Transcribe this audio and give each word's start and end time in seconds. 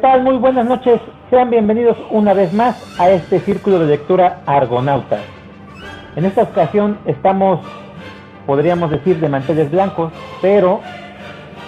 ¿Qué 0.00 0.06
tal? 0.06 0.22
Muy 0.22 0.38
buenas 0.38 0.64
noches. 0.64 0.98
Sean 1.28 1.50
bienvenidos 1.50 1.94
una 2.10 2.32
vez 2.32 2.54
más 2.54 2.98
a 2.98 3.10
este 3.10 3.38
círculo 3.38 3.80
de 3.80 3.84
lectura 3.84 4.40
Argonauta. 4.46 5.18
En 6.16 6.24
esta 6.24 6.44
ocasión 6.44 6.96
estamos, 7.04 7.60
podríamos 8.46 8.90
decir, 8.90 9.20
de 9.20 9.28
manteles 9.28 9.70
blancos, 9.70 10.10
pero 10.40 10.80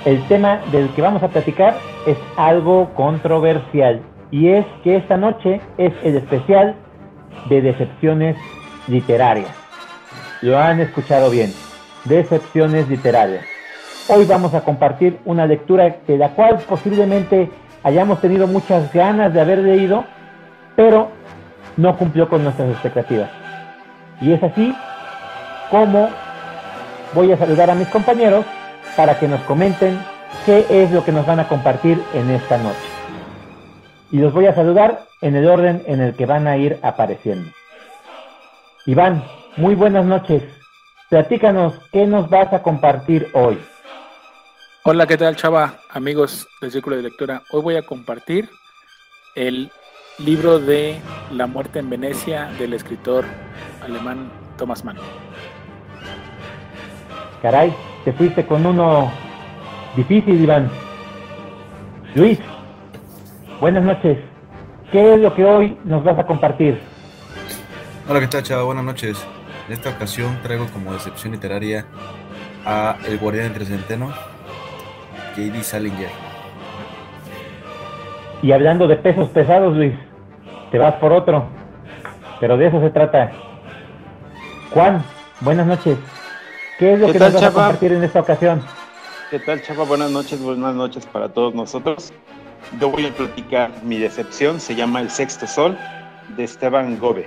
el 0.06 0.26
tema 0.28 0.62
del 0.72 0.88
que 0.94 1.02
vamos 1.02 1.22
a 1.22 1.28
platicar 1.28 1.74
es 2.06 2.16
algo 2.38 2.94
controversial 2.94 4.00
y 4.30 4.48
es 4.48 4.64
que 4.82 4.96
esta 4.96 5.18
noche 5.18 5.60
es 5.76 5.92
el 6.02 6.16
especial 6.16 6.74
de 7.50 7.60
decepciones 7.60 8.38
literarias. 8.88 9.54
Lo 10.40 10.58
han 10.58 10.80
escuchado 10.80 11.28
bien, 11.28 11.52
decepciones 12.06 12.88
literarias. 12.88 13.44
Hoy 14.08 14.24
vamos 14.24 14.54
a 14.54 14.64
compartir 14.64 15.18
una 15.26 15.44
lectura 15.44 15.98
de 16.06 16.16
la 16.16 16.30
cual 16.30 16.60
posiblemente 16.66 17.50
hayamos 17.82 18.20
tenido 18.20 18.46
muchas 18.46 18.92
ganas 18.92 19.32
de 19.32 19.40
haber 19.40 19.58
leído, 19.58 20.04
pero 20.76 21.10
no 21.76 21.96
cumplió 21.96 22.28
con 22.28 22.44
nuestras 22.44 22.70
expectativas. 22.70 23.30
Y 24.20 24.32
es 24.32 24.42
así 24.42 24.74
como 25.70 26.10
voy 27.14 27.32
a 27.32 27.36
saludar 27.36 27.70
a 27.70 27.74
mis 27.74 27.88
compañeros 27.88 28.44
para 28.96 29.18
que 29.18 29.28
nos 29.28 29.40
comenten 29.42 29.98
qué 30.44 30.66
es 30.68 30.90
lo 30.90 31.04
que 31.04 31.12
nos 31.12 31.26
van 31.26 31.40
a 31.40 31.48
compartir 31.48 32.02
en 32.14 32.30
esta 32.30 32.58
noche. 32.58 32.78
Y 34.10 34.18
los 34.18 34.32
voy 34.32 34.46
a 34.46 34.54
saludar 34.54 35.00
en 35.20 35.36
el 35.36 35.48
orden 35.48 35.82
en 35.86 36.00
el 36.00 36.14
que 36.14 36.26
van 36.26 36.46
a 36.46 36.56
ir 36.56 36.78
apareciendo. 36.82 37.50
Iván, 38.86 39.24
muy 39.56 39.74
buenas 39.74 40.04
noches. 40.04 40.42
Platícanos 41.08 41.74
qué 41.92 42.06
nos 42.06 42.28
vas 42.28 42.52
a 42.52 42.62
compartir 42.62 43.28
hoy. 43.32 43.58
Hola, 44.84 45.06
¿qué 45.06 45.16
tal, 45.16 45.36
chava? 45.36 45.76
Amigos 45.90 46.48
del 46.60 46.72
Círculo 46.72 46.96
de 46.96 47.02
Lectura. 47.02 47.44
Hoy 47.52 47.62
voy 47.62 47.76
a 47.76 47.82
compartir 47.82 48.50
el 49.36 49.70
libro 50.18 50.58
de 50.58 51.00
La 51.30 51.46
muerte 51.46 51.78
en 51.78 51.88
Venecia 51.88 52.46
del 52.58 52.74
escritor 52.74 53.24
alemán 53.80 54.28
Thomas 54.58 54.84
Mann. 54.84 54.96
Caray, 57.42 57.72
te 58.04 58.12
fuiste 58.12 58.44
con 58.44 58.66
uno 58.66 59.12
difícil, 59.94 60.42
Iván. 60.42 60.68
Luis, 62.16 62.40
buenas 63.60 63.84
noches. 63.84 64.18
¿Qué 64.90 65.14
es 65.14 65.20
lo 65.20 65.32
que 65.32 65.44
hoy 65.44 65.78
nos 65.84 66.02
vas 66.02 66.18
a 66.18 66.26
compartir? 66.26 66.80
Hola, 68.08 68.18
¿qué 68.18 68.26
tal, 68.26 68.42
chava? 68.42 68.64
Buenas 68.64 68.84
noches. 68.84 69.24
En 69.68 69.74
esta 69.74 69.90
ocasión 69.90 70.40
traigo 70.42 70.66
como 70.72 70.92
decepción 70.92 71.34
literaria 71.34 71.86
a 72.66 72.96
El 73.06 73.18
Guardián 73.18 73.46
entre 73.46 73.64
Centeno 73.64 74.31
J.D. 75.36 75.62
Salinger. 75.62 76.10
Y 78.42 78.52
hablando 78.52 78.88
de 78.88 78.96
pesos 78.96 79.28
pesados, 79.28 79.76
Luis, 79.76 79.94
te 80.70 80.78
vas 80.78 80.94
por 80.94 81.12
otro. 81.12 81.46
Pero 82.40 82.56
de 82.56 82.66
eso 82.66 82.80
se 82.80 82.90
trata. 82.90 83.30
Juan, 84.72 85.02
buenas 85.40 85.66
noches. 85.66 85.96
¿Qué 86.78 86.94
es 86.94 87.00
lo 87.00 87.12
que 87.12 87.18
nos 87.18 87.34
vas 87.34 87.42
a 87.42 87.52
compartir 87.52 87.92
en 87.92 88.02
esta 88.02 88.20
ocasión? 88.20 88.62
¿Qué 89.30 89.38
tal, 89.38 89.62
Chapa? 89.62 89.84
Buenas 89.84 90.10
noches, 90.10 90.42
buenas 90.42 90.74
noches 90.74 91.06
para 91.06 91.28
todos 91.28 91.54
nosotros. 91.54 92.12
Yo 92.80 92.90
voy 92.90 93.06
a 93.06 93.10
platicar 93.10 93.70
mi 93.82 93.98
decepción, 93.98 94.58
se 94.58 94.74
llama 94.74 95.00
El 95.00 95.10
Sexto 95.10 95.46
Sol, 95.46 95.76
de 96.36 96.44
Esteban 96.44 96.98
Gobe. 96.98 97.26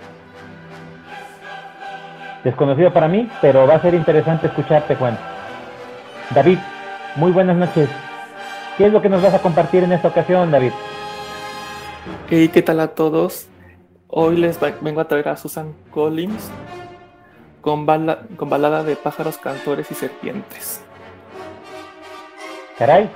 Desconocido 2.43 2.91
para 2.91 3.07
mí, 3.07 3.29
pero 3.41 3.66
va 3.66 3.75
a 3.75 3.81
ser 3.81 3.93
interesante 3.93 4.47
escucharte, 4.47 4.95
Juan. 4.95 5.17
David, 6.31 6.59
muy 7.15 7.31
buenas 7.31 7.55
noches. 7.55 7.89
¿Qué 8.77 8.87
es 8.87 8.93
lo 8.93 9.01
que 9.01 9.09
nos 9.09 9.21
vas 9.21 9.33
a 9.33 9.41
compartir 9.41 9.83
en 9.83 9.93
esta 9.93 10.09
ocasión, 10.09 10.51
David? 10.51 10.71
Hey, 12.29 12.49
¿qué 12.49 12.61
tal 12.61 12.79
a 12.81 12.89
todos? 12.89 13.47
Hoy 14.07 14.37
les 14.37 14.59
vengo 14.81 15.01
a 15.01 15.07
traer 15.07 15.29
a 15.29 15.37
Susan 15.37 15.73
Collins 15.91 16.51
con, 17.61 17.85
con 18.35 18.49
balada 18.49 18.83
de 18.83 18.95
pájaros, 18.95 19.37
cantores 19.37 19.89
y 19.91 19.95
serpientes. 19.95 20.83
Caray, 22.77 23.09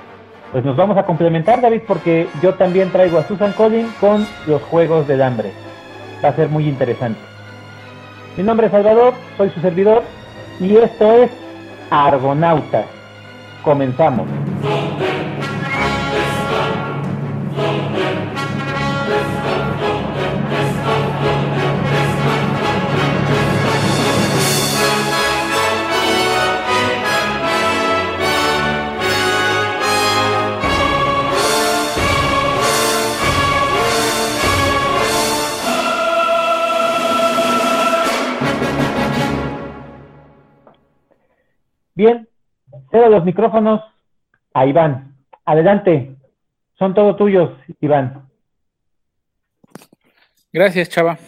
pues 0.52 0.64
nos 0.64 0.76
vamos 0.76 0.96
a 0.96 1.04
complementar, 1.04 1.60
David, 1.60 1.82
porque 1.86 2.28
yo 2.42 2.54
también 2.54 2.90
traigo 2.90 3.18
a 3.18 3.24
Susan 3.24 3.52
Collins 3.52 3.94
con 4.00 4.26
los 4.46 4.62
Juegos 4.62 5.06
del 5.06 5.22
Hambre. 5.22 5.52
Va 6.24 6.30
a 6.30 6.36
ser 6.36 6.48
muy 6.48 6.66
interesante. 6.66 7.20
Mi 8.36 8.42
nombre 8.42 8.66
es 8.66 8.72
Salvador, 8.72 9.12
soy 9.36 9.50
su 9.50 9.60
servidor 9.60 10.02
y 10.58 10.76
esto 10.76 11.12
es 11.12 11.30
Argonautas. 11.90 12.99
Comenzamos. 13.62 14.26
Cedo 42.90 43.08
los 43.08 43.24
micrófonos 43.24 43.82
a 44.54 44.66
Iván. 44.66 45.16
Adelante, 45.44 46.16
son 46.78 46.94
todos 46.94 47.16
tuyos, 47.16 47.50
Iván. 47.80 48.28
Gracias, 50.52 50.88
Chava. 50.88 51.18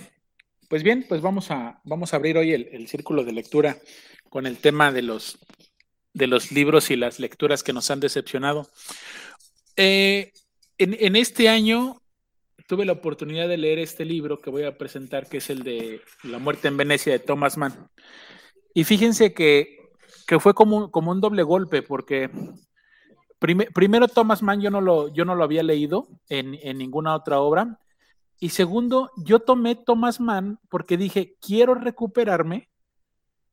Pues 0.69 0.83
bien, 0.83 1.05
pues 1.09 1.21
vamos 1.21 1.50
a, 1.50 1.81
vamos 1.84 2.12
a 2.12 2.17
abrir 2.17 2.37
hoy 2.39 2.53
el, 2.53 2.89
círculo 2.89 3.25
de 3.25 3.33
lectura 3.33 3.77
con 4.31 4.47
el 4.47 4.59
tema 4.59 4.91
de 4.91 5.03
los, 5.03 5.39
de 6.15 6.27
los 6.27 6.50
libros 6.50 6.91
y 6.91 6.97
las 6.97 7.21
lecturas 7.21 7.62
que 7.62 7.73
nos 7.73 7.91
han 7.91 8.00
decepcionado. 8.00 8.67
Eh, 9.77 10.33
en, 10.79 10.97
en 10.99 11.17
este 11.17 11.49
año 11.49 12.00
tuve 12.67 12.87
la 12.87 12.93
oportunidad 12.93 13.49
de 13.49 13.59
leer 13.59 13.79
este 13.79 14.05
libro 14.05 14.41
que 14.41 14.50
voy 14.50 14.65
a 14.65 14.79
presentar, 14.79 15.29
que 15.29 15.37
es 15.37 15.50
el 15.50 15.62
de 15.62 16.00
La 16.23 16.39
muerte 16.39 16.69
en 16.69 16.79
Venecia 16.79 17.12
de 17.12 17.19
Thomas 17.19 17.59
Mann. 17.59 17.91
Y 18.73 18.84
fíjense 18.84 19.34
que 19.34 19.81
que 20.32 20.41
fue 20.41 20.54
como, 20.54 20.91
como 20.91 21.10
un 21.10 21.20
doble 21.20 21.43
golpe, 21.43 21.82
porque 21.82 22.31
primero 23.38 24.09
Thomas 24.09 24.43
Mann 24.43 24.62
yo 24.62 24.70
no 24.70 24.81
lo, 24.81 25.12
yo 25.12 25.26
no 25.26 25.34
lo 25.34 25.44
había 25.44 25.62
leído 25.62 26.09
en, 26.31 26.53
ninguna 26.78 27.15
otra 27.15 27.38
obra, 27.38 27.78
y 28.41 28.48
segundo, 28.48 29.10
yo 29.19 29.41
tomé 29.41 29.75
Thomas 29.75 30.20
Mann 30.20 30.59
porque 30.70 30.97
dije, 30.97 31.37
quiero 31.38 31.75
recuperarme 31.75 32.70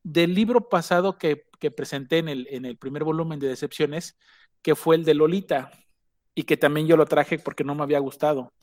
del 0.04 0.34
libro 0.34 0.70
pasado 0.70 1.18
que, 1.18 1.44
presenté 1.76 2.20
en 2.20 2.30
el, 2.30 2.48
en 2.50 2.64
el 2.64 2.78
primer 2.78 3.04
volumen 3.04 3.42
de 3.42 3.50
Decepciones, 3.50 4.18
que 4.62 4.74
fue 4.74 4.96
el 4.96 5.04
de 5.04 5.16
Lolita, 5.16 5.72
y 6.34 6.44
que 6.44 6.56
también 6.56 6.88
yo 6.88 6.96
lo 6.96 7.08
traje 7.08 7.40
porque 7.40 7.66
no 7.66 7.76
me 7.76 7.84
había 7.84 8.00
gustado. 8.00 8.54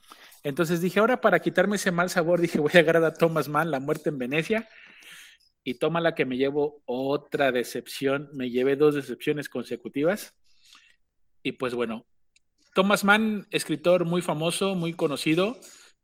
Entonces 0.42 0.80
dije, 0.80 1.00
ahora 1.00 1.20
para 1.20 1.40
quitarme 1.40 1.76
ese 1.76 1.90
mal 1.90 2.08
sabor, 2.08 2.40
dije, 2.40 2.60
voy 2.60 2.72
a 2.76 2.78
agarrar 2.78 3.04
a 3.04 3.12
Thomas 3.12 3.50
Mann, 3.50 3.70
La 3.70 3.78
muerte 3.78 4.08
en 4.08 4.16
Venecia, 4.16 4.66
y 5.66 5.74
toma 5.74 6.00
la 6.00 6.14
que 6.14 6.24
me 6.24 6.36
llevo 6.36 6.80
otra 6.86 7.50
decepción. 7.50 8.30
Me 8.32 8.50
llevé 8.50 8.76
dos 8.76 8.94
decepciones 8.94 9.48
consecutivas. 9.48 10.32
Y 11.42 11.52
pues 11.52 11.74
bueno, 11.74 12.06
Thomas 12.72 13.02
Mann, 13.02 13.48
escritor 13.50 14.04
muy 14.04 14.22
famoso, 14.22 14.76
muy 14.76 14.92
conocido. 14.92 15.58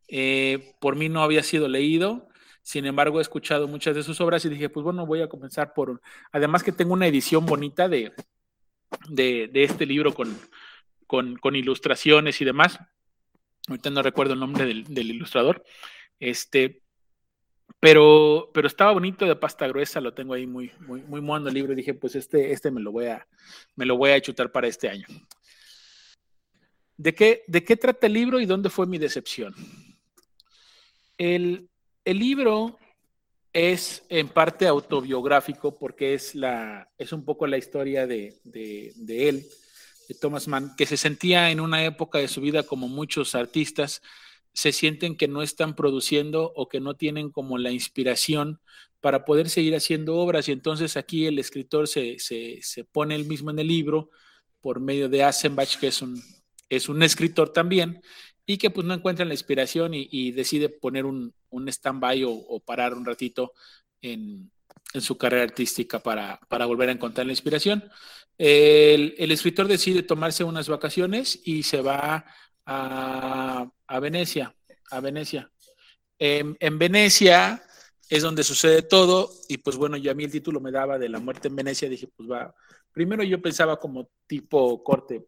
Eh, 0.08 0.74
por 0.80 0.96
mí 0.96 1.08
no 1.08 1.22
había 1.22 1.44
sido 1.44 1.68
leído. 1.68 2.28
Sin 2.62 2.86
embargo, 2.86 3.20
he 3.20 3.22
escuchado 3.22 3.68
muchas 3.68 3.94
de 3.94 4.02
sus 4.02 4.20
obras 4.20 4.44
y 4.44 4.48
dije, 4.48 4.68
pues 4.68 4.82
bueno, 4.82 5.06
voy 5.06 5.22
a 5.22 5.28
comenzar 5.28 5.74
por... 5.74 6.02
Además 6.32 6.64
que 6.64 6.72
tengo 6.72 6.92
una 6.92 7.06
edición 7.06 7.46
bonita 7.46 7.88
de, 7.88 8.12
de, 9.10 9.48
este 9.54 9.86
libro 9.86 10.12
con, 10.12 10.36
con, 11.06 11.54
ilustraciones 11.54 12.40
y 12.40 12.44
demás. 12.44 12.80
Ahorita 13.68 13.90
no 13.90 14.02
recuerdo 14.02 14.34
el 14.34 14.40
nombre 14.40 14.66
del, 14.66 14.92
del 14.92 15.10
ilustrador. 15.12 15.62
Este, 16.18 16.81
pero, 17.80 18.50
pero 18.54 18.68
estaba 18.68 18.92
bonito 18.92 19.26
de 19.26 19.34
pasta 19.34 19.66
gruesa, 19.66 20.00
lo 20.00 20.14
tengo 20.14 20.34
ahí 20.34 20.46
muy, 20.46 20.70
muy, 20.80 21.02
muy 21.02 21.20
mono 21.20 21.48
el 21.48 21.54
libro 21.54 21.74
dije, 21.74 21.94
pues 21.94 22.14
este, 22.14 22.52
este 22.52 22.70
me 22.70 22.80
lo 22.80 22.92
voy 22.92 23.06
a, 23.06 23.26
me 23.74 23.86
lo 23.86 23.96
voy 23.96 24.12
a 24.12 24.20
chutar 24.20 24.52
para 24.52 24.68
este 24.68 24.88
año. 24.88 25.06
¿De 26.96 27.14
qué, 27.14 27.42
¿De 27.48 27.64
qué 27.64 27.76
trata 27.76 28.06
el 28.06 28.12
libro 28.12 28.38
y 28.38 28.46
dónde 28.46 28.70
fue 28.70 28.86
mi 28.86 28.98
decepción? 28.98 29.54
El, 31.18 31.68
el 32.04 32.18
libro 32.18 32.78
es 33.52 34.04
en 34.08 34.28
parte 34.28 34.66
autobiográfico 34.66 35.76
porque 35.76 36.14
es, 36.14 36.34
la, 36.34 36.88
es 36.96 37.12
un 37.12 37.24
poco 37.24 37.46
la 37.46 37.58
historia 37.58 38.06
de, 38.06 38.38
de 38.44 39.28
él, 39.28 39.44
de 40.08 40.14
Thomas 40.14 40.46
Mann, 40.46 40.74
que 40.76 40.86
se 40.86 40.96
sentía 40.96 41.50
en 41.50 41.60
una 41.60 41.84
época 41.84 42.18
de 42.18 42.28
su 42.28 42.40
vida 42.40 42.62
como 42.62 42.88
muchos 42.88 43.34
artistas, 43.34 44.02
se 44.52 44.72
sienten 44.72 45.16
que 45.16 45.28
no 45.28 45.42
están 45.42 45.74
produciendo 45.74 46.52
o 46.54 46.68
que 46.68 46.80
no 46.80 46.94
tienen 46.94 47.30
como 47.30 47.58
la 47.58 47.70
inspiración 47.70 48.60
para 49.00 49.24
poder 49.24 49.48
seguir 49.48 49.74
haciendo 49.74 50.16
obras. 50.16 50.48
Y 50.48 50.52
entonces 50.52 50.96
aquí 50.96 51.26
el 51.26 51.38
escritor 51.38 51.88
se, 51.88 52.18
se, 52.18 52.84
pone 52.84 53.14
el 53.14 53.24
mismo 53.26 53.50
en 53.50 53.58
el 53.58 53.68
libro 53.68 54.10
por 54.60 54.80
medio 54.80 55.08
de 55.08 55.24
Asenbach, 55.24 55.78
que 55.78 55.88
es 55.88 56.02
un, 56.02 56.22
es 56.68 56.88
un 56.88 57.02
escritor 57.02 57.50
también 57.52 58.00
y 58.46 58.58
que 58.58 58.70
pues 58.70 58.86
no 58.86 58.94
encuentra 58.94 59.24
la 59.24 59.34
inspiración 59.34 59.92
y, 59.94 60.32
decide 60.32 60.68
poner 60.68 61.06
un, 61.06 61.32
un 61.50 61.68
stand-by 61.68 62.24
o, 62.24 62.60
parar 62.60 62.94
un 62.94 63.04
ratito 63.04 63.52
en, 64.00 64.50
en 64.94 65.00
su 65.00 65.16
carrera 65.16 65.44
artística 65.44 66.00
para, 66.00 66.40
para, 66.48 66.66
volver 66.66 66.88
a 66.88 66.92
encontrar 66.92 67.26
la 67.26 67.32
inspiración. 67.32 67.84
El, 68.38 69.14
el, 69.18 69.30
escritor 69.30 69.68
decide 69.68 70.02
tomarse 70.02 70.42
unas 70.44 70.68
vacaciones 70.68 71.40
y 71.44 71.62
se 71.62 71.80
va 71.82 72.24
a, 72.66 73.70
a 73.92 74.00
Venecia, 74.00 74.54
a 74.90 75.00
Venecia. 75.00 75.50
En, 76.18 76.56
en, 76.60 76.78
Venecia 76.78 77.62
es 78.08 78.22
donde 78.22 78.42
sucede 78.42 78.80
todo 78.80 79.30
y 79.48 79.58
pues 79.58 79.76
bueno, 79.76 79.98
ya 79.98 80.12
a 80.12 80.14
mí 80.14 80.24
el 80.24 80.32
título 80.32 80.60
me 80.60 80.70
daba 80.70 80.98
de 80.98 81.10
la 81.10 81.20
muerte 81.20 81.48
en 81.48 81.56
Venecia, 81.56 81.90
dije 81.90 82.08
pues 82.16 82.30
va, 82.30 82.54
primero 82.90 83.22
yo 83.22 83.42
pensaba 83.42 83.78
como 83.78 84.08
tipo 84.26 84.82
corte 84.82 85.26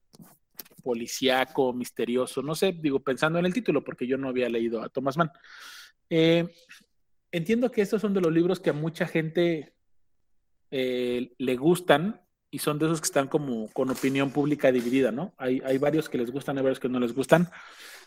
policíaco, 0.82 1.74
misterioso, 1.74 2.42
no 2.42 2.54
sé, 2.54 2.72
digo, 2.72 3.00
pensando 3.00 3.38
en 3.38 3.44
el 3.44 3.52
título, 3.52 3.84
porque 3.84 4.06
yo 4.06 4.16
no 4.16 4.28
había 4.28 4.48
leído 4.48 4.82
a 4.82 4.88
Thomas 4.88 5.18
Mann. 5.18 5.30
Eh, 6.08 6.46
entiendo 7.32 7.70
que 7.70 7.82
estos 7.82 8.00
son 8.00 8.14
de 8.14 8.22
los 8.22 8.32
libros 8.32 8.60
que 8.60 8.70
a 8.70 8.74
mucha 8.74 9.06
gente 9.06 9.74
eh, 10.70 11.34
le 11.36 11.56
gustan 11.56 12.22
y 12.50 12.60
son 12.60 12.78
de 12.78 12.86
esos 12.86 13.00
que 13.00 13.06
están 13.06 13.28
como 13.28 13.68
con 13.72 13.90
opinión 13.90 14.30
pública 14.30 14.72
dividida, 14.72 15.10
¿no? 15.10 15.34
Hay, 15.36 15.60
hay 15.64 15.76
varios 15.76 16.08
que 16.08 16.18
les 16.18 16.30
gustan, 16.30 16.56
hay 16.56 16.62
varios 16.62 16.80
que 16.80 16.88
no 16.88 17.00
les 17.00 17.14
gustan. 17.14 17.50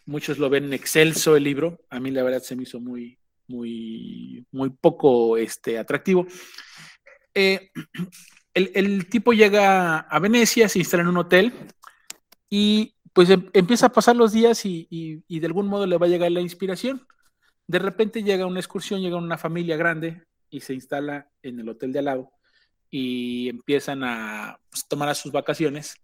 Muchos 0.07 0.39
lo 0.39 0.50
ven 0.50 0.74
excelso 0.74 1.36
el 1.36 1.44
libro. 1.44 1.80
A 1.92 2.00
mí 2.00 2.09
la 2.09 2.24
verdad 2.24 2.42
se 2.42 2.56
me 2.56 2.63
hizo 2.63 2.80
muy, 2.80 3.19
muy, 3.48 4.44
muy 4.51 4.71
poco 4.71 5.38
este, 5.38 5.77
atractivo. 5.77 6.25
Eh, 7.36 7.69
el, 8.56 8.71
el, 8.74 9.09
tipo 9.09 9.33
llega 9.33 10.00
a 10.00 10.19
Venecia, 10.19 10.68
se 10.68 10.80
instala 10.80 11.04
en 11.04 11.09
un 11.09 11.18
hotel 11.18 11.54
y 12.50 12.95
pues 13.18 13.31
em, 13.31 13.50
empieza 13.54 13.88
a 13.88 13.92
pasar 13.92 14.15
los 14.15 14.31
días 14.31 14.63
y, 14.63 15.24
de 15.27 15.45
algún 15.48 15.68
modo 15.68 15.88
le 15.88 15.98
va 15.98 16.06
a 16.06 16.09
llegar 16.09 16.31
la 16.31 16.39
inspiración. 16.39 17.06
De 17.65 17.80
repente 17.80 18.21
llega 18.21 18.45
una 18.45 18.59
excursión, 18.59 19.01
llega 19.01 19.18
una 19.18 19.38
familia 19.38 19.75
grande 19.75 20.24
y 20.50 20.62
se 20.62 20.74
instala 20.74 21.27
en 21.42 21.59
el 21.59 21.68
hotel 21.68 21.92
de 21.92 22.00
al 22.00 22.06
lado 22.06 22.31
y 22.89 23.50
empiezan 23.50 24.04
a 24.04 24.59
pues, 24.69 24.88
tomar 24.88 25.15
sus 25.15 25.31
vacaciones. 25.31 25.95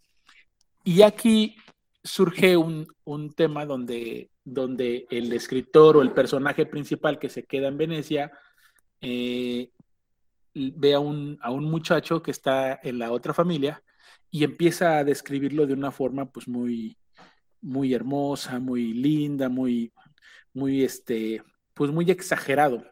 Y 0.83 1.03
aquí 1.03 1.55
surge 2.03 2.57
un, 2.57 2.87
tema 3.35 3.65
donde, 3.65 4.29
donde 4.43 5.07
el 5.09 5.31
escritor 5.33 5.97
o 5.97 6.01
el 6.01 6.11
personaje 6.11 6.65
principal 6.65 7.17
que 7.17 7.29
se 7.29 7.45
queda 7.45 7.69
en 7.69 7.77
Venecia 7.77 8.31
eh, 9.01 9.69
ve 10.53 10.93
a 10.93 10.99
un, 10.99 11.37
a 11.41 11.51
un 11.51 11.65
muchacho 11.65 12.21
que 12.21 12.31
está 12.31 12.79
en 12.83 12.99
la 12.99 13.11
otra 13.11 13.33
familia 13.33 13.81
y 14.29 14.43
empieza 14.43 14.97
a 14.97 15.03
describirlo 15.03 15.65
de 15.65 15.73
una 15.73 15.91
forma 15.91 16.29
pues 16.31 16.47
muy, 16.47 16.97
muy 17.61 17.93
hermosa, 17.93 18.59
muy 18.59 18.93
linda, 18.93 19.49
muy, 19.49 19.93
muy, 20.53 20.83
este, 20.83 21.43
pues 21.73 21.91
muy 21.91 22.09
exagerado, 22.11 22.85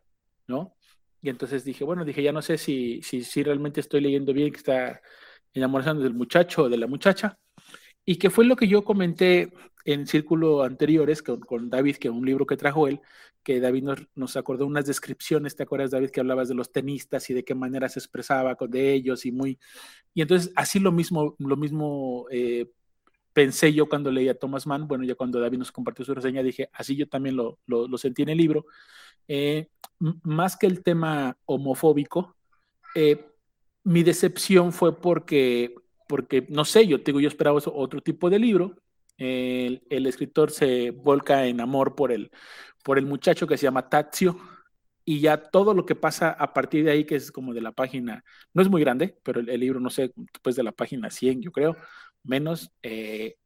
¿no? 0.48 0.76
Y 1.22 1.30
entonces 1.30 1.64
dije, 1.64 1.84
bueno, 1.84 2.06
dije, 2.06 2.24
ya 2.24 2.32
no 2.32 2.42
sé 2.42 2.58
si, 2.58 3.02
si, 3.04 3.24
si 3.24 3.44
realmente 3.44 3.80
estoy 3.80 4.02
leyendo 4.02 4.34
bien 4.34 4.52
que 4.52 4.58
está 4.58 5.02
enamorando 5.54 6.04
del 6.04 6.14
muchacho 6.14 6.64
o 6.64 6.70
de 6.70 6.78
la 6.78 6.88
muchacha. 6.88 7.38
Y 8.06 8.18
que 8.18 8.30
fue 8.30 8.46
lo 8.46 8.56
que 8.56 8.68
yo 8.68 8.84
comenté 8.84 9.52
en 9.86 10.08
círculo 10.08 10.64
anteriores 10.64 11.22
con, 11.24 11.40
con 11.40 11.70
David, 11.70 11.98
que 11.98 12.10
un 12.10 12.26
libro 12.26 12.46
que 12.46 12.58
trajo 12.58 12.88
él, 12.88 13.02
que 13.44 13.60
David 13.60 13.84
nos, 13.84 14.00
nos, 14.16 14.38
acordó 14.38 14.68
unas 14.68 14.86
descripciones, 14.86 15.56
¿te 15.56 15.64
acuerdas, 15.64 15.92
David, 15.92 16.12
que 16.12 16.20
hablabas 16.20 16.48
de 16.48 16.56
los 16.56 16.72
tenistas 16.72 17.30
y 17.30 17.34
de 17.34 17.44
qué 17.44 17.56
manera 17.56 17.90
se 17.90 18.00
expresaba 18.00 18.56
de 18.68 18.94
ellos 18.94 19.26
y 19.26 19.32
muy... 19.32 19.60
Y 20.14 20.22
entonces 20.22 20.52
así 20.56 20.80
lo 20.80 20.92
mismo, 20.92 21.36
lo 21.40 21.58
mismo 21.58 22.28
eh, 22.30 22.68
pensé 23.34 23.74
yo 23.74 23.88
cuando 23.88 24.12
leía 24.12 24.38
Thomas 24.38 24.68
Mann, 24.68 24.88
bueno, 24.88 25.04
ya 25.04 25.16
cuando 25.16 25.40
David 25.40 25.60
nos 25.60 25.72
compartió 25.72 26.06
su 26.06 26.14
reseña, 26.14 26.44
dije, 26.44 26.70
así 26.74 26.96
yo 26.96 27.08
también 27.08 27.36
lo, 27.36 27.60
lo, 27.66 27.98
sentí 27.98 28.24
en 28.24 28.30
el 28.30 28.38
libro. 28.38 28.66
Eh, 29.28 29.70
más 30.24 30.58
que 30.58 30.68
el 30.68 30.84
tema 30.84 31.38
homofóbico, 31.46 32.36
eh, 32.96 33.26
mi 33.84 34.04
decepción 34.04 34.72
fue 34.74 35.00
porque, 35.00 35.76
porque, 36.12 36.46
no 36.50 36.66
sé, 36.66 36.86
yo, 36.88 36.98
digo, 36.98 37.22
yo 37.22 37.30
esperaba 37.30 37.58
otro 37.68 38.02
tipo 38.02 38.30
de 38.30 38.38
libro, 38.38 38.76
el, 39.18 39.82
escritor 39.90 40.52
se 40.52 40.92
volca 40.92 41.46
en 41.48 41.62
amor 41.62 41.96
por 41.96 42.12
el, 42.12 42.32
por 42.84 42.98
el 42.98 43.06
muchacho 43.06 43.48
que 43.48 43.56
se 43.56 43.64
llama 43.64 43.88
Tazio, 43.88 44.38
y 45.06 45.22
ya 45.22 45.42
todo 45.42 45.74
lo 45.74 45.86
que 45.86 45.96
pasa 45.96 46.32
a 46.32 46.52
partir 46.52 46.84
de 46.84 46.92
ahí, 46.92 47.06
que 47.06 47.16
es 47.16 47.32
como 47.32 47.54
de 47.54 47.62
la 47.62 47.72
página, 47.72 48.26
no 48.54 48.62
es 48.62 48.68
muy 48.68 48.82
grande, 48.82 49.18
pero 49.24 49.40
el, 49.40 49.58
libro, 49.58 49.80
no 49.80 49.90
sé, 49.90 50.12
después 50.18 50.58
de 50.58 50.64
la 50.64 50.74
página 50.74 51.10
100, 51.10 51.44
yo 51.44 51.54
creo, 51.54 51.78
menos, 52.24 52.74
eh, 52.84 53.38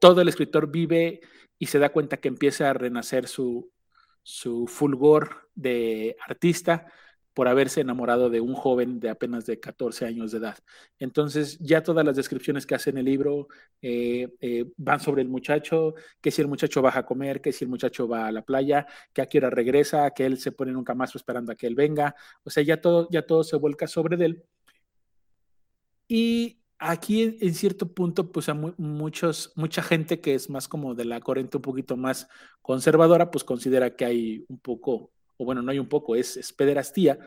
todo 0.00 0.20
el 0.20 0.28
escritor 0.28 0.68
vive 0.72 1.20
y 1.60 1.66
se 1.66 1.78
da 1.78 1.90
cuenta 1.90 2.16
que 2.16 2.26
empieza 2.26 2.70
a 2.70 2.74
renacer 2.74 3.28
su, 3.28 3.70
su 4.24 4.66
fulgor 4.66 5.48
de 5.54 6.16
artista 6.26 6.88
por 7.38 7.46
haberse 7.46 7.82
enamorado 7.82 8.30
de 8.30 8.40
un 8.40 8.52
joven 8.54 8.98
de 8.98 9.10
apenas 9.10 9.46
de 9.46 9.60
14 9.60 10.04
años 10.06 10.32
de 10.32 10.38
edad. 10.38 10.58
Entonces, 10.98 11.56
ya 11.60 11.84
todas 11.84 12.04
las 12.04 12.16
descripciones 12.16 12.66
que 12.66 12.74
hace 12.74 12.90
en 12.90 12.98
el 12.98 13.04
libro 13.04 13.46
eh, 13.80 14.34
eh, 14.40 14.64
van 14.76 14.98
sobre 14.98 15.22
el 15.22 15.28
muchacho, 15.28 15.94
que 16.20 16.32
si 16.32 16.42
el 16.42 16.48
muchacho 16.48 16.82
baja 16.82 16.98
a 16.98 17.06
comer, 17.06 17.40
que 17.40 17.52
si 17.52 17.64
el 17.64 17.70
muchacho 17.70 18.08
va 18.08 18.26
a 18.26 18.32
la 18.32 18.42
playa, 18.42 18.88
que 19.12 19.22
a 19.22 19.26
qué 19.26 19.38
regresa, 19.38 20.10
que 20.10 20.26
él 20.26 20.38
se 20.40 20.50
pone 20.50 20.72
en 20.72 20.78
un 20.78 20.82
camastro 20.82 21.16
esperando 21.18 21.52
a 21.52 21.54
que 21.54 21.68
él 21.68 21.76
venga. 21.76 22.16
O 22.42 22.50
sea, 22.50 22.64
ya 22.64 22.80
todo, 22.80 23.06
ya 23.08 23.24
todo 23.24 23.44
se 23.44 23.54
vuelca 23.56 23.86
sobre 23.86 24.16
él. 24.24 24.42
Y 26.08 26.60
aquí 26.80 27.38
en, 27.40 27.54
cierto 27.54 27.94
punto, 27.94 28.32
pues 28.32 28.48
a 28.48 28.54
muchos, 28.54 29.52
mucha 29.54 29.82
gente 29.84 30.20
que 30.20 30.34
es 30.34 30.50
más 30.50 30.66
como 30.66 30.96
de 30.96 31.04
la 31.04 31.20
corriente 31.20 31.58
un 31.58 31.62
poquito 31.62 31.96
más 31.96 32.26
conservadora, 32.62 33.30
pues 33.30 33.44
considera 33.44 33.94
que 33.94 34.04
hay 34.04 34.44
un 34.48 34.58
poco 34.58 35.12
o 35.38 35.44
bueno, 35.44 35.62
no 35.62 35.72
hay 35.72 35.78
un 35.78 35.88
poco, 35.88 36.14
es, 36.14 36.36
es 36.36 36.52
pederastía, 36.52 37.18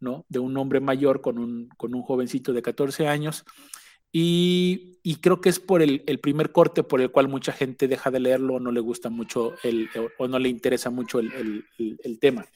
¿no? 0.00 0.26
De 0.28 0.40
un 0.40 0.56
hombre 0.56 0.80
mayor 0.80 1.20
con 1.20 1.38
un, 1.38 1.68
con 1.76 1.94
un 1.94 2.02
jovencito 2.02 2.52
de 2.52 2.62
14 2.62 3.06
años. 3.06 3.44
Y, 4.10 4.98
y 5.02 5.16
creo 5.16 5.40
que 5.40 5.50
es 5.50 5.60
por 5.60 5.82
el, 5.82 6.02
el, 6.06 6.18
primer 6.18 6.50
corte 6.50 6.82
por 6.82 7.00
el 7.00 7.10
cual 7.10 7.28
mucha 7.28 7.52
gente 7.52 7.88
deja 7.88 8.10
de 8.10 8.20
leerlo 8.20 8.54
o 8.54 8.60
no 8.60 8.72
le 8.72 8.80
gusta 8.80 9.10
mucho 9.10 9.54
el, 9.62 9.88
o 10.16 10.28
no 10.28 10.38
le 10.38 10.48
interesa 10.48 10.88
mucho 10.88 11.18
el, 11.18 11.64
el, 11.78 12.18
tema. 12.18 12.46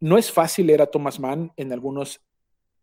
No 0.00 0.18
es 0.18 0.30
fácil 0.30 0.66
leer 0.66 0.82
a 0.82 0.90
Thomas 0.90 1.18
Mann 1.18 1.50
en 1.56 1.72
algunos 1.72 2.20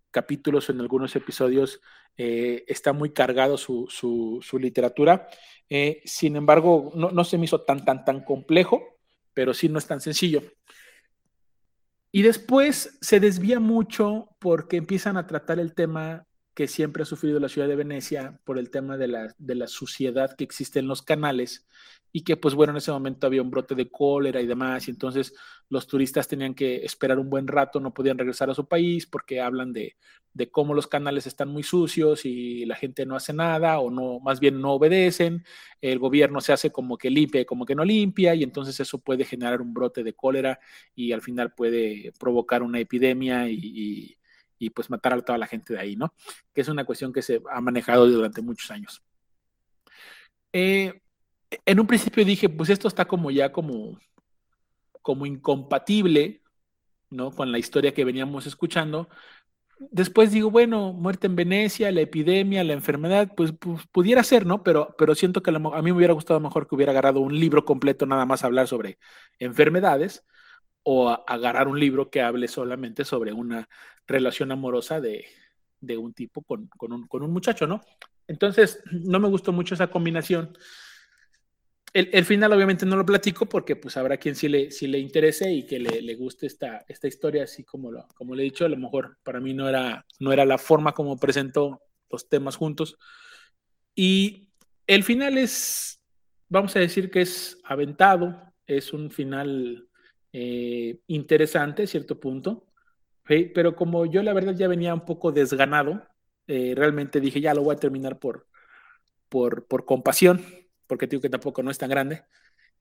capítulos, 0.10 0.70
en 0.70 0.82
algunos 0.82 1.16
episodios, 1.16 1.80
eh, 2.18 2.64
está 2.68 2.94
muy 2.94 3.12
cargado 3.12 3.58
su, 3.58 3.86
su, 3.90 4.40
su 4.42 4.58
literatura. 4.58 5.28
Eh, 5.70 6.02
sin 6.06 6.36
embargo, 6.36 6.92
no, 6.96 7.12
no, 7.12 7.24
se 7.24 7.38
me 7.38 7.46
hizo 7.46 7.62
tan, 7.62 7.86
tan, 7.86 8.04
tan 8.04 8.24
complejo, 8.24 9.00
pero 9.36 9.54
sí 9.54 9.70
no 9.70 9.78
es 9.78 9.86
tan 9.86 10.02
sencillo. 10.02 10.42
Y 12.18 12.24
después 12.24 12.98
se 13.00 13.20
desvía 13.20 13.60
mucho 13.60 14.30
porque 14.40 14.78
empiezan 14.78 15.18
a 15.18 15.28
tratar 15.28 15.60
el 15.60 15.76
tema 15.76 16.27
que 16.58 16.68
siempre 16.68 17.04
ha 17.04 17.06
sufrido 17.06 17.40
la 17.40 17.50
ciudad 17.50 17.68
de 17.68 17.76
Venecia 17.76 18.42
por 18.44 18.58
el 18.58 18.72
tema 18.72 18.98
de 18.98 19.08
la, 19.08 19.36
de 19.38 19.54
la 19.54 19.68
suciedad 19.68 20.36
que 20.36 20.44
existe 20.44 20.80
en 20.80 20.88
los 20.88 21.04
canales 21.04 21.68
y 22.12 22.24
que 22.24 22.36
pues 22.36 22.56
bueno, 22.56 22.72
en 22.72 22.78
ese 22.78 22.92
momento 22.92 23.28
había 23.28 23.44
un 23.44 23.52
brote 23.52 23.76
de 23.76 23.92
cólera 23.92 24.42
y 24.42 24.48
demás, 24.48 24.88
y 24.88 24.92
entonces 24.92 25.36
los 25.70 25.86
turistas 25.86 26.28
tenían 26.28 26.56
que 26.56 26.78
esperar 26.78 27.20
un 27.20 27.30
buen 27.30 27.48
rato, 27.48 27.80
no 27.80 27.94
podían 27.94 28.18
regresar 28.18 28.50
a 28.50 28.56
su 28.56 28.68
país 28.68 29.06
porque 29.06 29.40
hablan 29.40 29.72
de, 29.72 29.98
de 30.34 30.50
cómo 30.50 30.74
los 30.74 30.88
canales 30.88 31.28
están 31.28 31.50
muy 31.50 31.62
sucios 31.62 32.26
y 32.26 32.66
la 32.66 32.76
gente 32.76 33.06
no 33.06 33.16
hace 33.16 33.34
nada 33.34 33.78
o 33.78 33.92
no, 33.92 34.20
más 34.20 34.40
bien 34.40 34.60
no 34.60 34.74
obedecen, 34.74 35.46
el 35.80 36.00
gobierno 36.00 36.42
se 36.42 36.54
hace 36.54 36.72
como 36.72 36.98
que 36.98 37.12
limpia 37.12 37.42
y 37.42 37.46
como 37.46 37.68
que 37.68 37.76
no 37.76 37.86
limpia, 37.86 38.34
y 38.34 38.42
entonces 38.42 38.80
eso 38.80 38.98
puede 38.98 39.26
generar 39.26 39.62
un 39.62 39.76
brote 39.76 40.04
de 40.04 40.14
cólera 40.14 40.60
y 40.96 41.12
al 41.12 41.22
final 41.22 41.54
puede 41.54 42.14
provocar 42.20 42.64
una 42.64 42.80
epidemia 42.80 43.48
y, 43.48 43.60
y 43.62 44.17
pues 44.74 44.90
matar 44.90 45.14
a 45.14 45.22
toda 45.22 45.38
la 45.38 45.48
gente 45.48 45.74
de 45.74 45.80
ahí, 45.80 45.96
¿no? 45.96 46.14
Que 46.54 46.62
es 46.62 46.68
una 46.68 46.86
cuestión 46.86 47.14
que 47.14 47.22
se 47.22 47.42
ha 47.52 47.62
manejado 47.62 48.08
durante 48.08 48.42
muchos 48.42 48.70
años. 48.72 49.02
Eh, 50.54 51.02
en 51.66 51.80
un 51.80 51.88
principio 51.88 52.26
dije, 52.26 52.50
pues 52.50 52.70
esto 52.70 52.88
está 52.88 53.06
como 53.06 53.32
ya 53.32 53.52
como, 53.52 54.00
como 55.02 55.26
incompatible, 55.26 56.42
¿no? 57.10 57.32
Con 57.32 57.52
la 57.52 57.60
historia 57.60 57.94
que 57.94 58.06
veníamos 58.06 58.46
escuchando. 58.46 59.10
Después 59.80 60.32
digo, 60.32 60.50
bueno, 60.50 60.92
muerte 60.92 61.28
en 61.28 61.36
Venecia, 61.36 61.92
la 61.92 62.02
epidemia, 62.02 62.64
la 62.64 62.74
enfermedad, 62.74 63.32
pues, 63.36 63.54
pues 63.60 63.86
pudiera 63.92 64.24
ser, 64.24 64.46
¿no? 64.46 64.64
Pero, 64.64 64.96
pero 64.98 65.14
siento 65.14 65.44
que 65.44 65.52
a 65.52 65.60
mí 65.60 65.92
me 65.92 65.92
hubiera 65.94 66.14
gustado 66.14 66.40
mejor 66.40 66.68
que 66.68 66.76
hubiera 66.76 66.92
agarrado 66.92 67.20
un 67.20 67.40
libro 67.40 67.64
completo 67.64 68.06
nada 68.08 68.26
más 68.26 68.44
hablar 68.44 68.68
sobre 68.68 68.98
enfermedades 69.40 70.26
o 70.90 71.10
agarrar 71.10 71.68
un 71.68 71.78
libro 71.78 72.10
que 72.10 72.22
hable 72.22 72.48
solamente 72.48 73.04
sobre 73.04 73.34
una 73.34 73.68
relación 74.08 74.54
amorosa 74.54 75.02
de, 75.02 75.26
de 75.82 75.98
un 75.98 76.14
tipo 76.14 76.44
con, 76.44 76.68
con, 76.78 76.94
un, 76.94 77.08
con, 77.08 77.24
un, 77.24 77.32
muchacho, 77.32 77.68
¿no? 77.68 77.82
Entonces, 78.26 78.82
no 78.90 79.20
me 79.20 79.28
gustó 79.28 79.52
mucho 79.52 79.76
esa 79.76 79.92
combinación. 79.92 80.58
El, 81.92 82.10
el, 82.14 82.24
final 82.24 82.54
obviamente 82.54 82.86
no 82.86 82.96
lo 82.96 83.06
platico 83.06 83.48
porque 83.48 83.76
pues 83.76 83.98
habrá 83.98 84.16
quien 84.16 84.36
sí 84.36 84.48
le, 84.48 84.72
sí 84.72 84.88
le 84.88 84.98
interese 84.98 85.52
y 85.52 85.66
que 85.66 85.78
le, 85.78 86.02
le 86.02 86.16
guste 86.16 86.48
esta, 86.48 86.86
esta 86.88 87.10
historia, 87.10 87.44
así 87.44 87.66
como, 87.66 87.92
lo, 87.92 88.08
como 88.16 88.34
le 88.34 88.44
he 88.44 88.46
dicho, 88.46 88.64
a 88.64 88.70
lo 88.70 88.78
mejor 88.78 89.18
para 89.24 89.42
mí 89.42 89.54
no 89.54 89.68
era, 89.68 90.06
no 90.22 90.32
era 90.32 90.46
la 90.46 90.58
forma 90.58 90.94
como 90.94 91.20
presentó 91.20 91.82
los 92.10 92.30
temas 92.30 92.56
juntos. 92.56 92.98
Y 93.94 94.54
el 94.86 95.04
final 95.04 95.38
es, 95.38 96.02
vamos 96.48 96.74
a 96.78 96.80
decir 96.80 97.12
que 97.12 97.24
es 97.24 97.60
aventado, 97.66 98.42
es 98.66 98.94
un 98.94 99.12
final 99.12 99.84
eh, 100.34 101.00
interesante 101.08 101.84
a 101.84 101.88
cierto 101.88 102.20
punto, 102.20 102.68
pero 103.26 103.76
como 103.76 104.06
yo 104.06 104.24
la 104.24 104.34
verdad 104.34 104.56
ya 104.56 104.68
venía 104.68 104.94
un 104.94 105.06
poco 105.06 105.32
desganado, 105.32 106.08
eh, 106.48 106.74
realmente 106.76 107.20
dije, 107.20 107.42
ya 107.42 107.54
lo 107.54 107.64
voy 107.64 107.76
a 107.76 107.80
terminar 107.80 108.20
por, 108.20 108.48
por, 109.30 109.68
por 109.68 109.86
compasión, 109.86 110.44
porque 110.88 111.08
digo 111.08 111.22
que 111.22 111.30
tampoco 111.30 111.62
no 111.62 111.72
es 111.72 111.78
tan 111.78 111.90
grande, 111.90 112.24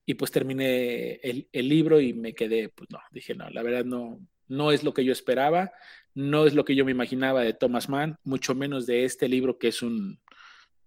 y 0.04 0.14
pues 0.14 0.30
terminé 0.30 1.14
el, 1.16 1.48
el, 1.52 1.68
libro 1.68 2.00
y 2.00 2.12
me 2.12 2.34
quedé, 2.34 2.68
pues 2.68 2.88
no, 2.90 3.00
dije, 3.10 3.34
no, 3.34 3.50
la 3.50 3.62
verdad 3.62 3.84
no, 3.84 4.20
no 4.46 4.70
es 4.70 4.84
lo 4.84 4.94
que 4.94 5.04
yo 5.04 5.12
esperaba, 5.12 5.72
no 6.14 6.46
es 6.46 6.54
lo 6.54 6.64
que 6.64 6.76
yo 6.76 6.84
me 6.84 6.92
imaginaba 6.92 7.42
de 7.42 7.52
Thomas 7.54 7.88
Mann, 7.88 8.18
mucho 8.22 8.54
menos 8.54 8.86
de 8.86 9.04
este 9.04 9.28
libro 9.28 9.58
que 9.58 9.68
es 9.68 9.82
un 9.82 10.20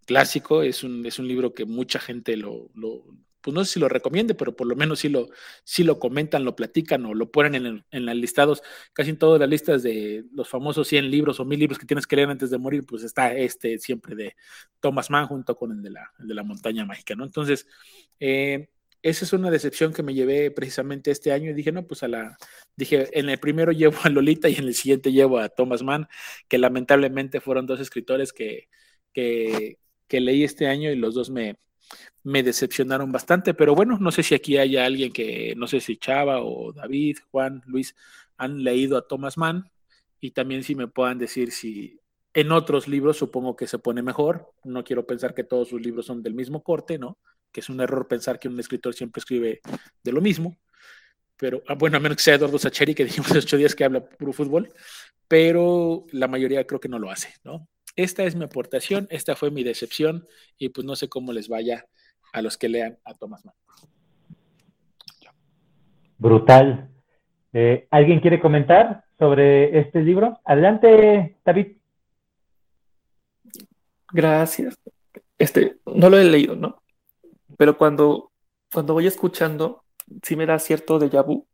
clásico, 0.06 0.64
es 0.64 0.84
un, 0.84 1.06
es 1.06 1.20
un 1.20 1.28
libro 1.28 1.54
que 1.54 1.66
mucha 1.66 2.00
gente 2.00 2.38
lo, 2.38 2.70
lo 2.74 3.04
pues 3.42 3.54
no 3.54 3.64
sé 3.66 3.74
si 3.74 3.80
lo 3.80 3.90
recomiende, 3.90 4.36
pero 4.36 4.56
por 4.56 4.68
lo 4.68 4.76
menos 4.76 5.00
sí 5.00 5.10
lo, 5.10 5.30
sí 5.64 5.84
lo 5.84 6.00
comentan, 6.00 6.44
lo 6.46 6.56
platican 6.56 7.06
o 7.06 7.14
lo 7.14 7.32
ponen 7.32 7.66
en, 7.66 7.86
en 7.92 8.06
los 8.06 8.16
listados, 8.16 8.62
casi 8.94 9.12
en 9.12 9.18
todas 9.18 9.40
las 9.40 9.50
listas 9.50 9.84
de 9.84 10.26
los 10.34 10.48
famosos 10.50 10.88
100 10.88 11.10
libros 11.10 11.40
o 11.40 11.46
1000 11.46 11.60
libros 11.60 11.80
que 11.80 11.86
tienes 11.86 12.08
que 12.08 12.16
leer 12.16 12.30
antes 12.30 12.50
de 12.50 12.58
morir, 12.58 12.86
pues 12.86 13.04
está 13.04 13.34
este 13.36 13.80
siempre 13.80 14.16
de 14.16 14.36
Thomas 14.80 15.10
Mann 15.10 15.28
junto 15.28 15.56
con 15.56 15.72
el 15.72 15.82
de 15.82 15.92
la, 15.92 16.12
de 16.18 16.34
la 16.34 16.44
montaña 16.44 16.86
mágica, 16.86 17.16
¿no? 17.16 17.26
Entonces, 17.26 17.68
eh, 18.20 18.70
esa 19.02 19.26
es 19.26 19.34
una 19.34 19.50
decepción 19.52 19.94
que 19.94 20.04
me 20.04 20.14
llevé 20.14 20.52
precisamente 20.52 21.12
este 21.12 21.32
año 21.32 21.52
y 21.52 21.54
dije, 21.54 21.72
no, 21.72 21.88
pues 21.88 22.04
a 22.04 22.08
la, 22.08 22.38
dije, 22.76 23.08
en 23.18 23.30
el 23.30 23.40
primero 23.40 23.72
llevo 23.72 23.98
a 24.04 24.10
Lolita 24.10 24.50
y 24.50 24.56
en 24.56 24.66
el 24.66 24.74
siguiente 24.76 25.12
llevo 25.12 25.40
a 25.40 25.50
Thomas 25.50 25.84
Mann, 25.84 26.08
que 26.48 26.58
lamentablemente 26.58 27.40
fueron 27.42 27.66
dos 27.66 27.80
escritores 27.80 28.34
que, 28.34 28.68
que, 29.14 29.78
que 30.08 30.20
leí 30.20 30.44
este 30.44 30.68
año 30.68 30.92
y 30.92 30.96
los 30.96 31.16
dos 31.16 31.30
me, 31.30 31.58
me 32.24 32.44
decepcionaron 32.44 33.12
bastante, 33.12 33.54
pero 33.54 33.76
bueno, 33.76 33.98
no 34.00 34.12
sé 34.12 34.24
si 34.24 34.36
aquí 34.36 34.58
haya 34.58 34.86
alguien 34.86 35.12
que, 35.12 35.54
no 35.58 35.68
sé 35.68 35.80
si 35.80 35.98
Chava 35.98 36.42
o 36.42 36.74
David, 36.74 37.18
Juan, 37.32 37.62
Luis, 37.66 37.96
han 38.38 38.64
leído 38.64 38.98
a 38.98 39.08
Thomas 39.08 39.38
Mann 39.38 39.70
y 40.20 40.32
también 40.32 40.64
si 40.64 40.76
me 40.76 40.88
puedan 40.88 41.18
decir 41.18 41.52
si 41.52 42.00
en 42.34 42.52
otros 42.52 42.88
libros 42.88 43.18
supongo 43.18 43.56
que 43.56 43.68
se 43.68 43.80
pone 43.80 44.02
mejor, 44.02 44.54
no 44.64 44.84
quiero 44.84 45.06
pensar 45.06 45.34
que 45.34 45.44
todos 45.44 45.70
sus 45.70 45.82
libros 45.82 46.06
son 46.06 46.22
del 46.22 46.34
mismo 46.34 46.62
corte, 46.64 46.98
¿no? 46.98 47.18
Que 47.52 47.62
es 47.62 47.70
un 47.70 47.82
error 47.82 48.08
pensar 48.08 48.40
que 48.40 48.48
un 48.48 48.60
escritor 48.60 48.94
siempre 48.94 49.20
escribe 49.20 49.62
de 50.04 50.12
lo 50.12 50.22
mismo, 50.22 50.58
pero 51.38 51.64
ah, 51.68 51.74
bueno, 51.74 51.98
a 51.98 52.00
menos 52.00 52.18
que 52.18 52.24
sea 52.24 52.36
Eduardo 52.36 52.60
Sacheri, 52.60 52.94
que 52.94 53.06
dijimos 53.06 53.30
hace 53.32 53.40
ocho 53.40 53.58
días 53.58 53.74
que 53.74 53.86
habla 53.86 54.06
puro 54.06 54.34
fútbol, 54.34 54.72
pero 55.28 56.06
la 56.12 56.28
mayoría 56.28 56.68
creo 56.68 56.80
que 56.80 56.90
no 56.90 57.00
lo 57.00 57.10
hace, 57.10 57.34
¿no? 57.44 57.68
Esta 58.00 58.24
es 58.24 58.34
mi 58.34 58.46
aportación, 58.46 59.10
esta 59.12 59.36
fue 59.36 59.52
mi 59.52 59.62
decepción 59.62 60.26
y 60.58 60.70
pues 60.70 60.86
no 60.86 60.96
sé 60.96 61.10
cómo 61.10 61.34
les 61.34 61.50
vaya 61.50 61.86
a 62.32 62.42
los 62.42 62.58
que 62.58 62.70
lean 62.70 62.98
a 63.04 63.14
Thomas 63.14 63.44
Mann. 63.44 63.56
Brutal. 66.18 66.90
Eh, 67.52 67.90
¿Alguien 67.92 68.22
quiere 68.22 68.40
comentar 68.40 69.04
sobre 69.18 69.78
este 69.78 70.00
libro? 70.00 70.40
Adelante, 70.46 71.40
David. 71.44 71.76
Gracias. 74.14 74.78
Este, 75.38 75.80
no 75.86 76.10
lo 76.10 76.18
he 76.18 76.24
leído, 76.24 76.56
¿no? 76.56 76.82
Pero 77.58 77.78
cuando, 77.78 78.32
cuando 78.72 78.94
voy 78.94 79.08
escuchando, 79.08 79.84
sí 80.24 80.38
me 80.38 80.46
da 80.46 80.58
cierto 80.58 81.02
déjà 81.02 81.22
vu. 81.22 81.46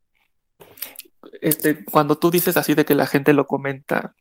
Este, 1.42 1.84
cuando 1.86 2.20
tú 2.20 2.30
dices 2.30 2.56
así 2.56 2.76
de 2.76 2.86
que 2.86 2.94
la 2.94 3.08
gente 3.08 3.34
lo 3.34 3.48
comenta, 3.48 4.14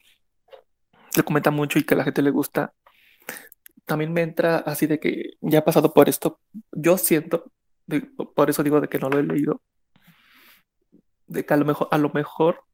le 1.16 1.22
comenta 1.22 1.50
mucho 1.50 1.78
y 1.78 1.84
que 1.84 1.94
a 1.94 1.98
la 1.98 2.04
gente 2.04 2.22
le 2.22 2.30
gusta, 2.30 2.74
también 3.84 4.12
me 4.12 4.22
entra 4.22 4.58
así 4.58 4.86
de 4.86 4.98
que 5.00 5.32
ya 5.40 5.60
he 5.60 5.62
pasado 5.62 5.92
por 5.92 6.08
esto. 6.08 6.40
Yo 6.72 6.98
siento, 6.98 7.52
por 8.34 8.50
eso 8.50 8.62
digo 8.62 8.80
de 8.80 8.88
que 8.88 8.98
no 8.98 9.10
lo 9.10 9.18
he 9.18 9.22
leído, 9.22 9.62
de 11.26 11.44
que 11.44 11.54
a 11.54 11.56
lo 11.56 11.64
mejor, 11.64 11.88
a 11.90 11.98
lo 11.98 12.10
mejor, 12.10 12.64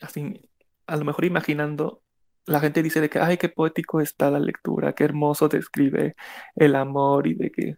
así, 0.00 0.50
a 0.86 0.96
lo 0.96 1.04
mejor 1.04 1.24
imaginando, 1.24 2.02
la 2.46 2.60
gente 2.60 2.82
dice 2.82 3.00
de 3.00 3.10
que, 3.10 3.18
ay, 3.20 3.36
qué 3.38 3.48
poético 3.48 4.00
está 4.00 4.30
la 4.30 4.40
lectura, 4.40 4.94
qué 4.94 5.04
hermoso 5.04 5.48
describe 5.48 6.16
el 6.56 6.76
amor 6.76 7.26
y 7.26 7.34
de 7.34 7.50
que, 7.50 7.76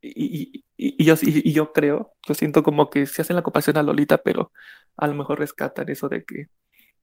y, 0.00 0.64
y, 0.76 1.04
yo, 1.04 1.14
y, 1.22 1.52
yo 1.52 1.72
creo, 1.72 2.12
yo 2.26 2.34
siento 2.34 2.62
como 2.62 2.90
que 2.90 3.06
se 3.06 3.22
hacen 3.22 3.36
la 3.36 3.42
compasión 3.42 3.76
a 3.76 3.82
Lolita, 3.82 4.18
pero 4.18 4.52
a 4.96 5.06
lo 5.06 5.14
mejor 5.14 5.38
rescatan 5.40 5.88
eso 5.90 6.08
de 6.08 6.24
que, 6.24 6.46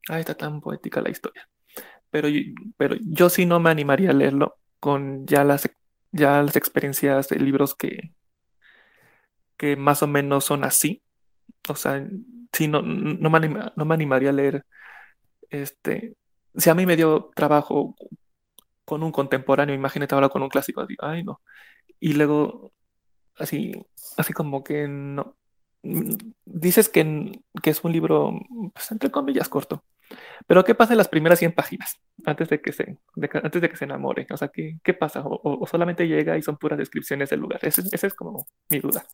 ay, 0.10 0.22
está 0.22 0.36
tan 0.36 0.62
poética 0.62 1.02
la 1.02 1.10
historia 1.12 1.48
pero, 2.16 2.30
pero 2.78 2.96
yo 3.02 3.30
sí 3.30 3.46
no 3.46 3.60
me 3.60 3.70
animaría 3.70 4.12
a 4.12 4.14
leerlo 4.14 4.58
con 4.80 5.28
ya 5.28 5.44
las, 5.44 5.70
ya 6.14 6.42
las 6.42 6.56
experiencias 6.56 7.28
de 7.28 7.40
libros 7.40 7.76
que, 7.76 8.14
que 9.58 9.76
más 9.76 10.02
o 10.02 10.08
menos 10.08 10.46
son 10.46 10.64
así. 10.64 11.04
O 11.68 11.76
sea, 11.76 12.08
sí, 12.54 12.70
no, 12.70 12.82
no, 12.82 13.30
me, 13.30 13.50
no 13.50 13.86
me 13.86 13.94
animaría 13.94 14.30
a 14.30 14.34
leer 14.34 14.66
este. 15.50 16.16
Si 16.56 16.70
a 16.70 16.76
mí 16.76 16.86
me 16.86 16.96
dio 16.96 17.32
trabajo 17.36 17.98
con 18.86 19.04
un 19.04 19.12
contemporáneo, 19.12 19.76
imagínate 19.76 20.16
ahora 20.16 20.30
con 20.30 20.42
un 20.42 20.50
clásico, 20.50 20.82
así, 20.82 20.96
ay 21.00 21.22
no. 21.26 21.42
Y 22.00 22.14
luego, 22.14 22.72
así, 23.38 23.74
así 24.16 24.32
como 24.32 24.64
que 24.64 24.88
no. 24.88 25.36
Dices 26.46 26.88
que, 26.88 27.42
que 27.62 27.72
es 27.72 27.84
un 27.84 27.92
libro, 27.92 28.32
pues, 28.74 28.92
entre 28.92 29.12
comillas, 29.12 29.50
corto. 29.50 29.84
Pero 30.48 30.64
¿qué 30.64 30.76
pasa 30.76 30.94
en 30.94 30.98
las 30.98 31.08
primeras 31.08 31.40
100 31.40 31.54
páginas 31.54 32.00
antes 32.26 32.50
de 32.50 32.62
que 32.62 32.72
se, 32.72 32.98
antes 33.44 33.62
de 33.62 33.70
que 33.70 33.76
se 33.76 33.86
enamore? 33.86 34.28
O 34.30 34.38
sea, 34.38 34.50
¿qué, 34.50 34.78
qué 34.84 34.94
pasa? 34.94 35.22
O, 35.26 35.66
solamente 35.68 36.08
llega 36.08 36.38
y 36.38 36.42
son 36.42 36.58
puras 36.58 36.78
descripciones 36.78 37.30
del 37.30 37.40
lugar? 37.40 37.60
Esa 37.64 38.08
es 38.08 38.14
como 38.14 38.48
mi 38.70 38.80
duda. 38.80 39.06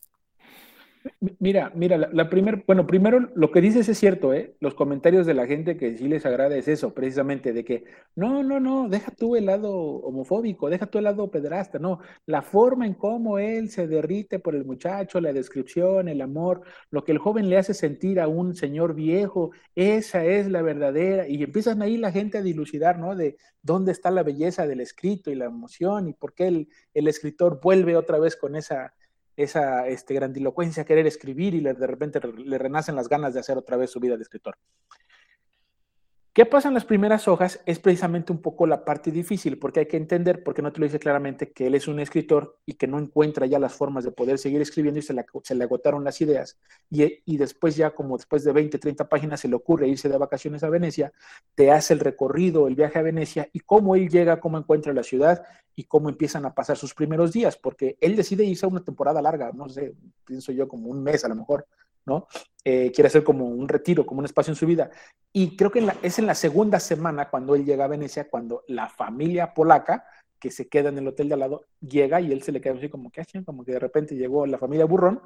Mira, 1.38 1.72
mira, 1.74 1.96
la, 1.96 2.30
primera, 2.30 2.62
bueno, 2.66 2.86
primero 2.86 3.30
lo 3.34 3.50
que 3.50 3.60
dices 3.60 3.88
es 3.88 3.98
cierto, 3.98 4.32
¿eh? 4.34 4.54
Los 4.60 4.74
comentarios 4.74 5.26
de 5.26 5.34
la 5.34 5.46
gente 5.46 5.76
que 5.76 5.96
sí 5.96 6.06
les 6.06 6.24
agrada 6.26 6.56
es 6.56 6.68
eso, 6.68 6.94
precisamente, 6.94 7.52
de 7.52 7.64
que 7.64 7.84
no, 8.14 8.42
no, 8.42 8.60
no, 8.60 8.88
deja 8.88 9.10
tú 9.10 9.34
el 9.34 9.46
lado 9.46 9.72
homofóbico, 9.72 10.70
deja 10.70 10.86
tú 10.86 10.98
el 10.98 11.04
lado 11.04 11.30
pederasta, 11.30 11.78
no, 11.78 12.00
la 12.26 12.42
forma 12.42 12.86
en 12.86 12.94
cómo 12.94 13.38
él 13.38 13.70
se 13.70 13.88
derrite 13.88 14.38
por 14.38 14.54
el 14.54 14.64
muchacho, 14.64 15.20
la 15.20 15.32
descripción, 15.32 16.08
el 16.08 16.20
amor, 16.20 16.62
lo 16.90 17.04
que 17.04 17.12
el 17.12 17.18
joven 17.18 17.48
le 17.48 17.58
hace 17.58 17.74
sentir 17.74 18.20
a 18.20 18.28
un 18.28 18.54
señor 18.54 18.94
viejo, 18.94 19.50
esa 19.74 20.24
es 20.24 20.48
la 20.48 20.62
verdadera, 20.62 21.26
y 21.26 21.42
empiezan 21.42 21.82
ahí 21.82 21.96
la 21.96 22.12
gente 22.12 22.38
a 22.38 22.42
dilucidar, 22.42 22.98
¿no? 22.98 23.16
De 23.16 23.36
dónde 23.62 23.92
está 23.92 24.10
la 24.10 24.22
belleza 24.22 24.66
del 24.66 24.80
escrito 24.80 25.30
y 25.30 25.34
la 25.34 25.46
emoción 25.46 26.08
y 26.08 26.12
por 26.12 26.34
qué 26.34 26.46
el, 26.46 26.68
el 26.94 27.08
escritor 27.08 27.60
vuelve 27.60 27.96
otra 27.96 28.18
vez 28.18 28.36
con 28.36 28.56
esa 28.56 28.94
esa 29.36 29.86
este, 29.88 30.14
grandilocuencia, 30.14 30.84
querer 30.84 31.06
escribir 31.06 31.54
y 31.54 31.60
de 31.60 31.86
repente 31.86 32.20
le 32.44 32.58
renacen 32.58 32.96
las 32.96 33.08
ganas 33.08 33.34
de 33.34 33.40
hacer 33.40 33.56
otra 33.56 33.76
vez 33.76 33.90
su 33.90 34.00
vida 34.00 34.16
de 34.16 34.22
escritor. 34.22 34.56
¿Qué 36.34 36.46
pasa 36.46 36.68
en 36.68 36.74
las 36.74 36.86
primeras 36.86 37.28
hojas? 37.28 37.60
Es 37.66 37.78
precisamente 37.78 38.32
un 38.32 38.40
poco 38.40 38.66
la 38.66 38.86
parte 38.86 39.10
difícil, 39.10 39.58
porque 39.58 39.80
hay 39.80 39.86
que 39.86 39.98
entender, 39.98 40.42
porque 40.42 40.62
no 40.62 40.72
te 40.72 40.80
lo 40.80 40.86
dice 40.86 40.98
claramente, 40.98 41.52
que 41.52 41.66
él 41.66 41.74
es 41.74 41.88
un 41.88 42.00
escritor 42.00 42.58
y 42.64 42.72
que 42.72 42.86
no 42.86 42.98
encuentra 42.98 43.44
ya 43.44 43.58
las 43.58 43.74
formas 43.74 44.02
de 44.02 44.12
poder 44.12 44.38
seguir 44.38 44.62
escribiendo 44.62 44.98
y 44.98 45.02
se 45.02 45.12
le, 45.12 45.26
se 45.42 45.54
le 45.54 45.64
agotaron 45.64 46.04
las 46.04 46.22
ideas. 46.22 46.58
Y, 46.88 47.20
y, 47.26 47.36
después 47.36 47.76
ya, 47.76 47.90
como 47.90 48.16
después 48.16 48.44
de 48.44 48.52
20, 48.52 48.78
30 48.78 49.10
páginas, 49.10 49.40
se 49.40 49.48
le 49.48 49.56
ocurre 49.56 49.88
irse 49.88 50.08
de 50.08 50.16
vacaciones 50.16 50.62
a 50.62 50.70
Venecia, 50.70 51.12
te 51.54 51.70
hace 51.70 51.92
el 51.92 52.00
recorrido, 52.00 52.66
el 52.66 52.76
viaje 52.76 52.98
a 52.98 53.02
Venecia 53.02 53.50
y 53.52 53.60
cómo 53.60 53.94
él 53.94 54.08
llega, 54.08 54.40
cómo 54.40 54.56
encuentra 54.56 54.94
la 54.94 55.02
ciudad 55.02 55.42
y 55.76 55.84
cómo 55.84 56.08
empiezan 56.08 56.46
a 56.46 56.54
pasar 56.54 56.78
sus 56.78 56.94
primeros 56.94 57.32
días, 57.32 57.58
porque 57.58 57.98
él 58.00 58.16
decide 58.16 58.44
irse 58.44 58.64
a 58.64 58.70
una 58.70 58.82
temporada 58.82 59.20
larga, 59.20 59.50
no 59.52 59.68
sé, 59.68 59.94
pienso 60.24 60.52
yo 60.52 60.66
como 60.66 60.88
un 60.88 61.02
mes 61.02 61.26
a 61.26 61.28
lo 61.28 61.34
mejor, 61.34 61.66
¿no? 62.06 62.26
Eh, 62.64 62.92
quiere 62.94 63.08
hacer 63.08 63.24
como 63.24 63.46
un 63.46 63.68
retiro, 63.68 64.06
como 64.06 64.20
un 64.20 64.24
espacio 64.24 64.52
en 64.52 64.56
su 64.56 64.66
vida. 64.66 64.90
Y 65.32 65.56
creo 65.56 65.70
que 65.70 65.86
es 66.02 66.18
en 66.18 66.26
la 66.26 66.34
segunda 66.34 66.78
semana 66.78 67.28
cuando 67.28 67.54
él 67.54 67.64
llega 67.64 67.84
a 67.84 67.88
Venecia, 67.88 68.28
cuando 68.28 68.64
la 68.68 68.88
familia 68.88 69.52
polaca, 69.54 70.04
que 70.38 70.50
se 70.50 70.68
queda 70.68 70.88
en 70.88 70.98
el 70.98 71.08
hotel 71.08 71.28
de 71.28 71.34
al 71.34 71.40
lado, 71.40 71.64
llega 71.80 72.20
y 72.20 72.32
él 72.32 72.42
se 72.42 72.52
le 72.52 72.60
queda 72.60 72.74
así 72.74 72.88
como 72.88 73.10
que, 73.10 73.24
como 73.44 73.64
que 73.64 73.72
de 73.72 73.78
repente 73.78 74.16
llegó 74.16 74.46
la 74.46 74.58
familia 74.58 74.84
burrón, 74.84 75.22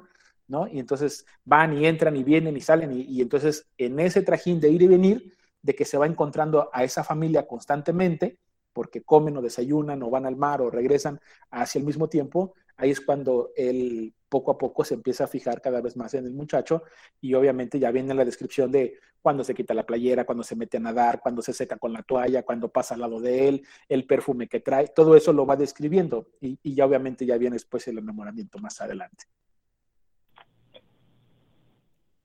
¿no? 0.47 0.67
Y 0.67 0.79
entonces 0.79 1.25
van 1.43 1.77
y 1.77 1.85
entran 1.85 2.15
y 2.15 2.23
vienen 2.23 2.55
y 2.55 2.61
salen 2.61 2.91
y, 2.93 3.01
y 3.01 3.21
entonces 3.21 3.67
en 3.77 3.99
ese 3.99 4.21
trajín 4.21 4.59
de 4.59 4.69
ir 4.69 4.81
y 4.83 4.87
venir, 4.87 5.33
de 5.61 5.75
que 5.75 5.85
se 5.85 5.97
va 5.97 6.05
encontrando 6.05 6.69
a 6.71 6.83
esa 6.83 7.03
familia 7.03 7.47
constantemente, 7.47 8.37
porque 8.73 9.01
comen 9.01 9.35
o 9.37 9.41
desayunan 9.41 10.03
o 10.03 10.09
van 10.11 10.27
al 10.27 10.35
mar 10.35 10.61
o 10.61 10.69
regresan 10.69 11.19
hacia 11.49 11.79
el 11.79 11.85
mismo 11.85 12.09
tiempo, 12.09 12.53
ahí 12.77 12.91
es 12.91 13.01
cuando 13.01 13.51
él 13.55 14.13
poco 14.29 14.51
a 14.51 14.57
poco 14.57 14.83
se 14.83 14.93
empieza 14.93 15.23
a 15.23 15.27
fijar 15.27 15.61
cada 15.61 15.81
vez 15.81 15.97
más 15.97 16.13
en 16.13 16.25
el 16.25 16.33
muchacho 16.33 16.83
y 17.21 17.33
obviamente 17.33 17.79
ya 17.79 17.91
viene 17.91 18.13
la 18.13 18.25
descripción 18.25 18.71
de 18.71 18.99
cuando 19.21 19.43
se 19.43 19.53
quita 19.53 19.73
la 19.73 19.85
playera, 19.85 20.25
cuando 20.25 20.43
se 20.43 20.55
mete 20.55 20.77
a 20.77 20.79
nadar, 20.79 21.19
cuando 21.19 21.41
se 21.41 21.53
seca 21.53 21.77
con 21.77 21.91
la 21.91 22.03
toalla, 22.03 22.43
cuando 22.43 22.69
pasa 22.69 22.93
al 22.93 23.01
lado 23.01 23.19
de 23.19 23.47
él, 23.47 23.67
el 23.89 24.05
perfume 24.05 24.47
que 24.47 24.59
trae, 24.59 24.87
todo 24.87 25.15
eso 25.15 25.33
lo 25.33 25.45
va 25.45 25.55
describiendo 25.55 26.29
y, 26.39 26.57
ya 26.75 26.85
obviamente 26.85 27.25
ya 27.25 27.37
viene 27.37 27.55
después 27.55 27.87
el 27.87 27.97
enamoramiento 27.97 28.59
más 28.59 28.79
adelante. 28.79 29.25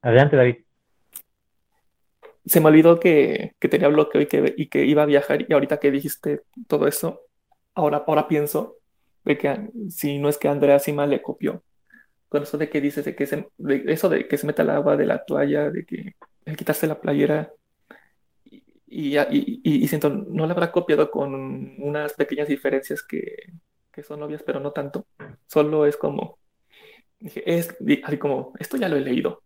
Adelante, 0.01 0.35
David. 0.35 0.57
Se 2.45 2.59
me 2.59 2.67
olvidó 2.67 2.99
que, 2.99 3.55
tenía 3.59 3.87
bloqueo 3.87 4.21
y 4.21 4.27
que, 4.27 4.53
y 4.57 4.67
que 4.67 4.85
iba 4.85 5.03
a 5.03 5.07
viajar 5.07 5.45
y 5.49 5.53
ahorita 5.53 5.79
que 5.79 5.91
dijiste 5.91 6.43
todo 6.67 6.87
eso, 6.87 7.21
ahora, 7.73 8.03
ahora 8.05 8.27
pienso 8.27 8.77
de 9.25 9.37
que 9.37 9.69
si 9.89 10.19
no 10.19 10.29
es 10.29 10.37
que 10.37 10.47
Andrea 10.47 10.79
Sima 10.79 11.05
le 11.07 11.21
copió. 11.21 11.63
Con 12.29 12.43
eso 12.43 12.57
de 12.57 12.69
que 12.69 12.81
dices 12.81 13.05
de 13.05 13.15
que 13.15 13.27
se, 13.27 13.47
eso 13.87 14.09
de 14.09 14.27
que 14.27 14.37
se 14.37 14.47
meta 14.47 14.63
el 14.63 14.71
agua 14.71 14.97
de 14.97 15.05
la 15.05 15.23
toalla, 15.25 15.69
de 15.69 15.85
que 15.85 16.15
el 16.45 16.57
quitarse 16.57 16.87
la 16.87 16.99
playera, 16.99 17.51
y, 18.95 19.17
y, 19.17 19.61
y, 19.63 19.87
siento, 19.87 20.09
no 20.09 20.45
la 20.45 20.53
habrá 20.53 20.71
copiado 20.71 21.09
con 21.09 21.33
unas 21.81 22.13
pequeñas 22.13 22.47
diferencias 22.47 23.01
que, 23.01 23.37
que, 23.91 24.03
son 24.03 24.21
obvias, 24.21 24.43
pero 24.43 24.59
no 24.59 24.71
tanto. 24.71 25.07
Solo 25.47 25.87
es 25.87 25.97
como, 25.97 26.37
dije, 27.19 27.41
es 27.45 27.75
así 28.03 28.17
como, 28.19 28.53
esto 28.59 28.77
ya 28.77 28.89
lo 28.89 28.97
he 28.97 29.01
leído. 29.01 29.41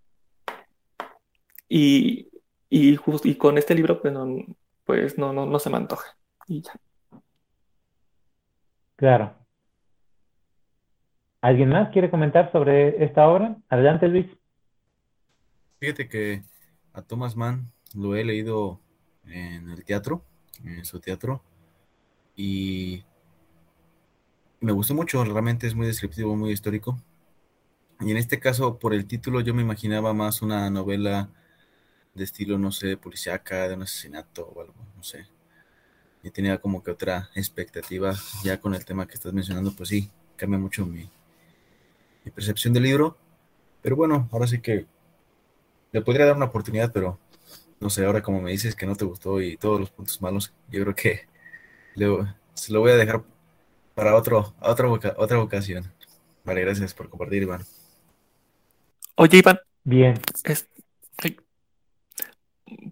Y, 1.70 2.30
y 2.70 2.98
con 3.38 3.58
este 3.58 3.74
libro, 3.76 4.02
pues 4.02 4.14
no, 4.14 4.28
pues 4.84 5.18
no, 5.18 5.32
no, 5.34 5.46
no 5.46 5.60
se 5.60 5.70
me 5.70 5.78
antoja. 5.78 6.18
Y 6.48 6.62
ya. 6.62 6.74
Claro. 8.98 9.37
¿Alguien 11.41 11.70
más 11.70 11.91
quiere 11.91 12.10
comentar 12.10 12.51
sobre 12.51 13.03
esta 13.03 13.27
obra? 13.27 13.58
Adelante, 13.70 14.08
Luis. 14.08 14.25
Fíjate 15.79 16.08
que 16.08 16.44
a 16.94 17.01
Thomas 17.03 17.36
Mann 17.36 17.72
lo 17.94 18.15
he 18.15 18.24
leído 18.24 18.82
en 19.25 19.70
el 19.70 19.86
teatro, 19.86 20.24
en 20.63 20.84
su 20.84 21.00
teatro, 21.00 21.44
y 22.36 23.03
me 24.60 24.72
gustó 24.72 24.96
mucho, 24.96 25.24
realmente 25.24 25.67
es 25.67 25.75
muy 25.75 25.86
descriptivo, 25.86 26.36
muy 26.36 26.51
histórico. 26.51 27.00
Y 28.00 28.12
en 28.12 28.17
este 28.17 28.39
caso, 28.39 28.79
por 28.79 28.94
el 28.94 29.06
título, 29.06 29.41
yo 29.41 29.53
me 29.53 29.62
imaginaba 29.62 30.13
más 30.13 30.41
una 30.41 30.70
novela 30.70 31.29
de 32.13 32.24
estilo, 32.24 32.58
no 32.58 32.72
sé, 32.72 32.98
policíaca, 32.98 33.67
de 33.67 33.75
un 33.75 33.84
asesinato 33.84 34.48
o 34.48 34.62
algo, 34.62 34.75
no 34.96 35.03
sé. 35.03 35.27
Y 36.24 36.32
tenía 36.32 36.58
como 36.60 36.84
que 36.84 36.91
otra 36.91 37.29
expectativa, 37.36 38.13
ya 38.44 38.60
con 38.60 38.74
el 38.74 38.86
tema 38.86 39.08
que 39.08 39.13
estás 39.13 39.34
mencionando, 39.34 39.72
pues 39.75 39.89
sí, 39.89 40.10
cambia 40.36 40.60
mucho 40.60 40.86
mi, 40.86 41.10
mi 42.28 42.32
percepción 42.32 42.74
del 42.74 42.84
libro. 42.84 43.18
Pero 43.82 43.96
bueno, 43.96 44.28
ahora 44.32 44.48
sí 44.48 44.60
que 44.60 44.86
le 45.92 46.02
podría 46.02 46.26
dar 46.26 46.36
una 46.36 46.46
oportunidad, 46.46 46.92
pero 46.92 47.18
no 47.80 47.90
sé, 47.90 48.06
ahora 48.06 48.22
como 48.22 48.42
me 48.42 48.52
dices 48.52 48.76
que 48.76 48.86
no 48.86 48.96
te 48.96 49.06
gustó 49.06 49.42
y 49.42 49.56
todos 49.58 49.80
los 49.80 49.90
puntos 49.90 50.22
malos, 50.22 50.54
yo 50.70 50.82
creo 50.82 50.96
que 50.96 51.22
se 52.54 52.74
lo 52.74 52.82
voy 52.82 52.92
a 52.92 52.98
dejar 52.98 53.24
para 53.96 54.16
otro, 54.16 54.54
otra, 54.60 54.90
otra 55.18 55.40
ocasión. 55.40 55.92
Vale, 56.44 56.62
gracias 56.62 56.94
por 56.94 57.10
compartir, 57.10 57.44
Iván. 57.44 57.62
Oye, 59.16 59.38
Iván. 59.38 59.60
Bien. 59.84 60.20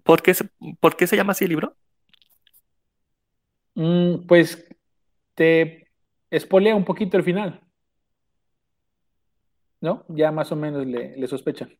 ¿por, 0.02 0.22
qué 0.22 0.34
se, 0.34 0.48
¿Por 0.80 0.96
qué 0.96 1.06
se 1.06 1.16
llama 1.16 1.32
así 1.32 1.44
el 1.44 1.50
libro? 1.50 1.76
Mm, 3.74 4.26
pues 4.26 4.66
te 5.34 5.90
espolea 6.30 6.74
un 6.74 6.84
poquito 6.84 7.16
el 7.18 7.22
final. 7.22 7.65
¿No? 9.80 10.04
Ya 10.08 10.32
más 10.32 10.52
o 10.52 10.56
menos 10.56 10.86
le, 10.86 11.16
le 11.16 11.28
sospechan. 11.28 11.70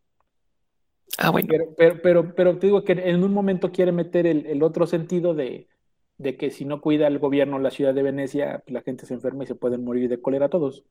Ah, 1.18 1.30
bueno. 1.30 1.48
Pero, 1.76 2.00
pero, 2.02 2.34
pero, 2.34 2.58
te 2.58 2.66
digo 2.66 2.84
que 2.84 2.92
en 2.92 3.22
un 3.22 3.32
momento 3.32 3.72
quiere 3.72 3.92
meter 3.92 4.26
el, 4.26 4.62
otro 4.62 4.86
sentido 4.86 5.34
de, 5.34 5.68
que 6.38 6.50
si 6.50 6.64
no 6.64 6.80
cuida 6.80 7.06
el 7.06 7.18
gobierno 7.18 7.58
la 7.58 7.70
ciudad 7.70 7.94
de 7.94 8.02
Venecia, 8.02 8.62
pues 8.64 8.74
la 8.74 8.82
gente 8.82 9.06
se 9.06 9.14
enferma 9.14 9.44
y 9.44 9.46
se 9.46 9.54
pueden 9.54 9.84
morir 9.84 10.08
de 10.08 10.20
cólera 10.20 10.48
todos. 10.48 10.84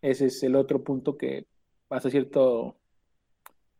Ese 0.00 0.26
es 0.26 0.42
el 0.42 0.54
otro 0.56 0.82
punto 0.82 1.16
que 1.16 1.46
hasta 1.90 2.10
cierto 2.10 2.76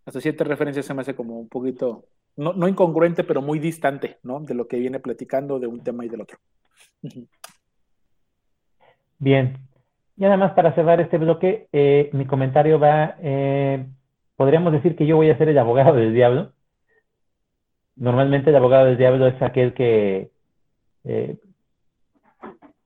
hasta 0.05 0.21
cierta 0.21 0.45
referencia 0.45 0.83
se 0.83 0.93
me 0.93 1.01
hace 1.01 1.15
como 1.15 1.39
un 1.41 1.49
poquito, 1.49 2.07
no, 2.37 2.53
no 2.53 2.69
incongruente, 2.69 3.25
pero 3.25 3.41
muy 3.41 3.59
distante, 3.59 4.19
¿no? 4.23 4.41
De 4.41 4.53
lo 4.53 4.69
que 4.69 4.79
viene 4.79 5.01
platicando 5.01 5.59
de 5.59 5.67
un 5.67 5.83
tema 5.83 6.05
y 6.05 6.09
del 6.11 6.21
otro. 6.21 6.39
Bien. 9.19 9.57
Y 10.17 10.23
nada 10.23 10.37
más 10.37 10.53
para 10.53 10.75
cerrar 10.75 11.01
este 11.01 11.19
bloque, 11.19 11.69
eh, 11.73 12.11
mi 12.13 12.27
comentario 12.27 12.79
va 12.79 13.17
eh, 13.21 13.85
podríamos 14.37 14.73
decir 14.73 14.97
que 14.97 15.07
yo 15.07 15.17
voy 15.17 15.31
a 15.31 15.39
ser 15.39 15.49
el 15.49 15.59
abogado 15.59 15.95
del 15.95 16.15
diablo. 16.15 16.53
Normalmente 17.97 18.51
el 18.51 18.57
abogado 18.57 18.87
del 18.87 18.97
diablo 18.97 19.27
es 19.27 19.41
aquel 19.41 19.73
que 19.75 20.31
eh, 21.05 21.37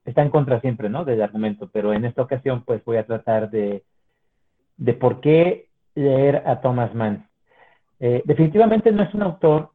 está 0.04 0.22
en 0.22 0.30
contra 0.30 0.60
siempre, 0.60 0.88
¿no? 0.88 1.04
Del 1.04 1.22
argumento, 1.22 1.68
pero 1.72 1.92
en 1.92 2.04
esta 2.04 2.22
ocasión 2.22 2.62
pues 2.64 2.84
voy 2.84 2.98
a 2.98 3.06
tratar 3.06 3.50
de, 3.50 3.84
de 4.76 4.94
por 4.94 5.20
qué 5.20 5.68
leer 5.94 6.42
a 6.46 6.60
Thomas 6.60 6.94
Mann. 6.94 7.26
Eh, 8.00 8.22
definitivamente 8.24 8.92
no 8.92 9.02
es 9.02 9.12
un 9.14 9.22
autor 9.22 9.70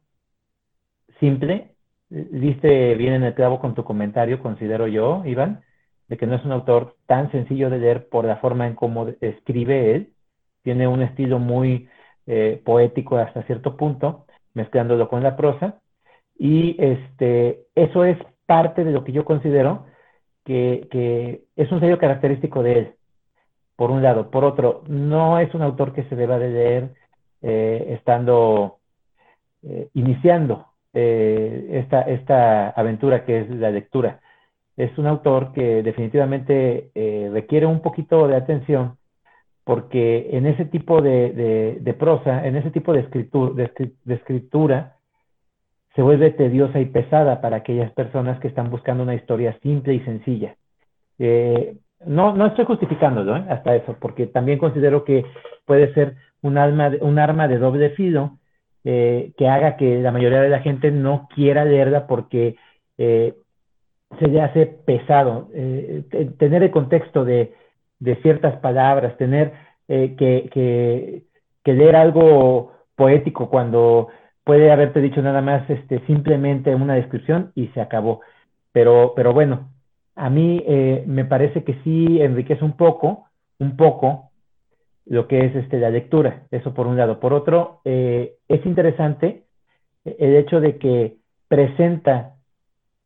simple, 1.20 1.72
diste 2.08 2.94
bien 2.94 3.14
en 3.14 3.24
el 3.24 3.34
clavo 3.34 3.60
con 3.60 3.74
tu 3.74 3.84
comentario, 3.84 4.40
considero 4.40 4.86
yo, 4.86 5.22
Iván, 5.26 5.62
de 6.08 6.16
que 6.16 6.26
no 6.26 6.36
es 6.36 6.44
un 6.44 6.52
autor 6.52 6.96
tan 7.06 7.30
sencillo 7.30 7.70
de 7.70 7.78
leer 7.78 8.08
por 8.08 8.24
la 8.24 8.36
forma 8.36 8.66
en 8.66 8.74
cómo 8.74 9.08
escribe 9.20 9.94
él 9.94 10.14
tiene 10.64 10.88
un 10.88 11.02
estilo 11.02 11.38
muy 11.38 11.88
eh, 12.26 12.60
poético 12.64 13.18
hasta 13.18 13.44
cierto 13.44 13.76
punto, 13.76 14.26
mezclándolo 14.54 15.08
con 15.08 15.22
la 15.22 15.36
prosa, 15.36 15.78
y 16.36 16.74
este, 16.82 17.66
eso 17.76 18.04
es 18.04 18.18
parte 18.46 18.82
de 18.82 18.90
lo 18.90 19.04
que 19.04 19.12
yo 19.12 19.24
considero 19.24 19.86
que, 20.44 21.44
es 21.54 21.70
un 21.70 21.80
sello 21.80 21.98
característico 21.98 22.62
de 22.62 22.72
él, 22.78 22.94
por 23.76 23.90
un 23.90 24.02
lado. 24.02 24.30
Por 24.30 24.44
otro, 24.44 24.82
no 24.88 25.38
es 25.38 25.54
un 25.54 25.62
autor 25.62 25.92
que 25.92 26.04
se 26.04 26.16
deba 26.16 26.38
de 26.38 26.50
leer 26.50 26.94
eh, 27.42 27.86
estando 27.90 28.78
eh, 29.62 29.88
iniciando 29.94 30.68
esta, 30.92 32.02
esta 32.02 32.70
aventura 32.70 33.24
que 33.24 33.40
es 33.40 33.50
la 33.50 33.70
lectura. 33.70 34.20
Es 34.76 34.96
un 34.98 35.06
autor 35.06 35.52
que 35.52 35.82
definitivamente 35.82 36.90
requiere 37.32 37.66
un 37.66 37.80
poquito 37.80 38.26
de 38.26 38.36
atención 38.36 38.96
porque 39.64 40.28
en 40.32 40.46
ese 40.46 40.66
tipo 40.66 41.00
de, 41.00 41.96
prosa, 41.98 42.46
en 42.46 42.56
ese 42.56 42.70
tipo 42.70 42.92
de, 42.92 43.02
de, 43.02 44.14
escritura, 44.14 44.96
se 45.94 46.02
vuelve 46.02 46.32
tediosa 46.32 46.80
y 46.80 46.86
pesada 46.86 47.40
para 47.40 47.58
aquellas 47.58 47.90
personas 47.92 48.38
que 48.40 48.48
están 48.48 48.70
buscando 48.70 49.02
una 49.02 49.14
historia 49.14 49.58
simple 49.62 49.94
y 49.94 50.00
sencilla. 50.00 50.56
Eh, 51.18 51.76
no, 52.04 52.34
no 52.34 52.46
estoy 52.46 52.66
justificándolo 52.66 53.36
¿eh? 53.36 53.44
hasta 53.48 53.74
eso, 53.76 53.96
porque 54.00 54.26
también 54.26 54.58
considero 54.58 55.04
que 55.04 55.24
puede 55.64 55.94
ser 55.94 56.16
un, 56.42 56.58
alma, 56.58 56.92
un 57.00 57.18
arma 57.18 57.48
de 57.48 57.58
doble 57.58 57.90
filo 57.90 58.38
eh, 58.82 59.32
que 59.38 59.48
haga 59.48 59.76
que 59.76 60.02
la 60.02 60.12
mayoría 60.12 60.42
de 60.42 60.50
la 60.50 60.60
gente 60.60 60.90
no 60.90 61.28
quiera 61.34 61.64
leerla 61.64 62.06
porque 62.06 62.56
se 64.18 64.28
le 64.28 64.40
hace 64.40 64.66
pesado. 64.66 65.48
tener 66.38 66.62
el 66.62 66.70
contexto 66.70 67.24
de, 67.24 67.52
de 67.98 68.16
ciertas 68.16 68.56
palabras, 68.58 69.16
tener 69.16 69.52
eh, 69.88 70.14
que, 70.18 70.50
que, 71.62 71.72
leer 71.72 71.96
algo 71.96 72.72
poético 72.94 73.48
cuando 73.48 74.08
puede 74.44 74.70
haberte 74.70 75.00
dicho 75.00 75.22
nada 75.22 75.40
más 75.40 75.68
este, 75.68 76.00
simplemente 76.06 76.74
una 76.74 76.94
descripción 76.94 77.52
y 77.54 77.68
se 77.68 77.80
acabó. 77.80 78.20
Pero, 78.72 79.14
pero 79.16 79.32
bueno, 79.32 79.70
a 80.14 80.30
mí 80.30 80.62
eh, 80.66 81.04
me 81.06 81.24
parece 81.24 81.64
que 81.64 81.74
sí 81.82 82.20
enriquece 82.20 82.64
un 82.64 82.76
poco, 82.76 83.26
un 83.58 83.76
poco 83.76 84.30
lo 85.06 85.26
que 85.26 85.46
es 85.46 85.56
este, 85.56 85.78
la 85.78 85.90
lectura, 85.90 86.44
eso 86.50 86.74
por 86.74 86.86
un 86.86 86.96
lado. 86.96 87.20
Por 87.20 87.32
otro, 87.32 87.80
eh, 87.84 88.34
es 88.48 88.64
interesante 88.66 89.44
el 90.04 90.36
hecho 90.36 90.60
de 90.60 90.76
que 90.78 91.16
presenta 91.48 92.33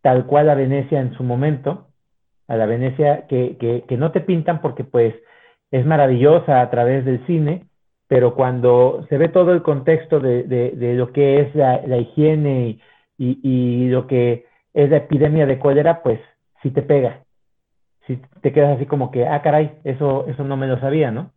tal 0.02 0.26
cual 0.26 0.50
a 0.50 0.54
Venecia 0.54 1.00
en 1.00 1.14
su 1.14 1.22
momento, 1.24 1.88
a 2.46 2.56
la 2.56 2.66
Venecia 2.66 3.26
que, 3.26 3.56
que, 3.86 3.96
no 3.96 4.10
te 4.10 4.20
pintan 4.20 4.60
porque 4.60 4.84
pues 4.84 5.14
es 5.70 5.84
maravillosa 5.84 6.62
a 6.62 6.70
través 6.70 7.04
del 7.04 7.24
cine, 7.26 7.66
pero 8.08 8.34
cuando 8.34 9.06
se 9.10 9.18
ve 9.18 9.28
todo 9.28 9.52
el 9.52 9.62
contexto 9.62 10.18
de, 10.18 10.44
de, 10.44 10.94
lo 10.94 11.12
que 11.12 11.40
es 11.40 11.54
la, 11.54 11.98
higiene 11.98 12.78
y, 13.18 13.40
y, 13.42 13.88
lo 13.88 14.06
que 14.06 14.46
es 14.72 14.88
la 14.88 14.98
epidemia 14.98 15.44
de 15.44 15.58
cólera, 15.58 16.02
pues 16.02 16.20
sí 16.62 16.70
te 16.70 16.82
pega. 16.82 17.24
Si 18.06 18.18
te 18.40 18.52
quedas 18.52 18.76
así 18.76 18.86
como 18.86 19.10
que, 19.10 19.26
ah, 19.26 19.42
caray, 19.42 19.78
eso, 19.84 20.26
eso 20.26 20.42
no 20.44 20.56
me 20.56 20.66
lo 20.66 20.80
sabía, 20.80 21.10
¿no? 21.10 21.32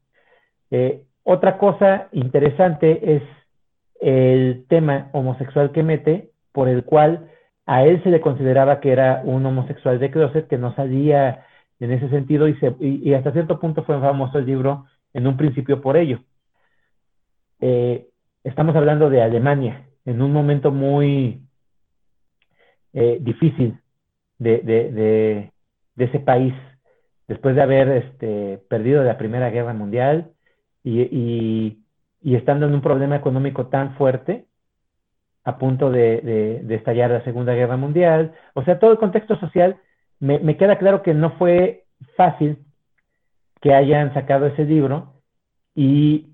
Eh, 0.70 1.04
otra 1.24 1.58
cosa 1.58 2.08
interesante 2.14 3.16
es 3.16 3.24
el 4.00 4.66
tema 4.70 5.10
homosexual 5.12 5.72
que 5.74 5.84
mete, 5.84 6.30
por 6.54 6.70
el 6.70 6.86
cual 6.86 7.31
a 7.66 7.84
él 7.86 8.02
se 8.04 8.10
le 8.10 8.22
consideraba 8.22 8.80
que 8.80 8.92
era 8.92 9.22
un 9.24 9.46
homosexual 9.46 10.00
de 10.00 10.12
closet, 10.12 10.48
que 10.48 10.58
no 10.58 10.76
salía 10.76 11.46
en 11.80 11.92
ese 11.92 12.10
sentido 12.10 12.48
y, 12.48 12.58
y, 12.80 13.14
hasta 13.14 13.32
cierto 13.32 13.60
punto 13.60 13.84
fue 13.84 14.00
famoso 14.00 14.38
el 14.38 14.46
libro 14.46 14.86
en 15.14 15.28
un 15.28 15.38
principio 15.38 15.82
por 15.82 15.98
ello. 15.98 16.20
Eh, 17.60 18.08
estamos 18.44 18.76
hablando 18.76 19.10
de 19.10 19.22
Alemania, 19.22 19.88
en 20.06 20.22
un 20.22 20.32
momento 20.32 20.72
muy 20.72 21.42
eh, 22.94 23.18
difícil 23.22 23.80
de, 24.38 25.52
ese 25.98 26.20
país, 26.20 26.54
después 27.28 27.56
de 27.56 27.62
haber 27.62 27.90
este, 27.90 28.60
perdido 28.70 29.04
la 29.04 29.18
Primera 29.18 29.50
Guerra 29.50 29.74
Mundial 29.74 30.32
y, 30.84 31.78
y 32.22 32.36
estando 32.36 32.66
en 32.68 32.74
un 32.74 32.82
problema 32.82 33.16
económico 33.16 33.68
tan 33.68 33.96
fuerte, 33.96 34.46
a 35.44 35.58
punto 35.58 35.90
de, 35.90 36.64
estallar 36.70 37.12
la 37.12 37.24
Segunda 37.24 37.54
Guerra 37.54 37.78
Mundial. 37.78 38.34
O 38.54 38.64
sea, 38.64 38.80
todo 38.80 38.92
el 38.92 38.98
contexto 38.98 39.36
social, 39.40 39.78
me, 40.20 40.58
queda 40.58 40.78
claro 40.78 41.02
que 41.02 41.14
no 41.14 41.32
fue 41.38 41.86
fácil 42.16 42.60
que 43.62 43.74
hayan 43.74 44.14
sacado 44.14 44.48
ese 44.48 44.66
libro 44.66 45.14
y 45.76 46.28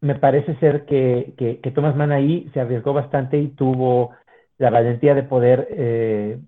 me 0.00 0.14
parece 0.16 0.54
ser 0.56 0.84
que, 0.84 1.34
que, 1.36 1.70
Thomas 1.70 1.96
Mann 1.96 2.12
ahí 2.12 2.50
se 2.52 2.60
arriesgó 2.60 2.92
bastante 2.92 3.38
y 3.38 3.48
tuvo 3.48 4.10
la 4.58 4.70
valentía 4.70 5.14
de 5.14 5.22
poder 5.22 5.66
eh, 5.70 6.38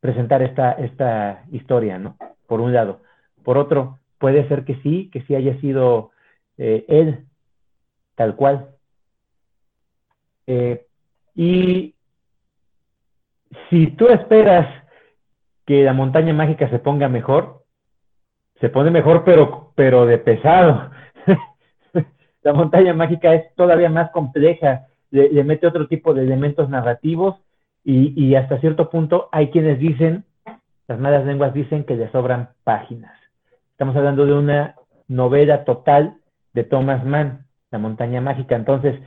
presentar 0.00 0.42
esta, 0.42 0.72
esta 0.72 1.44
historia, 1.50 1.98
¿no? 1.98 2.16
Por 2.46 2.60
un 2.60 2.72
lado. 2.72 3.00
Por 3.44 3.56
otro, 3.58 3.98
puede 4.18 4.46
ser 4.48 4.64
que 4.64 4.76
sí, 4.82 5.10
que 5.12 5.22
sí 5.22 5.34
haya 5.34 5.58
sido 5.60 6.10
eh, 6.58 6.84
él, 6.88 7.24
tal 8.14 8.36
cual. 8.36 8.68
Eh, 10.46 10.86
y 11.34 11.94
si 13.70 13.88
tú 13.88 14.08
esperas 14.08 14.66
que 15.66 15.84
la 15.84 15.92
montaña 15.92 16.32
mágica 16.34 16.68
se 16.68 16.78
ponga 16.78 17.08
mejor, 17.08 17.62
se 18.60 18.68
pone 18.68 18.90
mejor, 18.90 19.24
pero, 19.24 19.72
pero 19.74 20.06
de 20.06 20.18
pesado. 20.18 20.90
la 22.42 22.52
montaña 22.52 22.94
mágica 22.94 23.34
es 23.34 23.54
todavía 23.54 23.88
más 23.88 24.10
compleja, 24.10 24.86
le, 25.10 25.44
mete 25.44 25.66
otro 25.66 25.88
tipo 25.88 26.14
de 26.14 26.22
elementos 26.22 26.68
narrativos 26.68 27.36
y, 27.84 28.12
y, 28.22 28.34
hasta 28.34 28.60
cierto 28.60 28.88
punto 28.88 29.28
hay 29.32 29.50
quienes 29.50 29.78
dicen, 29.78 30.24
las 30.88 30.98
malas 30.98 31.26
lenguas 31.26 31.52
dicen 31.52 31.84
que 31.84 31.96
le 31.96 32.10
sobran 32.10 32.50
páginas. 32.64 33.12
Estamos 33.72 33.96
hablando 33.96 34.24
de 34.24 34.34
una 34.34 34.76
novela 35.08 35.64
total 35.64 36.16
de 36.52 36.64
Thomas 36.64 37.04
Mann, 37.04 37.46
La 37.70 37.78
montaña 37.78 38.20
mágica. 38.20 38.54
Entonces, 38.54 39.00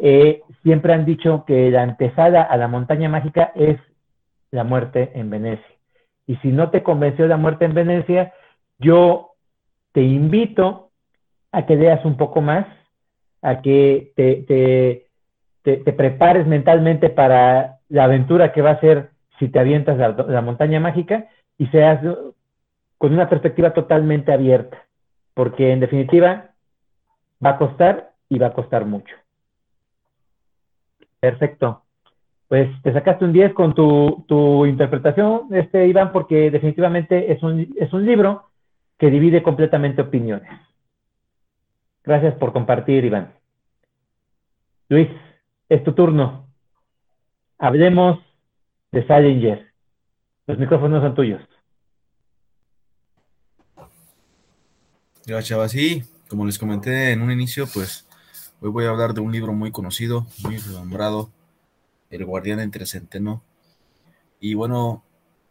eh, 0.00 0.42
siempre 0.62 0.92
han 0.92 1.04
dicho 1.04 1.44
que 1.46 1.70
la 1.70 1.82
antesala 1.82 2.42
a 2.42 2.56
la 2.56 2.68
montaña 2.68 3.08
mágica 3.08 3.52
es 3.54 3.78
la 4.50 4.64
muerte 4.64 5.12
en 5.14 5.30
Venecia. 5.30 5.76
Y 6.26 6.36
si 6.36 6.48
no 6.48 6.70
te 6.70 6.82
convenció 6.82 7.26
la 7.26 7.36
muerte 7.36 7.64
en 7.64 7.74
Venecia, 7.74 8.32
yo 8.78 9.32
te 9.92 10.02
invito 10.02 10.90
a 11.52 11.66
que 11.66 11.76
leas 11.76 12.04
un 12.04 12.16
poco 12.16 12.40
más, 12.40 12.66
a 13.42 13.62
que 13.62 14.12
te, 14.16 15.06
te, 15.62 15.92
prepares 15.92 16.46
mentalmente 16.46 17.10
para 17.10 17.78
la 17.88 18.04
aventura 18.04 18.52
que 18.52 18.62
va 18.62 18.70
a 18.70 18.80
ser 18.80 19.10
si 19.38 19.48
te 19.48 19.58
avientas 19.58 19.98
la, 19.98 20.10
la 20.10 20.40
montaña 20.40 20.80
mágica 20.80 21.28
y 21.58 21.66
seas 21.68 22.00
con 22.98 23.12
una 23.12 23.28
perspectiva 23.28 23.72
totalmente 23.72 24.32
abierta, 24.32 24.84
porque 25.34 25.72
en 25.72 25.80
definitiva 25.80 26.50
va 27.44 27.50
a 27.50 27.58
costar 27.58 28.12
y 28.28 28.38
va 28.38 28.48
a 28.48 28.52
costar 28.52 28.84
mucho. 28.84 29.14
Perfecto. 31.26 31.82
Pues 32.46 32.70
te 32.82 32.92
sacaste 32.92 33.24
un 33.24 33.32
10 33.32 33.52
con 33.52 33.74
tu, 33.74 34.24
tu 34.28 34.64
interpretación, 34.64 35.48
este 35.50 35.88
Iván, 35.88 36.12
porque 36.12 36.52
definitivamente 36.52 37.32
es 37.32 37.42
un, 37.42 37.74
es 37.76 37.92
un 37.92 38.06
libro 38.06 38.48
que 38.96 39.10
divide 39.10 39.42
completamente 39.42 40.02
opiniones. 40.02 40.48
Gracias 42.04 42.34
por 42.36 42.52
compartir, 42.52 43.04
Iván. 43.04 43.34
Luis, 44.88 45.08
es 45.68 45.82
tu 45.82 45.94
turno. 45.94 46.46
Hablemos 47.58 48.20
de 48.92 49.04
Salinger. 49.04 49.72
Los 50.46 50.58
micrófonos 50.58 51.02
son 51.02 51.16
tuyos. 51.16 51.42
Gracias, 55.26 55.48
Chava. 55.48 55.68
Sí, 55.68 56.04
como 56.28 56.46
les 56.46 56.56
comenté 56.56 57.10
en 57.10 57.20
un 57.20 57.32
inicio, 57.32 57.66
pues 57.74 58.05
hoy 58.60 58.70
voy 58.70 58.84
a 58.86 58.90
hablar 58.90 59.14
de 59.14 59.20
un 59.20 59.32
libro 59.32 59.52
muy 59.52 59.70
conocido, 59.70 60.26
muy 60.42 60.56
renombrado, 60.58 61.30
El 62.10 62.24
Guardián 62.24 62.60
entre 62.60 62.86
Centeno. 62.86 63.42
Y 64.40 64.54
bueno, 64.54 65.04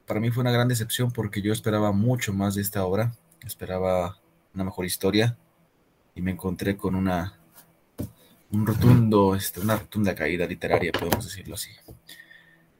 para 0.05 0.19
mí 0.19 0.31
fue 0.31 0.41
una 0.41 0.51
gran 0.51 0.67
decepción 0.67 1.11
porque 1.11 1.41
yo 1.41 1.53
esperaba 1.53 1.91
mucho 1.91 2.33
más 2.33 2.55
de 2.55 2.61
esta 2.61 2.85
obra, 2.85 3.15
esperaba 3.45 4.19
una 4.53 4.63
mejor 4.63 4.85
historia 4.85 5.37
y 6.15 6.21
me 6.21 6.31
encontré 6.31 6.77
con 6.77 6.95
una 6.95 7.39
un 8.51 8.65
rotundo, 8.65 9.35
este, 9.35 9.59
una 9.59 9.75
rotunda 9.75 10.15
caída 10.15 10.45
literaria, 10.45 10.91
podemos 10.91 11.25
decirlo 11.25 11.55
así. 11.55 11.71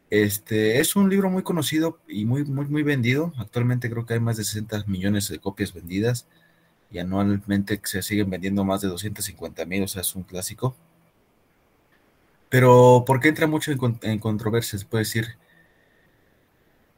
Este 0.10 0.80
es 0.80 0.96
un 0.96 1.10
libro 1.10 1.30
muy 1.30 1.44
conocido 1.44 2.00
y 2.08 2.26
muy, 2.26 2.46
muy, 2.46 2.66
muy 2.66 2.84
vendido. 2.84 3.34
Actualmente 3.38 3.90
creo 3.90 4.06
que 4.06 4.14
hay 4.14 4.20
más 4.20 4.38
de 4.38 4.44
60 4.44 4.86
millones 4.88 5.28
de 5.28 5.40
copias 5.40 5.74
vendidas 5.74 6.28
y 6.92 7.00
anualmente 7.00 7.80
se 7.84 8.02
siguen 8.02 8.30
vendiendo 8.30 8.64
más 8.64 8.82
de 8.82 8.88
250 8.88 9.66
mil, 9.66 9.84
o 9.84 9.88
sea, 9.88 10.02
es 10.02 10.16
un 10.16 10.24
clásico. 10.24 10.76
Pero, 12.50 13.04
¿por 13.06 13.20
qué 13.20 13.30
entra 13.30 13.48
mucho 13.48 13.72
en, 14.02 14.20
controversia? 14.20 14.80
Se 14.80 14.86
puede 14.86 15.04
decir, 15.04 15.38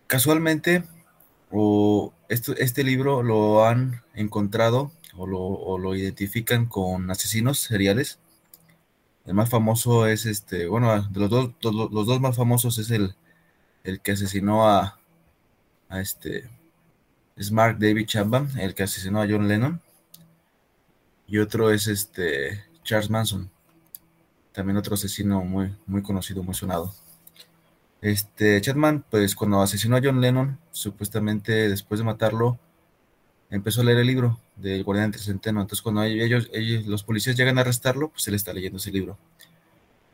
casualmente, 0.08 0.84
o 1.52 2.13
este 2.30 2.84
libro 2.84 3.23
lo 3.23 3.65
han 3.65 4.04
encontrado 4.13 4.91
o 5.17 5.78
lo, 5.78 5.95
identifican 5.95 6.67
con 6.67 7.10
asesinos 7.10 7.60
seriales. 7.60 8.19
El 9.26 9.34
más 9.34 9.50
famoso 9.50 10.08
es 10.08 10.26
este, 10.26 10.67
bueno, 10.67 11.02
de 11.02 11.19
los 11.19 11.30
dos, 11.30 11.52
los, 11.62 12.06
dos 12.06 12.21
más 12.21 12.36
famosos 12.36 12.78
es 12.78 12.91
el, 12.91 13.15
el 13.84 14.00
que 14.02 14.13
asesinó 14.13 14.69
a, 14.69 15.00
a 15.89 16.02
este, 16.02 16.50
es 17.38 17.52
Mark 17.52 17.78
David 17.80 18.08
Chapman, 18.08 18.50
el 18.60 18.73
que 18.73 18.84
asesinó 18.84 19.21
a 19.21 19.28
John 19.30 19.47
Lennon. 19.47 19.80
Y 21.28 21.38
otro 21.39 21.71
es 21.71 21.88
este 21.88 22.63
Charles 22.84 23.10
Manson, 23.10 23.50
también 24.54 24.78
otro 24.78 24.95
asesino 24.95 25.43
muy, 25.43 25.76
muy 25.86 26.02
conocido, 26.02 26.41
muy 26.41 26.56
sonado. 26.56 26.93
Este 28.02 28.60
Chapman, 28.62 29.04
pues 29.10 29.36
cuando 29.36 29.62
asesinó 29.62 29.97
a 29.97 30.02
John 30.04 30.21
Lennon, 30.21 30.58
supuestamente 30.71 31.69
después 31.69 32.00
de 32.00 32.06
matarlo, 32.06 32.58
empezó 33.50 33.82
a 33.82 33.84
leer 33.84 34.00
el 34.00 34.08
libro 34.08 34.39
del 34.56 34.84
Guardián 34.84 35.06
entre 35.06 35.21
Centeno. 35.21 35.62
Entonces, 35.62 35.82
cuando 35.82 36.04
ellos, 36.04 36.50
ellos, 36.54 36.86
los 36.86 37.04
policías 37.04 37.36
llegan 37.36 37.58
a 37.58 37.62
arrestarlo, 37.62 38.10
pues 38.10 38.28
él 38.28 38.36
está 38.36 38.54
leyendo 38.54 38.78
ese 38.78 38.91
libro. 38.91 39.17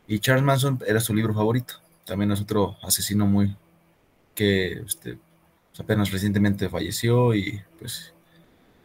Y 0.07 0.19
Charles 0.19 0.43
Manson 0.43 0.79
era 0.85 0.99
su 0.99 1.13
libro 1.13 1.33
favorito. 1.33 1.75
También 2.05 2.31
es 2.31 2.41
otro 2.41 2.77
asesino 2.81 3.25
muy 3.25 3.55
que 4.35 4.81
este, 4.85 5.17
apenas 5.79 6.11
recientemente 6.11 6.69
falleció 6.69 7.33
y 7.33 7.61
pues 7.79 8.13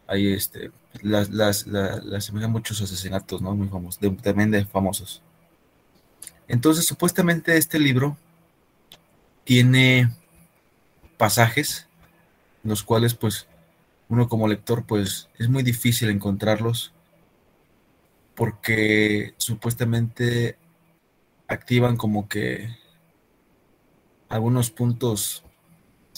ahí 0.07 0.33
este, 0.33 0.70
las, 1.03 1.29
las, 1.31 1.66
las, 1.66 2.33
muchos 2.33 2.81
asesinatos, 2.81 3.42
¿no? 3.42 3.55
Muy 3.55 3.68
famosos, 3.68 4.01
también 4.22 4.51
de 4.51 4.64
famosos. 4.64 5.22
Entonces, 6.48 6.87
supuestamente 6.87 7.57
este 7.57 7.79
libro 7.79 8.16
tiene 9.44 10.11
pasajes 11.18 11.87
en 12.64 12.70
los 12.70 12.83
cuales, 12.83 13.14
pues, 13.14 13.46
uno 14.09 14.29
como 14.29 14.48
lector, 14.48 14.85
pues, 14.87 15.29
es 15.38 15.48
muy 15.48 15.62
difícil 15.62 16.09
encontrarlos 16.09 16.92
porque 18.35 19.35
supuestamente 19.37 20.57
activan 21.48 21.96
como 21.96 22.29
que 22.29 22.74
algunos 24.29 24.70
puntos 24.70 25.44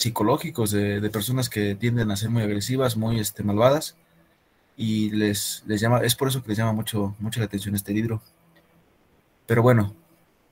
psicológicos 0.01 0.71
de, 0.71 1.09
personas 1.09 1.49
que 1.49 1.75
tienden 1.75 2.11
a 2.11 2.15
ser 2.15 2.29
muy 2.29 2.43
agresivas, 2.43 2.97
muy 2.97 3.19
este, 3.19 3.43
malvadas, 3.43 3.95
y 4.75 5.11
les, 5.11 5.63
les 5.67 5.79
llama, 5.79 5.99
es 5.99 6.15
por 6.15 6.27
eso 6.27 6.41
que 6.41 6.49
les 6.49 6.57
llama 6.57 6.73
mucho, 6.73 7.15
la 7.37 7.45
atención 7.45 7.75
este 7.75 7.93
libro. 7.93 8.21
Pero 9.45 9.61
bueno, 9.61 9.93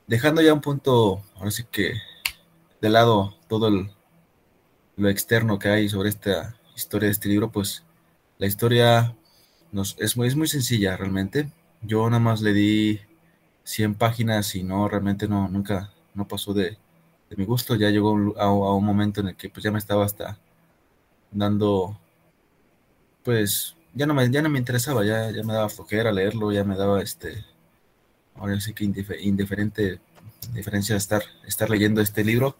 dejando 0.06 0.42
ya 0.42 0.54
un 0.54 0.60
punto, 0.60 1.22
ahora 1.36 1.50
sí 1.50 1.64
que 1.70 1.94
de 2.80 2.90
lado 2.90 3.36
todo 3.48 3.70
lo 4.96 5.08
externo 5.08 5.58
que 5.58 5.68
hay 5.68 5.88
sobre 5.88 6.10
esta 6.10 6.56
historia 6.76 7.06
de 7.06 7.12
este 7.12 7.28
libro, 7.28 7.50
pues 7.50 7.84
la 8.38 8.46
historia 8.46 9.16
nos, 9.72 9.96
es, 9.98 10.16
muy, 10.16 10.28
es 10.28 10.36
muy 10.36 10.48
sencilla 10.48 10.96
realmente. 10.96 11.50
Yo 11.82 12.08
nada 12.08 12.20
más 12.20 12.40
le 12.42 12.52
di 12.52 13.00
100 13.64 13.94
páginas 13.94 14.54
y 14.54 14.62
no, 14.62 14.88
realmente 14.88 15.28
no, 15.28 15.48
nunca, 15.48 15.92
no 16.14 16.28
pasó 16.28 16.54
de, 16.54 16.78
de 17.30 17.36
mi 17.36 17.44
gusto. 17.44 17.76
Ya 17.76 17.88
llegó 17.90 18.10
a, 18.38 18.74
un 18.74 18.84
momento 18.84 19.20
en 19.20 19.28
el 19.28 19.36
que 19.36 19.48
pues 19.48 19.64
ya 19.64 19.70
me 19.70 19.78
estaba 19.78 20.04
hasta 20.04 20.38
dando, 21.30 21.98
pues 23.24 23.76
ya 23.94 24.06
no 24.06 24.14
me, 24.14 24.30
ya 24.30 24.42
no 24.42 24.50
me 24.50 24.58
interesaba, 24.58 25.04
ya, 25.04 25.30
ya 25.30 25.42
me 25.44 25.52
daba 25.54 25.68
flojera 25.68 26.12
leerlo, 26.12 26.52
ya 26.52 26.64
me 26.64 26.76
daba 26.76 27.00
este, 27.02 27.44
ahora 28.34 28.60
sí 28.60 28.74
que 28.74 28.84
indiferente 28.84 30.00
diferencia 30.52 30.96
estar, 30.96 31.22
estar 31.46 31.70
leyendo 31.70 32.00
este 32.00 32.24
libro 32.24 32.56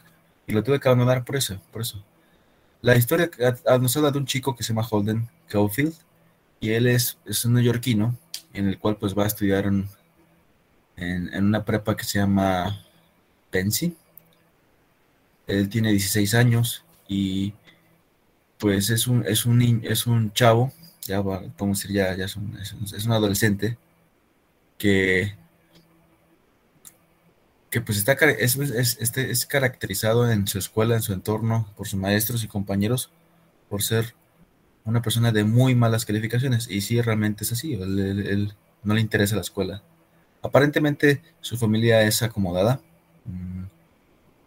y 0.46 0.52
lo 0.52 0.62
tuve 0.62 0.80
que 0.80 0.88
abandonar 0.88 1.24
por 1.24 1.37
eso, 1.37 1.61
por 1.72 1.83
eso. 1.83 2.02
La 2.83 2.96
historia 2.96 3.30
nos 3.80 3.96
habla 3.96 4.11
de 4.11 4.18
un 4.18 4.26
chico 4.26 4.56
que 4.56 4.62
se 4.62 4.72
llama 4.72 4.87
Holden 4.88 5.28
Caulfield 5.48 5.94
y 6.61 6.70
él 6.70 6.87
es, 6.87 7.18
es 7.26 7.44
un 7.44 7.54
neoyorquino 7.54 8.16
en 8.52 8.68
el 8.68 8.78
cual 8.78 8.96
pues 8.96 9.16
va 9.16 9.24
a 9.24 9.26
estudiar 9.26 9.66
en, 9.66 9.88
en 10.96 11.44
una 11.44 11.64
prepa 11.64 11.96
que 11.96 12.04
se 12.04 12.18
llama 12.18 12.85
Pensi 13.50 13.96
él 15.46 15.68
tiene 15.68 15.90
16 15.90 16.35
años 16.35 16.85
y 17.09 17.55
pues 18.59 18.90
es 18.90 19.07
un, 19.07 19.24
es 19.26 19.46
un, 19.46 19.81
es 19.85 20.07
un 20.07 20.33
chavo, 20.33 20.72
ya 21.03 21.20
va, 21.22 21.40
podemos 21.57 21.81
decir, 21.81 21.96
ya, 21.96 22.14
ya 22.14 22.26
es, 22.26 22.37
un, 22.37 22.59
es, 22.59 23.07
un, 23.07 23.12
adolescente 23.12 23.79
que, 24.79 25.35
que 27.70 27.81
pues 27.81 27.98
está, 27.98 28.12
es, 28.12 28.57
este, 28.57 29.31
es 29.31 29.46
caracterizado 29.46 30.31
en 30.31 30.46
su 30.46 30.59
escuela, 30.59 30.94
en 30.94 31.03
su 31.03 31.12
entorno, 31.12 31.72
por 31.76 31.88
sus 31.88 31.98
maestros 31.98 32.44
y 32.44 32.48
compañeros, 32.48 33.11
por 33.68 33.83
ser 33.83 34.14
una 34.85 35.03
persona 35.03 35.33
de 35.33 35.44
muy 35.44 35.74
malas 35.74 36.05
calificaciones. 36.05 36.68
Y 36.68 36.81
sí, 36.81 37.00
realmente 37.00 37.44
es 37.44 37.53
así. 37.53 37.74
Él, 37.74 38.55
no 38.83 38.94
le 38.94 39.00
interesa 39.00 39.35
la 39.37 39.42
escuela. 39.42 39.83
Aparentemente 40.42 41.22
su 41.40 41.57
familia 41.57 42.03
es 42.03 42.22
acomodada. 42.22 42.81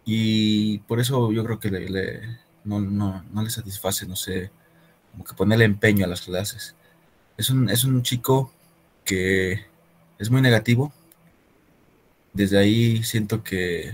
Y 0.05 0.79
por 0.79 0.99
eso 0.99 1.31
yo 1.31 1.43
creo 1.43 1.59
que 1.59 1.69
le, 1.71 2.21
no, 2.63 3.23
le 3.41 3.49
satisface, 3.49 4.05
no 4.05 4.15
sé, 4.15 4.51
como 5.11 5.23
que 5.23 5.33
ponerle 5.33 5.65
empeño 5.65 6.05
a 6.05 6.09
las 6.09 6.21
clases. 6.21 6.75
Es 7.37 7.49
un, 7.49 7.69
es 7.69 7.83
un 7.83 8.03
chico 8.03 8.51
que 9.05 9.65
es 10.19 10.29
muy 10.29 10.41
negativo. 10.41 10.93
Desde 12.33 12.57
ahí 12.57 13.03
siento 13.03 13.43
que 13.43 13.93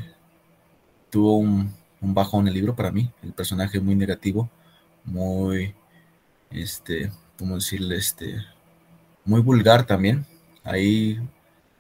tuvo 1.10 1.38
un, 1.38 1.74
un 2.02 2.14
bajo 2.14 2.40
en 2.40 2.48
el 2.48 2.54
libro 2.54 2.76
para 2.76 2.92
mí. 2.92 3.12
El 3.24 3.34
personaje 3.34 3.80
muy 3.80 3.96
negativo, 3.96 4.50
muy 5.06 5.76
este, 6.52 7.12
¿cómo 7.38 7.56
decirle? 7.56 7.98
Este, 7.98 8.44
muy 9.26 9.42
vulgar 9.42 9.86
también. 9.86 10.26
Ahí 10.64 11.20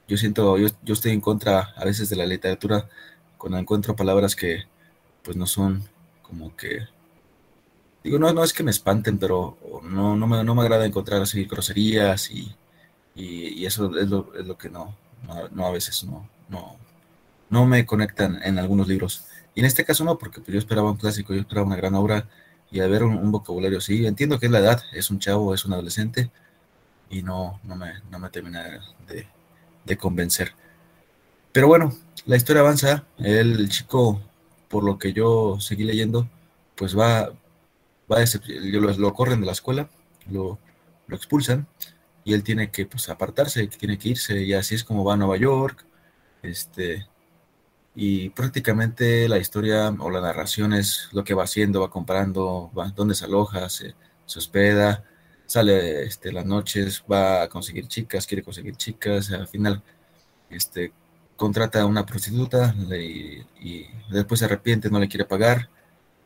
yo 0.07 0.17
siento, 0.17 0.57
yo, 0.57 0.67
yo 0.83 0.93
estoy 0.93 1.11
en 1.11 1.21
contra 1.21 1.73
a 1.75 1.85
veces 1.85 2.09
de 2.09 2.15
la 2.15 2.25
literatura 2.25 2.89
cuando 3.39 3.57
encuentro 3.57 3.95
palabras 3.95 4.35
que 4.35 4.65
pues 5.23 5.35
no 5.35 5.47
son 5.47 5.83
como 6.21 6.55
que 6.55 6.87
digo 8.03 8.19
no, 8.19 8.31
no 8.31 8.43
es 8.43 8.53
que 8.53 8.61
me 8.61 8.69
espanten 8.69 9.17
pero 9.17 9.57
no, 9.83 10.15
no, 10.15 10.27
me, 10.27 10.43
no 10.43 10.53
me 10.53 10.61
agrada 10.61 10.85
encontrar 10.85 11.23
así 11.23 11.45
groserías 11.45 12.29
y, 12.29 12.55
y, 13.15 13.65
eso 13.65 13.97
es 13.97 14.07
lo, 14.07 14.31
es 14.35 14.45
lo 14.45 14.57
que 14.57 14.69
no, 14.69 14.95
no, 15.51 15.65
a 15.65 15.71
veces 15.71 16.03
no, 16.03 16.29
no, 16.49 16.77
no 17.49 17.65
me 17.65 17.87
conectan 17.87 18.39
en 18.43 18.59
algunos 18.59 18.87
libros 18.87 19.25
y 19.55 19.61
en 19.61 19.65
este 19.65 19.83
caso 19.83 20.03
no 20.03 20.19
porque 20.19 20.39
pues, 20.41 20.53
yo 20.53 20.59
esperaba 20.59 20.91
un 20.91 20.97
clásico 20.97 21.33
yo 21.33 21.39
esperaba 21.41 21.65
una 21.65 21.75
gran 21.77 21.95
obra 21.95 22.27
y 22.71 22.79
a 22.81 22.87
ver 22.87 23.03
un, 23.03 23.31
vocabulario 23.31 23.79
así. 23.79 24.05
Entiendo 24.05 24.39
que 24.39 24.45
es 24.45 24.51
la 24.51 24.59
edad, 24.59 24.81
es 24.93 25.09
un 25.09 25.19
chavo, 25.19 25.53
es 25.53 25.65
un 25.65 25.73
adolescente 25.73 26.31
y 27.09 27.23
no, 27.23 27.59
no, 27.63 27.75
me, 27.75 27.93
no 28.11 28.19
me 28.19 28.29
termina 28.29 28.81
de, 29.85 29.97
convencer. 29.97 30.53
Pero 31.59 31.67
bueno, 31.67 31.93
la 32.25 32.37
historia 32.37 32.61
avanza, 32.61 33.03
el 33.17 33.67
chico, 33.67 34.21
por 34.69 34.85
lo 34.85 34.97
que 34.97 35.11
yo 35.11 35.59
seguí 35.59 35.83
leyendo, 35.83 36.29
pues 36.73 36.97
va, 36.97 37.33
va 38.09 38.17
lo, 38.47 38.93
lo 38.93 39.13
corren 39.13 39.41
de 39.41 39.45
la 39.45 39.51
escuela, 39.51 39.89
lo, 40.31 40.57
lo 41.07 41.15
expulsan 41.17 41.67
y 42.23 42.33
él 42.33 42.43
tiene 42.43 42.71
que 42.71 42.85
pues, 42.85 43.09
apartarse, 43.09 43.67
tiene 43.67 43.97
que 43.97 44.07
irse. 44.07 44.41
Y 44.41 44.53
así 44.53 44.73
es 44.73 44.85
como 44.85 45.03
va 45.03 45.15
a 45.15 45.17
Nueva 45.17 45.35
York, 45.35 45.85
este, 46.43 47.05
y 47.93 48.29
prácticamente 48.29 49.27
la 49.27 49.37
historia 49.37 49.89
o 49.99 50.09
la 50.09 50.21
narración 50.21 50.71
es 50.71 51.09
lo 51.11 51.25
que 51.25 51.33
va 51.33 51.43
haciendo, 51.43 51.81
va 51.81 51.89
comprando, 51.89 52.71
va, 52.71 52.87
dónde 52.95 53.15
se 53.15 53.25
aloja, 53.25 53.67
se, 53.67 53.95
hospeda, 54.25 55.03
sale 55.45 56.03
este, 56.03 56.31
las 56.31 56.45
noches, 56.45 57.03
va 57.11 57.43
a 57.43 57.49
conseguir 57.49 57.89
chicas, 57.89 58.25
quiere 58.25 58.43
conseguir 58.43 58.77
chicas, 58.77 59.29
al 59.31 59.49
final 59.49 59.83
este, 60.49 60.93
contrata 61.39 61.81
a 61.81 61.87
una 61.87 62.05
prostituta 62.05 62.75
y, 62.91 63.87
después 64.11 64.39
se 64.39 64.45
arrepiente, 64.45 64.91
no 64.91 64.99
le 64.99 65.07
quiere 65.07 65.25
pagar 65.25 65.69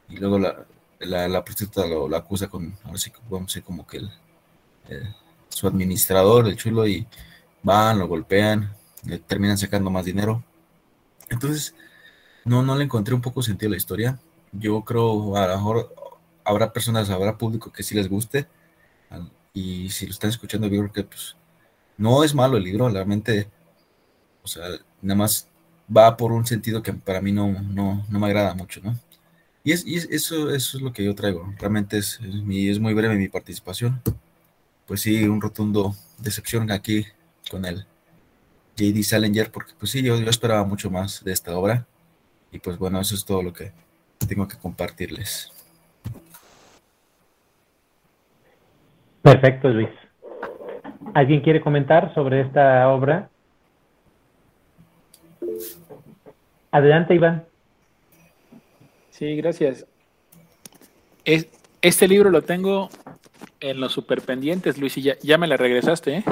y 0.10 0.18
luego 0.18 0.38
la, 0.40 0.66
la, 1.00 1.44
prostituta 1.46 1.88
lo, 1.88 2.14
acusa 2.16 2.50
con, 2.50 2.76
ahora 2.84 2.98
sí, 2.98 3.12
vamos 3.30 3.44
a 3.44 3.52
decir 3.52 3.64
como 3.64 3.88
que 3.88 3.98
el, 3.98 4.12
su 5.48 5.68
administrador, 5.68 6.48
el 6.48 6.58
chulo, 6.58 6.86
y 6.88 7.08
van, 7.62 8.00
lo 8.00 8.08
golpean, 8.08 8.74
le 9.06 9.20
terminan 9.20 9.58
sacando 9.58 9.90
más 9.90 10.06
dinero 10.06 10.44
entonces, 11.34 11.76
no, 12.46 12.62
no 12.64 12.76
le 12.76 12.84
encontré 12.84 13.14
un 13.14 13.22
poco 13.22 13.42
sentido 13.42 13.70
a 13.70 13.72
la 13.72 13.78
historia. 13.78 14.20
Yo 14.52 14.82
creo, 14.84 15.36
a 15.36 15.48
lo 15.48 15.56
mejor 15.56 15.96
habrá 16.44 16.72
personas, 16.72 17.10
habrá 17.10 17.38
público 17.38 17.72
que 17.72 17.84
sí 17.84 17.96
les 17.96 18.10
guste. 18.10 18.48
Y 19.54 19.90
si 19.90 20.06
lo 20.06 20.12
están 20.12 20.30
escuchando, 20.30 20.68
yo 20.68 20.80
creo 20.80 20.92
que 20.92 21.04
pues, 21.04 21.36
no 21.98 22.24
es 22.24 22.34
malo 22.34 22.58
el 22.58 22.64
libro, 22.64 22.90
realmente, 22.90 23.50
o 24.44 24.48
sea, 24.48 24.64
nada 25.02 25.18
más 25.18 25.50
va 25.96 26.16
por 26.18 26.32
un 26.32 26.46
sentido 26.46 26.84
que 26.84 26.94
para 26.94 27.22
mí 27.22 27.32
no, 27.32 27.62
no, 27.62 28.06
no 28.10 28.20
me 28.20 28.28
agrada 28.28 28.54
mucho, 28.54 28.82
¿no? 28.84 28.96
Y, 29.64 29.72
es, 29.72 29.86
y 29.88 29.96
eso, 29.96 30.54
eso 30.54 30.78
es 30.78 30.84
lo 30.84 30.92
que 30.92 31.06
yo 31.06 31.16
traigo. 31.16 31.54
Realmente 31.58 31.98
es, 31.98 32.20
es, 32.22 32.36
es 32.70 32.80
muy 32.80 32.94
breve 32.94 33.16
mi 33.16 33.30
participación. 33.30 34.02
Pues 34.86 35.02
sí, 35.02 35.26
un 35.26 35.42
rotundo 35.42 35.96
decepción 36.20 36.70
aquí 36.72 37.06
con 37.50 37.66
él. 37.66 37.86
J.D. 38.78 39.04
Salinger, 39.04 39.52
porque 39.52 39.74
pues 39.80 39.92
sí, 39.92 40.04
yo, 40.04 40.20
yo 40.20 40.30
esperaba 40.30 40.66
mucho 40.66 40.92
más 40.92 41.24
de 41.24 41.32
esta 41.32 41.58
obra. 41.58 41.86
Y 42.52 42.60
pues 42.60 42.78
bueno, 42.78 43.00
eso 43.00 43.16
es 43.16 43.24
todo 43.24 43.42
lo 43.42 43.54
que 43.54 43.72
tengo 44.28 44.48
que 44.48 44.58
compartirles. 44.58 45.52
Perfecto, 49.22 49.70
Luis. 49.70 49.90
¿Alguien 51.14 51.42
quiere 51.42 51.62
comentar 51.62 52.14
sobre 52.14 52.42
esta 52.42 52.90
obra? 52.90 53.30
Adelante, 56.74 57.14
Iván. 57.14 57.46
Sí, 59.12 59.36
gracias. 59.36 59.86
este 61.24 62.08
libro 62.08 62.32
lo 62.32 62.42
tengo 62.42 62.90
en 63.60 63.80
los 63.80 63.94
superpendientes, 63.94 64.80
Luis, 64.80 64.98
y 64.98 65.04
ya, 65.04 65.16
ya 65.22 65.38
me 65.38 65.46
la 65.46 65.56
regresaste, 65.56 66.18
¿eh? 66.18 66.24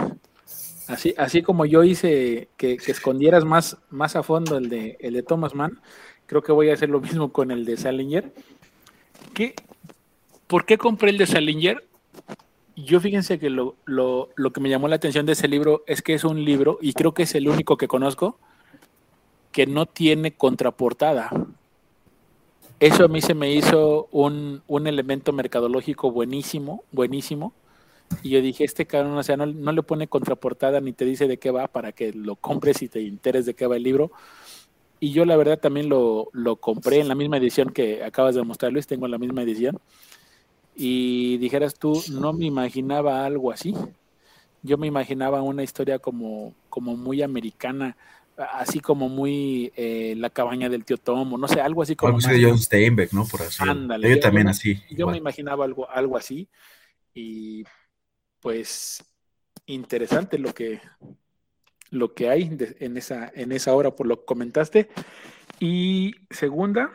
Así, 0.87 1.13
así 1.15 1.43
como 1.43 1.65
yo 1.67 1.83
hice 1.83 2.49
que, 2.57 2.73
escondieras 2.73 3.45
más, 3.45 3.77
más 3.91 4.15
a 4.15 4.23
fondo 4.23 4.57
el 4.57 4.67
de, 4.67 4.97
el 4.99 5.13
de 5.13 5.21
Thomas 5.21 5.53
Mann, 5.53 5.79
creo 6.25 6.41
que 6.41 6.51
voy 6.51 6.71
a 6.71 6.73
hacer 6.73 6.89
lo 6.89 7.01
mismo 7.01 7.31
con 7.31 7.51
el 7.51 7.63
de 7.63 7.77
Salinger. 7.77 8.33
¿Qué, 9.35 9.53
¿Por 10.47 10.65
qué 10.65 10.79
compré 10.79 11.11
el 11.11 11.19
de 11.19 11.27
Salinger? 11.27 11.85
Yo 12.75 12.99
fíjense 12.99 13.37
que 13.37 13.51
lo, 13.51 13.75
lo, 13.85 14.29
lo, 14.35 14.51
que 14.51 14.59
me 14.59 14.69
llamó 14.69 14.87
la 14.87 14.95
atención 14.95 15.27
de 15.27 15.33
ese 15.33 15.47
libro 15.47 15.83
es 15.85 16.01
que 16.01 16.15
es 16.15 16.23
un 16.23 16.43
libro, 16.43 16.79
y 16.81 16.93
creo 16.93 17.13
que 17.13 17.23
es 17.23 17.35
el 17.35 17.47
único 17.47 17.77
que 17.77 17.87
conozco, 17.87 18.39
que 19.51 19.67
no 19.67 19.85
tiene 19.85 20.31
contraportada. 20.33 21.31
Eso 22.79 23.05
a 23.05 23.07
mí 23.07 23.21
se 23.21 23.35
me 23.35 23.51
hizo 23.51 24.07
un, 24.11 24.63
un 24.67 24.87
elemento 24.87 25.33
mercadológico 25.33 26.11
buenísimo, 26.11 26.83
buenísimo, 26.91 27.53
y 28.23 28.29
yo 28.29 28.41
dije, 28.41 28.63
este 28.63 28.85
cabrón, 28.85 29.17
o 29.17 29.23
sea, 29.23 29.37
no, 29.37 29.71
le 29.71 29.83
pone 29.83 30.07
contraportada 30.07 30.81
ni 30.81 30.93
te 30.93 31.05
dice 31.05 31.27
de 31.27 31.37
qué 31.37 31.51
va 31.51 31.67
para 31.67 31.91
que 31.91 32.13
lo 32.13 32.35
compres 32.35 32.81
y 32.81 32.89
te 32.89 33.01
interese 33.01 33.47
de 33.47 33.53
qué 33.53 33.67
va 33.67 33.77
el 33.77 33.83
libro. 33.83 34.11
Y 34.99 35.11
yo 35.13 35.25
la 35.25 35.35
verdad 35.35 35.59
también 35.59 35.89
lo, 35.89 36.29
lo 36.33 36.57
compré 36.57 36.99
en 36.99 37.07
la 37.07 37.15
misma 37.15 37.37
edición 37.37 37.71
que 37.71 38.03
acabas 38.03 38.35
de 38.35 38.43
mostrar, 38.43 38.71
Luis, 38.71 38.85
tengo 38.85 39.07
la 39.07 39.17
misma 39.17 39.41
edición. 39.41 39.79
Y 40.75 41.37
dijeras 41.37 41.75
tú, 41.75 42.01
no 42.11 42.33
me 42.33 42.45
imaginaba 42.45 43.25
algo 43.25 43.51
así. 43.51 43.73
Yo 44.61 44.77
me 44.77 44.87
imaginaba 44.87 45.41
una 45.41 45.63
historia 45.63 45.97
como, 45.97 46.53
como 46.69 46.95
muy 46.95 47.23
americana, 47.23 47.97
así 48.45 48.79
como 48.79 49.09
muy 49.09 49.71
eh, 49.75 50.13
La 50.17 50.29
cabaña 50.29 50.69
del 50.69 50.85
tío 50.85 50.97
Tomo, 50.97 51.37
no 51.37 51.47
sé, 51.47 51.61
algo 51.61 51.81
así 51.81 51.95
como... 51.95 52.15
Algo 52.15 52.27
de 52.27 52.43
John 52.43 52.57
Steinbeck, 52.57 53.13
¿no? 53.13 53.25
Por 53.25 53.41
así. 53.41 53.63
Ándale, 53.67 54.09
yo, 54.09 54.19
también 54.19 54.47
así. 54.47 54.81
Yo 54.91 55.07
me 55.07 55.17
imaginaba 55.17 55.65
algo, 55.65 55.89
algo 55.89 56.17
así. 56.17 56.49
Y 57.13 57.63
pues 58.39 59.03
interesante 59.65 60.37
lo 60.37 60.53
que, 60.53 60.81
lo 61.89 62.13
que 62.13 62.29
hay 62.29 62.57
en, 62.79 62.97
esa, 62.97 63.31
en 63.33 63.51
esa 63.51 63.73
hora, 63.73 63.91
por 63.95 64.07
lo 64.07 64.19
que 64.19 64.25
comentaste. 64.25 64.89
Y 65.59 66.15
segunda, 66.29 66.91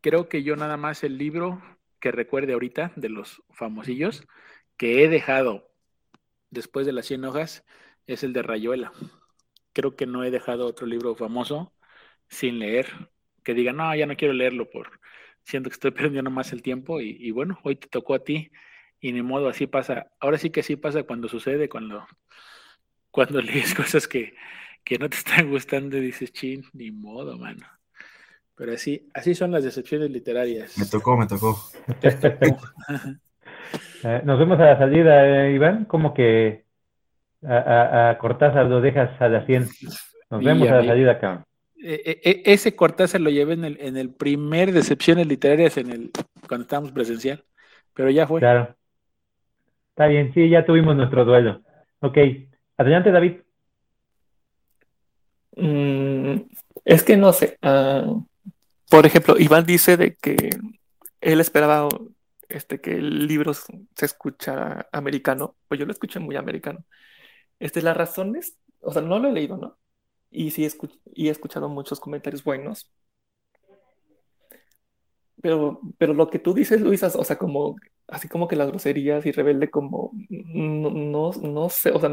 creo 0.00 0.28
que 0.28 0.42
yo 0.42 0.56
nada 0.56 0.76
más 0.76 1.02
el 1.04 1.18
libro 1.18 1.62
que 2.00 2.12
recuerde 2.12 2.52
ahorita 2.52 2.92
de 2.96 3.08
los 3.08 3.42
famosillos 3.50 4.26
que 4.76 5.02
he 5.02 5.08
dejado 5.08 5.70
después 6.50 6.86
de 6.86 6.92
las 6.92 7.06
100 7.06 7.24
hojas 7.24 7.64
es 8.06 8.22
el 8.22 8.32
de 8.32 8.42
Rayuela. 8.42 8.92
Creo 9.76 9.94
que 9.94 10.06
no 10.06 10.24
he 10.24 10.30
dejado 10.30 10.66
otro 10.66 10.86
libro 10.86 11.14
famoso 11.14 11.74
sin 12.28 12.58
leer, 12.58 12.86
que 13.44 13.52
diga, 13.52 13.74
no, 13.74 13.94
ya 13.94 14.06
no 14.06 14.16
quiero 14.16 14.32
leerlo 14.32 14.70
por 14.70 14.88
siento 15.46 15.70
que 15.70 15.74
estoy 15.74 15.90
perdiendo 15.92 16.30
más 16.30 16.52
el 16.52 16.62
tiempo 16.62 17.00
y, 17.00 17.16
y 17.20 17.30
bueno, 17.30 17.58
hoy 17.62 17.76
te 17.76 17.88
tocó 17.88 18.14
a 18.14 18.24
ti 18.24 18.50
y 19.00 19.12
ni 19.12 19.22
modo, 19.22 19.48
así 19.48 19.66
pasa. 19.66 20.10
Ahora 20.20 20.38
sí 20.38 20.50
que 20.50 20.62
sí 20.62 20.76
pasa 20.76 21.04
cuando 21.04 21.28
sucede, 21.28 21.68
cuando, 21.68 22.06
cuando 23.10 23.40
lees 23.40 23.74
cosas 23.76 24.08
que, 24.08 24.34
no 24.98 25.08
te 25.08 25.16
están 25.16 25.50
gustando 25.50 25.96
y 25.96 26.00
dices, 26.00 26.32
chin, 26.32 26.64
ni 26.72 26.90
modo, 26.90 27.36
mano. 27.38 27.66
Pero 28.54 28.72
así, 28.72 29.08
así 29.12 29.34
son 29.34 29.50
las 29.50 29.64
decepciones 29.64 30.10
literarias. 30.10 30.78
Me 30.78 30.86
tocó, 30.86 31.16
me 31.16 31.26
tocó. 31.26 31.58
Eh, 34.04 34.22
nos 34.24 34.38
vemos 34.38 34.58
a 34.60 34.64
la 34.64 34.78
salida, 34.78 35.46
eh, 35.46 35.52
Iván. 35.52 35.84
Como 35.84 36.14
que 36.14 36.65
a, 37.42 38.10
a, 38.10 38.18
Cortázar 38.18 38.66
lo 38.66 38.80
dejas 38.80 39.20
a 39.20 39.28
la 39.28 39.44
100. 39.46 39.68
Nos 40.30 40.44
vemos 40.44 40.68
a 40.68 40.76
la 40.76 40.86
salida, 40.86 41.18
cabrón. 41.18 41.44
E, 41.82 42.42
ese 42.44 42.74
Cortázar 42.74 43.20
lo 43.20 43.30
llevé 43.30 43.54
en 43.54 43.64
el, 43.64 43.78
en 43.80 43.96
el 43.96 44.10
primer 44.10 44.72
Decepciones 44.72 45.26
Literarias 45.26 45.76
en 45.76 45.90
el, 45.90 46.10
cuando 46.48 46.62
estábamos 46.62 46.92
presencial, 46.92 47.44
pero 47.94 48.10
ya 48.10 48.26
fue. 48.26 48.40
Claro. 48.40 48.74
Está 49.90 50.06
bien, 50.06 50.32
sí, 50.34 50.48
ya 50.48 50.64
tuvimos 50.64 50.96
nuestro 50.96 51.24
duelo. 51.24 51.62
Ok, 52.00 52.18
adelante 52.76 53.10
David. 53.10 53.36
Mm, 55.56 56.36
es 56.84 57.02
que 57.02 57.16
no 57.16 57.32
sé. 57.32 57.56
Ah, 57.62 58.04
por 58.90 59.06
ejemplo, 59.06 59.36
Iván 59.38 59.64
dice 59.64 59.96
de 59.96 60.14
que 60.16 60.50
él 61.20 61.40
esperaba 61.40 61.88
este, 62.48 62.80
que 62.80 62.92
el 62.92 63.26
libro 63.26 63.52
se 63.54 64.04
escucha 64.04 64.86
americano, 64.92 65.56
pues 65.68 65.80
yo 65.80 65.86
lo 65.86 65.92
escuché 65.92 66.20
muy 66.20 66.36
americano. 66.36 66.84
Este, 67.58 67.82
las 67.82 67.96
razones, 67.96 68.58
o 68.80 68.92
sea, 68.92 69.02
no 69.02 69.18
lo 69.18 69.28
he 69.28 69.32
leído, 69.32 69.56
¿no? 69.56 69.78
Y 70.30 70.50
sí 70.50 70.66
y 71.14 71.28
he 71.28 71.30
escuchado 71.30 71.68
muchos 71.68 72.00
comentarios 72.00 72.44
buenos. 72.44 72.92
Pero, 75.42 75.80
pero 75.98 76.14
lo 76.14 76.28
que 76.28 76.38
tú 76.38 76.54
dices, 76.54 76.80
Luisa, 76.80 77.10
o 77.14 77.24
sea, 77.24 77.38
como, 77.38 77.76
así 78.08 78.28
como 78.28 78.48
que 78.48 78.56
las 78.56 78.68
groserías 78.68 79.24
y 79.26 79.32
rebelde, 79.32 79.70
como, 79.70 80.12
no, 80.28 80.90
no, 80.90 81.30
no 81.32 81.68
sé, 81.68 81.90
o 81.92 82.00
sea, 82.00 82.10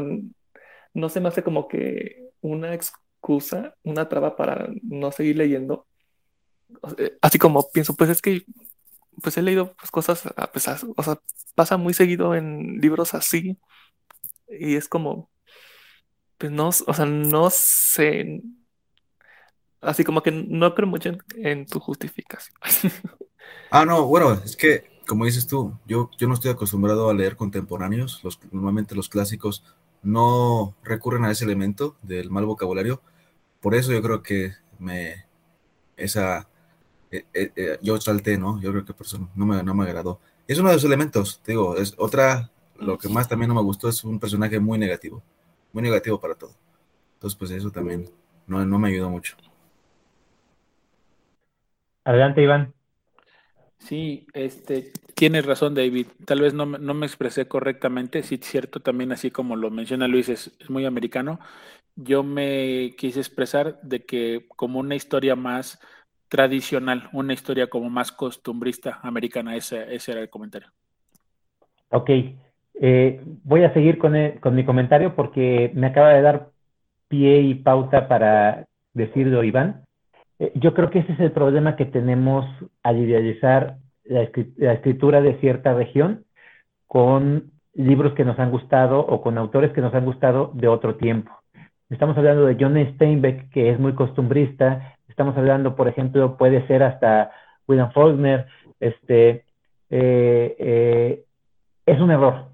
no 0.94 1.08
se 1.08 1.20
me 1.20 1.28
hace 1.28 1.42
como 1.42 1.68
que 1.68 2.30
una 2.40 2.74
excusa, 2.74 3.74
una 3.82 4.08
traba 4.08 4.36
para 4.36 4.68
no 4.82 5.10
seguir 5.12 5.36
leyendo. 5.38 5.86
Así 7.20 7.38
como 7.38 7.70
pienso, 7.72 7.94
pues 7.94 8.10
es 8.10 8.22
que 8.22 8.44
pues 9.22 9.36
he 9.36 9.42
leído 9.42 9.74
pues, 9.74 9.90
cosas, 9.90 10.22
pesar, 10.52 10.78
o 10.96 11.02
sea, 11.02 11.18
pasa 11.54 11.76
muy 11.76 11.94
seguido 11.94 12.34
en 12.34 12.80
libros 12.80 13.14
así 13.14 13.58
y 14.48 14.76
es 14.76 14.88
como, 14.88 15.30
pues 16.44 16.52
no, 16.52 16.68
o 16.68 16.92
sea, 16.92 17.06
no 17.06 17.48
sé, 17.48 18.42
así 19.80 20.04
como 20.04 20.22
que 20.22 20.30
no 20.30 20.74
creo 20.74 20.86
mucho 20.86 21.10
en, 21.36 21.64
tu 21.64 21.80
justificación. 21.80 22.54
Ah, 23.70 23.84
no, 23.84 24.06
bueno, 24.06 24.32
es 24.44 24.56
que, 24.56 25.00
como 25.06 25.24
dices 25.24 25.46
tú, 25.46 25.76
yo, 25.86 26.10
yo 26.18 26.28
no 26.28 26.34
estoy 26.34 26.50
acostumbrado 26.50 27.08
a 27.08 27.14
leer 27.14 27.34
contemporáneos, 27.34 28.22
los, 28.22 28.38
normalmente 28.52 28.94
los 28.94 29.08
clásicos 29.08 29.64
no 30.02 30.76
recurren 30.82 31.24
a 31.24 31.30
ese 31.30 31.44
elemento 31.44 31.96
del 32.02 32.30
mal 32.30 32.44
vocabulario, 32.44 33.02
por 33.60 33.74
eso 33.74 33.92
yo 33.92 34.02
creo 34.02 34.22
que 34.22 34.52
me, 34.78 35.24
esa 35.96 36.46
eh, 37.10 37.24
eh, 37.32 37.52
eh, 37.56 37.78
yo 37.80 37.98
salté, 38.00 38.36
¿no? 38.36 38.60
Yo 38.60 38.70
creo 38.70 38.84
que 38.84 38.92
por 38.92 39.06
no 39.34 39.46
me, 39.46 39.62
no 39.62 39.74
me 39.74 39.84
agradó. 39.84 40.20
Es 40.46 40.58
uno 40.58 40.68
de 40.68 40.74
los 40.74 40.84
elementos, 40.84 41.40
digo, 41.46 41.76
es 41.76 41.94
otra, 41.96 42.50
lo 42.78 42.98
que 42.98 43.08
más 43.08 43.28
también 43.28 43.48
no 43.48 43.54
me 43.54 43.62
gustó 43.62 43.88
es 43.88 44.04
un 44.04 44.20
personaje 44.20 44.60
muy 44.60 44.78
negativo, 44.78 45.22
muy 45.74 45.82
negativo 45.82 46.18
para 46.18 46.36
todo. 46.36 46.52
Entonces, 47.14 47.36
pues 47.38 47.50
eso 47.50 47.70
también 47.70 48.08
no, 48.46 48.64
no 48.64 48.78
me 48.78 48.88
ayudó 48.88 49.10
mucho. 49.10 49.36
Adelante, 52.04 52.42
Iván. 52.42 52.72
Sí, 53.78 54.26
este, 54.32 54.92
tienes 55.14 55.44
razón, 55.44 55.74
David. 55.74 56.06
Tal 56.24 56.40
vez 56.40 56.54
no, 56.54 56.64
no, 56.64 56.94
me 56.94 57.06
expresé 57.06 57.48
correctamente. 57.48 58.22
Sí, 58.22 58.38
cierto, 58.38 58.80
también 58.80 59.12
así 59.12 59.30
como 59.30 59.56
lo 59.56 59.70
menciona 59.70 60.08
Luis, 60.08 60.28
es, 60.28 60.52
es, 60.58 60.70
muy 60.70 60.86
americano. 60.86 61.40
Yo 61.96 62.22
me 62.22 62.94
quise 62.96 63.20
expresar 63.20 63.80
de 63.82 64.04
que 64.04 64.46
como 64.56 64.78
una 64.78 64.94
historia 64.94 65.36
más 65.36 65.80
tradicional, 66.28 67.10
una 67.12 67.34
historia 67.34 67.68
como 67.68 67.90
más 67.90 68.12
costumbrista 68.12 69.00
americana. 69.02 69.56
Ese, 69.56 69.94
ese 69.94 70.12
era 70.12 70.20
el 70.20 70.30
comentario. 70.30 70.72
Ok, 71.90 72.10
eh, 72.80 73.20
voy 73.44 73.64
a 73.64 73.72
seguir 73.72 73.98
con, 73.98 74.14
con, 74.40 74.54
mi 74.54 74.64
comentario 74.64 75.14
porque 75.14 75.70
me 75.74 75.88
acaba 75.88 76.10
de 76.10 76.22
dar 76.22 76.48
pie 77.08 77.40
y 77.40 77.54
pauta 77.54 78.08
para 78.08 78.66
decirlo, 78.92 79.44
Iván. 79.44 79.84
Eh, 80.38 80.52
yo 80.56 80.74
creo 80.74 80.90
que 80.90 81.00
ese 81.00 81.12
es 81.12 81.20
el 81.20 81.32
problema 81.32 81.76
que 81.76 81.86
tenemos 81.86 82.46
al 82.82 82.98
idealizar 82.98 83.76
la, 84.04 84.28
la 84.56 84.72
escritura 84.74 85.20
de 85.20 85.38
cierta 85.40 85.74
región 85.74 86.24
con 86.86 87.52
libros 87.74 88.14
que 88.14 88.24
nos 88.24 88.38
han 88.38 88.50
gustado 88.50 89.00
o 89.00 89.22
con 89.22 89.38
autores 89.38 89.72
que 89.72 89.80
nos 89.80 89.94
han 89.94 90.04
gustado 90.04 90.50
de 90.54 90.68
otro 90.68 90.96
tiempo. 90.96 91.32
Estamos 91.90 92.16
hablando 92.16 92.46
de 92.46 92.56
John 92.58 92.76
Steinbeck, 92.94 93.50
que 93.50 93.70
es 93.70 93.78
muy 93.78 93.94
costumbrista, 93.94 94.94
Estamos 95.14 95.36
hablando, 95.36 95.76
por 95.76 95.86
ejemplo, 95.86 96.36
puede 96.36 96.66
ser 96.66 96.82
hasta 96.82 97.30
William 97.68 97.92
Faulkner. 97.92 98.46
Este, 98.80 99.44
eh, 99.88 100.56
eh, 100.58 101.24
es 101.86 102.00
un 102.00 102.10
error, 102.10 102.48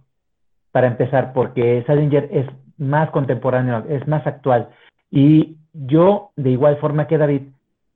para 0.72 0.87
empezar, 0.87 1.33
porque 1.33 1.83
Salinger 1.87 2.28
es 2.33 2.46
más 2.78 3.11
contemporáneo, 3.11 3.85
es 3.88 4.06
más 4.06 4.26
actual. 4.26 4.68
Y 5.11 5.56
yo, 5.72 6.30
de 6.37 6.50
igual 6.50 6.76
forma 6.76 7.06
que 7.06 7.18
David, 7.18 7.42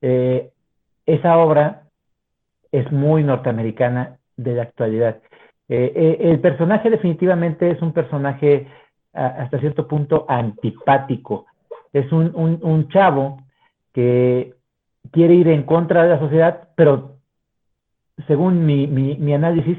eh, 0.03 0.51
esa 1.07 1.39
obra 1.39 1.83
es 2.73 2.91
muy 2.91 3.23
norteamericana 3.23 4.19
de 4.37 4.55
la 4.55 4.63
actualidad. 4.63 5.19
el 5.69 6.41
personaje 6.41 6.91
definitivamente 6.91 7.71
es 7.71 7.81
un 7.81 7.93
personaje 7.93 8.67
hasta 9.13 9.61
cierto 9.61 9.87
punto 9.87 10.27
antipático. 10.29 11.47
Es 11.93 12.11
un, 12.13 12.33
un 12.35 12.89
chavo 12.89 13.39
que 13.93 14.55
quiere 15.13 15.35
ir 15.35 15.49
en 15.49 15.63
contra 15.63 16.03
de 16.03 16.09
la 16.11 16.19
sociedad, 16.19 16.69
pero 16.75 17.17
según 18.27 18.67
mi, 18.67 18.87
mi, 18.87 19.35
análisis, 19.35 19.79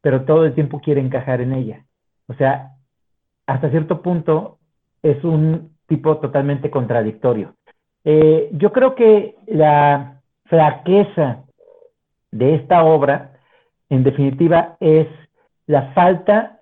pero 0.00 0.24
todo 0.24 0.44
el 0.44 0.54
tiempo 0.54 0.80
quiere 0.80 1.00
encajar 1.00 1.40
en 1.40 1.52
ella. 1.52 1.84
O 2.32 2.36
sea, 2.36 2.70
hasta 3.46 3.70
cierto 3.70 4.00
punto 4.00 4.58
es 5.02 5.22
un 5.22 5.76
tipo 5.86 6.16
totalmente 6.18 6.70
contradictorio. 6.70 7.54
Eh, 8.04 8.48
yo 8.52 8.72
creo 8.72 8.94
que 8.94 9.36
la 9.46 10.20
flaqueza 10.46 11.44
de 12.30 12.54
esta 12.54 12.84
obra, 12.84 13.32
en 13.90 14.02
definitiva, 14.02 14.76
es 14.80 15.06
la 15.66 15.92
falta 15.92 16.60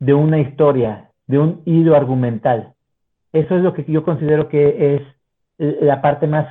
de 0.00 0.14
una 0.14 0.40
historia, 0.40 1.10
de 1.26 1.38
un 1.38 1.62
hilo 1.64 1.94
argumental. 1.94 2.74
Eso 3.32 3.56
es 3.56 3.62
lo 3.62 3.72
que 3.72 3.84
yo 3.84 4.04
considero 4.04 4.48
que 4.48 4.96
es 4.96 5.02
la 5.58 6.02
parte 6.02 6.26
más, 6.26 6.46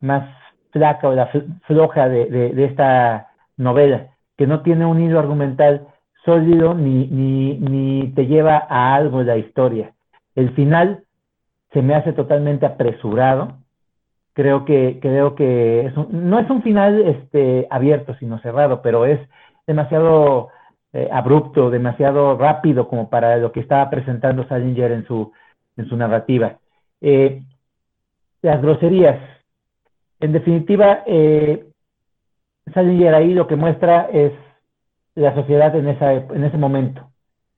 más 0.00 0.28
flaca 0.72 1.08
o 1.08 1.14
la 1.14 1.30
floja 1.66 2.08
de, 2.08 2.64
esta 2.64 3.28
novela, 3.56 4.08
que 4.36 4.46
no 4.46 4.62
tiene 4.62 4.84
un 4.84 5.00
hilo 5.00 5.18
argumental 5.18 5.86
sólido 6.24 6.74
ni, 6.74 7.06
ni, 7.06 7.58
ni 7.58 8.08
te 8.12 8.26
lleva 8.26 8.66
a 8.68 8.94
algo 8.94 9.22
la 9.22 9.36
historia. 9.36 9.92
El 10.34 10.50
final 10.54 11.04
se 11.72 11.82
me 11.82 11.94
hace 11.94 12.12
totalmente 12.12 12.66
apresurado. 12.66 13.58
Creo 14.32 14.64
que, 14.64 14.98
creo 15.00 15.34
que 15.34 15.86
es 15.86 15.96
no 16.10 16.38
es 16.38 16.48
un 16.48 16.62
final 16.62 17.00
este, 17.00 17.66
abierto, 17.70 18.14
sino 18.18 18.38
cerrado, 18.38 18.82
pero 18.82 19.04
es 19.04 19.18
demasiado 19.66 20.50
eh, 20.92 21.08
abrupto, 21.12 21.70
demasiado 21.70 22.36
rápido 22.38 22.88
como 22.88 23.10
para 23.10 23.36
lo 23.36 23.52
que 23.52 23.60
estaba 23.60 23.90
presentando 23.90 24.46
Salinger 24.46 24.92
en 24.92 25.06
su, 25.06 25.32
en 25.76 25.88
su 25.88 25.96
narrativa. 25.96 26.58
Eh, 27.00 27.42
las 28.42 28.62
groserías. 28.62 29.18
En 30.20 30.32
definitiva, 30.32 31.02
eh, 31.06 31.66
Salinger 32.72 33.14
ahí 33.14 33.34
lo 33.34 33.46
que 33.46 33.56
muestra 33.56 34.08
es 34.12 34.32
la 35.18 35.34
sociedad 35.34 35.74
en, 35.74 35.88
esa, 35.88 36.12
en 36.12 36.44
ese 36.44 36.56
momento. 36.56 37.10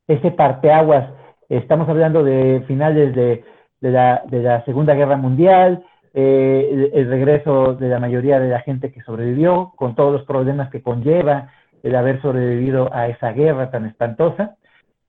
Ese 0.08 0.30
parteaguas, 0.30 1.10
estamos 1.48 1.88
hablando 1.88 2.24
de 2.24 2.64
finales 2.66 3.14
de, 3.14 3.44
de, 3.80 3.90
la, 3.90 4.22
de 4.26 4.42
la, 4.42 4.64
Segunda 4.64 4.94
Guerra 4.94 5.16
Mundial, 5.16 5.84
eh, 6.14 6.90
el, 6.94 7.08
regreso 7.08 7.74
de 7.74 7.88
la 7.88 8.00
mayoría 8.00 8.40
de 8.40 8.48
la 8.48 8.61
gente 8.61 8.90
que 8.90 9.02
sobrevivió, 9.02 9.72
con 9.76 9.94
todos 9.94 10.12
los 10.12 10.24
problemas 10.24 10.70
que 10.70 10.82
conlleva 10.82 11.50
el 11.82 11.94
haber 11.94 12.20
sobrevivido 12.22 12.90
a 12.92 13.08
esa 13.08 13.32
guerra 13.32 13.70
tan 13.70 13.86
espantosa, 13.86 14.56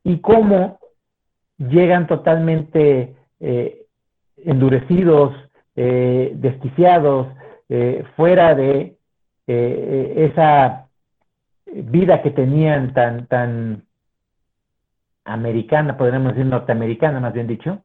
y 0.03 0.19
cómo 0.19 0.79
llegan 1.57 2.07
totalmente 2.07 3.15
eh, 3.39 3.85
endurecidos, 4.37 5.33
eh, 5.75 6.31
desquiciados, 6.35 7.27
eh, 7.69 8.03
fuera 8.15 8.55
de 8.55 8.97
esa 9.47 10.87
vida 11.73 12.21
que 12.21 12.31
tenían 12.31 12.93
tan, 12.93 13.27
tan 13.27 13.83
americana, 15.25 15.97
podríamos 15.97 16.33
decir 16.33 16.45
norteamericana, 16.45 17.19
más 17.19 17.33
bien 17.33 17.47
dicho. 17.47 17.83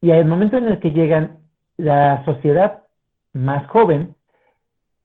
Y 0.00 0.10
al 0.10 0.26
momento 0.26 0.58
en 0.58 0.68
el 0.68 0.78
que 0.80 0.90
llegan, 0.90 1.38
la 1.76 2.24
sociedad 2.24 2.82
más 3.32 3.66
joven, 3.68 4.14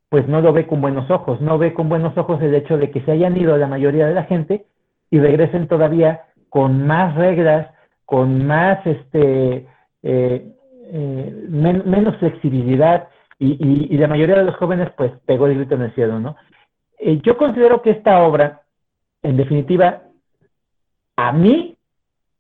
pues 0.10 0.28
no 0.28 0.42
lo 0.42 0.54
ve 0.54 0.68
con 0.68 0.82
buenos 0.82 1.10
ojos, 1.10 1.40
no 1.42 1.58
ve 1.58 1.74
con 1.74 1.90
buenos 1.90 2.18
ojos 2.18 2.42
el 2.42 2.54
hecho 2.56 2.78
de 2.78 2.92
que 2.92 3.02
se 3.02 3.12
hayan 3.12 3.38
ido 3.38 3.58
la 3.58 3.68
mayoría 3.68 4.08
de 4.08 4.14
la 4.14 4.24
gente 4.24 4.66
y 5.10 5.20
regresen 5.20 5.68
todavía 5.68 6.24
con 6.50 6.86
más 6.86 7.16
reglas, 7.16 7.68
con 8.06 8.46
más 8.46 8.86
este, 8.86 9.68
eh, 10.04 10.56
eh, 10.92 11.46
menos 11.50 12.18
flexibilidad 12.18 13.08
y, 13.38 13.98
la 13.98 14.08
mayoría 14.08 14.36
de 14.36 14.44
los 14.44 14.56
jóvenes 14.58 14.90
pues 14.98 15.12
pegó 15.26 15.48
el 15.48 15.56
grito 15.56 15.76
en 15.76 15.84
el 15.84 15.96
cielo, 15.96 16.20
¿no? 16.20 16.36
Eh, 17.00 17.20
yo 17.24 17.38
considero 17.38 17.82
que 17.82 17.92
esta 17.92 18.22
obra, 18.22 18.62
en 19.24 19.38
definitiva, 19.38 20.04
a 21.16 21.32
mí 21.32 21.78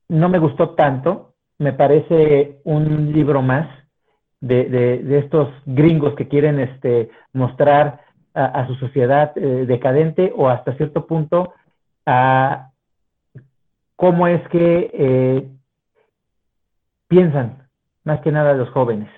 no 0.07 0.29
me 0.29 0.39
gustó 0.39 0.71
tanto, 0.71 1.33
me 1.57 1.73
parece 1.73 2.59
un 2.63 3.11
libro 3.11 3.41
más 3.41 3.67
de, 4.41 5.19
estos 5.19 5.49
gringos 5.65 6.15
que 6.15 6.27
quieren 6.27 6.59
este, 6.59 7.09
mostrar 7.33 8.01
a, 8.33 8.65
su 8.67 8.75
sociedad 8.75 9.33
eh, 9.35 9.65
decadente 9.65 10.31
o 10.35 10.47
hasta 10.47 10.75
cierto 10.77 11.05
punto 11.07 11.53
a 12.05 12.69
cómo 13.97 14.27
es 14.27 14.47
que 14.47 15.49
piensan 17.09 17.67
más 18.05 18.21
que 18.21 18.31
nada 18.31 18.53
los 18.53 18.69
jóvenes. 18.69 19.09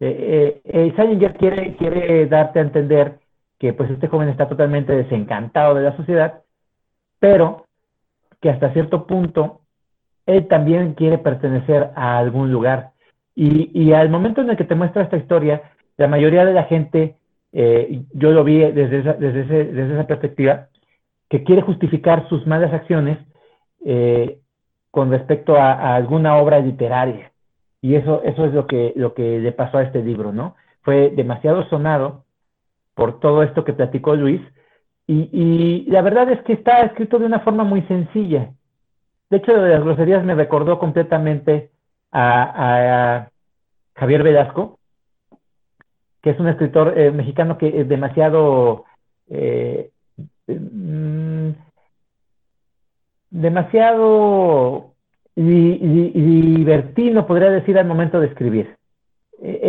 Eh, 0.00 0.60
eh, 0.64 0.92
eh 0.96 1.32
quiere, 1.38 1.74
quiere 1.76 2.26
darte 2.26 2.60
a 2.60 2.62
entender 2.62 3.18
que 3.58 3.72
pues 3.72 3.90
este 3.90 4.08
joven 4.08 4.28
está 4.28 4.48
totalmente 4.48 4.94
desencantado 4.94 5.74
de 5.74 5.82
la 5.82 5.96
sociedad, 5.96 6.42
pero 7.18 7.64
que 8.40 8.50
hasta 8.50 8.72
cierto 8.72 9.06
punto 9.06 9.60
él 10.26 10.46
también 10.46 10.94
quiere 10.94 11.18
pertenecer 11.18 11.90
a 11.96 12.18
algún 12.18 12.52
lugar. 12.52 12.90
Y, 13.34 13.92
al 13.92 14.10
momento 14.10 14.40
en 14.40 14.50
el 14.50 14.56
que 14.56 14.64
te 14.64 14.74
muestra 14.74 15.04
esta 15.04 15.16
historia, 15.16 15.62
la 15.96 16.08
mayoría 16.08 16.44
de 16.44 16.52
la 16.52 16.64
gente, 16.64 17.14
eh, 17.52 18.02
yo 18.12 18.32
lo 18.32 18.42
vi 18.42 18.58
desde 18.58 18.98
esa, 18.98 19.12
desde, 19.12 19.94
esa 19.94 20.06
perspectiva, 20.08 20.66
que 21.28 21.44
quiere 21.44 21.62
justificar 21.62 22.28
sus 22.28 22.48
malas 22.48 22.72
acciones 22.72 23.16
eh, 23.84 24.40
con 24.90 25.12
respecto 25.12 25.54
a, 25.54 25.94
alguna 25.94 26.36
obra 26.36 26.58
literaria. 26.58 27.30
Y 27.80 27.94
eso, 27.94 28.22
eso 28.24 28.44
es 28.44 28.52
lo 28.52 28.66
que, 28.66 28.92
lo 28.96 29.14
que 29.14 29.38
le 29.38 29.52
pasó 29.52 29.78
a 29.78 29.84
este 29.84 30.02
libro, 30.02 30.32
¿no? 30.32 30.56
Fue 30.82 31.10
demasiado 31.10 31.64
sonado 31.68 32.24
por 32.98 33.20
todo 33.20 33.44
esto 33.44 33.64
que 33.64 33.72
platicó 33.72 34.16
Luis, 34.16 34.40
y, 35.06 35.86
la 35.88 36.02
verdad 36.02 36.28
es 36.32 36.42
que 36.42 36.52
está 36.52 36.80
escrito 36.80 37.20
de 37.20 37.26
una 37.26 37.38
forma 37.40 37.62
muy 37.62 37.82
sencilla. 37.82 38.50
De 39.30 39.36
hecho, 39.36 39.52
de 39.52 39.70
las 39.70 39.84
groserías 39.84 40.24
me 40.24 40.34
recordó 40.34 40.80
completamente 40.80 41.70
a, 42.10 43.28
Javier 43.94 44.24
Velasco, 44.24 44.80
que 46.22 46.30
es 46.30 46.40
un 46.40 46.48
escritor 46.48 46.98
eh, 46.98 47.12
mexicano 47.12 47.56
que 47.56 47.80
es 47.80 47.88
demasiado 47.88 48.84
eh, 49.28 49.90
mm, 50.48 51.50
demasiado 53.30 54.94
libertino, 55.36 57.26
podría 57.28 57.50
decir, 57.50 57.78
al 57.78 57.86
momento 57.86 58.18
de 58.18 58.26
escribir. 58.26 58.77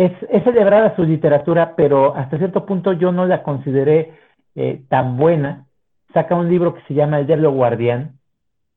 Es, 0.00 0.44
celebrada 0.44 0.96
su 0.96 1.04
literatura, 1.04 1.74
pero 1.76 2.16
hasta 2.16 2.38
cierto 2.38 2.64
punto 2.64 2.94
yo 2.94 3.12
no 3.12 3.26
la 3.26 3.42
consideré 3.42 4.14
eh, 4.54 4.80
tan 4.88 5.18
buena, 5.18 5.66
saca 6.14 6.34
un 6.34 6.48
libro 6.48 6.72
que 6.72 6.80
se 6.88 6.94
llama 6.94 7.18
El 7.18 7.26
Diablo 7.26 7.52
Guardián, 7.52 8.12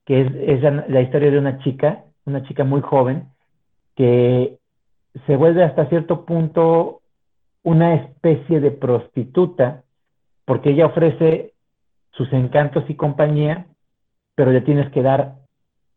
que 0.06 0.20
es, 0.20 0.62
la, 0.90 1.02
historia 1.02 1.32
de 1.32 1.40
una 1.40 1.60
chica, 1.60 2.04
una 2.26 2.44
chica 2.44 2.66
muy 2.66 2.82
joven, 2.82 3.30
que 3.96 4.58
se 5.26 5.38
vuelve 5.38 5.64
hasta 5.64 5.86
cierto 5.86 6.26
punto 6.26 7.00
una 7.64 7.94
especie 7.94 8.60
de 8.60 8.72
prostituta, 8.72 9.84
porque 10.44 10.72
ella 10.72 10.88
ofrece 10.88 11.54
sus 12.12 12.34
encantos 12.34 12.84
y 12.90 12.96
compañía, 12.96 13.68
pero 14.36 14.52
le 14.52 14.60
tienes 14.60 14.92
que 14.92 15.02
dar 15.02 15.36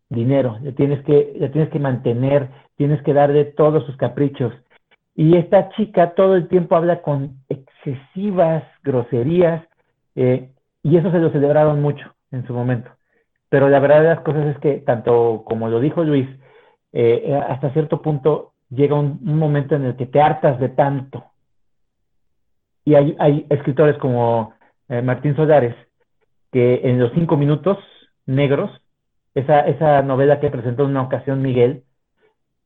dinero, 0.09 0.59
le 0.63 0.71
tienes 0.71 1.03
que, 1.05 1.35
le 1.37 1.49
tienes 1.49 1.71
que 1.71 1.81
mantener, 1.81 2.49
tienes 2.77 3.03
que 3.03 3.13
darle 3.13 3.45
todos 3.45 3.85
sus 3.87 3.97
caprichos. 3.97 4.53
Y 5.17 5.35
esta 5.39 5.71
chica 5.71 6.15
todo 6.15 6.37
el 6.37 6.47
tiempo 6.47 6.77
habla 6.77 7.01
con 7.01 7.39
excesivas 7.49 8.65
groserías, 8.85 9.67
eh, 10.15 10.51
y 10.83 10.99
eso 10.99 11.11
se 11.11 11.19
lo 11.19 11.33
celebraron 11.33 11.81
mucho 11.81 12.15
en 12.31 12.47
su 12.47 12.53
momento. 12.53 12.91
Pero 13.49 13.71
la 13.71 13.81
verdad 13.81 14.03
de 14.03 14.09
las 14.09 14.21
cosas 14.21 14.47
es 14.47 14.59
que, 14.59 14.75
tanto 14.75 15.43
como 15.47 15.69
lo 15.69 15.81
dijo 15.81 16.05
Luis, 16.05 16.29
eh, 16.93 17.23
eh, 17.25 17.35
hasta 17.35 17.73
cierto 17.73 18.03
punto 18.03 18.53
llega 18.69 18.95
un, 18.95 19.19
momento 19.23 19.75
en 19.75 19.87
el 19.87 19.97
que 19.97 20.05
te 20.05 20.21
hartas 20.21 20.61
de 20.61 20.69
tanto. 20.69 21.25
Y 22.85 22.95
hay, 22.95 23.47
escritores 23.49 23.97
como 23.99 24.53
Martín 25.03 25.35
Solares, 25.35 25.75
que 26.53 26.83
en 26.85 27.01
los 27.01 27.11
cinco 27.15 27.37
minutos 27.37 27.79
negros, 28.27 28.71
esa, 29.35 29.61
esa 29.61 30.03
novela 30.03 30.39
que 30.39 30.51
presentó 30.51 30.85
en 30.85 30.91
una 30.91 31.03
ocasión 31.03 31.43
Miguel, 31.43 31.83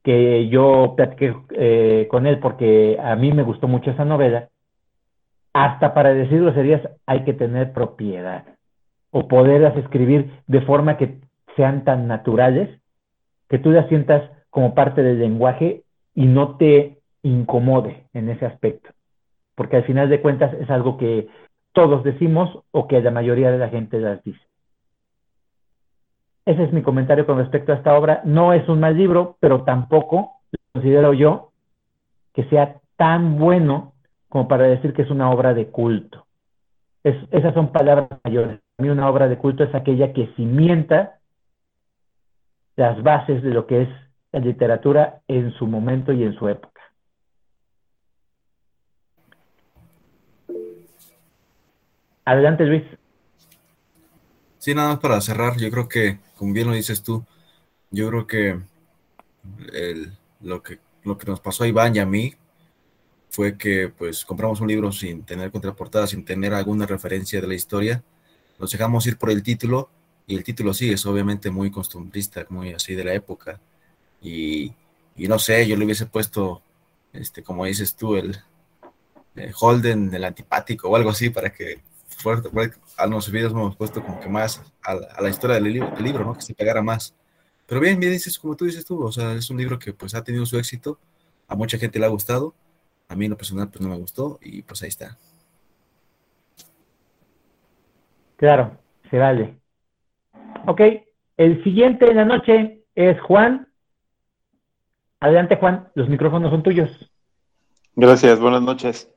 que 0.03 0.49
yo 0.49 0.95
platiqué 0.97 2.07
con 2.09 2.27
él 2.27 2.39
porque 2.39 2.99
a 3.03 3.15
mí 3.17 3.33
me 3.33 3.43
gustó 3.43 3.69
mucho 3.69 3.91
esa 3.91 4.05
novela, 4.05 4.49
hasta 5.53 5.95
para 5.95 6.15
decir 6.15 6.41
groserías 6.41 6.83
hay 7.07 7.25
que 7.25 7.33
tener 7.33 7.73
propiedad 7.73 8.45
o 9.11 9.27
poderlas 9.27 9.77
escribir 9.77 10.31
de 10.47 10.61
forma 10.63 10.97
que 10.97 11.19
sean 11.57 11.85
tan 11.85 12.07
naturales 12.07 12.71
que 13.49 13.59
tú 13.59 13.71
las 13.73 13.89
sientas 13.89 14.31
como 14.51 14.75
parte 14.75 15.03
del 15.03 15.19
lenguaje 15.19 15.83
y 16.15 16.27
no 16.27 16.57
te 16.57 16.99
incomode 17.23 18.05
en 18.15 18.29
ese 18.29 18.47
aspecto. 18.47 18.91
Porque 19.57 19.77
al 19.77 19.85
final 19.85 20.09
de 20.09 20.21
cuentas 20.21 20.55
es 20.55 20.71
algo 20.71 20.97
que 20.97 21.29
todos 21.73 22.05
decimos 22.05 22.61
o 22.71 22.87
que 22.87 23.01
la 23.01 23.11
mayoría 23.11 23.51
de 23.51 23.59
la 23.59 23.69
gente 23.69 23.99
las 23.99 24.23
dice. 24.23 24.41
Ese 26.45 26.65
es 26.65 26.73
mi 26.73 26.83
comentario 26.83 27.27
con 27.27 27.39
respecto 27.39 27.73
a 27.73 27.77
esta 27.77 27.95
obra. 27.97 28.23
No 28.25 28.53
es 28.53 28.69
un 28.69 28.81
mal 28.81 28.97
libro, 28.97 29.37
pero 29.41 29.63
tampoco 29.65 30.41
considero 30.73 31.13
yo 31.13 31.53
que 32.33 32.45
sea 32.45 32.77
tan 32.97 33.39
bueno 33.39 33.95
como 34.29 34.49
para 34.49 34.65
decir 34.65 34.93
que 34.93 35.03
es 35.03 35.11
una 35.11 35.31
obra 35.31 35.55
de 35.55 35.69
culto. 35.69 36.27
esas 37.03 37.55
son 37.55 37.73
palabras 37.73 38.09
mayores. 38.25 38.61
Para 38.77 38.87
mí 38.87 38.91
una 38.91 39.09
obra 39.09 39.29
de 39.29 39.39
culto 39.39 39.65
es 39.65 39.75
aquella 39.75 40.13
que 40.13 40.29
cimienta 40.37 41.19
las 42.77 43.03
bases 43.03 43.43
de 43.43 43.51
lo 43.51 43.67
que 43.67 43.83
es 43.83 43.89
la 44.33 44.41
literatura 44.41 45.21
en 45.29 45.53
su 45.53 45.67
momento 45.67 46.13
y 46.13 46.23
en 46.23 46.35
su 46.35 46.49
época. 46.49 46.81
Adelante, 52.25 52.65
Luis. 52.65 52.85
Sí, 54.61 54.75
nada 54.75 54.91
más 54.91 54.99
para 55.01 55.21
cerrar, 55.21 55.57
yo 55.57 55.71
creo 55.71 55.89
que, 55.89 56.21
como 56.37 56.53
bien 56.53 56.69
lo 56.69 56.75
dices 56.75 57.03
tú, 57.03 57.25
yo 57.91 58.09
creo 58.09 58.27
que 58.27 58.61
lo 60.41 60.63
que 60.63 60.79
lo 61.05 61.17
que 61.17 61.27
nos 61.27 61.41
pasó 61.41 61.65
a 61.65 61.69
Iván 61.69 61.97
y 61.97 61.99
a 61.99 62.07
mí 62.07 62.35
fue 63.31 63.57
que 63.57 63.89
pues 63.89 64.25
compramos 64.25 64.61
un 64.61 64.69
libro 64.69 64.93
sin 64.93 65.23
tener 65.25 65.51
contraportada, 65.51 66.07
sin 66.07 66.25
tener 66.25 66.53
alguna 66.53 66.87
referencia 66.87 67.41
de 67.41 67.47
la 67.47 67.55
historia, 67.55 68.03
nos 68.59 68.71
dejamos 68.73 69.07
ir 69.07 69.17
por 69.17 69.31
el 69.31 69.43
título 69.43 69.89
y 70.27 70.37
el 70.37 70.45
título 70.45 70.75
sí 70.75 70.91
es 70.93 71.07
obviamente 71.07 71.51
muy 71.51 71.71
costumbrista, 71.71 72.47
muy 72.51 72.73
así 72.75 72.95
de 72.95 73.05
la 73.05 73.15
época. 73.15 73.61
Y, 74.21 74.75
y 75.17 75.29
no 75.29 75.39
sé, 75.39 75.67
yo 75.67 75.77
le 75.77 75.85
hubiese 75.87 76.07
puesto, 76.07 76.63
este, 77.13 77.43
como 77.43 77.65
dices 77.65 77.97
tú, 77.97 78.17
el, 78.17 78.39
Holden, 79.59 80.13
el 80.15 80.25
antipático 80.25 80.89
o 80.91 80.97
algo 80.97 81.11
así 81.11 81.31
para 81.31 81.51
que 81.53 81.81
a 83.01 83.07
los 83.07 83.31
videos 83.31 83.53
hemos 83.53 83.77
puesto 83.77 84.03
como 84.03 84.21
que 84.21 84.29
más 84.29 84.63
a, 84.83 85.21
la 85.21 85.29
historia 85.29 85.55
del 85.55 85.73
libro, 85.73 85.91
del 85.91 86.05
libro, 86.05 86.25
¿no? 86.25 86.35
Que 86.35 86.43
se 86.43 86.55
pegara 86.55 86.83
más. 86.83 87.15
Pero 87.67 87.81
bien, 87.81 87.99
bien 87.99 88.13
dices, 88.13 88.39
como 88.39 88.57
tú 88.57 88.67
dices 88.67 88.85
tú, 88.85 89.03
o 89.03 89.11
sea, 89.11 89.33
es 89.33 89.49
un 89.49 89.57
libro 89.57 89.79
que 89.79 89.93
pues 89.93 90.15
ha 90.15 90.23
tenido 90.23 90.45
su 90.45 90.59
éxito, 90.59 90.99
a 91.49 91.55
mucha 91.55 91.79
gente 91.79 91.99
le 91.99 92.07
ha 92.07 92.09
gustado, 92.09 92.55
a 93.09 93.17
mí 93.17 93.25
en 93.25 93.31
lo 93.31 93.37
personal 93.37 93.69
pues 93.69 93.81
no 93.81 93.89
me 93.89 93.97
gustó 93.97 94.39
y 94.43 94.63
pues 94.63 94.83
ahí 94.83 94.89
está. 94.89 95.17
Claro, 98.37 98.77
se 99.11 99.19
vale. 99.19 99.57
Ok, 100.67 100.81
el 101.37 101.63
siguiente 101.65 102.11
en 102.11 102.17
la 102.17 102.25
noche 102.25 102.85
es 102.95 103.21
Juan. 103.23 103.69
Adelante 105.21 105.57
Juan, 105.57 105.89
los 105.95 106.09
micrófonos 106.09 106.51
son 106.51 106.63
tuyos. 106.63 106.91
Gracias, 107.97 108.39
buenas 108.41 108.63
noches. 108.63 109.09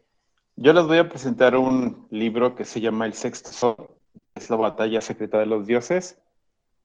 Yo 0.55 0.73
les 0.73 0.85
voy 0.85 0.97
a 0.97 1.09
presentar 1.09 1.55
un 1.55 2.07
libro 2.09 2.55
que 2.55 2.65
se 2.65 2.79
llama 2.79 3.05
El 3.05 3.13
Sexto 3.13 3.51
Sol, 3.51 3.89
es 4.35 4.49
la 4.49 4.55
batalla 4.55 5.01
secreta 5.01 5.39
de 5.39 5.45
los 5.45 5.67
dioses. 5.67 6.19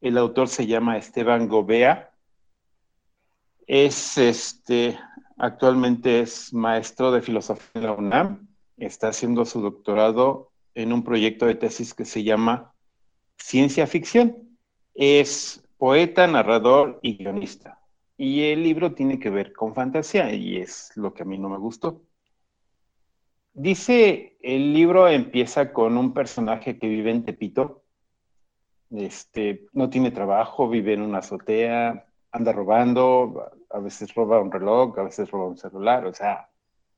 El 0.01 0.19
autor 0.19 0.49
se 0.49 0.66
llama 0.66 0.97
Esteban 0.97 1.49
Gobea. 1.49 2.11
Es 3.66 4.16
este 4.19 4.99
Actualmente 5.39 6.21
es 6.21 6.53
maestro 6.53 7.12
de 7.12 7.23
filosofía 7.23 7.71
en 7.75 7.83
la 7.85 7.93
UNAM. 7.93 8.49
Está 8.77 9.09
haciendo 9.09 9.45
su 9.45 9.61
doctorado 9.61 10.51
en 10.75 10.93
un 10.93 11.05
proyecto 11.05 11.47
de 11.47 11.55
tesis 11.55 11.95
que 11.95 12.05
se 12.05 12.25
llama 12.25 12.75
Ciencia 13.37 13.87
Ficción. 13.87 14.59
Es 14.95 15.62
poeta, 15.77 16.27
narrador 16.27 16.99
y 17.03 17.19
guionista. 17.19 17.79
Y 18.16 18.43
el 18.47 18.64
libro 18.64 18.95
tiene 18.95 19.21
que 19.21 19.31
ver 19.31 19.53
con 19.53 19.77
fantasía 19.77 20.35
y 20.35 20.57
es 20.57 20.91
lo 20.97 21.14
que 21.14 21.23
a 21.23 21.27
mí 21.27 21.39
no 21.39 21.49
me 21.49 21.59
gustó. 21.59 22.03
Dice, 23.59 24.37
el 24.41 24.73
libro 24.73 25.09
empieza 25.09 25.73
con 25.73 25.99
un 25.99 26.15
personaje 26.15 26.79
que 26.79 26.87
vive 26.87 27.11
en 27.11 27.25
Tepito. 27.25 27.83
Este, 28.93 29.67
no 29.73 29.91
tiene 29.91 30.13
trabajo, 30.13 30.69
vive 30.69 30.93
en 30.93 31.03
una 31.03 31.19
azotea, 31.19 32.07
anda 32.31 32.53
robando, 32.53 33.51
a 33.69 33.81
veces 33.81 34.15
roba 34.15 34.41
un 34.41 34.53
reloj, 34.53 34.97
a 35.01 35.03
veces 35.03 35.29
roba 35.29 35.47
un 35.47 35.59
celular, 35.59 36.07
o 36.07 36.15
sea, 36.15 36.49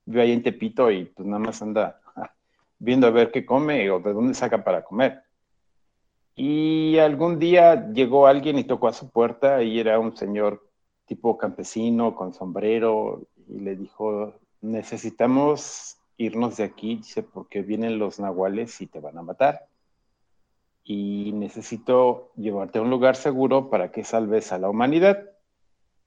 vive 0.04 0.20
ahí 0.20 0.32
en 0.32 0.42
Tepito 0.42 0.90
y 0.90 1.06
pues 1.06 1.26
nada 1.26 1.38
más 1.38 1.62
anda 1.62 1.98
viendo 2.78 3.06
a 3.06 3.10
ver 3.10 3.30
qué 3.30 3.46
come 3.46 3.90
o 3.90 3.98
de 4.00 4.12
dónde 4.12 4.34
saca 4.34 4.62
para 4.62 4.84
comer. 4.84 5.22
Y 6.36 6.98
algún 6.98 7.38
día 7.38 7.90
llegó 7.90 8.26
alguien 8.26 8.58
y 8.58 8.64
tocó 8.64 8.88
a 8.88 8.92
su 8.92 9.08
puerta 9.08 9.62
y 9.62 9.80
era 9.80 9.98
un 9.98 10.14
señor 10.14 10.68
tipo 11.06 11.38
campesino 11.38 12.14
con 12.14 12.34
sombrero 12.34 13.22
y 13.48 13.60
le 13.60 13.76
dijo, 13.76 14.34
necesitamos 14.60 15.96
irnos 16.22 16.56
de 16.56 16.64
aquí, 16.64 16.96
dice, 16.96 17.22
porque 17.22 17.62
vienen 17.62 17.98
los 17.98 18.20
nahuales 18.20 18.80
y 18.80 18.86
te 18.86 19.00
van 19.00 19.18
a 19.18 19.22
matar. 19.22 19.66
Y 20.84 21.32
necesito 21.34 22.32
llevarte 22.36 22.78
a 22.78 22.82
un 22.82 22.90
lugar 22.90 23.16
seguro 23.16 23.70
para 23.70 23.90
que 23.90 24.04
salves 24.04 24.52
a 24.52 24.58
la 24.58 24.68
humanidad 24.68 25.30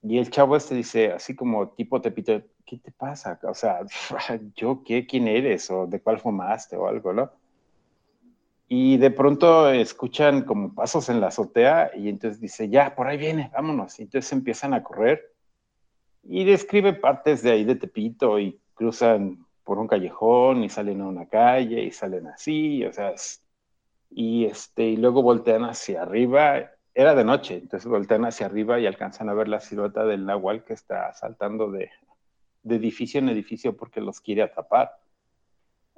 y 0.06 0.18
el 0.18 0.30
chavo 0.30 0.54
este 0.54 0.74
dice, 0.74 1.12
así 1.12 1.34
como 1.34 1.70
tipo 1.70 2.02
te 2.02 2.10
pito, 2.10 2.42
¿qué 2.66 2.76
te 2.76 2.92
pasa? 2.92 3.40
O 3.42 3.54
sea, 3.54 3.80
¿yo 4.54 4.82
qué? 4.84 5.06
¿Quién 5.06 5.26
eres? 5.26 5.70
¿O 5.70 5.86
de 5.86 6.00
cuál 6.00 6.20
fumaste? 6.20 6.76
O 6.76 6.86
algo, 6.86 7.14
¿no? 7.14 7.30
Y 8.68 8.98
de 8.98 9.10
pronto 9.10 9.70
escuchan 9.70 10.42
como 10.42 10.74
pasos 10.74 11.08
en 11.08 11.22
la 11.22 11.28
azotea 11.28 11.90
y 11.96 12.10
entonces 12.10 12.38
dice, 12.38 12.68
ya, 12.68 12.94
por 12.94 13.06
ahí 13.06 13.16
viene, 13.16 13.50
vámonos. 13.54 13.98
Y 13.98 14.02
entonces 14.02 14.30
empiezan 14.32 14.74
a 14.74 14.82
correr 14.82 15.32
y 16.22 16.44
describe 16.44 16.92
partes 16.92 17.42
de 17.42 17.52
ahí 17.52 17.64
de 17.64 17.76
Tepito 17.76 18.38
y 18.38 18.60
cruzan 18.74 19.43
por 19.64 19.78
un 19.78 19.88
callejón 19.88 20.62
y 20.62 20.68
salen 20.68 21.00
a 21.00 21.08
una 21.08 21.26
calle 21.26 21.82
y 21.82 21.90
salen 21.90 22.26
así, 22.28 22.84
o 22.84 22.92
sea, 22.92 23.14
y 24.10 24.44
este, 24.44 24.84
y 24.84 24.96
luego 24.96 25.22
voltean 25.22 25.64
hacia 25.64 26.02
arriba 26.02 26.70
era 26.94 27.14
de 27.14 27.24
noche, 27.24 27.56
entonces 27.56 27.88
voltean 27.90 28.24
hacia 28.24 28.46
arriba 28.46 28.78
y 28.78 28.86
alcanzan 28.86 29.28
a 29.28 29.34
ver 29.34 29.48
la 29.48 29.60
silueta 29.60 30.04
del 30.04 30.24
nahual 30.24 30.62
que 30.64 30.74
está 30.74 31.12
saltando 31.12 31.70
de, 31.70 31.90
edificio 32.66 33.18
en 33.18 33.28
edificio 33.28 33.76
porque 33.76 34.00
los 34.00 34.20
quiere 34.20 34.42
atrapar. 34.42 34.96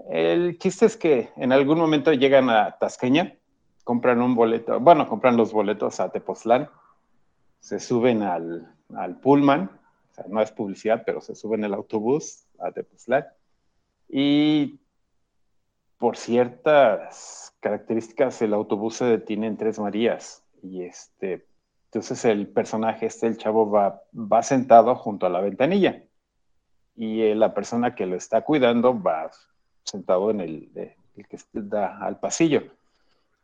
El 0.08 0.58
chiste 0.58 0.86
es 0.86 0.96
que 0.96 1.30
en 1.36 1.52
algún 1.52 1.78
momento 1.78 2.12
llegan 2.12 2.48
a 2.50 2.76
Tasqueña, 2.78 3.34
compran 3.84 4.22
un 4.22 4.34
boleto, 4.34 4.80
bueno, 4.80 5.06
compran 5.06 5.36
los 5.36 5.52
boletos 5.52 6.00
a 6.00 6.10
Tepoztlán, 6.10 6.68
se 7.60 7.78
suben 7.78 8.22
al, 8.22 8.74
al 8.96 9.20
Pullman, 9.20 9.70
o 10.10 10.14
sea, 10.14 10.24
no 10.28 10.40
es 10.40 10.50
publicidad, 10.50 11.02
pero 11.04 11.20
se 11.20 11.34
suben 11.34 11.62
el 11.62 11.74
autobús 11.74 12.46
a 12.58 12.72
Tepoztlán 12.72 13.26
y 14.08 14.80
por 15.98 16.16
ciertas 16.16 17.54
características 17.60 18.40
el 18.42 18.54
autobús 18.54 18.96
se 18.96 19.04
detiene 19.06 19.46
en 19.46 19.56
Tres 19.56 19.78
Marías 19.78 20.42
y 20.62 20.82
este, 20.82 21.46
entonces 21.86 22.24
el 22.24 22.48
personaje 22.48 23.06
este, 23.06 23.26
el 23.26 23.38
chavo, 23.38 23.70
va, 23.70 24.02
va 24.14 24.42
sentado 24.42 24.94
junto 24.94 25.26
a 25.26 25.30
la 25.30 25.40
ventanilla 25.40 26.02
y 26.94 27.22
eh, 27.22 27.34
la 27.34 27.54
persona 27.54 27.94
que 27.94 28.06
lo 28.06 28.16
está 28.16 28.42
cuidando 28.42 29.00
va 29.00 29.30
sentado 29.84 30.30
en 30.30 30.40
el, 30.40 30.70
el 31.16 31.26
que 31.28 31.38
da 31.52 31.98
al 31.98 32.18
pasillo. 32.18 32.62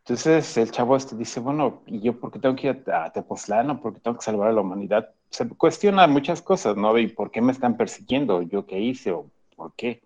Entonces 0.05 0.57
el 0.57 0.71
chavo 0.73 0.97
este 0.97 1.15
dice, 1.17 1.39
bueno, 1.39 1.83
¿y 1.87 2.01
yo 2.01 2.19
por 2.19 2.33
qué 2.33 2.41
tengo 2.41 2.57
que 2.57 2.69
ir 2.69 2.91
a, 2.91 3.13
Tepoztlán 3.13 3.71
o 3.71 3.81
por 3.81 3.95
qué 3.95 4.01
tengo 4.01 4.17
que 4.17 4.25
salvar 4.25 4.49
a 4.49 4.53
la 4.53 4.61
humanidad? 4.61 5.11
Se 5.31 5.49
cuestiona 5.49 6.07
muchas 6.09 6.43
cosas, 6.43 6.77
¿no? 6.77 6.99
¿Y 6.99 7.07
por 7.07 7.31
qué 7.31 7.41
me 7.41 7.53
están 7.53 7.77
persiguiendo? 7.77 8.43
¿Yo 8.43 8.67
qué 8.67 8.81
hice 8.81 9.13
o 9.13 9.27
por 9.55 9.73
qué? 9.75 10.03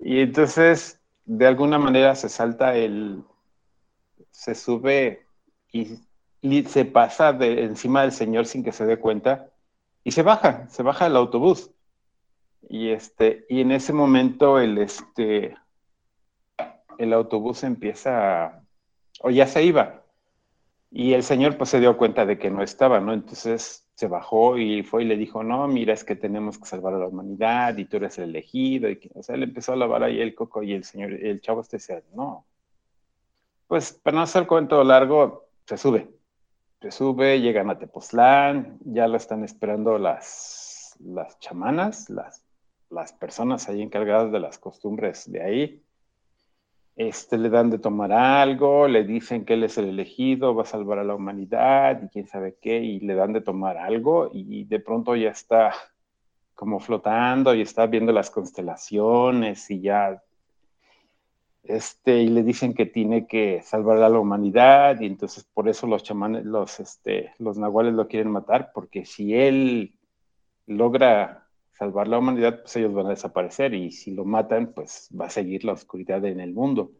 Y 0.00 0.20
entonces, 0.20 0.98
de 1.26 1.46
alguna 1.46 1.78
manera 1.78 2.14
se 2.14 2.28
salta 2.28 2.74
el, 2.74 3.22
se 4.30 4.54
sube 4.54 5.26
y, 5.72 5.98
se 6.66 6.86
pasa 6.86 7.34
de 7.34 7.64
encima 7.64 8.00
del 8.00 8.12
señor 8.12 8.46
sin 8.46 8.64
que 8.64 8.72
se 8.72 8.86
dé 8.86 8.98
cuenta 8.98 9.50
y 10.02 10.12
se 10.12 10.22
baja, 10.22 10.66
se 10.70 10.82
baja 10.82 11.06
el 11.06 11.16
autobús. 11.16 11.70
Y 12.66 12.90
este, 12.90 13.44
y 13.50 13.60
en 13.60 13.72
ese 13.72 13.92
momento 13.92 14.58
el 14.58 14.78
este 14.78 15.56
el 16.98 17.12
autobús 17.12 17.62
empieza 17.62 18.62
o 19.20 19.30
ya 19.30 19.46
se 19.46 19.64
iba. 19.64 20.02
Y 20.90 21.12
el 21.12 21.22
señor 21.22 21.56
pues 21.58 21.70
se 21.70 21.80
dio 21.80 21.96
cuenta 21.96 22.24
de 22.24 22.38
que 22.38 22.50
no 22.50 22.62
estaba, 22.62 23.00
¿no? 23.00 23.12
Entonces 23.12 23.86
se 24.00 24.08
bajó 24.08 24.56
y 24.56 24.82
fue 24.82 25.02
y 25.02 25.04
le 25.04 25.18
dijo, 25.18 25.44
no, 25.44 25.68
mira, 25.68 25.92
es 25.92 26.04
que 26.04 26.16
tenemos 26.16 26.58
que 26.58 26.64
salvar 26.64 26.94
a 26.94 26.98
la 26.98 27.06
humanidad 27.06 27.76
y 27.76 27.84
tú 27.84 27.98
eres 27.98 28.16
el 28.16 28.30
elegido. 28.30 28.88
Y 28.88 28.98
que, 28.98 29.10
o 29.14 29.22
sea, 29.22 29.36
le 29.36 29.44
empezó 29.44 29.74
a 29.74 29.76
lavar 29.76 30.02
ahí 30.02 30.22
el 30.22 30.34
coco 30.34 30.62
y 30.62 30.72
el 30.72 30.84
señor, 30.84 31.12
el 31.12 31.42
chavo 31.42 31.60
este 31.60 31.76
decía, 31.76 32.02
no. 32.14 32.46
Pues 33.66 33.92
para 33.92 34.16
no 34.16 34.22
hacer 34.22 34.40
el 34.42 34.48
cuento 34.48 34.82
largo, 34.84 35.48
se 35.66 35.76
sube. 35.76 36.08
Se 36.80 36.90
sube, 36.90 37.42
llegan 37.42 37.68
a 37.68 37.78
Tepoztlán, 37.78 38.78
ya 38.86 39.06
lo 39.06 39.18
están 39.18 39.44
esperando 39.44 39.98
las, 39.98 40.96
las 41.00 41.38
chamanas, 41.38 42.08
las, 42.08 42.42
las 42.88 43.12
personas 43.12 43.68
ahí 43.68 43.82
encargadas 43.82 44.32
de 44.32 44.40
las 44.40 44.58
costumbres 44.58 45.30
de 45.30 45.42
ahí. 45.42 45.82
Este, 47.00 47.38
le 47.38 47.48
dan 47.48 47.70
de 47.70 47.78
tomar 47.78 48.12
algo, 48.12 48.86
le 48.86 49.04
dicen 49.04 49.46
que 49.46 49.54
él 49.54 49.64
es 49.64 49.78
el 49.78 49.88
elegido, 49.88 50.54
va 50.54 50.64
a 50.64 50.66
salvar 50.66 50.98
a 50.98 51.04
la 51.04 51.14
humanidad 51.14 52.02
y 52.02 52.08
quién 52.08 52.26
sabe 52.26 52.58
qué, 52.60 52.78
y 52.80 53.00
le 53.00 53.14
dan 53.14 53.32
de 53.32 53.40
tomar 53.40 53.78
algo 53.78 54.30
y 54.34 54.64
de 54.64 54.80
pronto 54.80 55.16
ya 55.16 55.30
está 55.30 55.72
como 56.54 56.78
flotando 56.78 57.54
y 57.54 57.62
está 57.62 57.86
viendo 57.86 58.12
las 58.12 58.30
constelaciones 58.30 59.70
y 59.70 59.80
ya 59.80 60.22
este, 61.62 62.18
y 62.18 62.28
le 62.28 62.42
dicen 62.42 62.74
que 62.74 62.84
tiene 62.84 63.26
que 63.26 63.62
salvar 63.62 64.02
a 64.02 64.10
la 64.10 64.18
humanidad 64.18 65.00
y 65.00 65.06
entonces 65.06 65.44
por 65.44 65.70
eso 65.70 65.86
los 65.86 66.02
chamanes, 66.02 66.44
los, 66.44 66.80
este, 66.80 67.32
los 67.38 67.56
nahuales 67.56 67.94
lo 67.94 68.08
quieren 68.08 68.30
matar, 68.30 68.72
porque 68.74 69.06
si 69.06 69.34
él 69.34 69.94
logra 70.66 71.39
salvar 71.80 72.08
la 72.08 72.18
humanidad, 72.18 72.60
pues 72.60 72.76
ellos 72.76 72.92
van 72.92 73.06
a 73.06 73.16
desaparecer 73.16 73.74
y 73.74 73.90
si 73.90 74.12
lo 74.12 74.24
matan, 74.24 74.72
pues 74.74 75.08
va 75.18 75.26
a 75.26 75.30
seguir 75.30 75.64
la 75.64 75.72
oscuridad 75.72 76.24
en 76.26 76.40
el 76.40 76.52
mundo. 76.52 76.92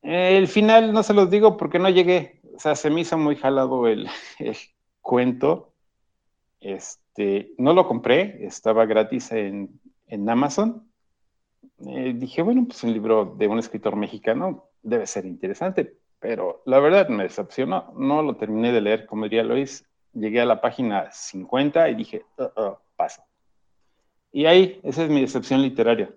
El 0.00 0.46
final 0.46 0.92
no 0.92 1.02
se 1.02 1.12
los 1.12 1.28
digo 1.28 1.56
porque 1.56 1.80
no 1.80 1.90
llegué, 1.90 2.40
o 2.54 2.60
sea, 2.60 2.76
se 2.76 2.88
me 2.88 3.00
hizo 3.00 3.18
muy 3.18 3.36
jalado 3.36 3.88
el, 3.88 4.08
el 4.38 4.56
cuento. 5.00 5.74
Este, 6.60 7.52
no 7.58 7.72
lo 7.72 7.86
compré, 7.86 8.46
estaba 8.46 8.86
gratis 8.86 9.32
en, 9.32 9.80
en 10.06 10.30
Amazon 10.30 10.88
eh, 11.86 12.12
dije, 12.14 12.42
bueno, 12.42 12.64
pues 12.66 12.82
un 12.82 12.92
libro 12.92 13.36
de 13.36 13.46
un 13.46 13.58
escritor 13.58 13.96
mexicano 13.96 14.70
debe 14.82 15.06
ser 15.06 15.26
interesante, 15.26 15.98
pero 16.18 16.62
la 16.66 16.80
verdad 16.80 17.08
me 17.08 17.24
decepcionó, 17.24 17.92
no 17.96 18.22
lo 18.22 18.36
terminé 18.36 18.72
de 18.72 18.80
leer, 18.80 19.06
como 19.06 19.24
diría 19.24 19.44
Luis, 19.44 19.86
llegué 20.12 20.40
a 20.40 20.46
la 20.46 20.60
página 20.60 21.10
50 21.12 21.88
y 21.90 21.94
dije, 21.94 22.24
uh, 22.38 22.60
uh, 22.60 22.76
paso. 22.96 23.27
Y 24.32 24.46
ahí, 24.46 24.80
esa 24.82 25.04
es 25.04 25.10
mi 25.10 25.20
decepción 25.20 25.62
literaria. 25.62 26.10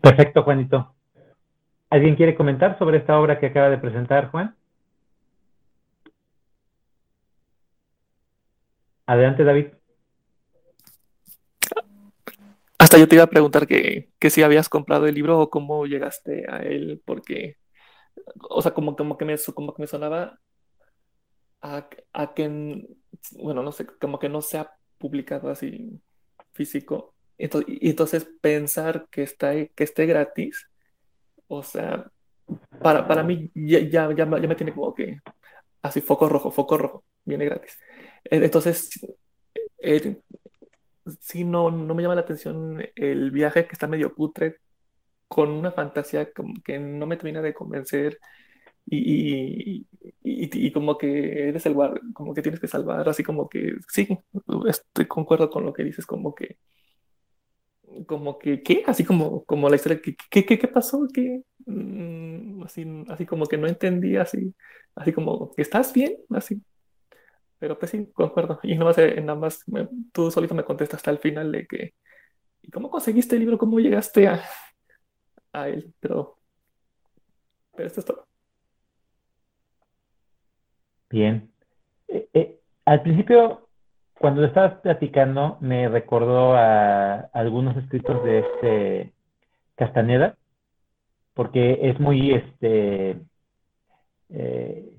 Perfecto, 0.00 0.42
Juanito. 0.42 0.94
¿Alguien 1.90 2.16
quiere 2.16 2.34
comentar 2.34 2.78
sobre 2.78 2.98
esta 2.98 3.18
obra 3.18 3.38
que 3.38 3.46
acaba 3.46 3.70
de 3.70 3.78
presentar, 3.78 4.30
Juan? 4.30 4.56
Adelante, 9.06 9.44
David. 9.44 9.66
Hasta 12.78 12.98
yo 12.98 13.08
te 13.08 13.14
iba 13.14 13.24
a 13.24 13.28
preguntar 13.30 13.66
que, 13.66 14.10
si 14.30 14.42
habías 14.42 14.68
comprado 14.68 15.06
el 15.06 15.14
libro 15.14 15.40
o 15.40 15.50
cómo 15.50 15.86
llegaste 15.86 16.44
a 16.48 16.58
él, 16.58 17.02
porque, 17.04 17.56
o 18.50 18.62
sea, 18.62 18.74
como, 18.74 18.96
como, 18.96 19.16
que, 19.16 19.24
me, 19.24 19.36
como 19.54 19.74
que 19.74 19.82
me 19.82 19.86
sonaba 19.88 20.38
a, 21.62 21.88
que, 22.34 22.86
bueno, 23.32 23.62
no 23.62 23.72
sé, 23.72 23.86
como 23.86 24.18
que 24.18 24.28
no 24.28 24.40
se 24.42 24.58
ha 24.58 24.70
publicado 24.98 25.50
así 25.50 26.00
físico. 26.52 27.14
Entonces, 27.38 27.76
y 27.80 27.90
entonces 27.90 28.28
pensar 28.40 29.06
que, 29.10 29.22
está, 29.22 29.52
que 29.52 29.84
esté 29.84 30.06
gratis, 30.06 30.68
o 31.48 31.62
sea, 31.62 32.10
para, 32.82 33.06
para 33.06 33.22
mí 33.22 33.50
ya, 33.54 33.80
ya, 33.80 34.12
ya, 34.14 34.26
me 34.26 34.54
tiene 34.54 34.74
como 34.74 34.94
que 34.94 35.20
así, 35.82 36.00
foco 36.00 36.28
rojo, 36.28 36.50
foco 36.50 36.78
rojo, 36.78 37.04
viene 37.24 37.44
gratis. 37.44 37.78
Entonces, 38.24 38.90
eh, 39.78 40.16
sí 41.20 41.44
no, 41.44 41.70
no 41.70 41.94
me 41.94 42.02
llama 42.02 42.14
la 42.14 42.22
atención 42.22 42.84
el 42.94 43.30
viaje 43.30 43.66
que 43.66 43.72
está 43.72 43.86
medio 43.86 44.14
putre, 44.14 44.58
con 45.28 45.50
una 45.50 45.72
fantasía 45.72 46.28
que 46.64 46.78
no 46.78 47.06
me 47.06 47.16
termina 47.16 47.42
de 47.42 47.54
convencer 47.54 48.18
y, 48.86 49.86
y, 50.22 50.72
como 50.72 50.96
que 50.96 51.48
eres 51.48 51.66
el 51.66 51.74
como 52.14 52.34
que 52.34 52.42
tienes 52.42 52.60
que 52.60 52.68
salvar, 52.68 53.08
así 53.08 53.22
como 53.24 53.48
que 53.48 53.74
sí, 53.88 54.08
estoy 54.68 55.06
concuerdo 55.06 55.50
con 55.50 55.64
lo 55.64 55.72
que 55.72 55.84
dices, 55.84 56.06
como 56.06 56.34
que 56.34 56.58
como 58.06 58.38
que, 58.38 58.62
¿qué? 58.62 58.82
Así 58.86 59.04
como, 59.04 59.44
como 59.44 59.68
la 59.68 59.76
historia, 59.76 60.00
¿qué, 60.02 60.44
qué, 60.44 60.58
qué, 60.58 60.68
pasó? 60.68 61.06
¿Qué? 61.12 61.42
Mm, 61.66 62.62
así, 62.64 62.86
así 63.08 63.26
como 63.26 63.46
que 63.46 63.56
no 63.56 63.66
entendí, 63.66 64.16
así, 64.16 64.54
así 64.94 65.12
como, 65.12 65.52
¿estás 65.56 65.92
bien? 65.92 66.16
Así, 66.30 66.60
pero 67.58 67.78
pues 67.78 67.90
sí, 67.90 68.08
concuerdo. 68.12 68.60
Y 68.62 68.74
nada 68.74 68.86
más, 68.86 68.98
eh, 68.98 69.20
nada 69.20 69.38
más 69.38 69.64
tú 70.12 70.30
solito 70.30 70.54
me 70.54 70.64
contestas 70.64 70.98
hasta 70.98 71.10
el 71.10 71.18
final 71.18 71.52
de 71.52 71.66
que, 71.66 71.94
¿y 72.62 72.70
cómo 72.70 72.90
conseguiste 72.90 73.36
el 73.36 73.40
libro? 73.40 73.58
¿Cómo 73.58 73.80
llegaste 73.80 74.28
a, 74.28 74.42
a 75.52 75.68
él? 75.68 75.94
Pero, 76.00 76.38
pero 77.74 77.86
esto 77.88 78.00
es 78.00 78.06
todo. 78.06 78.26
Bien. 81.10 81.50
Eh, 82.08 82.28
eh, 82.34 82.56
al 82.84 83.02
principio, 83.02 83.68
cuando 84.18 84.40
lo 84.40 84.46
estabas 84.46 84.74
platicando, 84.80 85.58
me 85.60 85.88
recordó 85.88 86.54
a 86.54 87.16
algunos 87.32 87.76
escritos 87.76 88.24
de 88.24 88.38
este 88.40 89.12
Castaneda, 89.76 90.36
porque 91.34 91.78
es 91.82 92.00
muy 92.00 92.32
este 92.32 93.20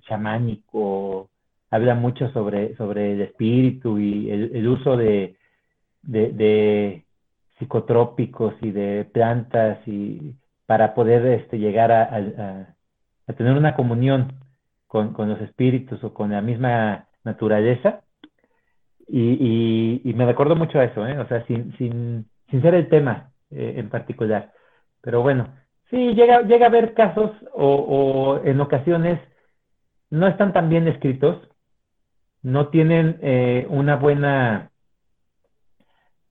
chamánico, 0.08 1.30
habla 1.70 1.96
mucho 1.96 2.30
sobre, 2.32 2.76
sobre 2.76 3.14
el 3.14 3.22
espíritu 3.22 4.00
y 4.00 4.30
el, 4.32 4.68
uso 4.68 4.98
de, 4.98 5.36
de, 6.04 7.04
psicotrópicos 7.60 8.54
y 8.62 8.72
de 8.72 9.06
plantas 9.12 9.80
y 9.88 10.36
para 10.66 10.94
poder 10.94 11.26
este, 11.26 11.58
llegar 11.58 11.92
a, 11.92 12.76
tener 13.36 13.54
una 13.54 13.76
comunión 13.76 14.34
con, 14.88 15.14
los 15.18 15.42
espíritus 15.42 16.04
o 16.04 16.14
con 16.14 16.32
la 16.32 16.42
misma 16.42 17.08
naturaleza. 17.24 18.02
Y, 19.08 20.02
y, 20.04 20.14
me 20.14 20.26
recuerdo 20.26 20.56
mucho 20.56 20.80
a 20.80 20.84
eso, 20.84 21.08
¿eh? 21.08 21.18
o 21.18 21.28
sea, 21.28 21.46
sin, 21.46 21.76
sin, 21.78 22.26
sin 22.50 22.62
ser 22.62 22.76
el 22.76 22.90
tema 22.90 23.32
eh, 23.52 23.76
en 23.78 23.90
particular. 23.90 24.52
Pero 25.02 25.22
bueno, 25.22 25.48
sí, 25.90 26.14
llega, 26.14 26.42
llega 26.42 26.66
a 26.66 26.70
haber 26.70 26.94
casos 26.94 27.32
o, 27.54 27.76
o 27.76 28.46
en 28.46 28.60
ocasiones 28.60 29.20
no 30.10 30.28
están 30.28 30.54
tan 30.54 30.70
bien 30.70 30.88
escritos, 30.88 31.48
no 32.42 32.70
tienen 32.70 33.20
eh, 33.22 33.66
una 33.70 33.96
buena 33.96 34.72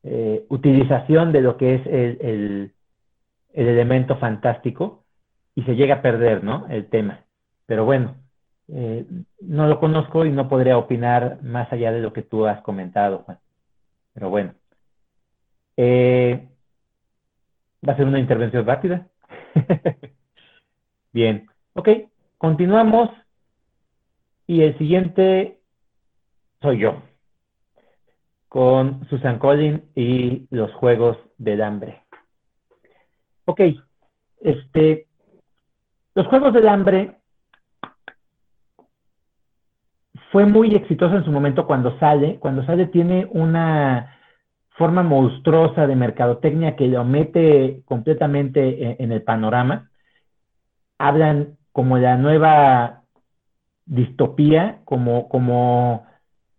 eh, 0.02 0.46
utilización 0.48 1.32
de 1.32 1.40
lo 1.40 1.56
que 1.56 1.74
es 1.74 1.86
el, 1.86 2.72
elemento 3.52 4.16
fantástico 4.18 5.04
y 5.54 5.62
se 5.62 5.76
llega 5.76 5.96
a 5.96 6.02
perder, 6.02 6.44
¿no? 6.44 6.66
El 6.68 6.88
tema. 6.88 7.24
Pero 7.64 7.86
bueno, 7.86 8.16
eh, 8.68 9.06
no 9.40 9.66
lo 9.66 9.78
conozco 9.80 10.24
y 10.24 10.30
no 10.30 10.48
podría 10.48 10.78
opinar 10.78 11.42
más 11.42 11.72
allá 11.72 11.92
de 11.92 12.00
lo 12.00 12.12
que 12.12 12.22
tú 12.22 12.46
has 12.46 12.60
comentado, 12.62 13.18
Juan. 13.18 13.38
Pero 14.14 14.30
bueno. 14.30 14.54
va 17.86 17.92
a 17.92 17.96
ser 17.96 18.06
una 18.06 18.18
intervención 18.18 18.66
rápida. 18.66 19.06
Bien. 21.12 21.48
Ok, 21.74 21.88
continuamos. 22.38 23.10
Y 24.46 24.62
el 24.62 24.78
siguiente 24.78 25.60
soy 26.60 26.78
yo 26.78 27.02
con 28.48 29.06
Susan 29.08 29.38
Collin 29.38 29.84
y 29.94 30.46
los 30.50 30.72
Juegos 30.74 31.18
del 31.36 31.62
Hambre. 31.62 32.02
Ok, 33.44 33.60
este, 34.40 35.06
los 36.14 36.26
Juegos 36.28 36.54
del 36.54 36.68
Hambre 36.68 37.16
fue 40.32 40.46
muy 40.46 40.74
exitoso 40.74 41.16
en 41.16 41.24
su 41.24 41.30
momento 41.30 41.66
cuando 41.66 41.98
sale, 41.98 42.38
cuando 42.38 42.64
sale 42.64 42.86
tiene 42.86 43.26
una 43.30 44.16
forma 44.70 45.02
monstruosa 45.02 45.86
de 45.86 45.96
mercadotecnia 45.96 46.76
que 46.76 46.88
lo 46.88 47.04
mete 47.04 47.82
completamente 47.86 49.02
en, 49.02 49.12
el 49.12 49.22
panorama. 49.22 49.90
Hablan 50.98 51.56
como 51.72 51.98
la 51.98 52.16
nueva 52.16 53.02
distopía, 53.86 54.80
como, 54.84 55.28
como 55.28 56.06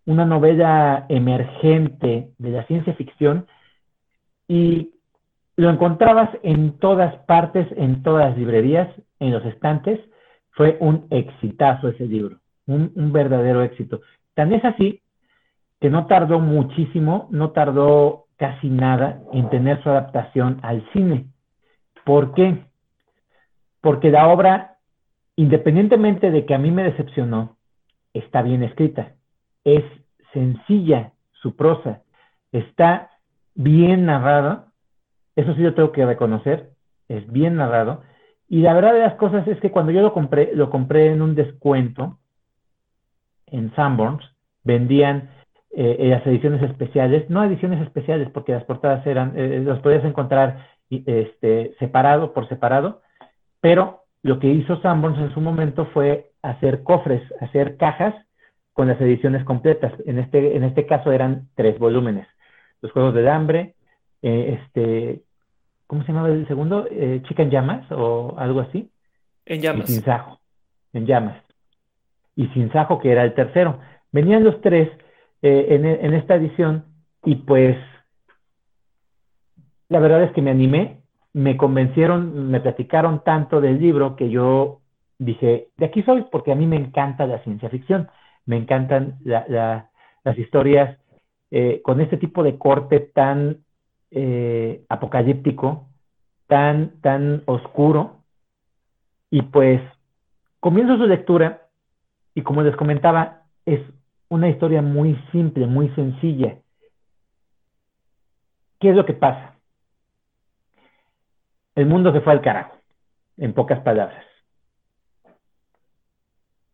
una 0.06 0.26
novela 0.26 1.06
emergente 1.10 2.32
de 2.38 2.50
la 2.50 2.66
ciencia 2.66 2.94
ficción 2.96 3.46
y 4.48 4.92
lo 5.56 5.70
encontrabas 5.70 6.30
en 6.44 6.78
todas 6.80 7.16
partes, 7.26 7.68
en 7.76 8.04
todas 8.04 8.30
las 8.30 8.38
librerías, 8.38 8.90
en 9.20 9.32
los 9.32 9.46
estantes. 9.46 10.00
Fue 10.52 10.78
un 10.80 11.06
exitazo 11.12 11.90
ese 11.90 12.06
libro, 12.06 12.40
un, 12.68 13.12
verdadero 13.12 13.64
éxito. 13.64 14.02
Tan 14.34 14.54
es 14.54 14.64
así 14.64 15.02
que 15.80 15.90
no 15.90 16.06
tardó 16.06 16.40
muchísimo, 16.40 17.28
no 17.32 17.52
tardó 17.52 18.26
casi 18.38 18.70
nada 18.70 19.22
en 19.34 19.50
tener 19.50 19.82
su 19.84 19.90
adaptación 19.90 20.60
al 20.62 20.88
cine. 20.94 21.26
¿Por 22.04 22.34
qué? 22.34 22.66
Porque 23.82 24.12
la 24.12 24.28
obra, 24.28 24.78
independientemente 25.36 26.32
de 26.32 26.46
que 26.46 26.54
a 26.54 26.60
mí 26.60 26.72
me 26.72 26.84
decepcionó, 26.84 27.58
está 28.14 28.42
bien 28.42 28.64
escrita 28.64 29.14
es 29.68 29.84
sencilla 30.32 31.12
su 31.42 31.58
prosa, 31.58 32.02
está 32.54 33.12
bien 33.54 34.06
narrado, 34.06 34.68
eso 35.36 35.54
sí 35.56 35.62
yo 35.62 35.74
tengo 35.74 35.92
que 35.92 36.06
reconocer, 36.06 36.70
es 37.10 37.30
bien 37.30 37.58
narrado, 37.58 38.02
y 38.48 38.62
la 38.62 38.74
verdad 38.74 38.94
de 38.94 39.02
las 39.02 39.16
cosas 39.16 39.46
es 39.46 39.60
que 39.60 39.72
cuando 39.72 39.92
yo 39.92 40.02
lo 40.02 40.14
compré, 40.14 40.52
lo 40.56 40.70
compré 40.70 41.12
en 41.12 41.22
un 41.22 41.36
descuento 41.36 42.18
en 43.48 43.74
Sanborns, 43.76 44.24
vendían 44.64 45.30
eh, 45.72 46.08
las 46.10 46.26
ediciones 46.26 46.62
especiales, 46.64 47.30
no 47.30 47.44
ediciones 47.44 47.82
especiales 47.82 48.30
porque 48.34 48.54
las 48.54 48.64
portadas 48.64 49.06
eran, 49.06 49.34
eh, 49.36 49.62
las 49.66 49.80
podías 49.80 50.06
encontrar 50.06 50.68
este, 50.90 51.76
separado 51.80 52.34
por 52.34 52.48
separado, 52.48 53.02
pero 53.62 54.04
lo 54.24 54.40
que 54.40 54.48
hizo 54.48 54.82
Sanborns 54.82 55.20
en 55.20 55.34
su 55.34 55.42
momento 55.42 55.86
fue 55.94 56.32
hacer 56.42 56.84
cofres, 56.84 57.22
hacer 57.42 57.78
cajas 57.78 58.16
con 58.74 58.88
las 58.88 59.00
ediciones 59.02 59.44
completas. 59.44 59.92
En 60.06 60.20
este, 60.20 60.56
en 60.56 60.64
este 60.64 60.86
caso 60.86 61.12
eran 61.12 61.48
tres 61.56 61.80
volúmenes. 61.80 62.28
Los 62.82 62.92
Juegos 62.92 63.14
del 63.14 63.28
Hambre, 63.28 63.74
eh, 64.22 64.60
este, 64.60 65.22
¿cómo 65.88 66.04
se 66.04 66.12
llamaba 66.12 66.30
el 66.30 66.48
segundo? 66.48 66.88
Eh, 66.92 67.22
Chica 67.28 67.44
en 67.44 67.50
Llamas 67.50 67.92
o 67.92 68.36
algo 68.38 68.60
así. 68.60 68.90
En 69.46 69.62
Llamas. 69.62 69.90
Y 69.90 70.04
en 70.94 71.06
Llamas. 71.06 71.47
Y 72.38 72.48
Sin 72.54 72.72
Sajo, 72.72 73.00
que 73.00 73.12
era 73.12 73.26
el 73.26 73.34
tercero. 73.34 73.80
Venían 74.14 74.46
los 74.46 74.62
tres 74.62 74.90
eh, 75.42 75.66
en, 75.72 75.86
en 75.86 76.14
esta 76.14 76.36
edición 76.36 76.86
y 77.26 77.36
pues 77.36 77.76
la 79.90 80.00
verdad 80.00 80.24
es 80.24 80.32
que 80.32 80.42
me 80.42 80.52
animé, 80.52 81.02
me 81.34 81.58
convencieron, 81.58 82.50
me 82.50 82.62
platicaron 82.62 83.24
tanto 83.26 83.60
del 83.60 83.80
libro 83.80 84.16
que 84.16 84.30
yo 84.30 84.80
dije, 85.20 85.68
de 85.76 85.86
aquí 85.86 86.02
soy 86.04 86.26
porque 86.32 86.54
a 86.54 86.56
mí 86.56 86.66
me 86.66 86.78
encanta 86.78 87.28
la 87.28 87.44
ciencia 87.44 87.70
ficción 87.70 88.10
me 88.48 88.58
encantan 88.58 89.20
las 89.24 90.38
historias 90.38 90.98
eh, 91.52 91.82
con 91.84 92.02
este 92.02 92.18
tipo 92.18 92.44
de 92.44 92.58
corte 92.58 93.02
tan 93.02 93.58
eh, 94.10 94.84
apocalíptico, 94.90 95.90
tan, 96.48 97.00
tan 97.02 97.44
oscuro. 97.46 98.24
Y 99.30 99.42
pues 99.44 99.82
comienzo 100.62 100.98
su 100.98 101.06
lectura 101.06 101.67
y 102.38 102.44
como 102.44 102.62
les 102.62 102.76
comentaba, 102.76 103.46
es 103.66 103.82
una 104.30 104.48
historia 104.48 104.84
muy 104.84 105.16
simple, 105.32 105.66
muy 105.66 105.90
sencilla. 105.96 106.60
¿Qué 108.80 108.92
es 108.92 108.96
lo 108.96 109.08
que 109.08 109.14
pasa? 109.14 109.56
El 111.74 111.88
mundo 111.88 112.14
se 112.14 112.22
fue 112.22 112.34
al 112.34 112.42
carajo, 112.42 112.78
en 113.38 113.56
pocas 113.56 113.80
palabras. 113.80 114.24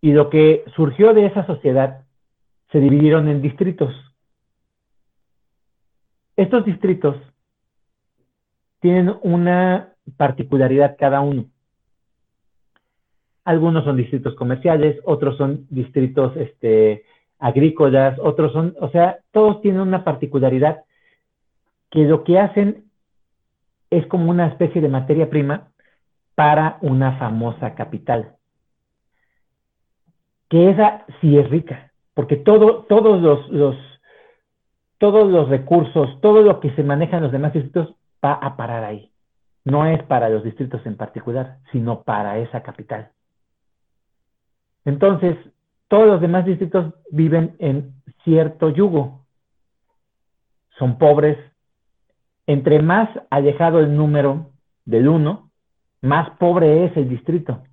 Y 0.02 0.12
lo 0.12 0.30
que 0.30 0.66
surgió 0.76 1.14
de 1.14 1.28
esa 1.28 1.46
sociedad 1.46 2.04
se 2.74 2.80
dividieron 2.80 3.30
en 3.30 3.42
distritos. 3.42 3.96
Estos 6.36 6.66
distritos 6.66 7.16
tienen 8.82 9.16
una 9.22 9.94
particularidad 10.18 10.98
cada 11.00 11.22
uno. 11.22 11.46
Algunos 13.46 13.84
son 13.84 13.98
distritos 13.98 14.36
comerciales, 14.36 15.00
otros 15.06 15.38
son 15.38 15.68
distritos 15.70 16.36
este, 16.38 17.04
agrícolas, 17.40 18.18
otros 18.20 18.54
son, 18.54 18.76
o 18.80 18.90
sea, 18.90 19.20
todos 19.32 19.62
tienen 19.62 19.82
una 19.82 20.04
particularidad 20.04 20.84
que 21.90 22.06
lo 22.06 22.24
que 22.24 22.40
hacen 22.40 22.86
es 23.90 24.08
como 24.08 24.32
una 24.32 24.48
especie 24.48 24.82
de 24.82 24.90
materia 24.90 25.30
prima 25.30 25.68
para 26.36 26.78
una 26.82 27.18
famosa 27.18 27.76
capital 27.76 28.36
que 30.54 30.70
esa 30.70 31.04
sí 31.20 31.36
es 31.36 31.50
rica, 31.50 31.92
porque 32.14 32.36
todo, 32.36 32.84
todos 32.84 33.20
los, 33.50 33.76
todos 35.00 35.28
los 35.28 35.50
recursos, 35.50 36.22
todo 36.22 36.44
lo 36.44 36.60
que 36.60 36.70
se 36.76 36.84
maneja 36.84 37.18
en 37.18 37.24
los 37.24 37.32
demás 37.32 37.54
distritos 37.54 37.96
va 38.24 38.34
a 38.34 38.56
parar 38.56 38.84
ahí. 38.84 39.12
No 39.66 39.88
es 39.88 40.04
para 40.04 40.30
los 40.30 40.44
distritos 40.44 40.86
en 40.86 40.96
particular, 40.96 41.58
sino 41.72 42.04
para 42.04 42.38
esa 42.38 42.62
capital. 42.62 43.10
Entonces, 44.86 45.38
todos 45.88 46.08
los 46.08 46.22
demás 46.22 46.46
distritos 46.46 46.94
viven 47.12 47.56
en 47.60 47.94
cierto 48.24 48.70
yugo. 48.70 49.26
Son 50.78 50.98
pobres. 50.98 51.38
Entre 52.48 52.82
más 52.82 53.10
alejado 53.30 53.80
el 53.80 53.96
número 53.96 54.50
del 54.86 55.08
uno, 55.08 55.50
más 56.02 56.30
pobre 56.38 56.86
es 56.86 56.98
el 56.98 57.08
distrito. 57.08 57.64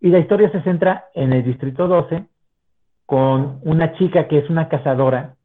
Y 0.00 0.10
la 0.10 0.18
historia 0.18 0.50
se 0.50 0.62
centra 0.62 1.06
en 1.14 1.32
el 1.32 1.42
Distrito 1.42 1.88
12 1.88 2.26
con 3.06 3.60
una 3.62 3.94
chica 3.94 4.28
que 4.28 4.38
es 4.38 4.50
una 4.50 4.68
cazadora, 4.68 5.36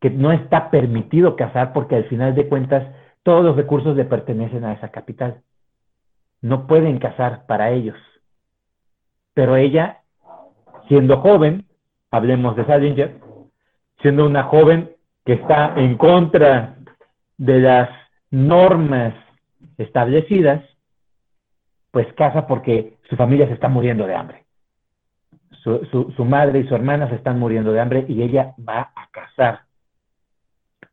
que 0.00 0.10
no 0.10 0.32
está 0.32 0.70
permitido 0.70 1.36
cazar 1.36 1.72
porque 1.72 1.96
al 1.96 2.04
final 2.04 2.34
de 2.34 2.48
cuentas 2.48 2.86
todos 3.22 3.44
los 3.44 3.56
recursos 3.56 3.96
le 3.96 4.04
pertenecen 4.04 4.64
a 4.64 4.74
esa 4.74 4.90
capital. 4.90 5.40
No 6.42 6.66
pueden 6.66 6.98
cazar 6.98 7.46
para 7.46 7.70
ellos. 7.70 7.96
Pero 9.36 9.54
ella, 9.56 10.00
siendo 10.88 11.18
joven, 11.18 11.66
hablemos 12.10 12.56
de 12.56 12.64
Salinger, 12.64 13.20
siendo 14.00 14.24
una 14.24 14.44
joven 14.44 14.92
que 15.26 15.34
está 15.34 15.74
en 15.76 15.98
contra 15.98 16.76
de 17.36 17.60
las 17.60 17.90
normas 18.30 19.12
establecidas, 19.76 20.64
pues 21.90 22.10
casa 22.14 22.46
porque 22.46 22.96
su 23.10 23.16
familia 23.16 23.46
se 23.46 23.52
está 23.52 23.68
muriendo 23.68 24.06
de 24.06 24.14
hambre. 24.14 24.44
Su, 25.62 26.24
madre 26.24 26.60
y 26.60 26.68
su 26.68 26.74
hermana 26.74 27.06
se 27.10 27.16
están 27.16 27.38
muriendo 27.38 27.72
de 27.74 27.80
hambre 27.80 28.06
y 28.08 28.22
ella 28.22 28.54
va 28.66 28.90
a 28.96 29.08
cazar. 29.10 29.66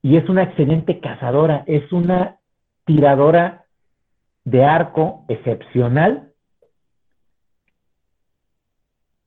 Y 0.01 0.17
es 0.17 0.27
una 0.27 0.43
excelente 0.43 0.99
cazadora, 0.99 1.63
es 1.65 1.93
una 1.93 2.39
tiradora 2.83 3.63
de 4.43 4.65
arco 4.65 5.23
excepcional 5.29 6.32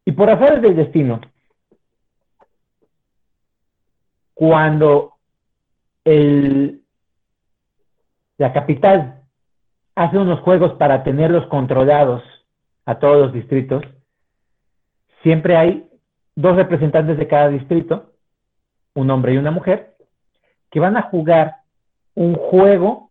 Y 0.06 0.12
por 0.12 0.30
azares 0.30 0.62
del 0.62 0.76
destino, 0.76 1.20
cuando 4.34 5.14
la 8.38 8.52
capital 8.52 9.24
hace 9.96 10.16
unos 10.16 10.38
juegos 10.40 10.74
para 10.74 11.02
tenerlos 11.02 11.46
controlados 11.48 12.22
a 12.84 13.00
todos 13.00 13.16
los 13.16 13.32
distritos, 13.32 13.82
siempre 15.24 15.56
hay 15.56 15.90
dos 16.36 16.54
representantes 16.54 17.18
de 17.18 17.26
cada 17.26 17.48
distrito, 17.48 18.12
un 18.94 19.10
hombre 19.10 19.34
y 19.34 19.38
una 19.38 19.50
mujer, 19.50 19.96
que 20.70 20.78
van 20.78 20.96
a 20.96 21.02
jugar 21.02 21.56
un 22.14 22.36
juego 22.36 23.10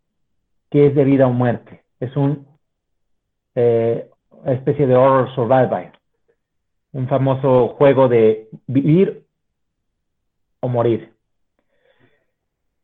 que 0.69 0.87
es 0.87 0.95
de 0.95 1.03
vida 1.03 1.27
o 1.27 1.31
muerte. 1.31 1.83
Es 1.99 2.15
un 2.15 2.47
eh, 3.55 4.09
especie 4.45 4.87
de 4.87 4.95
horror 4.95 5.33
survival, 5.35 5.91
un 6.95 7.09
famoso 7.09 7.75
juego 7.77 8.07
de 8.07 8.47
vivir 8.67 9.25
o 10.61 10.69
morir. 10.69 11.11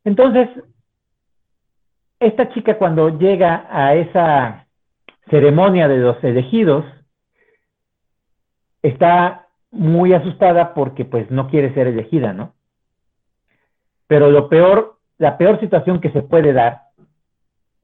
Entonces, 0.04 0.50
esta 2.20 2.50
chica 2.50 2.78
cuando 2.78 3.18
llega 3.18 3.68
a 3.72 3.96
esa 3.96 4.68
ceremonia 5.30 5.88
de 5.88 6.00
los 6.00 6.22
elegidos, 6.26 6.84
está 8.82 9.48
muy 9.72 10.12
asustada 10.12 10.74
porque 10.74 11.06
pues 11.06 11.32
no 11.32 11.48
quiere 11.48 11.74
ser 11.74 11.88
elegida, 11.88 12.34
¿no? 12.34 12.54
Pero 14.08 14.30
lo 14.30 14.50
peor, 14.50 14.98
la 15.20 15.38
peor 15.38 15.58
situación 15.62 16.02
que 16.02 16.12
se 16.12 16.22
puede 16.22 16.52
dar 16.52 16.82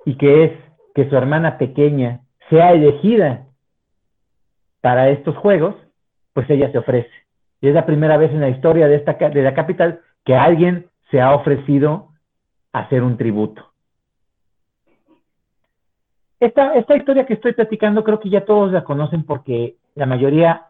y 0.03 0.17
que 0.17 0.43
es 0.43 0.51
que 0.93 1.09
su 1.09 1.15
hermana 1.15 1.57
pequeña 1.57 2.19
sea 2.49 2.73
elegida 2.73 3.47
para 4.81 5.07
estos 5.09 5.37
juegos, 5.37 5.86
pues 6.37 6.47
ella 6.51 6.71
se 6.71 6.77
ofrece. 6.77 7.09
Y 7.61 7.67
es 7.67 7.73
la 7.73 7.87
primera 7.87 8.15
vez 8.15 8.29
en 8.29 8.41
la 8.41 8.49
historia 8.49 8.87
de, 8.87 8.97
esta, 8.97 9.13
de 9.13 9.41
la 9.41 9.55
capital 9.55 10.01
que 10.23 10.35
alguien 10.35 10.85
se 11.09 11.19
ha 11.19 11.33
ofrecido 11.33 12.09
hacer 12.73 13.01
un 13.01 13.17
tributo. 13.17 13.71
Esta, 16.39 16.75
esta 16.75 16.95
historia 16.95 17.25
que 17.25 17.33
estoy 17.33 17.53
platicando 17.53 18.03
creo 18.03 18.19
que 18.19 18.29
ya 18.29 18.45
todos 18.45 18.71
la 18.71 18.83
conocen 18.83 19.23
porque 19.23 19.77
la 19.95 20.05
mayoría 20.05 20.67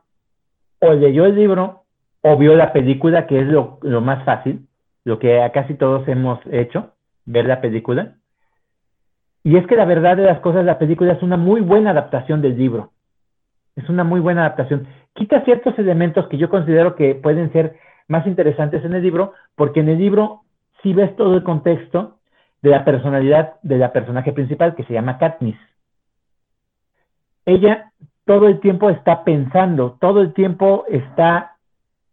o 0.79 0.93
leyó 0.93 1.25
el 1.25 1.35
libro 1.35 1.83
o 2.21 2.37
vio 2.37 2.55
la 2.55 2.71
película, 2.71 3.27
que 3.27 3.41
es 3.41 3.45
lo, 3.45 3.77
más 3.99 4.23
fácil, 4.23 4.69
lo 5.03 5.19
que 5.19 5.51
casi 5.53 5.73
todos 5.73 6.07
hemos 6.07 6.39
hecho, 6.49 6.93
ver 7.25 7.43
la 7.43 7.59
película. 7.59 8.15
Y 9.43 9.57
es 9.57 9.67
que 9.67 9.75
la 9.75 9.83
verdad 9.83 10.15
de 10.15 10.23
las 10.23 10.39
cosas, 10.39 10.63
la 10.63 10.79
película 10.79 11.11
es 11.11 11.21
una 11.21 11.35
muy 11.35 11.59
buena 11.59 11.89
adaptación 11.89 12.41
del 12.41 12.57
libro. 12.57 12.93
Es 13.77 13.87
una 13.89 14.03
muy 14.03 14.19
buena 14.19 14.41
adaptación. 14.41 14.87
Quita 15.13 15.45
ciertos 15.45 15.77
elementos 15.79 16.27
que 16.27 16.37
yo 16.37 16.49
considero 16.49 16.95
que 16.95 17.15
pueden 17.15 17.53
ser 17.53 17.77
más 18.07 18.25
interesantes 18.25 18.83
en 18.83 18.93
el 18.93 19.03
libro, 19.03 19.33
porque 19.55 19.81
en 19.81 19.89
el 19.89 19.99
libro 19.99 20.41
sí 20.81 20.93
ves 20.93 21.15
todo 21.15 21.35
el 21.35 21.43
contexto 21.43 22.17
de 22.63 22.71
la 22.71 22.83
personalidad 22.83 23.53
de 23.61 23.77
la 23.77 23.93
personaje 23.93 24.33
principal, 24.33 24.75
que 24.75 24.83
se 24.83 24.93
llama 24.93 25.19
Katniss. 25.19 25.57
Ella 27.45 27.91
todo 28.25 28.47
el 28.47 28.59
tiempo 28.59 28.89
está 28.89 29.23
pensando, 29.23 29.97
todo 30.01 30.21
el 30.21 30.33
tiempo 30.33 30.85
está 30.89 31.55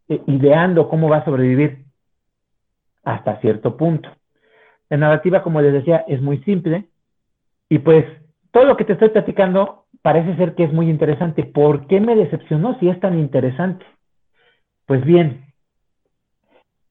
eh, 0.08 0.22
ideando 0.26 0.88
cómo 0.88 1.08
va 1.08 1.18
a 1.18 1.24
sobrevivir 1.24 1.84
hasta 3.02 3.40
cierto 3.40 3.76
punto. 3.76 4.10
La 4.90 4.98
narrativa, 4.98 5.42
como 5.42 5.62
les 5.62 5.72
decía, 5.72 6.04
es 6.06 6.20
muy 6.20 6.38
simple 6.44 6.88
y 7.70 7.78
pues 7.78 8.04
todo 8.52 8.64
lo 8.64 8.76
que 8.76 8.84
te 8.84 8.92
estoy 8.92 9.08
platicando 9.08 9.83
parece 10.04 10.36
ser 10.36 10.54
que 10.54 10.64
es 10.64 10.72
muy 10.72 10.90
interesante. 10.90 11.44
¿Por 11.44 11.86
qué 11.86 11.98
me 11.98 12.14
decepcionó 12.14 12.78
si 12.78 12.90
es 12.90 13.00
tan 13.00 13.18
interesante? 13.18 13.86
Pues 14.84 15.02
bien, 15.02 15.46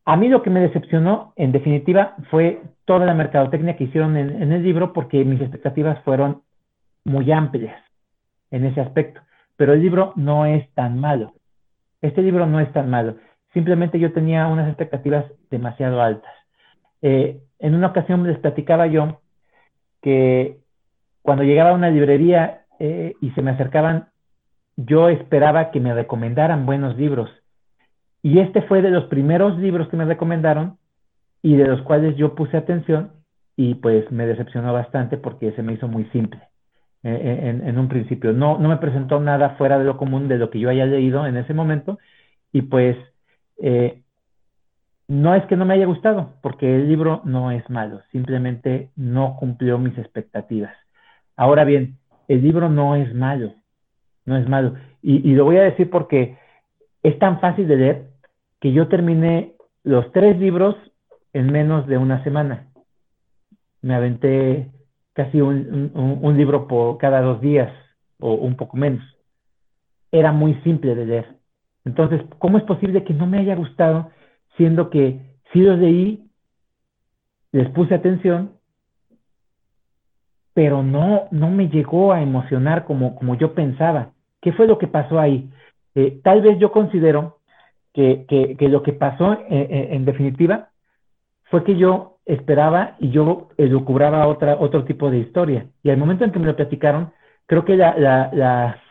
a 0.03 0.17
mí 0.17 0.29
lo 0.29 0.41
que 0.41 0.49
me 0.49 0.61
decepcionó, 0.61 1.31
en 1.35 1.51
definitiva, 1.51 2.15
fue 2.31 2.63
toda 2.85 3.05
la 3.05 3.13
mercadotecnia 3.13 3.77
que 3.77 3.83
hicieron 3.83 4.17
en, 4.17 4.51
el 4.51 4.63
libro 4.63 4.93
porque 4.93 5.23
mis 5.25 5.39
expectativas 5.39 6.03
fueron 6.03 6.41
muy 7.05 7.31
amplias 7.31 7.79
en 8.49 8.65
ese 8.65 8.81
aspecto. 8.81 9.21
Pero 9.57 9.73
el 9.73 9.83
libro 9.83 10.13
no 10.15 10.47
es 10.47 10.67
tan 10.73 10.99
malo. 10.99 11.33
Este 12.01 12.23
libro 12.23 12.47
no 12.47 12.59
es 12.59 12.73
tan 12.73 12.89
malo. 12.89 13.17
Simplemente 13.53 13.99
yo 13.99 14.11
tenía 14.11 14.47
unas 14.47 14.67
expectativas 14.69 15.25
demasiado 15.51 16.01
altas. 16.01 16.33
Eh, 17.03 17.39
en 17.59 17.75
una 17.75 17.89
ocasión 17.89 18.25
les 18.25 18.39
platicaba 18.39 18.87
yo 18.87 19.21
que 20.01 20.57
cuando 21.21 21.43
llegaba 21.43 21.69
a 21.69 21.75
una 21.75 21.91
librería 21.91 22.62
eh, 22.79 23.13
y 23.21 23.31
se 23.31 23.41
me 23.41 23.51
acercaban, 23.51 24.09
yo 24.75 25.09
esperaba 25.09 25.71
que 25.71 25.79
me 25.79 25.93
recomendaran 25.93 26.65
buenos 26.65 26.97
libros. 26.97 27.29
Y 28.21 28.39
este 28.39 28.61
fue 28.63 28.81
de 28.81 28.89
los 28.89 29.05
primeros 29.05 29.57
libros 29.59 29.89
que 29.89 29.97
me 29.97 30.05
recomendaron 30.05 30.77
y 31.41 31.55
de 31.55 31.67
los 31.67 31.81
cuales 31.81 32.15
yo 32.15 32.35
puse 32.35 32.57
atención 32.57 33.11
y 33.55 33.75
pues 33.75 34.09
me 34.11 34.25
decepcionó 34.25 34.73
bastante 34.73 35.17
porque 35.17 35.51
se 35.51 35.61
me 35.61 35.73
hizo 35.73 35.87
muy 35.87 36.05
simple. 36.05 36.41
Eh, 37.05 37.59
en, 37.65 37.77
un 37.77 37.89
principio. 37.89 38.31
No, 38.31 38.57
no 38.57 38.69
me 38.69 38.77
presentó 38.77 39.19
nada 39.19 39.55
fuera 39.57 39.77
de 39.77 39.83
lo 39.83 39.97
común 39.97 40.29
de 40.29 40.37
lo 40.37 40.49
que 40.49 40.59
yo 40.59 40.69
haya 40.69 40.85
leído 40.85 41.27
en 41.27 41.35
ese 41.35 41.53
momento 41.53 41.99
y 42.53 42.61
pues 42.61 42.95
eh, 43.61 44.03
no 45.09 45.35
es 45.35 45.45
que 45.47 45.57
no 45.57 45.65
me 45.65 45.73
haya 45.73 45.85
gustado, 45.85 46.35
porque 46.41 46.77
el 46.77 46.87
libro 46.87 47.21
no 47.25 47.51
es 47.51 47.69
malo, 47.69 48.01
simplemente 48.13 48.89
no 48.95 49.35
cumplió 49.37 49.77
mis 49.79 49.97
expectativas. 49.97 50.73
Ahora 51.35 51.65
bien, 51.65 51.97
el 52.27 52.41
libro 52.41 52.69
no 52.69 52.95
es 52.95 53.13
malo, 53.13 53.53
no 54.25 54.37
es 54.37 54.47
malo. 54.47 54.75
Y, 55.01 55.33
lo 55.33 55.45
voy 55.45 55.57
a 55.57 55.63
decir 55.63 55.89
porque 55.89 56.37
es 57.03 57.19
tan 57.19 57.39
fácil 57.41 57.67
de 57.67 57.75
leer 57.75 58.07
que 58.61 58.71
yo 58.71 58.87
terminé 58.87 59.53
los 59.83 60.11
tres 60.13 60.37
libros 60.39 60.75
en 61.33 61.51
menos 61.51 61.87
de 61.87 61.97
una 61.97 62.23
semana. 62.23 62.67
Me 63.81 63.95
aventé 63.95 64.71
casi 65.11 65.41
un, 65.41 66.37
libro 66.37 66.67
por 66.67 66.97
cada 66.97 67.21
dos 67.21 67.41
días 67.41 67.71
o 68.19 68.33
un 68.35 68.55
poco 68.55 68.77
menos. 68.77 69.03
Era 70.11 70.31
muy 70.31 70.53
simple 70.63 70.95
de 70.95 71.05
leer. 71.05 71.27
Entonces, 71.83 72.21
¿cómo 72.39 72.57
es 72.57 72.63
posible 72.63 73.03
que 73.03 73.13
no 73.13 73.27
me 73.27 73.39
haya 73.39 73.55
gustado, 73.55 74.11
siendo 74.55 74.89
que 74.89 75.19
si 75.51 75.59
los 75.59 75.77
leí, 75.77 76.29
les 77.51 77.69
puse 77.71 77.93
atención, 77.93 78.52
pero 80.53 80.83
no, 80.83 81.27
no 81.31 81.49
me 81.49 81.69
llegó 81.69 82.13
a 82.13 82.21
emocionar 82.21 82.85
como, 82.85 83.15
como 83.15 83.35
yo 83.35 83.53
pensaba? 83.53 84.11
¿Qué 84.41 84.51
fue 84.51 84.67
lo 84.67 84.77
que 84.77 84.87
pasó 84.87 85.19
ahí? 85.19 85.49
Eh, 85.95 86.19
tal 86.23 86.41
vez 86.41 86.59
yo 86.59 86.71
considero 86.71 87.39
que, 87.93 88.25
que, 88.27 88.69
lo 88.69 88.83
que 88.83 88.93
pasó 88.93 89.33
eh, 89.33 89.45
eh, 89.49 89.87
en 89.91 90.05
definitiva 90.05 90.69
fue 91.45 91.63
que 91.63 91.75
yo 91.77 92.17
esperaba 92.25 92.95
y 92.99 93.11
yo 93.11 93.49
elucubraba 93.57 94.27
otra, 94.27 94.55
otro 94.59 94.85
tipo 94.85 95.11
de 95.11 95.19
historia. 95.19 95.67
Y 95.83 95.89
al 95.89 95.97
momento 95.97 96.23
en 96.23 96.31
que 96.31 96.39
me 96.39 96.47
lo 96.47 96.55
platicaron, 96.55 97.11
creo 97.45 97.65
que 97.65 97.75
la, 97.77 97.95
la, 97.97 98.29
la, 98.33 98.81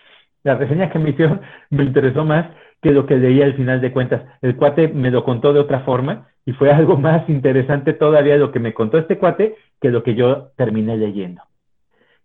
la 0.44 0.54
reseña 0.56 0.90
que 0.90 0.98
me 0.98 1.10
hicieron 1.10 1.40
me 1.70 1.84
interesó 1.84 2.24
más 2.24 2.46
que 2.80 2.90
lo 2.90 3.06
que 3.06 3.16
leía 3.16 3.44
al 3.44 3.54
final 3.54 3.80
de 3.80 3.92
cuentas. 3.92 4.22
El 4.42 4.56
cuate 4.56 4.88
me 4.88 5.10
lo 5.10 5.24
contó 5.24 5.52
de 5.52 5.60
otra 5.60 5.80
forma 5.80 6.28
y 6.44 6.52
fue 6.52 6.72
algo 6.72 6.96
más 6.98 7.28
interesante 7.28 7.92
todavía 7.92 8.36
lo 8.36 8.52
que 8.52 8.60
me 8.60 8.74
contó 8.74 8.98
este 8.98 9.18
cuate 9.18 9.56
que 9.80 9.90
lo 9.90 10.02
que 10.02 10.14
yo 10.14 10.50
terminé 10.56 10.96
leyendo. 10.96 11.42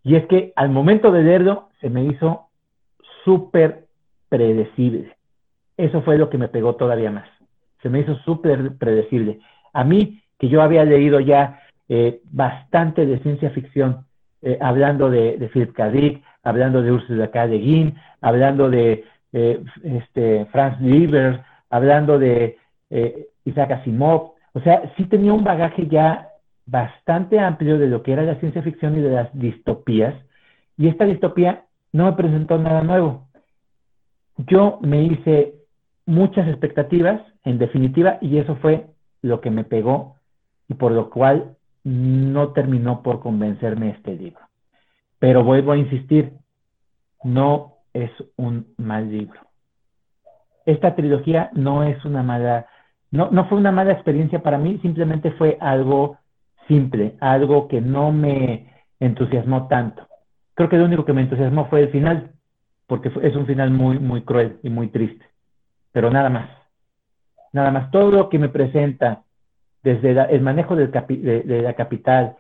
Y 0.08 0.16
es 0.16 0.26
que 0.28 0.53
al 0.55 0.70
momento 0.70 1.12
de 1.12 1.22
leerlo 1.22 1.68
se 1.82 1.89
me 1.89 2.05
hizo 2.05 2.47
súper 3.26 3.88
predecible. 4.30 5.18
Eso 5.76 6.01
fue 6.01 6.18
lo 6.18 6.30
que 6.30 6.38
me 6.38 6.47
pegó 6.47 6.76
todavía 6.78 7.12
más. 7.12 7.28
Se 7.84 7.89
me 7.89 7.99
hizo 7.99 8.16
súper 8.20 8.78
predecible. 8.78 9.41
A 9.74 9.84
mí, 9.84 10.22
que 10.39 10.47
yo 10.47 10.62
había 10.62 10.86
leído 10.86 11.20
ya 11.20 11.60
eh, 11.89 12.22
bastante 12.32 13.05
de 13.05 13.20
ciencia 13.20 13.49
ficción, 13.49 14.05
eh, 14.41 14.58
hablando 14.62 15.10
de, 15.10 15.49
Philip 15.51 15.74
K. 15.74 15.89
Dick, 15.89 16.24
hablando 16.41 16.82
de 16.82 16.93
Ursula 16.93 17.30
K. 17.30 17.47
Le 17.47 17.93
hablando 18.22 18.70
de 18.70 19.03
eh, 19.34 19.62
este, 19.84 20.45
Franz 20.53 20.80
Lieber, 20.80 21.41
hablando 21.70 22.18
de 22.18 22.58
Isaac 23.43 23.72
Asimov. 23.72 24.36
O 24.53 24.62
sea, 24.62 24.89
sí 24.95 25.03
tenía 25.03 25.34
un 25.34 25.43
bagaje 25.43 25.86
ya 25.88 26.30
bastante 26.68 27.39
amplio 27.39 27.80
de 27.80 27.88
lo 27.88 28.03
que 28.03 28.11
era 28.11 28.24
la 28.24 28.36
ciencia 28.36 28.61
ficción 28.61 28.97
y 28.97 29.01
de 29.01 29.09
las 29.09 29.30
distopías, 29.34 30.13
y 30.78 30.88
esta 30.88 31.05
distopía 31.05 31.65
no 31.93 32.05
me 32.05 32.13
presentó 32.13 32.57
nada 32.59 32.84
nuevo. 32.84 33.28
Yo 34.38 34.78
me 34.82 35.01
hice 35.03 35.55
muchas 36.05 36.47
expectativas, 36.47 37.22
en 37.43 37.57
definitiva, 37.57 38.20
y 38.22 38.38
eso 38.38 38.57
fue 38.57 38.88
lo 39.22 39.41
que 39.41 39.49
me 39.49 39.63
pegó 39.63 40.18
y 40.68 40.76
por 40.76 40.91
lo 40.91 41.09
cual 41.09 41.55
no 41.84 42.49
terminó 42.49 43.01
por 43.01 43.22
convencerme 43.22 43.91
este 43.91 44.15
libro. 44.15 44.41
Pero 45.20 45.43
vuelvo 45.43 45.72
a 45.72 45.78
insistir, 45.78 46.34
no 47.24 47.78
es 47.93 48.11
un 48.36 48.68
mal 48.78 49.09
libro. 49.09 49.39
Esta 50.65 50.95
trilogía 50.95 51.49
no 51.53 51.84
es 51.84 52.03
una 52.03 52.22
mala, 52.24 52.68
no, 53.09 53.32
no 53.32 53.47
fue 53.47 53.57
una 53.57 53.72
mala 53.72 53.93
experiencia 53.93 54.43
para 54.43 54.57
mí, 54.57 54.80
simplemente 54.82 55.32
fue 55.32 55.57
algo 55.61 56.18
simple, 56.68 57.15
algo 57.20 57.68
que 57.68 57.82
no 57.82 58.11
me 58.11 58.68
entusiasmó 58.99 59.68
tanto. 59.68 60.07
Creo 60.53 60.70
que 60.70 60.78
lo 60.78 60.86
único 60.86 61.05
que 61.05 61.13
me 61.13 61.22
entusiasmó 61.22 61.68
fue 61.68 61.82
el 61.82 61.89
final, 61.89 62.32
porque 62.88 63.11
es 63.22 63.36
un 63.36 63.45
final 63.45 63.72
muy, 63.72 63.99
muy 63.99 64.22
cruel 64.22 64.59
y 64.63 64.70
muy 64.70 64.88
triste. 64.88 65.26
Pero 65.91 66.09
nada 66.09 66.30
más. 66.30 66.49
Nada 67.53 67.72
más. 67.72 67.91
Todo 67.91 68.11
lo 68.11 68.30
que 68.30 68.39
me 68.39 68.49
presenta 68.49 69.24
desde 69.84 70.11
el 70.34 70.41
manejo 70.41 70.76
de, 70.76 70.88
la 71.61 71.74
capital, 71.74 72.36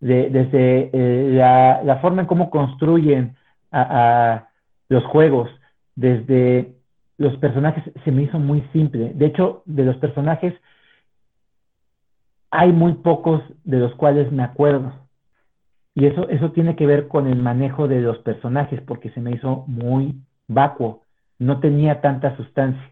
desde 0.00 0.90
eh, 0.92 1.30
la, 1.32 1.98
forma 2.00 2.22
en 2.22 2.28
cómo 2.28 2.50
construyen 2.50 3.36
a, 3.72 4.48
los 4.88 5.04
juegos, 5.06 5.50
desde 5.96 6.74
los 7.16 7.36
personajes, 7.38 7.82
se 8.04 8.12
me 8.12 8.22
hizo 8.22 8.38
muy 8.38 8.60
simple. 8.72 9.12
De 9.14 9.26
hecho, 9.26 9.62
de 9.64 9.84
los 9.84 9.96
personajes, 9.96 10.54
hay 12.52 12.70
muy 12.70 12.92
pocos 12.92 13.42
de 13.64 13.78
los 13.78 13.94
cuales 13.94 14.30
me 14.30 14.42
acuerdo. 14.44 14.92
Y 15.94 16.06
eso, 16.06 16.28
eso 16.28 16.52
tiene 16.52 16.76
que 16.76 16.86
ver 16.86 17.08
con 17.08 17.26
el 17.26 17.36
manejo 17.36 17.88
de 17.88 18.00
los 18.00 18.18
personajes, 18.18 18.80
porque 18.82 19.10
se 19.10 19.20
me 19.20 19.32
hizo 19.32 19.64
muy 19.66 20.14
vacuo, 20.48 21.02
no 21.38 21.60
tenía 21.60 22.02
tanta 22.02 22.36
sustancia. 22.36 22.82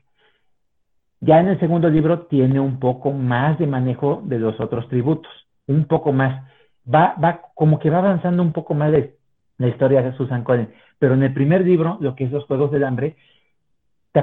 Ya 1.20 1.40
en 1.40 1.48
el 1.48 1.60
segundo 1.60 1.90
libro 1.90 2.20
tiene 2.20 2.58
un 2.58 2.80
poco 2.80 3.12
más 3.12 3.58
de 3.58 3.66
manejo 3.66 4.22
de 4.24 4.38
los 4.38 4.58
otros 4.58 4.88
tributos, 4.88 5.30
un 5.66 5.84
poco 5.84 6.12
más. 6.12 6.42
Va, 6.92 7.14
va, 7.22 7.42
como 7.54 7.78
que 7.78 7.90
va 7.90 7.98
avanzando 7.98 8.42
un 8.42 8.52
poco 8.52 8.72
más 8.72 8.90
de 8.90 9.16
la 9.58 9.68
historia 9.68 10.00
de 10.00 10.16
Susan 10.16 10.42
Collins. 10.42 10.70
Pero 10.98 11.12
en 11.12 11.22
el 11.22 11.34
primer 11.34 11.66
libro, 11.66 11.98
lo 12.00 12.14
que 12.16 12.24
es 12.24 12.32
los 12.32 12.46
Juegos 12.46 12.70
del 12.70 12.84
Hambre, 12.84 13.16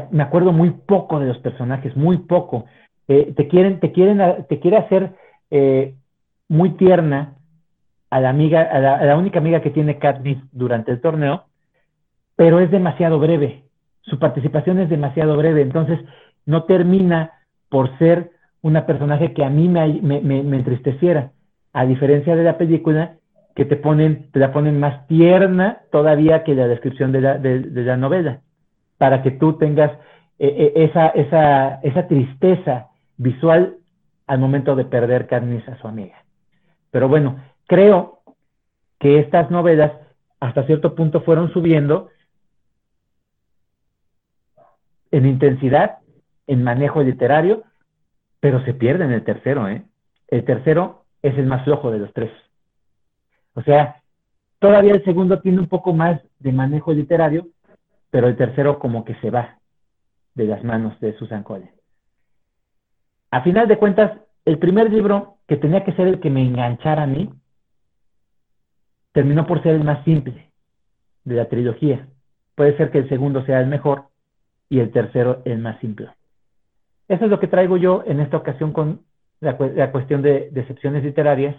me 0.09 0.23
acuerdo 0.23 0.51
muy 0.51 0.71
poco 0.71 1.19
de 1.19 1.27
los 1.27 1.37
personajes, 1.37 1.95
muy 1.95 2.17
poco. 2.17 2.65
Eh, 3.07 3.33
te 3.37 3.47
quieren, 3.47 3.79
te 3.79 3.91
quieren, 3.91 4.45
te 4.49 4.59
quiere 4.59 4.77
hacer 4.77 5.26
eh, 5.51 5.95
muy 6.47 6.71
tierna 6.71 7.35
a 8.09 8.21
la 8.21 8.29
amiga, 8.29 8.61
a 8.61 9.05
la, 9.05 9.17
única 9.17 9.39
amiga 9.39 9.61
que 9.61 9.69
tiene 9.69 9.99
Katniss 9.99 10.37
durante 10.51 10.91
el 10.91 11.01
torneo, 11.01 11.45
pero 12.35 12.59
es 12.59 12.71
demasiado 12.71 13.19
breve. 13.19 13.63
Su 14.01 14.19
participación 14.19 14.79
es 14.79 14.89
demasiado 14.89 15.35
breve, 15.35 15.61
entonces 15.61 15.99
no 16.45 16.63
termina 16.63 17.33
por 17.69 17.97
ser 17.97 18.31
una 18.61 18.85
personaje 18.85 19.33
que 19.33 19.43
a 19.43 19.49
mí 19.49 19.67
me, 19.67 20.01
me, 20.01 20.57
entristeciera, 20.57 21.31
a 21.73 21.85
diferencia 21.85 22.35
de 22.35 22.43
la 22.43 22.57
película 22.57 23.17
que 23.55 23.65
te 23.65 23.75
ponen, 23.75 24.31
te 24.31 24.39
la 24.39 24.53
ponen 24.53 24.79
más 24.79 25.05
tierna 25.07 25.79
todavía 25.91 26.43
que 26.43 26.55
la 26.55 26.67
descripción 26.67 27.11
de 27.11 27.21
la, 27.21 27.37
de, 27.37 27.59
la 27.83 27.97
novela, 27.97 28.41
para 28.97 29.21
que 29.21 29.31
tú 29.31 29.53
tengas 29.57 29.91
eh, 30.39 30.47
eh, 30.47 30.73
esa, 30.75 31.07
esa, 31.09 31.75
esa 31.81 32.07
tristeza 32.07 32.87
visual 33.17 33.77
al 34.27 34.39
momento 34.39 34.75
de 34.75 34.85
perder 34.85 35.27
Katniss 35.27 35.67
a 35.67 35.77
su 35.77 35.87
amiga. 35.87 36.23
Pero 36.91 37.07
bueno, 37.07 37.41
creo 37.65 38.19
que 38.99 39.19
estas 39.19 39.49
novelas 39.49 39.93
hasta 40.39 40.65
cierto 40.65 40.95
punto 40.95 41.21
fueron 41.21 41.51
subiendo 41.51 42.09
en 45.11 45.25
intensidad, 45.25 45.99
en 46.45 46.63
manejo 46.63 47.01
literario, 47.01 47.63
pero 48.39 48.63
se 48.65 48.73
pierde 48.73 49.05
en 49.05 49.11
el 49.11 49.23
tercero, 49.23 49.67
¿eh? 49.67 49.83
El 50.27 50.43
tercero 50.43 51.05
es 51.21 51.37
el 51.37 51.45
más 51.45 51.63
flojo 51.63 51.91
de 51.91 51.99
los 51.99 52.13
tres. 52.13 52.31
O 53.53 53.61
sea, 53.61 54.01
todavía 54.59 54.93
el 54.93 55.03
segundo 55.03 55.39
tiene 55.39 55.59
un 55.59 55.67
poco 55.67 55.93
más 55.93 56.21
de 56.39 56.51
manejo 56.51 56.93
literario, 56.93 57.47
pero 58.11 58.27
el 58.27 58.35
tercero 58.35 58.77
como 58.79 59.05
que 59.05 59.15
se 59.15 59.31
va 59.31 59.57
de 60.35 60.45
las 60.45 60.63
manos 60.63 60.99
de 60.99 61.17
Susan 61.17 61.43
Collins. 61.43 61.76
A 63.31 63.41
final 63.41 63.67
de 63.67 63.77
cuentas, 63.77 64.19
el 64.45 64.57
primer 64.57 64.91
libro 64.91 65.37
que 65.47 65.57
tenía 65.57 65.83
que 65.83 65.93
ser 65.93 66.07
el 66.07 66.19
que 66.19 66.29
me 66.29 66.41
enganchara 66.41 67.03
a 67.03 67.07
mí, 67.07 67.29
terminó 69.11 69.45
por 69.47 69.61
ser 69.63 69.75
el 69.75 69.83
más 69.83 70.03
simple 70.03 70.51
de 71.23 71.35
la 71.35 71.49
trilogía. 71.49 72.07
Puede 72.55 72.77
ser 72.77 72.91
que 72.91 72.99
el 72.99 73.09
segundo 73.09 73.45
sea 73.45 73.59
el 73.59 73.67
mejor 73.67 74.05
y 74.69 74.79
el 74.79 74.91
tercero 74.91 75.41
el 75.45 75.59
más 75.59 75.79
simple. 75.79 76.09
Eso 77.07 77.25
es 77.25 77.31
lo 77.31 77.39
que 77.39 77.47
traigo 77.47 77.77
yo 77.77 78.03
en 78.05 78.19
esta 78.19 78.37
ocasión 78.37 78.73
con 78.73 79.01
la, 79.39 79.57
cuestión 79.91 80.21
de 80.21 80.49
decepciones 80.51 81.03
literarias. 81.03 81.55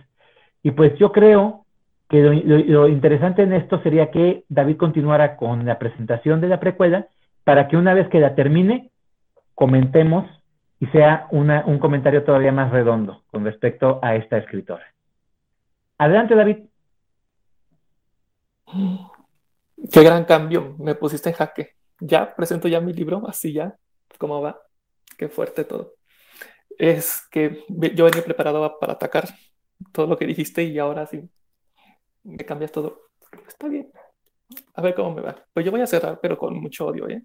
Y 0.63 0.73
pues 0.73 0.97
yo 0.99 1.13
creo 1.13 1.65
que 2.09 2.23
lo, 2.23 2.89
interesante 2.89 3.43
en 3.43 3.53
esto 3.53 3.81
sería 3.83 4.11
que 4.11 4.45
David 4.49 4.77
continuara 4.77 5.37
con 5.37 5.65
la 5.65 5.79
presentación 5.79 6.41
de 6.41 6.49
la 6.49 6.61
precuela 6.61 7.07
para 7.45 7.69
que 7.69 7.77
una 7.77 7.95
vez 7.95 8.09
que 8.09 8.21
la 8.21 8.35
termine, 8.35 8.91
comentemos 9.55 10.27
y 10.81 10.87
sea 10.87 11.27
un 11.31 11.79
comentario 11.79 12.25
todavía 12.25 12.53
más 12.53 12.71
redondo 12.71 13.25
con 13.31 13.45
respecto 13.45 13.99
a 14.03 14.15
esta 14.15 14.39
escritora. 14.39 14.87
Adelante, 15.99 16.35
David. 16.35 16.59
Qué 19.93 20.03
gran 20.03 20.25
cambio, 20.25 20.77
me 20.79 20.95
pusiste 20.95 21.31
en 21.31 21.35
jaque. 21.35 21.75
Ya 22.01 22.35
presento 22.35 22.69
ya 22.69 22.81
mi 22.81 22.93
libro, 22.93 23.27
así 23.27 23.53
ya, 23.53 23.77
¿cómo 24.19 24.41
va? 24.41 24.61
Qué 25.17 25.29
fuerte 25.29 25.65
todo. 25.65 25.95
Es 26.79 27.27
que 27.31 27.65
yo 27.69 28.05
venía 28.05 28.25
preparado 28.25 28.79
para 28.79 28.93
atacar 28.93 29.29
todo 29.91 30.07
lo 30.07 30.17
que 30.17 30.27
dijiste 30.27 30.63
y 30.63 30.79
ahora 30.79 31.07
sí 31.07 31.29
me 32.23 32.45
cambias 32.45 32.71
todo. 32.71 33.09
Está 33.49 33.67
bien. 33.67 33.91
A 34.75 34.83
ver 34.83 34.95
cómo 34.95 35.13
me 35.13 35.23
va. 35.23 35.45
Pues 35.53 35.67
yo 35.67 35.73
voy 35.73 35.81
a 35.81 35.87
cerrar, 35.87 36.21
pero 36.23 36.39
con 36.39 36.55
mucho 36.61 36.87
odio, 36.87 37.09
¿eh? 37.09 37.23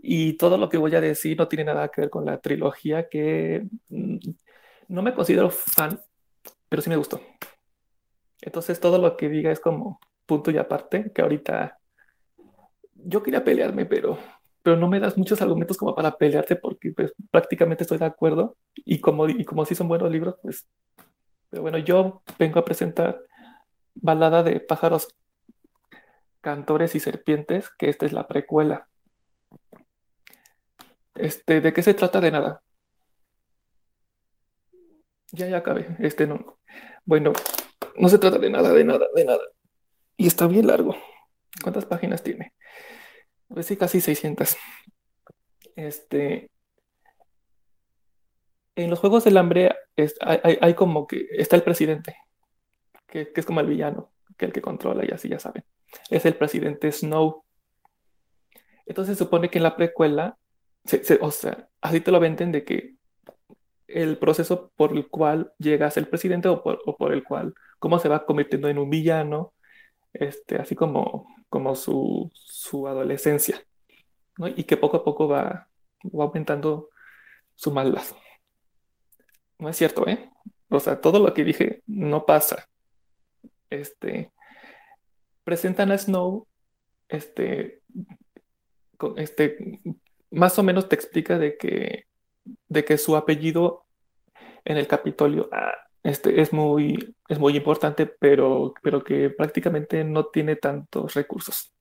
Y 0.00 0.34
todo 0.34 0.56
lo 0.56 0.68
que 0.68 0.78
voy 0.78 0.94
a 0.94 1.00
decir 1.00 1.36
no 1.36 1.48
tiene 1.48 1.64
nada 1.64 1.88
que 1.88 2.02
ver 2.02 2.10
con 2.10 2.24
la 2.24 2.38
trilogía 2.38 3.08
que 3.08 3.66
mm, 3.88 4.18
no 4.88 5.02
me 5.02 5.14
considero 5.14 5.50
fan, 5.50 6.00
pero 6.68 6.82
sí 6.82 6.90
me 6.90 6.96
gustó. 6.96 7.20
Entonces 8.40 8.80
todo 8.80 8.98
lo 8.98 9.16
que 9.16 9.28
diga 9.28 9.50
es 9.50 9.60
como 9.60 10.00
punto 10.26 10.50
y 10.50 10.58
aparte, 10.58 11.12
que 11.12 11.22
ahorita 11.22 11.78
yo 12.94 13.22
quería 13.22 13.44
pelearme, 13.44 13.86
pero, 13.86 14.18
pero 14.62 14.76
no 14.76 14.88
me 14.88 15.00
das 15.00 15.16
muchos 15.16 15.40
argumentos 15.42 15.76
como 15.76 15.94
para 15.94 16.16
pelearte 16.16 16.56
porque 16.56 16.92
pues, 16.92 17.12
prácticamente 17.30 17.84
estoy 17.84 17.98
de 17.98 18.06
acuerdo 18.06 18.56
y 18.74 19.00
como, 19.00 19.28
y 19.28 19.44
como 19.44 19.64
sí 19.64 19.74
son 19.74 19.88
buenos 19.88 20.10
libros, 20.10 20.36
pues... 20.42 20.68
Pero 21.50 21.62
bueno, 21.62 21.78
yo 21.78 22.22
vengo 22.38 22.58
a 22.58 22.64
presentar 22.64 23.22
Balada 24.00 24.44
de 24.44 24.60
pájaros, 24.60 25.08
cantores 26.40 26.94
y 26.94 27.00
serpientes, 27.00 27.68
que 27.70 27.88
esta 27.88 28.06
es 28.06 28.12
la 28.12 28.28
precuela. 28.28 28.88
Este, 31.18 31.60
¿de 31.60 31.72
qué 31.72 31.82
se 31.82 31.94
trata? 31.94 32.20
De 32.20 32.30
nada. 32.30 32.62
Ya, 35.32 35.48
ya 35.48 35.58
acabé. 35.58 35.96
Este 36.00 36.26
no. 36.26 36.58
Bueno, 37.04 37.32
no 37.96 38.08
se 38.08 38.18
trata 38.18 38.38
de 38.38 38.50
nada, 38.50 38.72
de 38.72 38.84
nada, 38.84 39.06
de 39.14 39.24
nada. 39.24 39.42
Y 40.16 40.26
está 40.26 40.46
bien 40.46 40.66
largo. 40.66 40.96
¿Cuántas 41.62 41.86
páginas 41.86 42.22
tiene? 42.22 42.54
Pues 43.48 43.66
sí, 43.66 43.76
casi 43.76 44.00
600. 44.00 44.56
Este, 45.76 46.50
en 48.78 48.90
los 48.90 48.98
Juegos 49.00 49.24
del 49.24 49.36
Hambre 49.36 49.74
hay, 50.20 50.74
como 50.74 51.06
que 51.06 51.26
está 51.32 51.56
el 51.56 51.62
presidente, 51.62 52.16
que, 53.06 53.32
es 53.34 53.46
como 53.46 53.60
el 53.60 53.66
villano, 53.66 54.12
que 54.36 54.46
el 54.46 54.52
que 54.52 54.62
controla 54.62 55.04
y 55.04 55.10
así 55.10 55.28
ya 55.28 55.38
saben. 55.38 55.64
Es 56.10 56.24
el 56.26 56.36
presidente 56.36 56.92
Snow. 56.92 57.44
Entonces 58.86 59.18
se 59.18 59.24
supone 59.24 59.50
que 59.50 59.58
en 59.58 59.64
la 59.64 59.76
precuela, 59.76 60.38
o 61.20 61.30
sea, 61.30 61.68
así 61.80 62.00
te 62.00 62.10
lo 62.10 62.20
venden 62.20 62.52
de 62.52 62.64
que 62.64 62.94
el 63.88 64.18
proceso 64.18 64.70
por 64.76 64.92
el 64.92 65.08
cual 65.08 65.52
llega 65.58 65.86
a 65.86 65.90
ser 65.90 66.08
presidente 66.08 66.48
o 66.48 66.62
por, 66.62 66.80
o 66.84 66.96
por 66.96 67.12
el 67.12 67.24
cual, 67.24 67.54
cómo 67.78 67.98
se 67.98 68.08
va 68.08 68.26
convirtiendo 68.26 68.68
en 68.68 68.78
un 68.78 68.90
villano, 68.90 69.54
este, 70.12 70.56
así 70.56 70.74
como, 70.74 71.26
como 71.48 71.74
su, 71.74 72.30
adolescencia, 72.86 73.64
y 74.56 74.64
que 74.64 74.76
poco 74.76 74.98
a 74.98 75.04
poco 75.04 75.28
va, 75.28 75.68
aumentando 76.12 76.90
su 77.54 77.72
maldad. 77.72 78.04
No 79.58 79.68
es 79.68 79.76
cierto, 79.76 80.06
¿eh? 80.06 80.30
O 80.68 80.80
sea, 80.80 81.00
todo 81.00 81.18
lo 81.18 81.34
que 81.34 81.44
dije 81.44 81.82
no 81.86 82.24
pasa. 82.26 82.68
Este, 83.70 84.32
presentan 85.44 85.90
a 85.90 85.98
Snow, 85.98 86.46
este, 87.08 87.82
este, 89.16 89.80
más 90.30 90.58
o 90.58 90.62
menos 90.62 90.88
te 90.88 90.94
explica 90.94 91.38
de 91.38 91.56
que, 91.56 92.04
de 92.68 92.84
que 92.84 92.98
su 92.98 93.16
apellido 93.16 93.86
en 94.64 94.76
el 94.76 94.86
Capitolio 94.86 95.48
ah, 95.52 95.74
este, 96.02 96.40
es, 96.40 96.52
muy, 96.52 97.14
es 97.28 97.38
muy 97.38 97.56
importante, 97.56 98.06
pero, 98.06 98.74
pero 98.82 99.02
que 99.02 99.30
prácticamente 99.30 100.04
no 100.04 100.26
tiene 100.26 100.56
tantos 100.56 101.14
recursos. 101.14 101.72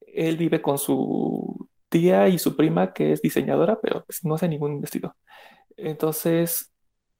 Él 0.00 0.36
vive 0.36 0.60
con 0.60 0.78
su 0.78 1.68
tía 1.88 2.28
y 2.28 2.38
su 2.38 2.56
prima, 2.56 2.92
que 2.92 3.12
es 3.12 3.22
diseñadora, 3.22 3.80
pero 3.80 4.04
pues, 4.04 4.24
no 4.24 4.34
hace 4.34 4.48
ningún 4.48 4.80
vestido. 4.80 5.16
Entonces, 5.76 6.72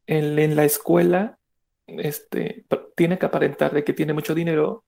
en, 0.06 0.38
en 0.38 0.56
la 0.56 0.64
escuela, 0.64 1.38
este, 1.86 2.64
tiene 2.94 3.18
que 3.18 3.26
aparentar 3.26 3.72
de 3.72 3.84
que 3.84 3.92
tiene 3.92 4.12
mucho 4.12 4.34
dinero, 4.34 4.84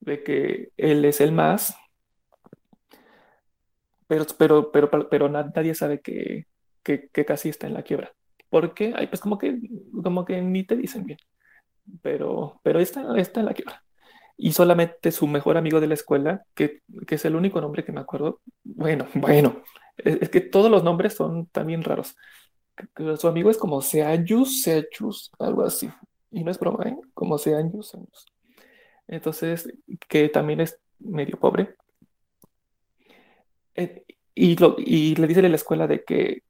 de 0.00 0.22
que 0.22 0.70
él 0.76 1.04
es 1.04 1.20
el 1.20 1.32
más, 1.32 1.76
pero, 4.38 4.70
pero, 4.70 4.90
pero, 4.90 5.08
pero, 5.08 5.28
nadie 5.28 5.74
sabe 5.74 6.00
que, 6.00 6.46
que, 6.82 7.08
que 7.08 7.24
casi 7.24 7.48
está 7.48 7.66
en 7.66 7.74
la 7.74 7.82
quiebra 7.82 8.12
porque 8.52 8.94
pues 9.08 9.22
como 9.22 9.38
que, 9.38 9.58
como 10.02 10.26
que 10.26 10.42
ni 10.42 10.62
te 10.62 10.76
dicen 10.76 11.06
bien. 11.06 11.18
Pero, 12.02 12.60
pero 12.62 12.80
esta, 12.80 13.18
esta 13.18 13.42
la 13.42 13.54
quiebra. 13.54 13.82
y 14.36 14.52
solamente 14.52 15.10
su 15.10 15.26
mejor 15.26 15.56
amigo 15.56 15.80
de 15.80 15.86
la 15.86 15.94
escuela, 15.94 16.44
que, 16.54 16.82
que 17.06 17.14
es 17.14 17.24
el 17.24 17.34
único 17.34 17.62
nombre 17.62 17.82
que 17.82 17.92
me 17.92 18.00
acuerdo, 18.02 18.42
bueno, 18.62 19.06
bueno, 19.14 19.62
es, 19.96 20.20
es 20.20 20.28
que 20.28 20.42
todos 20.42 20.70
los 20.70 20.84
nombres 20.84 21.14
son 21.14 21.46
también 21.46 21.82
raros. 21.82 22.14
Su 23.16 23.26
amigo 23.26 23.50
es 23.50 23.56
como 23.56 23.80
Seanyus, 23.80 24.60
Seachus, 24.60 25.32
algo 25.38 25.64
así. 25.64 25.88
Y 26.30 26.44
no 26.44 26.50
es 26.50 26.58
broma, 26.58 26.84
¿eh? 26.90 26.96
Como 27.14 27.38
Seanyus. 27.38 27.96
Entonces, 29.08 29.72
que 30.08 30.28
también 30.28 30.60
es 30.60 30.78
medio 30.98 31.38
pobre. 31.38 31.74
Eh, 33.74 34.04
y, 34.34 34.56
lo- 34.56 34.76
y 34.78 35.14
le 35.16 35.26
dice 35.26 35.40
a 35.40 35.48
la 35.48 35.56
escuela 35.56 35.86
de 35.86 36.04
que 36.04 36.42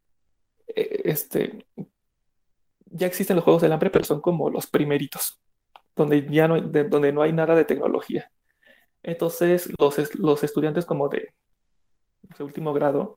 eh, 0.77 1.03
este, 1.05 1.66
ya 2.87 3.07
existen 3.07 3.37
los 3.37 3.45
juegos 3.45 3.62
del 3.62 3.73
hambre, 3.73 3.91
pero 3.91 4.05
son 4.05 4.20
como 4.20 4.51
los 4.51 4.66
primeritos, 4.66 5.41
donde 5.97 6.27
ya 6.31 6.49
no 6.49 6.61
de- 6.61 6.85
donde 6.85 7.12
no 7.12 7.23
hay 7.23 7.33
nada 7.33 7.55
de 7.55 7.64
tecnología. 7.64 8.31
Entonces, 9.03 9.70
los, 9.79 10.14
los 10.16 10.45
estudiantes 10.45 10.87
como 10.87 11.09
de, 11.09 11.35
de 12.37 12.45
último 12.45 12.73
grado 12.75 13.16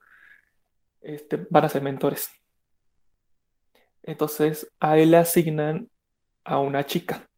este, 1.02 1.48
van 1.50 1.66
a 1.66 1.70
ser 1.70 1.82
mentores. 1.82 2.30
Entonces, 4.04 4.72
a 4.80 4.98
él 4.98 5.12
le 5.12 5.18
asignan 5.18 5.90
a 6.46 6.60
una 6.60 6.86
chica. 6.86 7.30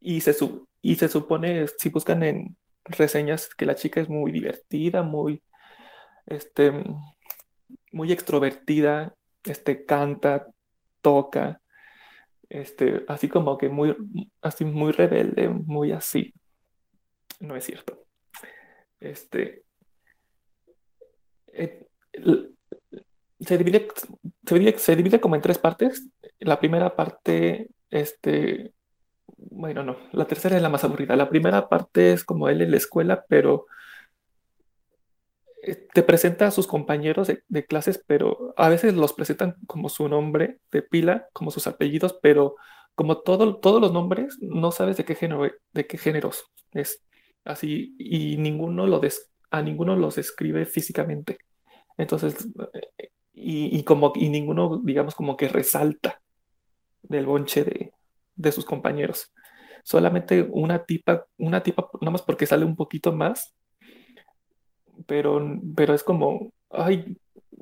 Y 0.00 0.20
se, 0.20 0.34
y 0.82 0.96
se 0.96 1.08
supone, 1.08 1.66
si 1.78 1.88
buscan 1.90 2.22
en 2.22 2.56
reseñas, 2.84 3.48
que 3.56 3.66
la 3.66 3.74
chica 3.74 4.00
es 4.00 4.08
muy 4.08 4.30
divertida, 4.32 5.02
muy, 5.02 5.42
este, 6.26 6.72
muy 7.92 8.12
extrovertida, 8.12 9.14
este, 9.44 9.84
canta, 9.84 10.46
toca, 11.00 11.60
este, 12.48 13.04
así 13.08 13.28
como 13.28 13.58
que 13.58 13.68
muy, 13.68 13.96
así 14.42 14.64
muy 14.64 14.92
rebelde, 14.92 15.48
muy 15.48 15.92
así. 15.92 16.34
No 17.40 17.56
es 17.56 17.64
cierto. 17.64 18.04
Este, 19.00 19.64
eh, 21.52 21.86
se 23.40 23.58
divide, 23.58 23.88
se 24.46 24.54
divide, 24.54 24.78
se 24.78 24.96
divide 24.96 25.20
como 25.20 25.34
en 25.36 25.42
tres 25.42 25.58
partes. 25.58 26.08
La 26.38 26.58
primera 26.58 26.94
parte, 26.94 27.68
este, 27.90 28.72
bueno, 29.36 29.82
no, 29.82 29.96
la 30.12 30.26
tercera 30.26 30.56
es 30.56 30.62
la 30.62 30.68
más 30.68 30.84
aburrida. 30.84 31.16
La 31.16 31.28
primera 31.28 31.68
parte 31.68 32.12
es 32.12 32.24
como 32.24 32.48
él 32.48 32.62
en 32.62 32.70
la 32.70 32.76
escuela, 32.76 33.24
pero 33.28 33.66
te 35.74 36.02
presenta 36.02 36.46
a 36.46 36.50
sus 36.50 36.66
compañeros 36.66 37.28
de, 37.48 37.66
clases, 37.66 38.02
pero 38.06 38.54
a 38.56 38.68
veces 38.68 38.94
los 38.94 39.12
presentan 39.12 39.56
como 39.66 39.88
su 39.88 40.08
nombre 40.08 40.60
de 40.70 40.82
pila, 40.82 41.28
como 41.32 41.50
sus 41.50 41.66
apellidos, 41.66 42.18
pero 42.22 42.56
como 42.94 43.18
todo, 43.22 43.56
todos 43.58 43.80
los 43.80 43.92
nombres, 43.92 44.38
no 44.40 44.72
sabes 44.72 44.96
de 44.96 45.04
qué 45.04 45.14
género, 45.14 45.50
de 45.72 45.86
qué 45.86 45.98
géneros 45.98 46.44
es 46.72 47.02
así, 47.44 47.94
y 47.98 48.36
ninguno 48.38 48.86
lo 48.86 48.98
des- 49.00 49.30
a 49.50 49.62
ninguno 49.62 49.96
los 49.96 50.16
describe 50.16 50.66
físicamente. 50.66 51.38
Entonces, 51.98 52.36
eh, 52.74 53.10
y, 53.34 53.76
y 53.78 53.84
como, 53.84 54.12
y 54.16 54.28
ninguno, 54.30 54.80
digamos, 54.84 55.14
como 55.14 55.36
que 55.36 55.48
resalta 55.48 56.20
del 57.02 57.26
bonche 57.26 57.64
de, 57.64 57.92
de 58.36 58.52
sus 58.52 58.64
compañeros. 58.64 59.32
Solamente 59.84 60.42
una 60.50 60.84
tipa, 60.84 61.26
una 61.38 61.62
tipa, 61.62 61.90
nada 62.02 62.12
más 62.12 62.22
porque 62.22 62.46
sale 62.46 62.66
un 62.66 62.76
poquito 62.76 63.12
más, 63.12 63.55
pero, 65.06 65.40
pero 65.76 65.94
es 65.94 66.02
como, 66.04 66.52
ay, 66.70 67.16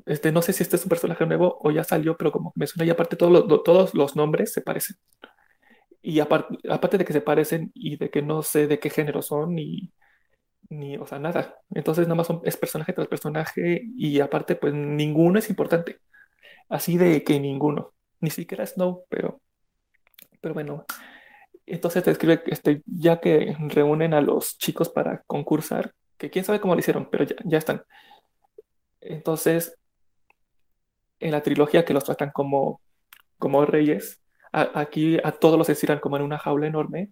este, 0.05 0.31
no 0.31 0.41
sé 0.41 0.53
si 0.53 0.63
este 0.63 0.75
es 0.77 0.83
un 0.83 0.89
personaje 0.89 1.25
nuevo 1.25 1.57
o 1.61 1.71
ya 1.71 1.83
salió, 1.83 2.17
pero 2.17 2.31
como 2.31 2.53
me 2.55 2.67
suena 2.67 2.85
y 2.87 2.89
aparte 2.91 3.15
todos 3.15 3.31
los, 3.47 3.63
todos 3.63 3.93
los 3.95 4.15
nombres 4.15 4.53
se 4.53 4.61
parecen. 4.61 4.97
Y 6.01 6.19
aparte, 6.19 6.57
aparte 6.69 6.97
de 6.97 7.05
que 7.05 7.13
se 7.13 7.21
parecen 7.21 7.71
y 7.73 7.97
de 7.97 8.09
que 8.09 8.21
no 8.21 8.43
sé 8.43 8.67
de 8.67 8.79
qué 8.79 8.89
género 8.89 9.21
son 9.21 9.55
ni, 9.55 9.91
ni, 10.69 10.97
o 10.97 11.07
sea, 11.07 11.19
nada. 11.19 11.57
Entonces 11.71 12.05
nada 12.07 12.15
más 12.17 12.27
son- 12.27 12.41
es 12.45 12.57
personaje 12.57 12.93
tras 12.93 13.07
personaje 13.07 13.83
y 13.97 14.19
aparte 14.21 14.55
pues 14.57 14.73
ninguno 14.73 15.39
es 15.39 15.49
importante. 15.49 15.99
Así 16.69 16.97
de 16.97 17.23
que 17.23 17.39
ninguno. 17.39 17.93
Ni 18.21 18.31
siquiera 18.31 18.65
Snow, 18.67 19.05
pero, 19.09 19.41
pero 20.41 20.53
bueno. 20.53 20.85
Entonces 21.67 22.03
te 22.03 22.11
escribe, 22.11 22.43
este, 22.47 22.83
ya 22.87 23.19
que 23.21 23.55
reúnen 23.69 24.13
a 24.13 24.21
los 24.21 24.57
chicos 24.59 24.89
para 24.89 25.23
concursar, 25.27 25.93
que 26.17 26.29
quién 26.29 26.45
sabe 26.45 26.59
cómo 26.59 26.73
lo 26.75 26.79
hicieron, 26.79 27.09
pero 27.09 27.25
ya, 27.43 27.57
están. 27.57 27.83
Entonces, 29.01 29.77
en 31.19 31.31
la 31.31 31.41
trilogía 31.41 31.85
que 31.85 31.93
los 31.93 32.03
tratan 32.03 32.31
como, 32.31 32.81
como 33.37 33.65
reyes, 33.65 34.21
aquí 34.51 35.17
a 35.23 35.31
todos 35.31 35.57
los 35.57 35.69
encierran 35.69 35.99
como 35.99 36.17
en 36.17 36.23
una 36.23 36.37
jaula 36.37 36.67
enorme. 36.67 37.11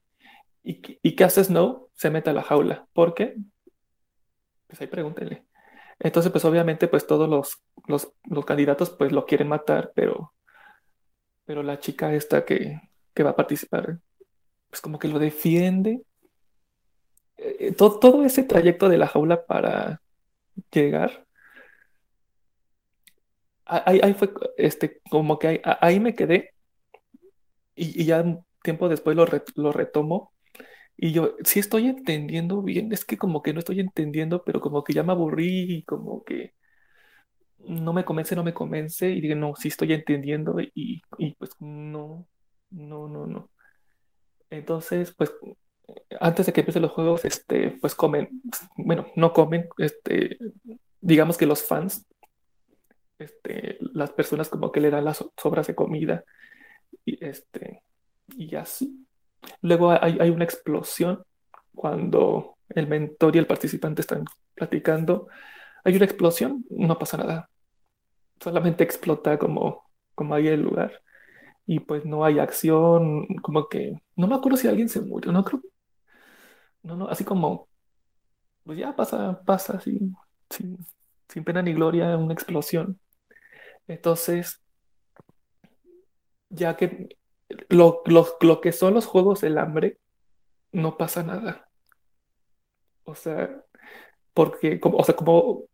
¿Y, 0.64 0.82
¿Y 1.02 1.16
qué 1.16 1.24
hace 1.26 1.44
Snow? 1.44 1.90
Se 1.94 2.10
mete 2.10 2.30
a 2.30 2.34
la 2.34 2.44
jaula. 2.44 2.88
¿Por 2.94 3.14
qué? 3.14 3.36
Pues 4.68 4.82
ahí 4.82 4.88
pregúntenle. 4.88 5.46
Entonces, 6.00 6.32
pues 6.32 6.46
obviamente, 6.46 6.88
pues 6.88 7.06
todos 7.08 7.30
los, 7.30 7.64
los, 7.88 8.14
los 8.26 8.46
candidatos 8.46 8.90
pues 8.90 9.12
lo 9.12 9.26
quieren 9.26 9.48
matar, 9.48 9.92
pero, 9.96 10.34
pero 11.46 11.64
la 11.64 11.80
chica 11.80 12.14
esta 12.14 12.46
que, 12.46 12.82
que 13.14 13.24
va 13.24 13.32
a 13.32 13.36
participar, 13.36 14.00
pues 14.70 14.82
como 14.82 15.00
que 15.00 15.08
lo 15.08 15.20
defiende. 15.20 16.04
Eh, 17.38 17.74
todo, 17.74 18.00
todo 18.00 18.26
ese 18.26 18.44
trayecto 18.44 18.90
de 18.90 18.98
la 18.98 19.08
jaula 19.08 19.46
para 19.46 20.02
llegar, 20.72 21.28
ahí, 23.66 24.00
ahí 24.04 24.14
fue, 24.14 24.34
este, 24.58 25.02
como 25.10 25.40
que 25.40 25.48
ahí, 25.48 25.62
ahí 25.82 26.00
me 26.00 26.16
quedé 26.16 26.52
y, 27.76 28.02
y 28.02 28.06
ya 28.06 28.24
tiempo 28.64 28.90
después 28.90 29.16
lo, 29.16 29.26
re- 29.26 29.44
lo 29.56 29.72
retomo 29.72 30.34
y 30.98 31.14
yo 31.14 31.36
sí 31.46 31.60
estoy 31.60 31.88
entendiendo 31.88 32.62
bien, 32.64 32.94
es 32.94 33.06
que 33.06 33.18
como 33.18 33.42
que 33.44 33.54
no 33.54 33.60
estoy 33.60 33.80
entendiendo, 33.82 34.44
pero 34.46 34.62
como 34.62 34.84
que 34.84 34.94
ya 34.94 35.04
me 35.04 35.14
aburrí 35.14 35.78
y 35.80 35.84
como 35.86 36.24
que 36.26 36.54
no 37.60 37.94
me 37.94 38.04
convence, 38.06 38.36
no 38.36 38.44
me 38.44 38.54
convence 38.54 39.10
y 39.10 39.22
digo, 39.22 39.36
no, 39.36 39.56
sí 39.56 39.70
estoy 39.70 39.94
entendiendo 39.94 40.60
y, 40.60 41.02
y 41.18 41.36
pues 41.36 41.52
no, 41.60 42.28
no, 42.72 43.08
no, 43.08 43.26
no. 43.28 43.50
Entonces, 44.50 45.14
pues 45.18 45.32
antes 46.20 46.46
de 46.46 46.54
que 46.54 46.62
empiecen 46.62 46.82
los 46.84 46.92
juegos, 46.92 47.26
este, 47.26 47.72
pues 47.82 47.96
comen, 47.96 48.42
bueno, 48.78 49.08
no 49.16 49.34
comen, 49.34 49.68
este, 49.78 50.38
digamos 51.02 51.38
que 51.38 51.46
los 51.46 51.64
fans, 51.64 52.06
este, 53.20 53.78
las 53.94 54.12
personas 54.12 54.50
como 54.50 54.72
que 54.72 54.82
le 54.82 54.90
dan 54.90 55.06
las 55.06 55.18
so- 55.18 55.34
sobras 55.38 55.68
de 55.68 55.76
comida 55.76 56.24
y 57.06 57.24
este, 57.26 57.84
y 58.38 58.56
así. 58.56 59.08
Luego 59.62 59.92
hay, 59.92 60.18
hay 60.20 60.32
una 60.32 60.46
explosión 60.46 61.24
cuando 61.76 62.58
el 62.70 62.88
mentor 62.88 63.36
y 63.36 63.40
el 63.40 63.48
participante 63.48 64.02
están 64.02 64.26
platicando. 64.56 65.28
Hay 65.86 65.96
una 65.98 66.06
explosión, 66.06 66.66
no 66.72 67.00
pasa 67.00 67.18
nada. 67.18 67.50
Solamente 68.42 68.84
explota 68.84 69.38
como, 69.40 69.84
como 70.16 70.36
ahí 70.36 70.48
el 70.48 70.62
lugar. 70.62 71.02
Y 71.68 71.82
pues 71.82 72.06
no 72.06 72.26
hay 72.26 72.40
acción, 72.40 73.28
como 73.44 73.70
que 73.70 74.02
no 74.18 74.28
me 74.28 74.36
acuerdo 74.36 74.58
si 74.58 74.68
alguien 74.70 74.90
se 74.90 75.02
murió, 75.02 75.32
no 75.34 75.44
creo, 75.46 75.62
no, 76.84 76.96
no, 76.98 77.08
así 77.08 77.24
como, 77.24 77.70
pues 78.64 78.78
ya 78.78 78.96
pasa, 78.96 79.42
pasa 79.46 79.80
sin, 79.80 80.16
sin 80.50 81.44
pena 81.44 81.62
ni 81.62 81.74
gloria, 81.74 82.18
una 82.18 82.34
explosión. 82.34 83.00
Entonces, 83.88 84.62
ya 86.50 86.76
que 86.78 87.18
lo, 87.70 88.02
lo, 88.06 88.28
lo 88.42 88.62
que 88.62 88.72
son 88.72 88.94
los 88.94 89.06
juegos 89.06 89.42
del 89.42 89.58
hambre, 89.58 90.00
no 90.72 90.98
pasa 90.98 91.24
nada. 91.24 91.70
O 93.04 93.16
sea, 93.16 93.64
porque, 94.34 94.80
como, 94.80 94.98
o 94.98 95.04
sea, 95.04 95.16
como 95.16 95.66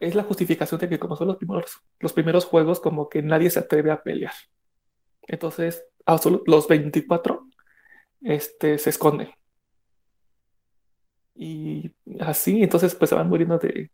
es 0.00 0.14
la 0.14 0.24
justificación 0.24 0.80
de 0.80 0.88
que 0.88 0.98
como 0.98 1.16
son 1.16 1.28
los 1.28 1.36
primeros, 1.36 1.80
los 2.00 2.12
primeros 2.12 2.44
juegos, 2.44 2.80
como 2.80 3.08
que 3.08 3.22
nadie 3.22 3.50
se 3.50 3.60
atreve 3.60 3.90
a 3.90 4.02
pelear. 4.02 4.34
Entonces, 5.22 5.84
los 6.46 6.68
24 6.68 7.45
este, 8.22 8.78
se 8.78 8.90
esconden. 8.90 9.30
Y 11.34 11.92
así, 12.20 12.62
entonces, 12.62 12.94
pues 12.94 13.10
se 13.10 13.14
van 13.16 13.28
muriendo 13.28 13.58
de, 13.58 13.90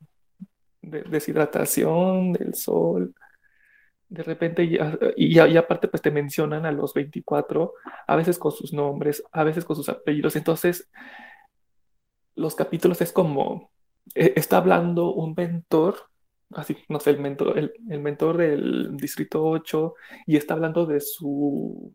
de 0.83 1.03
deshidratación, 1.05 2.33
del 2.35 2.55
sol. 2.55 3.15
De 4.09 4.23
repente, 4.25 4.69
ya- 4.69 4.99
y, 5.17 5.39
y 5.41 5.57
aparte, 5.59 5.89
pues 5.89 6.03
te 6.03 6.11
mencionan 6.11 6.67
a 6.67 6.73
los 6.73 6.95
24, 6.95 7.75
a 8.07 8.17
veces 8.17 8.39
con 8.39 8.53
sus 8.53 8.73
nombres, 8.73 9.23
a 9.33 9.45
veces 9.45 9.65
con 9.65 9.77
sus 9.77 9.89
apellidos. 9.91 10.37
Entonces, 10.37 10.91
los 12.35 12.55
capítulos 12.55 13.01
es 13.01 13.13
como, 13.13 13.71
eh, 14.15 14.33
está 14.37 14.59
hablando 14.59 15.13
un 15.13 15.35
mentor, 15.37 15.97
así, 16.51 16.77
no 16.89 17.01
sé, 17.01 17.11
el 17.11 17.21
mentor, 17.21 17.59
el, 17.59 17.73
el 17.89 18.01
mentor 18.01 18.37
del 18.39 18.97
Distrito 18.97 19.45
8, 19.45 19.95
y 20.27 20.37
está 20.37 20.55
hablando 20.55 20.87
de 20.87 21.01
su, 21.01 21.95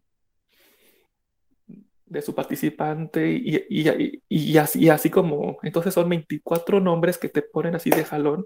de 2.08 2.22
su 2.22 2.36
participante, 2.36 3.30
y, 3.32 3.66
y, 3.70 3.90
y, 3.90 4.22
y 4.30 4.58
así, 4.58 4.80
y 4.86 4.90
así 4.90 5.10
como, 5.10 5.58
entonces 5.64 5.94
son 5.94 6.10
24 6.10 6.80
nombres 6.80 7.18
que 7.18 7.30
te 7.30 7.42
ponen 7.42 7.76
así 7.76 7.90
de 7.90 8.06
jalón, 8.06 8.46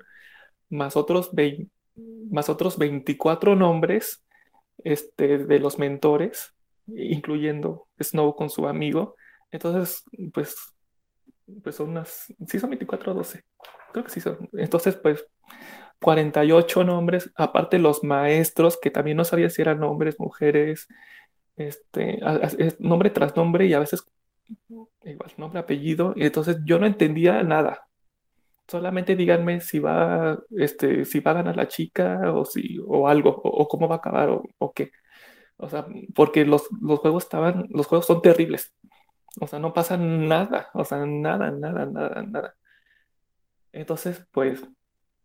más 0.70 0.96
otros 0.98 1.34
20, 1.34 1.72
más 2.32 2.50
otros 2.50 2.78
24 2.78 3.56
nombres 3.56 4.24
este, 4.84 5.40
de 5.40 5.60
los 5.60 5.80
mentores, 5.80 6.54
incluyendo 6.88 7.88
Snow 8.00 8.36
con 8.36 8.50
su 8.50 8.68
amigo, 8.68 9.16
Entonces, 9.52 10.04
pues, 10.34 10.56
pues 11.64 11.76
son 11.76 11.90
unas, 11.90 12.34
sí 12.48 12.60
son 12.60 12.70
24 12.72 13.12
o 13.12 13.16
12, 13.16 13.44
creo 13.92 14.06
que 14.06 14.12
sí 14.12 14.22
son. 14.22 14.50
Entonces, 14.54 14.96
pues, 14.96 15.26
48 16.02 16.84
nombres, 16.84 17.32
aparte 17.36 17.80
los 17.80 18.04
maestros, 18.04 18.80
que 18.82 18.92
también 18.92 19.18
no 19.18 19.26
sabía 19.26 19.50
si 19.50 19.62
eran 19.62 19.84
hombres, 19.84 20.20
mujeres, 20.20 20.88
este, 21.56 22.20
nombre 22.80 23.10
tras 23.10 23.36
nombre 23.36 23.66
y 23.66 23.74
a 23.74 23.80
veces 23.80 24.06
igual 25.04 25.32
nombre, 25.38 25.60
apellido, 25.60 26.14
y 26.16 26.24
entonces 26.26 26.58
yo 26.66 26.80
no 26.80 26.86
entendía 26.86 27.44
nada. 27.44 27.88
Solamente 28.68 29.16
díganme 29.16 29.62
si 29.62 29.80
va, 29.80 30.40
este, 30.52 31.06
si 31.06 31.20
va 31.20 31.32
a 31.32 31.36
ganar 31.36 31.58
la 31.58 31.68
chica 31.68 32.32
o 32.34 32.46
si, 32.46 32.80
o 32.86 33.08
algo, 33.08 33.30
o, 33.44 33.68
cómo 33.68 33.88
va 33.88 33.96
a 33.96 33.98
acabar, 34.00 34.30
o, 34.30 34.44
o, 34.60 34.74
qué. 34.74 34.92
O 35.58 35.70
sea, 35.70 35.86
porque 36.16 36.46
los, 36.46 36.70
los 36.82 37.00
juegos 37.00 37.24
estaban, 37.24 37.68
los 37.72 37.88
juegos 37.88 38.06
son 38.08 38.22
terribles. 38.22 38.74
O 39.40 39.48
sea, 39.48 39.60
no 39.60 39.74
pasa 39.74 39.98
nada, 39.98 40.70
o 40.74 40.84
sea, 40.86 41.06
nada, 41.06 41.52
nada, 41.52 41.86
nada, 41.86 42.24
nada. 42.24 42.56
Entonces, 43.72 44.26
pues, 44.32 44.64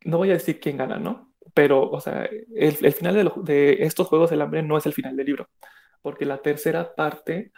no 0.05 0.19
voy 0.19 0.31
a 0.31 0.35
decir 0.35 0.61
quién 0.61 0.77
gana, 0.77 0.99
¿no? 0.99 1.33
Pero, 1.55 1.89
o 1.91 2.01
sea, 2.01 2.25
el, 2.25 2.77
el 2.83 2.93
final 2.93 3.15
de, 3.15 3.33
de, 3.45 3.85
estos 3.85 4.09
Juegos 4.09 4.31
del 4.31 4.43
Hambre 4.43 4.63
no 4.63 4.77
es 4.79 4.87
el 4.87 4.93
final 4.93 5.17
del 5.17 5.27
libro, 5.27 5.49
porque 6.07 6.25
la 6.25 6.41
tercera 6.41 6.95
parte 6.95 7.51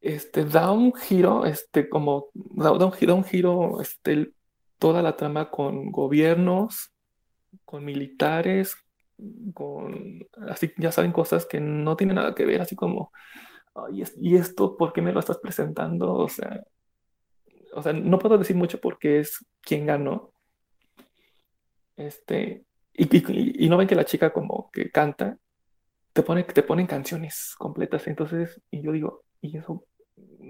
este, 0.00 0.44
da 0.44 0.72
un 0.72 0.92
giro, 0.92 1.46
este, 1.46 1.88
como, 1.88 2.30
da, 2.34 2.72
un, 2.72 2.80
da 2.80 3.14
un 3.14 3.22
giro, 3.22 3.80
este, 3.80 4.32
toda 4.76 5.00
la 5.00 5.14
trama 5.14 5.48
con 5.48 5.92
gobiernos, 5.92 6.92
con 7.64 7.84
militares, 7.84 8.74
con, 9.54 10.26
así, 10.48 10.72
ya 10.76 10.90
saben, 10.90 11.12
cosas 11.12 11.46
que 11.46 11.60
no 11.60 11.96
tienen 11.96 12.16
nada 12.16 12.34
que 12.34 12.44
ver, 12.44 12.60
así 12.60 12.74
como, 12.74 13.12
¿y 14.20 14.34
esto 14.34 14.76
por 14.76 14.92
qué 14.92 15.02
me 15.02 15.12
lo 15.12 15.20
estás 15.20 15.38
presentando? 15.38 16.14
O 16.14 16.28
sea, 16.28 16.64
o 17.74 17.80
sea, 17.80 17.92
no 17.92 18.18
puedo 18.18 18.38
decir 18.38 18.56
mucho 18.56 18.80
porque 18.80 19.20
es 19.20 19.38
quien 19.60 19.86
ganó. 19.86 20.32
Este, 21.94 22.64
y, 22.92 23.64
y, 23.64 23.68
no 23.68 23.76
ven 23.76 23.86
que 23.86 23.94
la 23.94 24.04
chica 24.04 24.32
como 24.32 24.68
que 24.72 24.90
canta, 24.90 25.38
te 26.16 26.22
pone, 26.22 26.44
te 26.44 26.62
ponen 26.62 26.86
canciones 26.86 27.54
completas. 27.58 28.06
Entonces, 28.06 28.62
y 28.70 28.80
yo 28.80 28.92
digo, 28.92 29.24
y 29.42 29.58
eso, 29.58 29.84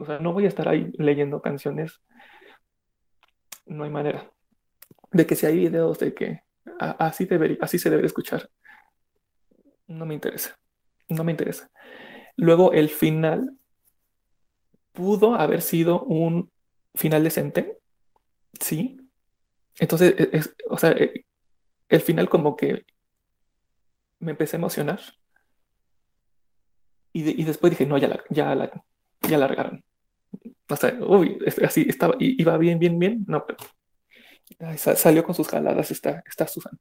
o 0.01 0.07
sea, 0.07 0.21
no 0.21 0.33
voy 0.33 0.45
a 0.45 0.49
estar 0.49 0.69
ahí 0.69 0.93
leyendo 0.97 1.43
canciones. 1.43 2.01
No 3.67 3.83
hay 3.83 3.91
manera. 3.91 4.31
De 5.11 5.27
que 5.27 5.35
si 5.35 5.45
hay 5.45 5.57
videos 5.57 5.99
de 5.99 6.15
que 6.15 6.43
así, 6.79 7.29
así 7.61 7.79
se 7.81 7.91
debe 7.91 8.07
escuchar, 8.07 8.49
no 9.89 10.07
me 10.07 10.15
interesa. 10.15 10.57
No 11.09 11.25
me 11.25 11.33
interesa. 11.33 11.69
Luego 12.37 12.73
el 12.73 12.89
final 12.89 13.59
pudo 14.93 15.35
haber 15.35 15.63
sido 15.63 16.05
un 16.05 16.53
final 16.95 17.25
decente, 17.25 17.79
sí. 18.61 18.99
Entonces, 19.81 20.15
e, 20.17 20.43
o 20.71 20.79
sea, 20.79 20.93
e, 20.93 21.27
el 21.89 22.01
final 22.03 22.29
como 22.29 22.55
que 22.57 22.87
me 24.21 24.31
empecé 24.31 24.55
a 24.55 24.61
emocionar. 24.61 25.01
Y, 27.17 27.41
y 27.41 27.45
después 27.45 27.71
dije, 27.71 27.87
no, 27.87 27.97
ya 27.97 28.09
la, 28.09 28.23
ya 28.29 28.55
la, 28.55 28.71
ya 29.27 29.39
largaron. 29.39 29.83
O 30.69 30.77
sea, 30.77 30.95
uy, 31.01 31.39
así 31.65 31.87
estaba, 31.89 32.15
iba 32.19 32.59
bien, 32.59 32.79
bien, 32.79 32.99
bien. 32.99 33.25
No, 33.27 33.47
pero 33.47 33.59
salió 34.77 35.25
con 35.25 35.35
sus 35.35 35.49
jaladas 35.49 35.91
esta, 35.91 36.23
esta 36.29 36.47
Susan. 36.47 36.79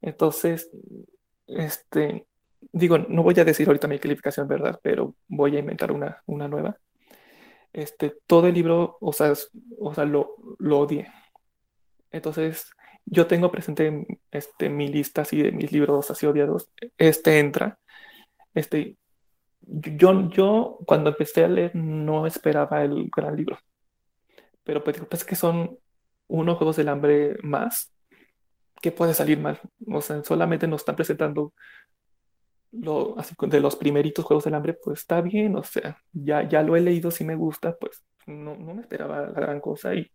Entonces, 0.00 0.70
este, 1.46 2.26
digo, 2.72 2.96
no 2.96 3.22
voy 3.22 3.38
a 3.38 3.44
decir 3.44 3.66
ahorita 3.66 3.86
mi 3.86 3.98
calificación, 3.98 4.48
¿verdad? 4.48 4.80
Pero 4.82 5.14
voy 5.28 5.56
a 5.56 5.58
inventar 5.58 5.92
una, 5.92 6.22
una 6.24 6.48
nueva. 6.48 6.78
Este, 7.74 8.16
todo 8.26 8.46
el 8.46 8.54
libro, 8.54 8.96
o 9.02 9.12
sea, 9.12 9.34
o 9.78 9.94
sea 9.94 10.06
lo, 10.06 10.36
lo 10.58 10.78
odié. 10.78 11.06
Entonces, 12.10 12.70
yo 13.04 13.26
tengo 13.26 13.52
presente 13.52 14.06
este, 14.30 14.70
mi 14.70 14.88
lista 14.88 15.20
así 15.20 15.42
de 15.42 15.52
mis 15.52 15.70
libros 15.70 16.10
así 16.10 16.24
odiados. 16.24 16.70
Este 16.96 17.40
entra. 17.40 17.78
Este, 18.54 18.96
yo, 19.66 20.30
yo 20.30 20.78
cuando 20.86 21.10
empecé 21.10 21.44
a 21.44 21.48
leer 21.48 21.74
no 21.74 22.26
esperaba 22.26 22.82
el 22.82 23.10
gran 23.14 23.36
libro. 23.36 23.58
Pero 24.64 24.82
pues, 24.82 25.00
pues 25.08 25.24
que 25.24 25.36
son 25.36 25.78
unos 26.28 26.56
Juegos 26.56 26.76
del 26.76 26.88
Hambre 26.88 27.36
más 27.42 27.92
que 28.80 28.92
puede 28.92 29.14
salir 29.14 29.38
mal. 29.38 29.60
O 29.86 30.00
sea, 30.00 30.22
solamente 30.24 30.66
nos 30.66 30.82
están 30.82 30.96
presentando 30.96 31.52
lo, 32.72 33.18
así, 33.18 33.34
de 33.40 33.60
los 33.60 33.76
primeritos 33.76 34.24
Juegos 34.24 34.44
del 34.44 34.54
Hambre, 34.54 34.74
pues 34.74 35.00
está 35.00 35.20
bien, 35.20 35.56
o 35.56 35.62
sea, 35.62 35.98
ya, 36.12 36.46
ya 36.48 36.62
lo 36.62 36.76
he 36.76 36.80
leído, 36.80 37.10
si 37.10 37.24
me 37.24 37.34
gusta, 37.34 37.76
pues 37.76 38.04
no, 38.26 38.56
no 38.56 38.74
me 38.74 38.82
esperaba 38.82 39.22
la 39.22 39.40
gran 39.40 39.60
cosa 39.60 39.94
y, 39.94 40.10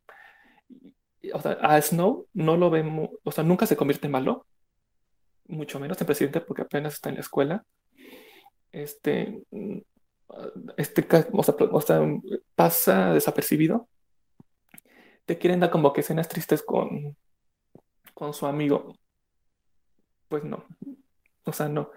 o 1.34 1.42
sea, 1.42 1.54
a 1.54 1.82
Snow 1.82 2.28
no 2.34 2.58
lo 2.58 2.70
vemos, 2.70 3.10
o 3.24 3.32
sea, 3.32 3.44
nunca 3.44 3.66
se 3.66 3.76
convierte 3.76 4.08
en 4.08 4.12
malo, 4.12 4.46
mucho 5.48 5.80
menos 5.80 6.00
en 6.00 6.08
presidente 6.08 6.42
porque 6.42 6.64
apenas 6.64 6.94
está 6.94 7.10
en 7.10 7.16
la 7.16 7.22
escuela. 7.22 7.66
Este, 8.72 9.44
este, 10.78 11.08
o 11.34 11.44
sea, 11.82 11.98
pasa 12.56 13.14
desapercibido. 13.14 13.88
Te 15.26 15.38
quieren 15.38 15.60
dar 15.60 15.72
como 15.72 15.94
que 15.94 16.02
escenas 16.02 16.28
tristes 16.28 16.64
con, 16.64 17.16
con 18.14 18.34
su 18.34 18.46
amigo. 18.46 18.96
Pues 20.28 20.44
no, 20.44 20.66
o 21.44 21.54
sea, 21.54 21.68
no. 21.68 21.92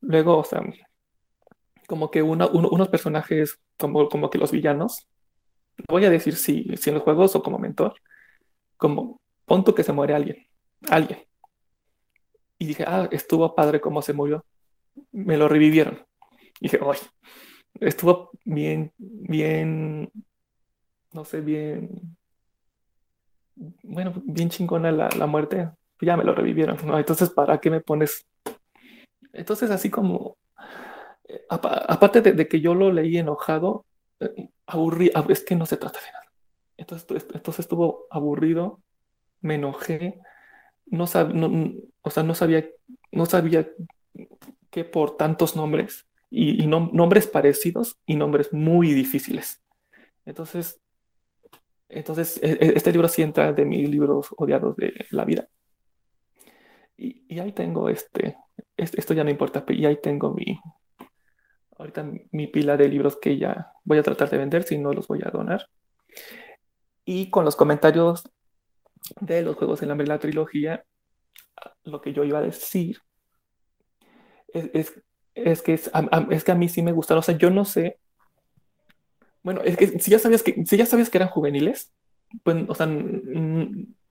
Luego, 0.00 0.38
o 0.38 0.44
sea, 0.44 0.62
como 1.86 2.10
que 2.10 2.22
unos 2.22 2.88
personajes, 2.88 3.60
como, 3.78 4.08
como 4.08 4.30
que 4.30 4.38
los 4.38 4.52
villanos, 4.52 5.08
voy 5.88 6.04
a 6.04 6.10
decir 6.10 6.36
si, 6.36 6.66
en 6.86 6.94
los 6.94 7.02
juegos 7.02 7.34
o 7.36 7.42
como 7.42 7.58
mentor, 7.58 7.94
como 8.76 9.20
punto 9.44 9.74
que 9.74 9.82
se 9.82 9.92
muere 9.92 10.14
alguien, 10.14 10.46
alguien. 10.88 11.24
Y 12.58 12.66
dije, 12.66 12.84
ah, 12.86 13.08
estuvo 13.10 13.54
padre 13.54 13.80
cómo 13.80 14.02
se 14.02 14.12
murió. 14.12 14.44
Me 15.10 15.36
lo 15.36 15.48
revivieron. 15.48 16.06
Y 16.62 16.68
dije, 16.68 16.78
oye, 16.80 17.00
estuvo 17.80 18.30
bien, 18.44 18.92
bien, 18.96 20.10
no 21.12 21.24
sé, 21.24 21.40
bien, 21.40 22.16
bueno, 23.82 24.12
bien 24.24 24.48
chingona 24.48 24.92
la, 24.92 25.08
la 25.10 25.26
muerte. 25.26 25.70
Ya 26.00 26.16
me 26.16 26.24
lo 26.24 26.34
revivieron. 26.34 26.76
¿no? 26.84 26.98
Entonces, 26.98 27.30
¿para 27.30 27.60
qué 27.60 27.70
me 27.70 27.80
pones 27.80 28.26
entonces, 29.32 29.70
así 29.70 29.90
como, 29.90 30.36
eh, 31.28 31.44
aparte 31.48 32.20
de, 32.20 32.48
que 32.48 32.60
yo 32.60 32.74
lo 32.74 32.92
leí 32.92 33.16
enojado, 33.16 33.86
eh, 34.20 34.50
aburrido, 34.66 35.24
es 35.28 35.42
que 35.44 35.56
no 35.56 35.66
se 35.66 35.76
trata 35.76 36.00
de 36.00 36.12
nada. 36.12 36.32
Entonces, 36.76 37.26
entonces 37.32 37.60
estuvo 37.60 38.06
aburrido, 38.10 38.80
me 39.40 39.54
enojé, 39.56 40.20
no, 40.86 41.04
o 41.04 42.10
sea, 42.10 42.22
no 42.22 42.34
sabía, 42.34 42.68
no 43.10 43.26
sabía 43.26 43.68
que 44.70 44.84
por 44.84 45.16
tantos 45.16 45.56
nombres 45.56 46.06
y, 46.34 46.66
nombres 46.66 47.26
parecidos 47.26 47.98
y 48.06 48.16
nombres 48.16 48.52
muy 48.52 48.94
difíciles. 48.94 49.62
Entonces, 50.24 50.80
entonces 51.90 52.40
e, 52.42 52.52
e, 52.52 52.72
este 52.74 52.90
libro 52.90 53.06
sí 53.08 53.20
entra 53.20 53.52
de 53.52 53.66
mis 53.66 53.88
libros 53.88 54.28
odiados 54.38 54.74
de 54.76 55.06
la 55.10 55.26
vida. 55.26 55.46
Y, 56.96 57.24
y 57.28 57.38
ahí 57.38 57.52
tengo 57.52 57.90
este, 57.90 58.36
esto 58.76 59.12
ya 59.12 59.24
no 59.24 59.30
importa, 59.30 59.64
y 59.68 59.84
ahí 59.84 59.98
tengo 60.00 60.32
mi, 60.32 60.58
ahorita 61.76 62.10
mi 62.30 62.46
pila 62.46 62.78
de 62.78 62.88
libros 62.88 63.18
que 63.20 63.36
ya 63.36 63.72
voy 63.84 63.98
a 63.98 64.02
tratar 64.02 64.30
de 64.30 64.38
vender, 64.38 64.62
si 64.62 64.78
no 64.78 64.94
los 64.94 65.06
voy 65.08 65.20
a 65.24 65.30
donar. 65.30 65.68
Y 67.04 67.28
con 67.28 67.44
los 67.44 67.56
comentarios 67.56 68.22
de 69.20 69.42
los 69.42 69.56
juegos 69.56 69.82
en 69.82 69.88
la, 69.88 69.96
la 69.96 70.18
trilogía, 70.18 70.86
lo 71.84 72.00
que 72.00 72.14
yo 72.14 72.24
iba 72.24 72.38
a 72.38 72.42
decir 72.42 72.98
es, 74.48 74.70
es, 74.72 75.02
que 75.34 75.74
es, 75.74 75.90
a, 75.92 76.26
es, 76.30 76.44
que 76.44 76.52
a 76.52 76.56
mí 76.56 76.68
sí 76.68 76.82
me 76.82 76.92
gustaron. 76.92 77.20
O 77.20 77.22
sea, 77.22 77.36
yo 77.36 77.50
no 77.50 77.64
sé. 77.64 77.98
Bueno, 79.42 79.62
es 79.62 79.76
que 79.76 79.98
si 79.98 80.10
ya 80.10 80.18
sabías 80.18 80.42
que, 80.42 80.64
si 80.64 80.76
ya 80.76 80.86
sabías 80.86 81.10
que 81.10 81.18
eran 81.18 81.28
juveniles, 81.28 81.92
pues, 82.42 82.64
o 82.68 82.74
sea, 82.74 82.88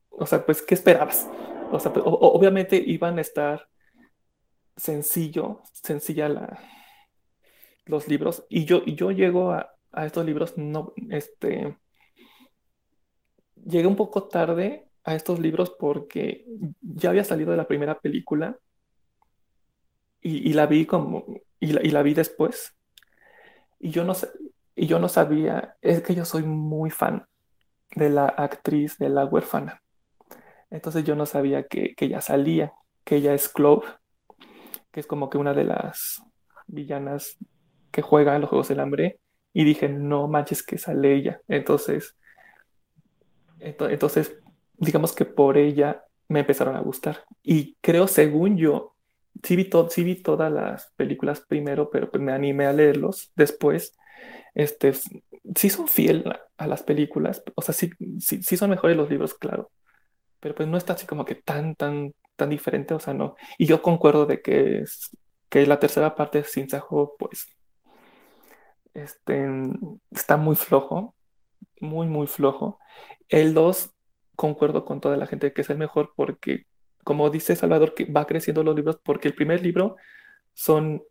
o 0.09 0.25
sea, 0.25 0.45
pues, 0.45 0.61
¿qué 0.61 0.75
esperabas? 0.75 1.27
O 1.71 1.79
sea, 1.79 1.93
pues, 1.93 2.03
obviamente 2.05 2.75
iban 2.75 3.17
a 3.17 3.21
estar 3.21 3.67
sencillo, 4.75 5.61
sencilla 5.73 6.27
la, 6.29 6.59
los 7.85 8.07
libros. 8.07 8.45
Y 8.49 8.65
yo, 8.65 8.81
y 8.85 8.95
yo 8.95 9.11
llego 9.11 9.51
a, 9.51 9.69
estos 10.05 10.25
libros, 10.25 10.57
no, 10.57 10.93
este, 11.09 11.77
llegué 13.55 13.87
un 13.87 13.97
poco 13.97 14.27
tarde 14.27 14.87
a 15.03 15.15
estos 15.15 15.39
libros 15.39 15.75
porque 15.77 16.45
ya 16.81 17.09
había 17.09 17.25
salido 17.25 17.51
de 17.51 17.57
la 17.57 17.67
primera 17.67 17.99
película 17.99 18.57
y, 20.21 20.53
la 20.53 20.67
vi 20.67 20.85
como, 20.85 21.25
y 21.59 21.73
la, 21.73 21.81
y 21.83 21.89
la, 21.89 22.03
vi 22.03 22.13
después. 22.13 22.75
Y 23.79 23.89
yo 23.89 24.03
no 24.03 24.13
sé, 24.13 24.29
y 24.75 24.87
yo 24.87 24.99
no 24.99 25.09
sabía, 25.09 25.75
es 25.81 26.01
que 26.03 26.15
yo 26.15 26.25
soy 26.25 26.43
muy 26.43 26.91
fan 26.91 27.25
de 27.95 28.09
la 28.09 28.25
actriz 28.25 28.97
de 28.97 29.09
la 29.09 29.25
huérfana. 29.25 29.81
Entonces 30.69 31.03
yo 31.03 31.15
no 31.15 31.25
sabía 31.25 31.63
que, 31.63 31.95
que 31.95 32.05
ella 32.05 32.21
salía, 32.21 32.73
que 33.03 33.17
ella 33.17 33.33
es 33.33 33.49
Clove 33.49 33.85
que 34.91 34.99
es 34.99 35.07
como 35.07 35.29
que 35.29 35.37
una 35.37 35.53
de 35.53 35.63
las 35.63 36.21
villanas 36.67 37.37
que 37.91 38.01
juega 38.01 38.35
en 38.35 38.41
los 38.41 38.49
Juegos 38.49 38.67
del 38.67 38.79
Hambre 38.79 39.19
y 39.53 39.63
dije, 39.63 39.89
no 39.89 40.27
manches 40.27 40.63
que 40.63 40.77
sale 40.77 41.15
ella. 41.15 41.41
Entonces, 41.47 42.15
entonces, 43.59 44.37
digamos 44.77 45.13
que 45.13 45.25
por 45.25 45.57
ella 45.57 46.03
me 46.27 46.41
empezaron 46.41 46.75
a 46.75 46.81
gustar. 46.81 47.25
Y 47.43 47.75
creo, 47.81 48.07
según 48.07 48.57
yo, 48.57 48.90
sí 49.43 49.55
vi, 49.55 49.69
sí 49.89 50.03
vi 50.03 50.15
todas 50.21 50.51
las 50.51 50.91
películas 50.95 51.41
primero, 51.41 51.89
pero 51.89 52.09
pues 52.09 52.21
me 52.21 52.31
animé 52.31 52.65
a 52.65 52.73
leerlos 52.73 53.31
después. 53.35 53.97
Este, 54.53 54.93
sí 55.55 55.69
son 55.69 55.87
fiel 55.87 56.23
a, 56.57 56.67
las 56.67 56.83
películas, 56.83 57.43
o 57.55 57.61
sea, 57.61 57.73
sí, 57.73 57.91
sí, 58.19 58.43
sí, 58.43 58.57
son 58.57 58.69
mejores 58.69 58.97
los 58.97 59.09
libros, 59.09 59.33
claro, 59.33 59.71
pero 60.39 60.55
pues 60.55 60.67
no 60.67 60.77
está 60.77 60.93
así 60.93 61.05
como 61.07 61.25
que 61.25 61.35
tan, 61.35 61.75
tan, 61.75 62.13
tan 62.35 62.49
diferente, 62.49 62.93
o 62.93 62.99
sea, 62.99 63.13
no. 63.13 63.35
Y 63.57 63.65
yo 63.65 63.81
concuerdo 63.81 64.25
de 64.25 64.41
que, 64.41 64.79
es, 64.79 65.15
que 65.49 65.65
la 65.65 65.79
tercera 65.79 66.15
parte 66.15 66.39
de 66.39 66.43
Sin 66.45 66.69
Sajo, 66.69 67.15
pues, 67.17 67.47
este, 68.93 69.47
está 70.11 70.37
muy 70.37 70.55
flojo, 70.55 71.15
muy, 71.79 72.07
muy 72.07 72.27
flojo. 72.27 72.79
El 73.29 73.53
2, 73.53 73.93
concuerdo 74.35 74.85
con 74.85 75.01
toda 75.01 75.17
la 75.17 75.27
gente 75.27 75.53
que 75.53 75.61
es 75.61 75.69
el 75.69 75.77
mejor 75.77 76.13
porque, 76.15 76.65
como 77.03 77.29
dice 77.29 77.55
Salvador, 77.55 77.93
que 77.93 78.05
va 78.05 78.25
creciendo 78.25 78.63
los 78.63 78.75
libros, 78.75 78.99
porque 79.03 79.27
el 79.27 79.35
primer 79.35 79.61
libro 79.61 79.95
son 80.53 81.03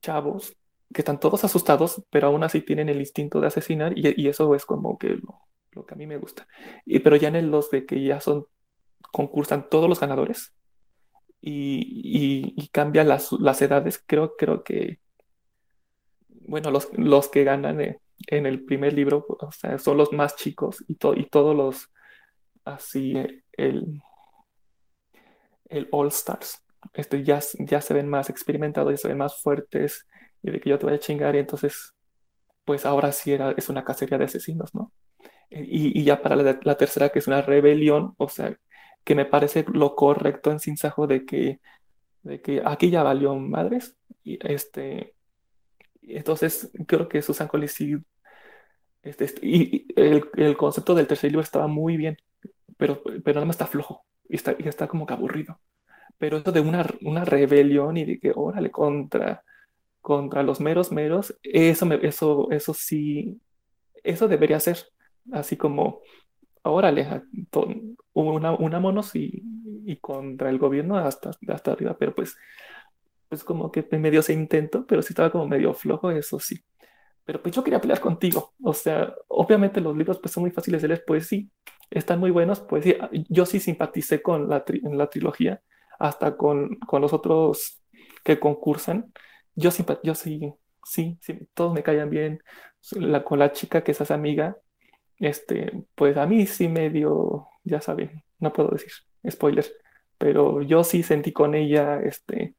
chavos 0.00 0.56
que 0.92 1.00
están 1.00 1.20
todos 1.20 1.44
asustados, 1.44 2.02
pero 2.10 2.28
aún 2.28 2.44
así 2.44 2.60
tienen 2.60 2.88
el 2.88 3.00
instinto 3.00 3.40
de 3.40 3.46
asesinar 3.46 3.92
y, 3.96 4.28
eso 4.28 4.54
es 4.54 4.66
como 4.66 4.98
que 4.98 5.16
lo, 5.72 5.86
que 5.86 5.94
a 5.94 5.96
mí 5.96 6.06
me 6.06 6.18
gusta. 6.18 6.46
Y, 6.84 6.98
pero 6.98 7.16
ya 7.16 7.28
en 7.28 7.36
el 7.36 7.50
2 7.50 7.70
de 7.70 7.86
que 7.86 8.02
ya 8.02 8.20
son, 8.20 8.46
concursan 9.10 9.68
todos 9.70 9.88
los 9.88 10.00
ganadores 10.00 10.52
y, 11.40 12.54
y, 12.56 12.68
cambian 12.68 13.08
las, 13.08 13.32
las, 13.32 13.62
edades, 13.62 14.02
creo, 14.06 14.36
creo 14.36 14.62
que, 14.62 15.00
bueno, 16.28 16.70
los, 16.70 16.88
los 16.96 17.28
que 17.28 17.44
ganan 17.44 17.80
en 18.26 18.46
el 18.46 18.64
primer 18.64 18.92
libro, 18.92 19.26
son 19.78 19.96
los 19.96 20.12
más 20.12 20.36
chicos 20.36 20.84
y, 20.88 20.92
y 20.92 21.26
todos 21.26 21.56
los, 21.56 21.90
así, 22.64 23.14
el, 23.52 24.02
el 25.72 25.88
All 25.90 26.08
Stars, 26.08 26.62
este, 26.94 27.22
ya, 27.24 27.40
ya 27.58 27.80
se 27.80 27.94
ven 27.94 28.08
más 28.08 28.30
experimentados, 28.30 28.92
ya 28.92 28.96
se 28.98 29.08
ven 29.08 29.18
más 29.18 29.40
fuertes 29.40 30.06
y 30.42 30.50
de 30.50 30.60
que 30.60 30.70
yo 30.70 30.78
te 30.78 30.86
voy 30.86 30.94
a 30.94 30.98
chingar 30.98 31.34
y 31.34 31.38
entonces, 31.38 31.94
pues 32.64 32.86
ahora 32.86 33.12
sí 33.12 33.32
era, 33.32 33.52
es 33.52 33.68
una 33.68 33.84
cacería 33.84 34.18
de 34.18 34.24
asesinos, 34.24 34.74
¿no? 34.74 34.92
Y, 35.50 35.98
y 36.00 36.04
ya 36.04 36.22
para 36.22 36.36
la, 36.36 36.58
la, 36.62 36.76
tercera, 36.76 37.10
que 37.10 37.18
es 37.18 37.26
una 37.26 37.42
rebelión, 37.42 38.14
o 38.16 38.28
sea, 38.28 38.56
que 39.04 39.14
me 39.14 39.26
parece 39.26 39.64
lo 39.72 39.94
correcto 39.94 40.50
en 40.50 40.60
Sinsajo 40.60 41.06
de 41.06 41.26
que, 41.26 41.60
de 42.22 42.40
que 42.40 42.62
aquí 42.64 42.90
ya 42.90 43.02
valió 43.02 43.34
madres, 43.36 43.96
y 44.24 44.38
este, 44.46 45.14
entonces 46.02 46.70
creo 46.86 47.08
que 47.08 47.22
Susan 47.22 47.48
Collins 47.48 47.72
sí, 47.72 47.96
este, 49.02 49.24
este, 49.26 49.46
y 49.46 49.86
el, 49.96 50.24
el, 50.36 50.56
concepto 50.56 50.94
del 50.94 51.06
tercer 51.06 51.30
libro 51.30 51.42
estaba 51.42 51.66
muy 51.66 51.96
bien, 51.96 52.16
pero, 52.76 53.02
pero 53.02 53.34
nada 53.36 53.46
más 53.46 53.56
está 53.56 53.66
flojo 53.66 54.04
y 54.28 54.36
está, 54.36 54.56
y 54.58 54.68
está 54.68 54.88
como 54.88 55.06
que 55.06 55.14
aburrido. 55.14 55.60
Pero 56.18 56.36
esto 56.38 56.52
de 56.52 56.60
una, 56.60 56.86
una 57.02 57.24
rebelión 57.24 57.96
y 57.96 58.04
de 58.04 58.20
que, 58.20 58.32
órale, 58.34 58.70
contra 58.70 59.44
contra 60.02 60.42
los 60.42 60.60
meros 60.60 60.92
meros, 60.92 61.38
eso, 61.42 61.86
me, 61.86 61.98
eso, 62.06 62.50
eso 62.50 62.74
sí, 62.74 63.40
eso 64.02 64.28
debería 64.28 64.60
ser, 64.60 64.78
así 65.32 65.56
como, 65.56 66.00
órale, 66.62 67.22
una, 68.12 68.52
una 68.52 68.80
monos 68.80 69.14
y, 69.14 69.42
y, 69.86 69.96
contra 69.96 70.50
el 70.50 70.58
gobierno 70.58 70.98
hasta, 70.98 71.30
hasta 71.48 71.72
arriba, 71.72 71.96
pero 71.98 72.14
pues, 72.14 72.36
pues 73.28 73.44
como 73.44 73.70
que 73.70 73.86
medio 73.98 74.22
se 74.22 74.32
intento, 74.34 74.84
pero 74.86 75.02
sí 75.02 75.12
estaba 75.12 75.30
como 75.30 75.46
medio 75.46 75.72
flojo, 75.72 76.10
eso 76.10 76.38
sí. 76.40 76.58
Pero 77.24 77.42
pues 77.42 77.54
yo 77.54 77.62
quería 77.62 77.80
pelear 77.80 78.00
contigo, 78.00 78.52
o 78.62 78.74
sea, 78.74 79.14
obviamente 79.28 79.80
los 79.80 79.96
libros 79.96 80.18
pues 80.20 80.32
son 80.32 80.42
muy 80.42 80.50
fáciles 80.50 80.82
de 80.82 80.88
leer, 80.88 81.04
pues 81.06 81.26
sí, 81.28 81.50
están 81.90 82.18
muy 82.20 82.30
buenos, 82.30 82.60
pues 82.60 82.84
sí, 82.84 82.96
yo 83.28 83.46
sí 83.46 83.60
simpaticé 83.60 84.22
con 84.22 84.48
la, 84.48 84.64
en 84.66 84.98
la 84.98 85.08
trilogía, 85.08 85.62
hasta 85.98 86.36
con, 86.36 86.76
con 86.80 87.00
los 87.02 87.12
otros 87.12 87.80
que 88.24 88.40
concursan, 88.40 89.12
yo, 89.54 89.70
yo 90.02 90.14
sí, 90.14 90.52
sí, 90.84 91.18
sí, 91.20 91.38
todos 91.54 91.72
me 91.74 91.82
caían 91.82 92.10
bien. 92.10 92.42
La, 92.92 93.22
con 93.24 93.38
la 93.38 93.52
chica 93.52 93.84
que 93.84 93.92
es 93.92 94.00
esa 94.00 94.14
amiga, 94.14 94.56
este, 95.18 95.84
pues 95.94 96.16
a 96.16 96.26
mí 96.26 96.46
sí 96.46 96.68
me 96.68 96.90
dio, 96.90 97.48
ya 97.64 97.80
saben, 97.80 98.24
no 98.40 98.52
puedo 98.52 98.70
decir 98.70 98.92
spoiler, 99.30 99.66
pero 100.18 100.62
yo 100.62 100.82
sí 100.84 101.02
sentí 101.02 101.32
con 101.32 101.54
ella, 101.54 102.00
este, 102.02 102.56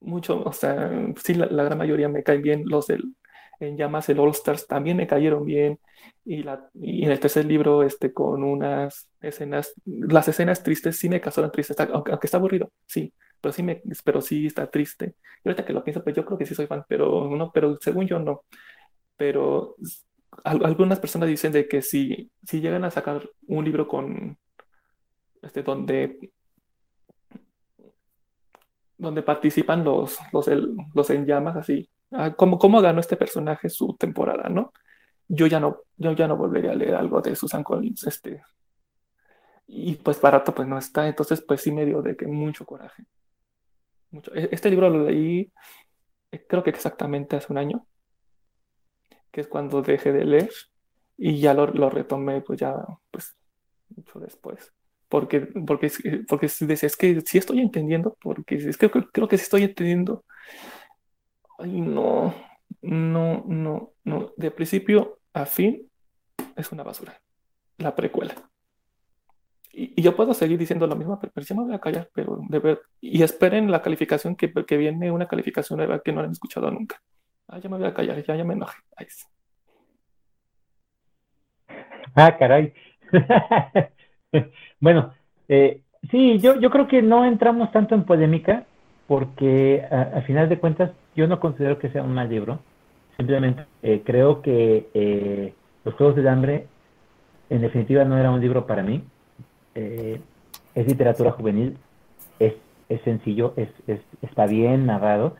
mucho, 0.00 0.42
o 0.44 0.52
sea, 0.52 0.90
sí, 1.24 1.34
la, 1.34 1.46
la 1.46 1.64
gran 1.64 1.78
mayoría 1.78 2.08
me 2.08 2.22
caen 2.22 2.42
bien, 2.42 2.64
los 2.66 2.86
del, 2.88 3.16
en 3.60 3.76
llamas 3.76 4.08
el 4.08 4.18
All 4.20 4.30
Stars 4.30 4.66
también 4.66 4.96
me 4.96 5.06
cayeron 5.06 5.44
bien, 5.44 5.78
y, 6.24 6.40
en 6.42 7.10
el 7.10 7.20
tercer 7.20 7.44
libro, 7.44 7.82
este, 7.82 8.12
con 8.12 8.42
unas 8.42 9.08
escenas, 9.20 9.74
las 9.84 10.28
escenas 10.28 10.62
tristes 10.62 10.98
sí 10.98 11.08
me 11.08 11.20
causaron 11.20 11.50
aunque, 11.92 12.10
aunque 12.12 12.26
está 12.26 12.38
aburrido, 12.38 12.72
sí, 12.86 13.12
pero 13.40 13.52
sí, 13.52 13.62
me, 13.62 13.82
pero 14.04 14.20
sí 14.20 14.46
está 14.46 14.70
triste. 14.70 15.16
Y 15.44 15.48
ahorita 15.48 15.66
que 15.66 15.74
lo 15.74 15.84
pienso, 15.84 16.02
pues 16.02 16.16
yo 16.16 16.24
creo 16.24 16.38
que 16.38 16.46
sí 16.46 16.54
soy 16.54 16.66
fan, 16.66 16.84
pero 16.88 17.28
no, 17.36 17.52
pero 17.52 17.76
según 17.80 18.06
yo 18.06 18.18
no. 18.18 18.44
Pero 19.16 19.76
algunas 20.44 20.98
personas 20.98 21.28
dicen 21.28 21.52
de 21.52 21.68
que 21.68 21.82
si, 21.82 22.30
si 22.42 22.60
llegan 22.60 22.84
a 22.84 22.90
sacar 22.90 23.28
un 23.46 23.64
libro 23.64 23.86
con 23.86 24.38
este 25.42 25.62
donde 25.62 26.32
donde 28.96 29.22
participan 29.22 29.84
los, 29.84 30.18
los, 30.32 30.48
los 30.94 31.10
en 31.10 31.26
llamas 31.26 31.56
así. 31.56 31.88
Ah, 32.10 32.34
¿Cómo, 32.36 32.58
¿Cómo 32.58 32.80
ganó 32.80 33.00
este 33.00 33.16
personaje 33.16 33.68
su 33.68 33.96
temporada, 33.96 34.48
no? 34.48 34.72
Yo 35.28 35.46
ya 35.46 35.58
no, 35.60 35.82
yo 35.96 36.12
ya 36.12 36.28
no 36.28 36.36
volvería 36.36 36.72
a 36.72 36.74
leer 36.74 36.94
algo 36.94 37.20
de 37.20 37.34
Susan 37.34 37.64
Collins, 37.64 38.06
este. 38.06 38.42
Y 39.66 39.96
pues 39.96 40.20
barato 40.20 40.54
pues 40.54 40.68
no 40.68 40.78
está, 40.78 41.08
entonces 41.08 41.40
pues 41.40 41.62
sí 41.62 41.72
me 41.72 41.86
dio 41.86 42.02
de 42.02 42.16
que 42.16 42.26
mucho 42.26 42.66
coraje. 42.66 43.04
E-, 44.34 44.48
este 44.52 44.70
libro 44.70 44.90
lo 44.90 45.04
leí, 45.04 45.50
eh, 46.30 46.44
creo 46.46 46.62
que 46.62 46.70
exactamente 46.70 47.36
hace 47.36 47.52
un 47.52 47.58
año, 47.58 47.86
que 49.30 49.40
es 49.40 49.48
cuando 49.48 49.82
dejé 49.82 50.12
de 50.12 50.24
leer 50.24 50.50
y 51.16 51.40
ya 51.40 51.54
lo, 51.54 51.90
retomé, 51.90 52.40
pues 52.40 52.60
ya, 52.60 52.74
pues, 53.10 53.36
mucho 53.94 54.20
después. 54.20 54.72
Porque, 55.08 55.40
porque, 55.40 55.90
porque 56.28 56.46
es 56.46 56.96
que 56.96 57.20
sí 57.20 57.38
estoy 57.38 57.60
entendiendo, 57.60 58.16
porque 58.20 58.56
es 58.56 58.76
que 58.76 58.90
creo, 58.90 59.28
que 59.28 59.38
sí 59.38 59.44
estoy 59.44 59.64
entendiendo. 59.64 60.24
Ay, 61.58 61.80
no, 61.80 62.34
no, 62.82 63.44
no, 63.46 63.92
no. 64.04 64.32
De 64.36 64.50
principio 64.50 65.20
a 65.32 65.46
fin 65.46 65.90
es 66.56 66.72
una 66.72 66.82
basura. 66.82 67.20
La 67.78 67.94
precuela 67.94 68.34
y, 69.74 70.00
yo 70.00 70.14
puedo 70.16 70.34
seguir 70.34 70.58
diciendo 70.58 70.86
lo 70.86 70.96
mismo, 70.96 71.18
pero, 71.20 71.32
ya 71.36 71.54
me 71.54 71.64
voy 71.64 71.74
a 71.74 71.80
callar, 71.80 72.08
pero 72.14 72.38
de 72.48 72.58
ver, 72.58 72.82
y 73.00 73.22
esperen 73.22 73.70
la 73.70 73.82
calificación 73.82 74.36
que, 74.36 74.52
viene 74.76 75.10
una 75.10 75.26
calificación 75.26 75.78
nueva 75.78 76.00
que 76.00 76.12
no 76.12 76.20
han 76.20 76.30
escuchado 76.30 76.70
nunca. 76.70 77.00
Ah, 77.48 77.58
ya 77.58 77.68
me 77.68 77.76
voy 77.76 77.86
a 77.86 77.94
callar, 77.94 78.22
ya, 78.24 78.36
ya 78.36 78.44
me 78.44 78.54
enojé. 78.54 78.78
Ah, 82.14 82.36
caray. 82.38 82.72
bueno, 84.80 85.12
eh, 85.48 85.82
sí, 86.10 86.38
yo, 86.38 86.58
yo 86.60 86.70
creo 86.70 86.86
que 86.86 87.02
no 87.02 87.24
entramos 87.24 87.72
tanto 87.72 87.94
en 87.94 88.04
polémica, 88.04 88.66
porque 89.06 89.84
a, 89.90 90.20
final 90.22 90.48
de 90.48 90.58
cuentas 90.58 90.90
yo 91.14 91.26
no 91.26 91.40
considero 91.40 91.78
que 91.78 91.90
sea 91.90 92.02
un 92.02 92.14
mal 92.14 92.28
libro. 92.28 92.60
Simplemente 93.16 93.64
eh, 93.82 94.02
creo 94.04 94.42
que 94.42 94.88
eh, 94.94 95.52
Los 95.84 95.94
Juegos 95.94 96.16
del 96.16 96.28
Hambre, 96.28 96.66
en 97.50 97.60
definitiva, 97.60 98.04
no 98.04 98.18
era 98.18 98.30
un 98.30 98.40
libro 98.40 98.66
para 98.66 98.82
mí. 98.82 99.02
Eh, 99.74 100.20
es 100.74 100.86
literatura 100.86 101.32
juvenil, 101.32 101.76
es, 102.38 102.54
es 102.88 103.00
sencillo, 103.02 103.54
es, 103.56 103.68
es, 103.86 104.00
está 104.22 104.46
bien 104.46 104.86
narrado. 104.86 105.36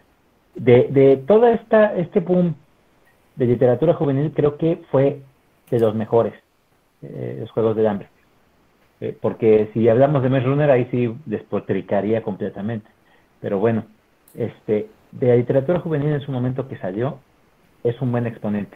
De, 0.54 0.88
de 0.90 1.16
todo 1.16 1.48
esta, 1.48 1.96
este 1.96 2.20
boom 2.20 2.54
de 3.34 3.46
literatura 3.46 3.94
juvenil, 3.94 4.32
creo 4.32 4.56
que 4.56 4.80
fue 4.92 5.22
de 5.70 5.80
los 5.80 5.96
mejores, 5.96 6.34
eh, 7.02 7.38
los 7.40 7.50
Juegos 7.50 7.76
del 7.76 7.86
Hambre. 7.86 8.08
Porque 9.20 9.68
si 9.74 9.86
hablamos 9.86 10.22
de 10.22 10.30
Mes 10.30 10.44
Runner, 10.44 10.70
ahí 10.70 10.88
sí 10.90 11.14
despotricaría 11.26 12.22
completamente. 12.22 12.88
Pero 13.44 13.58
bueno, 13.58 13.84
este, 14.34 14.88
de 15.12 15.28
la 15.28 15.36
literatura 15.36 15.78
juvenil 15.78 16.14
en 16.14 16.22
su 16.22 16.32
momento 16.32 16.66
que 16.66 16.78
salió, 16.78 17.18
es 17.82 18.00
un 18.00 18.10
buen 18.10 18.26
exponente. 18.26 18.74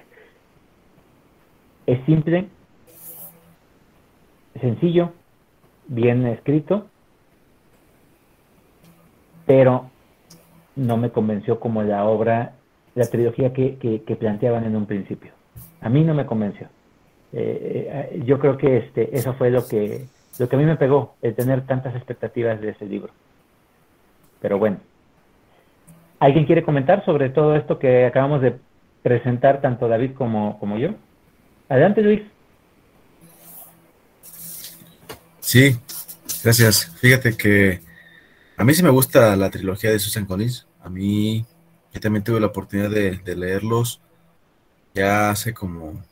Es 1.87 2.05
simple, 2.05 2.49
sencillo, 4.61 5.13
bien 5.87 6.27
escrito, 6.27 6.87
pero 9.47 9.89
no 10.77 10.99
me 10.99 11.13
convenció 11.13 11.59
como 11.61 11.83
la 11.83 12.05
obra, 12.05 12.53
la 12.95 13.07
trilogía 13.07 13.55
que, 13.55 14.19
planteaban 14.21 14.65
en 14.65 14.77
un 14.77 14.85
principio. 14.85 15.33
A 15.81 15.89
mí 15.89 16.05
no 16.05 16.13
me 16.13 16.27
convenció. 16.27 16.67
Eh, 17.33 18.11
eh, 18.13 18.23
yo 18.27 18.39
creo 18.39 18.59
que 18.59 18.77
este, 18.77 19.17
eso 19.17 19.33
fue 19.33 19.49
lo 19.49 19.67
que, 19.67 20.05
lo 20.39 20.47
que 20.47 20.57
a 20.57 20.59
mí 20.59 20.67
me 20.67 20.77
pegó, 20.77 21.15
el 21.23 21.35
tener 21.35 21.65
tantas 21.65 21.97
expectativas 21.97 22.61
de 22.61 22.69
ese 22.73 22.85
libro. 22.85 23.15
Pero 24.41 24.59
bueno, 24.59 24.79
¿alguien 26.19 26.47
quiere 26.47 26.63
comentar 26.63 27.05
sobre 27.05 27.31
todo 27.31 27.57
esto 27.57 27.79
que 27.79 28.07
acabamos 28.07 28.43
de 28.43 28.59
presentar 29.03 29.61
tanto 29.61 29.89
David 29.89 30.13
como, 30.15 30.59
como 30.59 30.79
yo. 30.79 30.91
Adelante, 31.69 32.03
Luis. 32.03 32.23
Sí, 35.41 35.79
gracias. 36.43 36.95
Fíjate 37.01 37.37
que 37.37 37.81
a 38.57 38.65
mí 38.65 38.75
sí 38.75 38.83
me 38.83 38.91
gusta 38.91 39.37
la 39.37 39.51
trilogía 39.51 39.91
de 39.91 39.99
Susan 39.99 40.27
Collins. 40.27 40.67
A 40.83 40.91
mí, 40.91 41.47
yo 41.93 42.01
también 42.01 42.25
tuve 42.25 42.41
la 42.41 42.49
oportunidad 42.49 42.91
de, 42.91 43.21
leerlos 43.35 44.01
ya 44.95 45.31
hace 45.31 45.55
como 45.55 46.03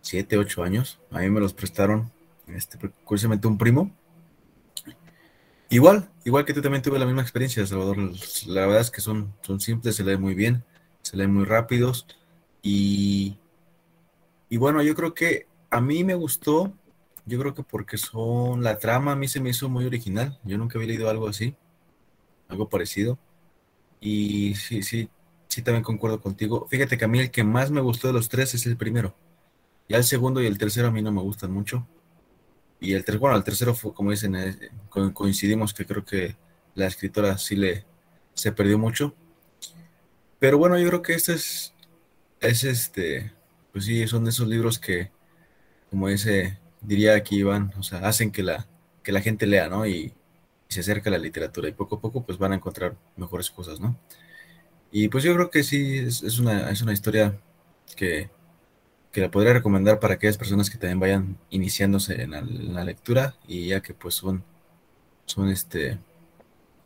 siete, 0.00 0.36
ocho 0.36 0.62
años. 0.62 1.00
A 1.10 1.20
mí 1.20 1.30
me 1.30 1.40
los 1.40 1.54
prestaron, 1.54 2.10
este, 2.48 2.78
curiosamente 3.04 3.46
un 3.46 3.56
primo. 3.56 3.90
Igual, 5.72 6.08
igual 6.24 6.44
que 6.44 6.54
tú 6.54 6.62
también 6.62 6.82
tuve 6.82 7.00
la 7.00 7.06
misma 7.06 7.22
experiencia, 7.22 7.66
Salvador. 7.66 7.96
La 8.46 8.66
verdad 8.66 8.82
es 8.82 8.90
que 8.90 9.00
son, 9.00 9.34
son 9.42 9.58
simples, 9.58 9.96
se 9.96 10.04
leen 10.04 10.20
muy 10.20 10.34
bien, 10.34 10.64
se 11.02 11.16
leen 11.16 11.34
muy 11.34 11.44
rápidos. 11.44 12.06
Y, 12.62 13.36
y 14.48 14.56
bueno, 14.56 14.82
yo 14.82 14.94
creo 14.94 15.14
que 15.14 15.48
a 15.70 15.80
mí 15.80 16.04
me 16.04 16.14
gustó 16.14 16.72
yo 17.24 17.38
creo 17.38 17.54
que 17.54 17.62
porque 17.62 17.98
son, 17.98 18.62
la 18.62 18.78
trama 18.78 19.12
a 19.12 19.16
mí 19.16 19.28
se 19.28 19.40
me 19.40 19.50
hizo 19.50 19.68
muy 19.68 19.84
original. 19.84 20.38
Yo 20.44 20.58
nunca 20.58 20.78
había 20.78 20.88
leído 20.88 21.08
algo 21.08 21.28
así, 21.28 21.54
algo 22.48 22.68
parecido. 22.68 23.18
Y 24.00 24.54
sí, 24.56 24.82
sí, 24.82 25.08
sí 25.48 25.62
también 25.62 25.84
concuerdo 25.84 26.20
contigo. 26.20 26.66
Fíjate 26.68 26.98
que 26.98 27.04
a 27.04 27.08
mí 27.08 27.20
el 27.20 27.30
que 27.30 27.44
más 27.44 27.70
me 27.70 27.80
gustó 27.80 28.08
de 28.08 28.14
los 28.14 28.28
tres 28.28 28.54
es 28.54 28.66
el 28.66 28.76
primero. 28.76 29.14
Ya 29.88 29.98
el 29.98 30.04
segundo 30.04 30.42
y 30.42 30.46
el 30.46 30.58
tercero 30.58 30.88
a 30.88 30.90
mí 30.90 31.02
no 31.02 31.12
me 31.12 31.22
gustan 31.22 31.52
mucho. 31.52 31.86
Y 32.82 32.94
el 32.94 33.04
tercero, 33.04 33.20
bueno, 33.20 33.36
el 33.36 33.44
tercero 33.44 33.74
fue, 33.74 33.94
como 33.94 34.10
dicen, 34.10 34.34
eh, 34.34 34.70
coincidimos 35.14 35.72
que 35.72 35.86
creo 35.86 36.04
que 36.04 36.36
la 36.74 36.86
escritora 36.88 37.38
sí 37.38 37.54
le 37.56 37.86
se 38.34 38.50
perdió 38.52 38.78
mucho. 38.78 39.14
Pero 40.40 40.58
bueno, 40.58 40.78
yo 40.78 40.88
creo 40.88 41.02
que 41.02 41.14
este 41.14 41.34
es, 41.34 41.74
es 42.40 42.64
este, 42.64 43.32
pues 43.72 43.84
sí, 43.84 44.06
son 44.08 44.24
de 44.24 44.30
esos 44.30 44.48
libros 44.48 44.78
que, 44.80 45.12
como 45.90 46.08
dice 46.08 46.58
diría 46.80 47.14
aquí 47.14 47.36
Iván, 47.36 47.72
o 47.78 47.84
sea, 47.84 48.00
hacen 48.00 48.32
que 48.32 48.42
la, 48.42 48.66
que 49.04 49.12
la 49.12 49.20
gente 49.20 49.46
lea, 49.46 49.68
¿no? 49.68 49.86
Y, 49.86 50.12
se 50.68 50.80
acerca 50.80 51.10
a 51.10 51.12
la 51.12 51.18
literatura 51.18 51.68
y 51.68 51.72
poco 51.72 51.96
a 51.96 52.00
poco 52.00 52.24
pues 52.24 52.38
van 52.38 52.52
a 52.52 52.54
encontrar 52.54 52.96
mejores 53.16 53.50
cosas, 53.50 53.78
¿no? 53.78 53.94
Y 54.90 55.08
pues 55.08 55.22
yo 55.22 55.34
creo 55.34 55.50
que 55.50 55.62
sí, 55.64 55.98
es, 55.98 56.38
una, 56.38 56.70
es 56.70 56.80
una 56.80 56.94
historia 56.94 57.38
que, 57.94 58.30
que, 59.12 59.20
la 59.20 59.30
podría 59.30 59.52
recomendar 59.52 60.00
para 60.00 60.14
aquellas 60.14 60.38
personas 60.38 60.70
que 60.70 60.78
también 60.78 61.00
vayan 61.00 61.36
iniciándose 61.50 62.22
en 62.22 62.74
la, 62.74 62.84
lectura 62.84 63.34
y 63.46 63.68
ya 63.68 63.80
que 63.80 63.94
pues 63.94 64.14
son, 64.14 64.42
son 65.26 65.48
este, 65.48 65.98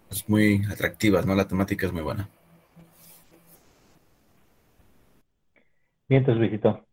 pues 0.08 0.28
muy 0.28 0.62
atractivas, 0.70 1.26
¿no? 1.26 1.34
La 1.34 1.48
temática 1.48 1.86
es 1.86 1.92
muy 1.92 2.02
buena. 2.02 2.28
Bien, 6.08 6.20
entonces, 6.20 6.40
Luisito. 6.40 6.84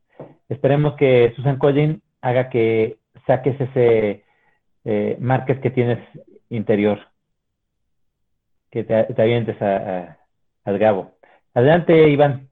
Esperemos 0.49 0.95
que 0.95 1.33
Susan 1.35 1.57
Collin 1.57 2.01
haga 2.21 2.49
que 2.49 2.97
saques 3.27 3.59
ese 3.59 4.23
eh, 4.85 5.17
market 5.19 5.61
que 5.61 5.69
tienes 5.69 5.99
interior, 6.49 6.99
que 8.71 8.83
te, 8.83 9.21
avientes 9.21 9.61
al 9.61 10.79
Gabo. 10.79 11.11
Adelante, 11.53 12.09
Iván. 12.09 12.49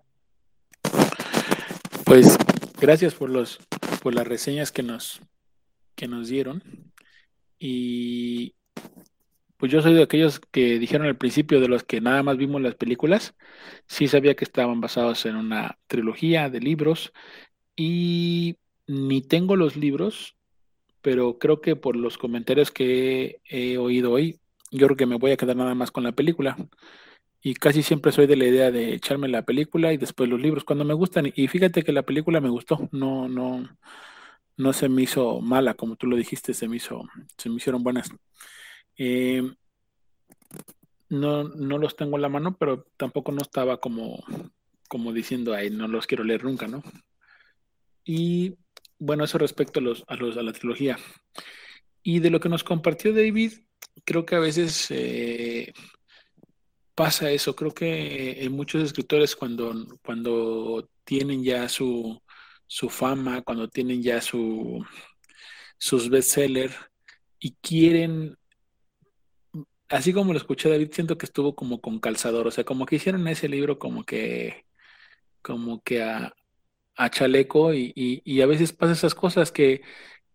Pues 2.05 2.37
gracias 2.81 3.13
por 3.13 3.29
los 3.29 3.59
por 4.01 4.13
las 4.13 4.27
reseñas 4.27 4.71
que 4.71 4.83
nos 4.83 5.21
que 5.95 6.07
nos 6.07 6.27
dieron 6.27 6.63
y 7.59 8.55
pues 9.61 9.71
yo 9.71 9.83
soy 9.83 9.93
de 9.93 10.01
aquellos 10.01 10.39
que 10.39 10.79
dijeron 10.79 11.05
al 11.05 11.17
principio 11.17 11.61
de 11.61 11.67
los 11.67 11.83
que 11.83 12.01
nada 12.01 12.23
más 12.23 12.35
vimos 12.35 12.63
las 12.63 12.73
películas, 12.73 13.35
sí 13.85 14.07
sabía 14.07 14.35
que 14.35 14.43
estaban 14.43 14.81
basados 14.81 15.27
en 15.27 15.35
una 15.35 15.77
trilogía 15.85 16.49
de 16.49 16.59
libros 16.59 17.13
y 17.75 18.57
ni 18.87 19.21
tengo 19.21 19.55
los 19.55 19.77
libros, 19.77 20.35
pero 21.03 21.37
creo 21.37 21.61
que 21.61 21.75
por 21.75 21.95
los 21.95 22.17
comentarios 22.17 22.71
que 22.71 23.39
he, 23.45 23.77
oído 23.77 24.11
hoy, 24.13 24.39
yo 24.71 24.87
creo 24.87 24.97
que 24.97 25.05
me 25.05 25.17
voy 25.17 25.29
a 25.29 25.37
quedar 25.37 25.55
nada 25.55 25.75
más 25.75 25.91
con 25.91 26.03
la 26.03 26.13
película. 26.13 26.57
Y 27.41 27.55
casi 27.55 27.81
siempre 27.81 28.11
soy 28.11 28.27
de 28.27 28.35
la 28.35 28.45
idea 28.45 28.71
de 28.71 28.93
echarme 28.93 29.27
la 29.27 29.43
película 29.43 29.91
y 29.93 29.97
después 29.97 30.29
los 30.29 30.39
libros 30.39 30.63
cuando 30.63 30.85
me 30.85 30.93
gustan. 30.93 31.31
Y 31.35 31.47
fíjate 31.47 31.83
que 31.83 31.91
la 31.91 32.03
película 32.03 32.39
me 32.39 32.49
gustó, 32.49 32.87
no, 32.91 33.27
no, 33.27 33.67
no 34.57 34.73
se 34.73 34.89
me 34.89 35.01
hizo 35.03 35.41
mala, 35.41 35.73
como 35.73 35.95
tú 35.95 36.07
lo 36.07 36.15
dijiste, 36.15 36.53
se 36.53 36.67
me 36.67 36.77
hizo, 36.77 37.03
se 37.37 37.49
me 37.49 37.55
hicieron 37.55 37.83
buenas. 37.83 38.11
Eh, 38.97 39.41
no, 41.09 41.43
no 41.43 41.77
los 41.77 41.95
tengo 41.95 42.15
en 42.15 42.21
la 42.21 42.29
mano, 42.29 42.55
pero 42.57 42.85
tampoco 42.95 43.31
no 43.31 43.41
estaba 43.41 43.79
como, 43.79 44.23
como 44.87 45.11
diciendo, 45.11 45.53
ay, 45.53 45.69
no 45.69 45.87
los 45.87 46.07
quiero 46.07 46.23
leer 46.23 46.43
nunca, 46.43 46.67
¿no? 46.67 46.83
Y 48.05 48.57
bueno, 48.99 49.23
eso 49.23 49.37
respecto 49.37 49.79
a, 49.79 49.83
los, 49.83 50.05
a, 50.07 50.15
los, 50.15 50.37
a 50.37 50.43
la 50.43 50.53
trilogía. 50.53 50.97
Y 52.03 52.19
de 52.19 52.29
lo 52.29 52.39
que 52.39 52.49
nos 52.49 52.63
compartió 52.63 53.13
David, 53.13 53.53
creo 54.05 54.25
que 54.25 54.35
a 54.35 54.39
veces 54.39 54.87
eh, 54.91 55.73
pasa 56.95 57.31
eso. 57.31 57.55
Creo 57.55 57.73
que 57.73 58.47
muchos 58.51 58.83
escritores 58.83 59.35
cuando, 59.35 59.73
cuando 60.03 60.89
tienen 61.03 61.43
ya 61.43 61.67
su, 61.69 62.21
su 62.67 62.89
fama, 62.89 63.41
cuando 63.41 63.67
tienen 63.69 64.01
ya 64.01 64.21
su, 64.21 64.85
sus 65.77 66.09
bestsellers 66.09 66.75
y 67.39 67.53
quieren, 67.61 68.37
así 69.89 70.13
como 70.13 70.33
lo 70.33 70.39
escuché 70.39 70.69
David, 70.69 70.91
siento 70.93 71.17
que 71.17 71.25
estuvo 71.25 71.55
como 71.55 71.81
con 71.81 71.99
calzador, 71.99 72.47
o 72.47 72.51
sea, 72.51 72.63
como 72.63 72.85
que 72.85 72.97
hicieron 72.97 73.27
ese 73.27 73.49
libro 73.49 73.79
como 73.79 74.03
que, 74.05 74.65
como 75.41 75.81
que 75.81 76.03
a, 76.03 76.33
a 76.95 77.09
chaleco 77.09 77.73
y, 77.73 78.41
a 78.41 78.45
veces 78.45 78.73
pasa 78.73 78.93
esas 78.93 79.15
cosas 79.15 79.51
que, 79.51 79.81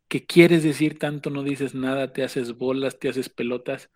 que 0.08 0.26
quieres 0.26 0.62
decir 0.62 0.98
tanto, 0.98 1.30
no 1.30 1.42
dices 1.42 1.74
nada, 1.74 2.12
te 2.12 2.24
haces 2.24 2.56
bolas, 2.56 2.98
te 2.98 3.08
haces 3.08 3.28
pelotas. 3.28 3.90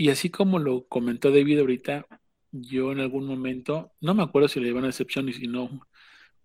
Y 0.00 0.08
así 0.08 0.30
como 0.30 0.58
lo 0.58 0.86
comentó 0.86 1.30
David 1.30 1.58
ahorita, 1.58 2.06
yo 2.52 2.90
en 2.90 3.00
algún 3.00 3.26
momento, 3.26 3.92
no 4.00 4.14
me 4.14 4.22
acuerdo 4.22 4.48
si 4.48 4.58
le 4.58 4.68
llevan 4.68 4.86
a 4.86 4.88
excepción 4.88 5.28
y 5.28 5.34
si 5.34 5.46
no, 5.46 5.86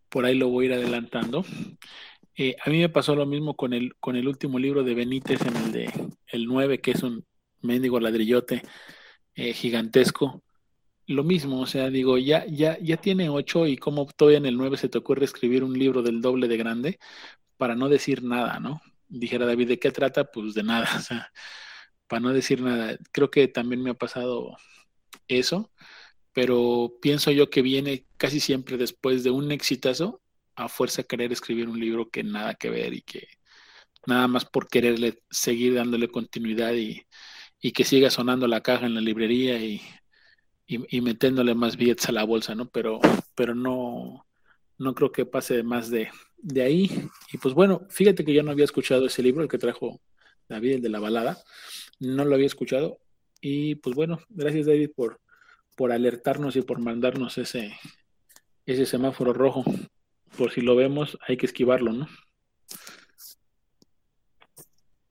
por 0.09 0.25
ahí 0.25 0.35
lo 0.35 0.49
voy 0.49 0.65
a 0.65 0.67
ir 0.67 0.73
adelantando. 0.73 1.45
Eh, 2.35 2.57
a 2.61 2.69
mí 2.69 2.79
me 2.79 2.89
pasó 2.89 3.15
lo 3.15 3.25
mismo 3.25 3.55
con 3.55 3.71
el, 3.71 3.95
con 3.95 4.17
el 4.17 4.27
último 4.27 4.59
libro 4.59 4.83
de 4.83 4.93
Benítez, 4.93 5.39
en 5.43 5.55
el 5.55 5.71
de 5.71 6.09
el 6.27 6.47
9, 6.47 6.81
que 6.81 6.91
es 6.91 7.03
un 7.03 7.25
mendigo 7.61 7.97
ladrillote 7.97 8.61
eh, 9.35 9.53
gigantesco 9.53 10.43
lo 11.07 11.23
mismo, 11.23 11.61
o 11.61 11.65
sea, 11.65 11.89
digo, 11.89 12.17
ya, 12.17 12.45
ya, 12.47 12.77
ya 12.79 12.97
tiene 12.97 13.29
ocho 13.29 13.67
y 13.67 13.77
como 13.77 14.05
todavía 14.07 14.39
en 14.39 14.47
el 14.47 14.57
nueve 14.57 14.75
se 14.75 14.89
te 14.89 14.97
ocurre 14.97 15.23
escribir 15.23 15.63
un 15.63 15.77
libro 15.79 16.01
del 16.01 16.19
doble 16.19 16.49
de 16.49 16.57
grande 16.57 16.99
para 17.57 17.75
no 17.75 17.87
decir 17.87 18.21
nada, 18.23 18.59
¿no? 18.59 18.81
Dijera 19.07 19.45
David, 19.45 19.69
¿de 19.69 19.79
qué 19.79 19.91
trata? 19.91 20.25
Pues 20.25 20.55
de 20.55 20.63
nada, 20.63 20.89
o 20.97 20.99
sea, 20.99 21.31
para 22.07 22.21
no 22.21 22.33
decir 22.33 22.61
nada. 22.61 22.97
Creo 23.11 23.31
que 23.31 23.47
también 23.47 23.81
me 23.83 23.91
ha 23.91 23.93
pasado 23.95 24.57
eso, 25.27 25.71
pero 26.33 26.93
pienso 27.01 27.31
yo 27.31 27.49
que 27.49 27.61
viene 27.61 28.05
casi 28.17 28.39
siempre 28.39 28.77
después 28.77 29.23
de 29.23 29.31
un 29.31 29.51
exitazo 29.51 30.21
a 30.55 30.69
fuerza 30.69 31.03
querer 31.03 31.31
escribir 31.33 31.69
un 31.69 31.79
libro 31.79 32.09
que 32.09 32.23
nada 32.23 32.55
que 32.55 32.69
ver 32.69 32.93
y 32.93 33.01
que 33.01 33.27
nada 34.07 34.27
más 34.27 34.45
por 34.45 34.67
quererle 34.67 35.21
seguir 35.29 35.75
dándole 35.75 36.09
continuidad 36.09 36.73
y, 36.75 37.05
y 37.61 37.71
que 37.73 37.83
siga 37.83 38.09
sonando 38.09 38.47
la 38.47 38.61
caja 38.61 38.85
en 38.85 38.95
la 38.95 39.01
librería 39.01 39.57
y 39.59 39.81
y, 40.67 41.01
metiéndole 41.01 41.53
más 41.55 41.77
billetes 41.77 42.09
a 42.09 42.11
la 42.11 42.23
bolsa, 42.23 42.55
¿no? 42.55 42.69
Pero, 42.69 42.99
pero 43.35 43.53
no, 43.55 44.25
no 44.77 44.95
creo 44.95 45.11
que 45.11 45.25
pase 45.25 45.63
más 45.63 45.89
de, 45.89 46.09
de 46.37 46.61
ahí. 46.63 47.09
Y 47.31 47.37
pues 47.37 47.53
bueno, 47.53 47.85
fíjate 47.89 48.25
que 48.25 48.33
yo 48.33 48.43
no 48.43 48.51
había 48.51 48.65
escuchado 48.65 49.05
ese 49.05 49.23
libro, 49.23 49.43
el 49.43 49.49
que 49.49 49.57
trajo 49.57 50.01
David, 50.49 50.75
el 50.75 50.81
de 50.81 50.89
la 50.89 50.99
balada, 50.99 51.37
no 51.99 52.25
lo 52.25 52.35
había 52.35 52.47
escuchado. 52.47 52.99
Y 53.41 53.75
pues 53.75 53.95
bueno, 53.95 54.19
gracias 54.29 54.65
David 54.65 54.91
por, 54.95 55.19
por 55.75 55.91
alertarnos 55.91 56.55
y 56.55 56.61
por 56.61 56.79
mandarnos 56.79 57.37
ese, 57.37 57.73
ese 58.65 58.85
semáforo 58.85 59.33
rojo. 59.33 59.63
Por 60.37 60.51
si 60.51 60.61
lo 60.61 60.75
vemos, 60.75 61.17
hay 61.27 61.37
que 61.37 61.45
esquivarlo, 61.45 61.93
¿no? 61.93 62.07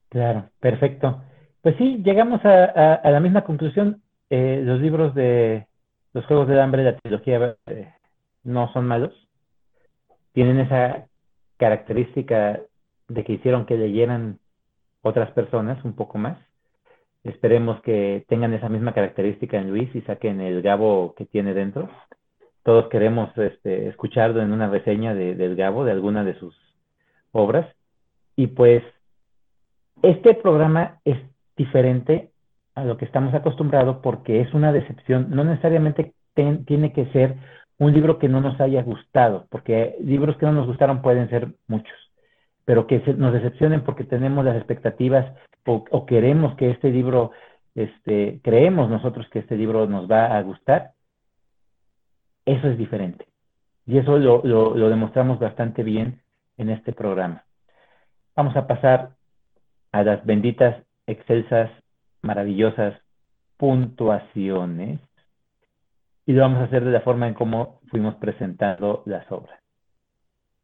Claro, 0.08 0.50
perfecto. 0.60 1.22
Pues 1.60 1.76
sí, 1.78 2.02
llegamos 2.04 2.44
a, 2.44 2.94
a 2.94 3.10
la 3.10 3.20
misma 3.20 3.44
conclusión. 3.44 4.02
Eh, 4.30 4.60
los 4.64 4.80
libros 4.80 5.14
de 5.14 5.66
los 6.12 6.24
Juegos 6.26 6.48
del 6.48 6.60
Hambre, 6.60 6.84
la 6.84 6.96
trilogía, 6.96 7.56
no 8.44 8.72
son 8.72 8.86
malos. 8.86 9.12
Tienen 10.32 10.60
esa 10.60 11.06
característica 11.56 12.60
de 13.08 13.24
que 13.24 13.32
hicieron 13.32 13.66
que 13.66 13.76
leyeran 13.76 14.38
otras 15.02 15.30
personas 15.32 15.84
un 15.84 15.94
poco 15.94 16.18
más. 16.18 16.38
Esperemos 17.24 17.80
que 17.80 18.24
tengan 18.28 18.52
esa 18.52 18.68
misma 18.68 18.92
característica 18.92 19.58
en 19.58 19.70
Luis 19.70 19.88
y 19.94 20.02
saquen 20.02 20.40
el 20.42 20.60
Gabo 20.60 21.14
que 21.16 21.24
tiene 21.24 21.54
dentro. 21.54 21.88
Todos 22.62 22.88
queremos 22.88 23.36
este, 23.38 23.88
escucharlo 23.88 24.42
en 24.42 24.52
una 24.52 24.68
reseña 24.68 25.14
de, 25.14 25.34
del 25.34 25.56
Gabo, 25.56 25.84
de 25.84 25.92
alguna 25.92 26.22
de 26.22 26.38
sus 26.38 26.54
obras. 27.32 27.66
Y 28.36 28.48
pues, 28.48 28.82
este 30.02 30.34
programa 30.34 31.00
es 31.04 31.18
diferente 31.56 32.30
a 32.74 32.84
lo 32.84 32.96
que 32.98 33.06
estamos 33.06 33.32
acostumbrados 33.34 33.98
porque 34.02 34.40
es 34.40 34.52
una 34.52 34.72
decepción, 34.72 35.28
no 35.30 35.44
necesariamente 35.44 36.12
tiene 36.34 36.92
que 36.92 37.06
ser 37.12 37.36
un 37.78 37.92
libro 37.92 38.18
que 38.18 38.28
no 38.28 38.40
nos 38.40 38.60
haya 38.60 38.82
gustado, 38.82 39.46
porque 39.50 39.96
libros 40.00 40.36
que 40.36 40.46
no 40.46 40.52
nos 40.52 40.66
gustaron 40.66 41.00
pueden 41.00 41.28
ser 41.30 41.48
muchos, 41.68 41.96
pero 42.64 42.86
que 42.86 43.02
nos 43.16 43.32
decepcionen 43.32 43.82
porque 43.82 44.04
tenemos 44.04 44.44
las 44.44 44.56
expectativas 44.56 45.32
o, 45.66 46.06
queremos 46.06 46.56
que 46.56 46.70
este 46.70 46.90
libro, 46.90 47.32
este, 47.74 48.40
creemos 48.42 48.90
nosotros 48.90 49.28
que 49.30 49.40
este 49.40 49.56
libro 49.56 49.86
nos 49.86 50.10
va 50.10 50.36
a 50.36 50.42
gustar, 50.42 50.92
eso 52.44 52.68
es 52.68 52.78
diferente. 52.78 53.26
Y 53.86 53.98
eso 53.98 54.18
lo, 54.18 54.42
lo 54.44 54.88
demostramos 54.88 55.38
bastante 55.38 55.82
bien 55.82 56.22
en 56.56 56.70
este 56.70 56.92
programa. 56.92 57.44
Vamos 58.34 58.56
a 58.56 58.66
pasar 58.66 59.10
a 59.92 60.02
las 60.02 60.24
benditas, 60.24 60.82
excelsas, 61.06 61.70
maravillosas 62.22 62.94
puntuaciones 63.56 65.00
y 66.26 66.32
lo 66.32 66.42
vamos 66.42 66.60
a 66.60 66.64
hacer 66.64 66.84
de 66.84 66.90
la 66.90 67.00
forma 67.00 67.28
en 67.28 67.34
cómo 67.34 67.80
fuimos 67.90 68.14
presentando 68.16 69.02
las 69.06 69.30
obras. 69.30 69.60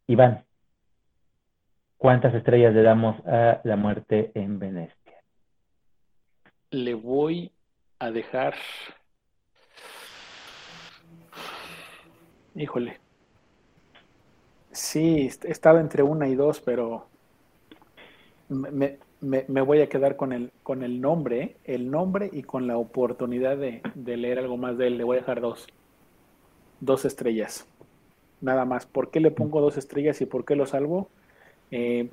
Iván, 0.06 0.44
¿cuántas 2.00 2.34
estrellas 2.34 2.74
le 2.74 2.82
damos 2.82 3.16
a 3.26 3.60
La 3.62 3.76
muerte 3.76 4.32
en 4.34 4.58
Venecia? 4.58 4.96
Le 6.70 6.94
voy 6.94 7.52
a 7.98 8.10
dejar... 8.10 8.54
Híjole. 12.54 12.98
Sí, 14.72 15.30
estaba 15.44 15.80
entre 15.80 16.02
una 16.02 16.26
y 16.26 16.34
dos, 16.34 16.60
pero 16.60 17.06
me, 18.48 18.98
me, 19.20 19.60
voy 19.60 19.82
a 19.82 19.88
quedar 19.88 20.16
con 20.16 20.32
el, 20.32 20.52
con 20.62 20.82
el 20.82 21.00
nombre, 21.02 21.56
el 21.64 21.90
nombre 21.90 22.30
y 22.32 22.42
con 22.42 22.66
la 22.66 22.78
oportunidad 22.78 23.58
de, 23.58 23.82
leer 23.94 24.38
algo 24.38 24.56
más 24.56 24.78
de 24.78 24.86
él. 24.86 24.96
Le 24.96 25.04
voy 25.04 25.18
a 25.18 25.20
dejar 25.20 25.42
dos, 25.42 25.66
dos 26.80 27.04
estrellas. 27.04 27.66
Nada 28.40 28.64
más. 28.64 28.86
¿Por 28.86 29.10
qué 29.10 29.20
le 29.20 29.30
pongo 29.30 29.60
dos 29.60 29.76
estrellas 29.76 30.20
y 30.22 30.26
por 30.26 30.46
qué 30.46 30.56
lo 30.56 30.64
salvo? 30.64 31.10
Eh, 31.70 32.08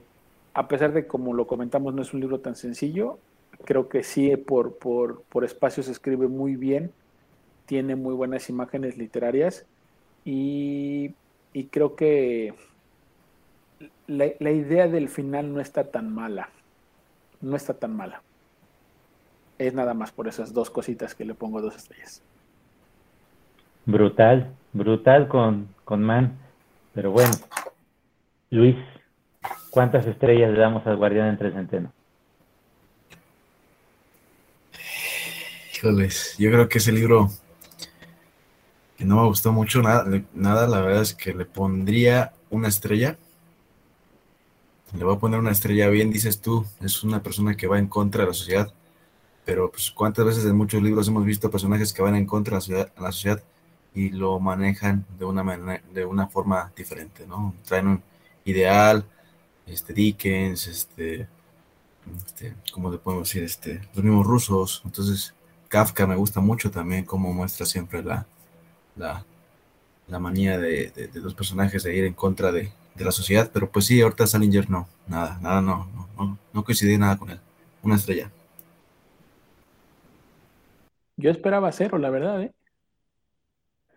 a 0.53 0.67
pesar 0.67 0.93
de, 0.93 1.07
como 1.07 1.33
lo 1.33 1.47
comentamos, 1.47 1.93
no 1.93 2.01
es 2.01 2.13
un 2.13 2.19
libro 2.19 2.39
tan 2.39 2.55
sencillo, 2.55 3.19
creo 3.65 3.89
que 3.89 4.03
sí 4.03 4.35
por, 4.37 4.77
por, 4.77 5.23
por 5.23 5.43
espacio 5.43 5.83
se 5.83 5.91
escribe 5.91 6.27
muy 6.27 6.55
bien, 6.55 6.91
tiene 7.65 7.95
muy 7.95 8.13
buenas 8.13 8.49
imágenes 8.49 8.97
literarias 8.97 9.65
y, 10.25 11.11
y 11.53 11.65
creo 11.65 11.95
que 11.95 12.53
la, 14.07 14.27
la 14.39 14.51
idea 14.51 14.87
del 14.87 15.09
final 15.09 15.53
no 15.53 15.59
está 15.59 15.85
tan 15.85 16.13
mala 16.13 16.49
no 17.41 17.55
está 17.55 17.73
tan 17.73 17.95
mala. 17.95 18.21
Es 19.57 19.73
nada 19.73 19.93
más 19.93 20.11
por 20.11 20.27
esas 20.27 20.53
dos 20.53 20.69
cositas 20.69 21.15
que 21.15 21.25
le 21.25 21.33
pongo 21.33 21.61
dos 21.61 21.75
estrellas. 21.75 22.21
Brutal, 23.85 24.51
brutal 24.73 25.27
con, 25.27 25.67
con 25.83 26.03
Man. 26.03 26.37
Pero 26.93 27.11
bueno, 27.11 27.31
Luis, 28.49 28.75
¿cuántas 29.77 30.07
estrellas 30.07 30.51
le 30.51 30.57
damos 30.57 30.87
al 30.87 30.97
Guardián 30.97 31.27
entre 31.27 31.51
Centeno? 31.51 31.93
Híjoles, 35.71 36.35
yo 36.39 36.49
creo 36.49 36.67
que 36.67 36.79
ese 36.79 36.91
libro 36.91 37.29
que 38.97 39.05
no 39.05 39.17
me 39.17 39.27
gustó 39.27 39.51
mucho 39.51 39.83
nada, 39.83 40.03
nada, 40.33 40.67
la 40.67 40.81
verdad 40.81 41.03
es 41.03 41.13
que 41.13 41.31
le 41.31 41.45
pondría 41.45 42.33
una 42.49 42.69
estrella 42.69 43.19
le 44.97 45.03
voy 45.03 45.15
a 45.15 45.19
poner 45.19 45.39
una 45.39 45.51
estrella 45.51 45.89
bien, 45.89 46.09
dices 46.09 46.41
tú, 46.41 46.65
es 46.81 47.03
una 47.03 47.21
persona 47.21 47.55
que 47.55 47.67
va 47.67 47.77
en 47.77 47.85
contra 47.85 48.23
de 48.23 48.29
la 48.29 48.33
sociedad, 48.33 48.73
pero 49.45 49.69
pues 49.69 49.91
cuántas 49.91 50.25
veces 50.25 50.45
en 50.45 50.57
muchos 50.57 50.81
libros 50.81 51.07
hemos 51.07 51.23
visto 51.23 51.51
personajes 51.51 51.93
que 51.93 52.01
van 52.01 52.15
en 52.15 52.25
contra 52.25 52.57
de 52.57 52.89
la 52.99 53.11
sociedad, 53.11 53.43
y 53.93 54.09
lo 54.09 54.39
manejan 54.39 55.05
de 55.19 55.25
una, 55.25 55.43
manera, 55.43 55.83
de 55.93 56.03
una 56.03 56.25
forma 56.25 56.71
diferente, 56.75 57.27
¿no? 57.27 57.53
Traen 57.63 57.87
un 57.87 58.03
ideal, 58.43 59.05
este 59.67 59.93
Dickens, 59.93 60.67
este, 60.67 61.27
este, 62.25 62.55
¿cómo 62.73 62.91
le 62.91 62.97
podemos 62.97 63.27
decir? 63.27 63.43
Este, 63.43 63.81
los 63.93 64.03
mismos 64.03 64.25
rusos, 64.25 64.81
entonces 64.85 65.33
Kafka 65.67 66.07
me 66.07 66.15
gusta 66.15 66.39
mucho 66.39 66.71
también 66.71 67.05
cómo 67.05 67.33
muestra 67.33 67.65
siempre 67.65 68.01
la, 68.03 68.25
la, 68.95 69.23
manía 70.19 70.57
de, 70.57 70.89
de 70.91 71.19
los 71.19 71.33
personajes 71.33 71.83
de 71.83 71.95
ir 71.95 72.05
en 72.05 72.13
contra 72.13 72.51
de, 72.51 72.71
de 72.97 73.05
la 73.05 73.11
sociedad, 73.11 73.49
pero 73.53 73.69
pues 73.69 73.85
sí, 73.85 74.01
ahorita 74.01 74.25
Salinger 74.25 74.69
no, 74.69 74.87
nada, 75.07 75.37
nada, 75.41 75.61
no, 75.61 75.87
no, 75.93 76.07
no, 76.17 76.39
no 76.51 76.63
coincidí 76.63 76.97
nada 76.97 77.17
con 77.17 77.29
él. 77.29 77.39
Una 77.83 77.95
estrella. 77.95 78.31
Yo 81.15 81.29
esperaba 81.29 81.71
cero, 81.71 81.97
la 81.97 82.09
verdad, 82.09 82.41
¿eh? 82.41 82.53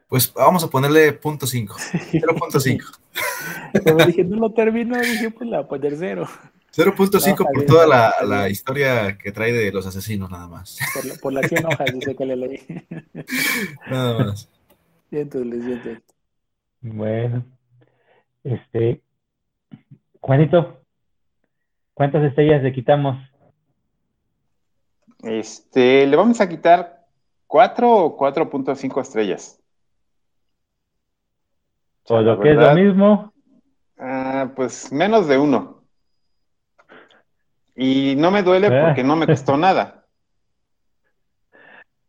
Pues 0.08 0.32
vamos 0.32 0.62
a 0.64 0.68
ponerle 0.68 1.12
punto 1.12 1.46
cinco. 1.46 1.76
0.5. 2.12 2.84
Como 3.84 4.04
dije, 4.04 4.24
no 4.24 4.36
lo 4.36 4.52
termino, 4.52 4.98
dije, 4.98 5.30
pues 5.30 5.48
la 5.48 5.66
poner 5.66 5.94
cero. 5.96 6.26
0.5 6.72 7.36
por 7.52 7.66
toda 7.66 7.86
la, 7.86 8.14
la, 8.24 8.48
historia 8.48 9.18
que 9.18 9.32
trae 9.32 9.52
de 9.52 9.72
los 9.72 9.86
asesinos, 9.86 10.30
nada 10.30 10.46
más. 10.46 10.78
Por, 10.94 11.20
por 11.20 11.32
las 11.32 11.48
100 11.48 11.66
hojas, 11.66 11.86
dice 11.92 12.14
que 12.14 12.26
le 12.26 12.36
leí. 12.36 12.60
Nada 13.90 14.18
más. 14.18 14.48
Siento, 15.10 15.42
le 15.42 15.60
siento. 15.60 15.90
Bueno, 16.80 17.44
este, 18.44 19.02
Juanito, 20.20 20.80
¿cuántas 21.92 22.22
estrellas 22.22 22.62
le 22.62 22.72
quitamos? 22.72 23.18
Este, 25.22 26.06
le 26.06 26.16
vamos 26.16 26.40
a 26.40 26.48
quitar 26.48 27.04
4 27.46 27.90
o 27.90 28.16
4.5 28.16 29.00
estrellas. 29.02 29.60
O, 32.08 32.20
lo 32.20 32.40
que 32.40 32.50
es 32.50 32.56
lo 32.56 32.74
mismo. 32.74 33.29
Ah, 34.40 34.52
pues 34.54 34.90
menos 34.90 35.28
de 35.28 35.36
uno. 35.36 35.82
Y 37.76 38.14
no 38.16 38.30
me 38.30 38.42
duele 38.42 38.68
ah. 38.68 38.86
porque 38.86 39.04
no 39.04 39.16
me 39.16 39.26
costó 39.26 39.56
nada. 39.58 40.06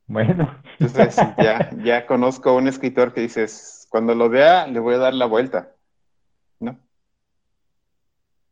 Bueno. 0.07 0.55
Entonces 0.79 1.15
ya, 1.37 1.69
ya 1.83 2.05
conozco 2.05 2.49
a 2.49 2.55
un 2.55 2.67
escritor 2.67 3.13
que 3.13 3.21
dices, 3.21 3.87
cuando 3.89 4.15
lo 4.15 4.29
vea, 4.29 4.65
le 4.67 4.79
voy 4.79 4.95
a 4.95 4.99
dar 4.99 5.13
la 5.13 5.25
vuelta. 5.25 5.73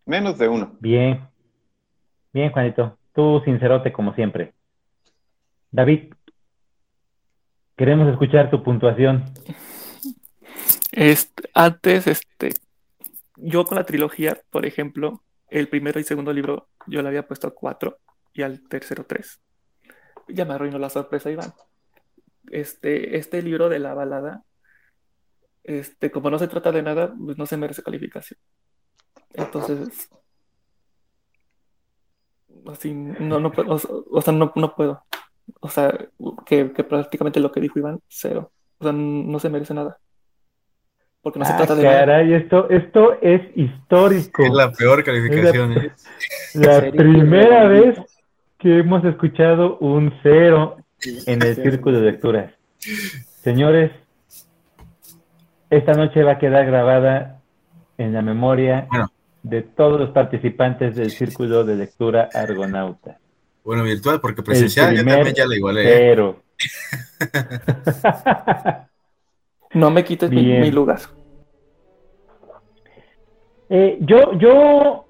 Menos 0.06 0.40
de 0.40 0.48
uno. 0.48 0.76
Bien. 0.80 1.30
Bien, 2.34 2.52
Juanito. 2.52 2.98
Tú 3.14 3.44
sincerote 3.46 3.94
como 3.94 4.16
siempre. 4.16 4.54
David, 5.70 6.16
queremos 7.78 8.10
escuchar 8.10 8.50
tu 8.50 8.64
puntuación. 8.64 9.26
Este, 10.92 11.44
antes, 11.54 12.08
este, 12.08 12.54
yo 13.42 13.66
con 13.66 13.78
la 13.78 13.86
trilogía, 13.86 14.42
por 14.50 14.66
ejemplo, 14.66 15.24
el 15.50 15.68
primero 15.70 16.00
y 16.00 16.04
segundo 16.04 16.34
libro 16.34 16.70
yo 16.88 17.02
le 17.02 17.08
había 17.08 17.28
puesto 17.28 17.54
cuatro 17.54 18.00
y 18.34 18.42
al 18.42 18.68
tercero 18.68 19.06
tres. 19.06 19.42
Ya 20.28 20.46
me 20.46 20.54
arruinó 20.54 20.78
la 20.78 20.90
sorpresa, 20.90 21.32
Iván. 21.32 21.54
Este, 22.52 23.18
este 23.18 23.42
libro 23.42 23.70
de 23.70 23.80
la 23.80 23.94
balada, 23.94 24.44
este, 25.64 26.12
como 26.12 26.30
no 26.30 26.40
se 26.40 26.48
trata 26.48 26.72
de 26.72 26.84
nada, 26.84 27.14
pues 27.18 27.38
no 27.38 27.46
se 27.46 27.58
merece 27.58 27.84
calificación. 27.84 28.40
Entonces, 29.34 30.10
así, 32.68 32.94
no, 32.94 33.40
no 33.40 33.52
puedo, 33.52 33.76
o, 33.76 34.22
sea, 34.22 34.34
no, 34.34 34.52
no, 34.56 34.76
puedo. 34.76 35.04
O 35.62 35.70
sea, 35.70 36.10
que, 36.46 36.72
que, 36.74 36.84
prácticamente 36.84 37.40
lo 37.40 37.52
que 37.52 37.62
dijo 37.62 37.80
Iván, 37.80 38.02
cero. 38.08 38.52
O 38.80 38.84
sea, 38.84 38.94
no 38.94 39.40
se 39.40 39.50
merece 39.50 39.74
nada. 39.74 40.00
Porque 41.22 41.40
no 41.40 41.46
se 41.46 41.54
ah, 41.54 41.58
trata 41.58 41.76
de 41.76 41.84
caray, 41.84 42.34
esto, 42.34 42.70
esto 42.70 43.18
es 43.22 43.42
histórico. 43.56 44.44
Es 44.44 44.54
la 44.54 44.72
peor 44.72 45.04
calificación. 45.04 45.74
¿eh? 45.74 45.92
la, 46.54 46.92
primera 46.92 47.68
vez 47.68 47.98
que 48.58 48.80
hemos 48.80 49.04
escuchado 49.04 49.78
un 49.80 50.14
cero 50.24 50.78
en 51.02 51.42
el 51.42 51.56
círculo 51.56 52.00
de 52.00 52.12
lecturas. 52.12 52.54
Señores, 53.44 53.92
esta 55.70 55.94
noche 55.94 56.24
va 56.24 56.34
a 56.34 56.40
quedar 56.40 56.66
grabada 56.66 57.42
en 57.98 58.14
la 58.14 58.22
memoria 58.22 58.88
de 59.44 59.62
todos 59.62 60.00
los 60.00 60.12
participantes 60.12 60.96
del 60.96 61.12
círculo 61.12 61.66
de 61.66 61.76
lectura 61.76 62.30
Argonauta. 62.34 63.18
Bueno, 63.66 63.84
virtual, 63.84 64.22
porque 64.22 64.42
presencial 64.42 64.96
yo 64.96 65.04
también 65.04 65.36
ya 65.36 65.46
le 65.46 65.58
igualé. 65.58 66.14
¿eh? 66.14 66.18
No 69.74 69.92
me 69.92 70.04
quites 70.04 70.30
mi, 70.32 70.72
lugar. 70.72 71.00
Eh, 73.70 73.98
yo, 74.02 74.34
yo, 74.34 75.06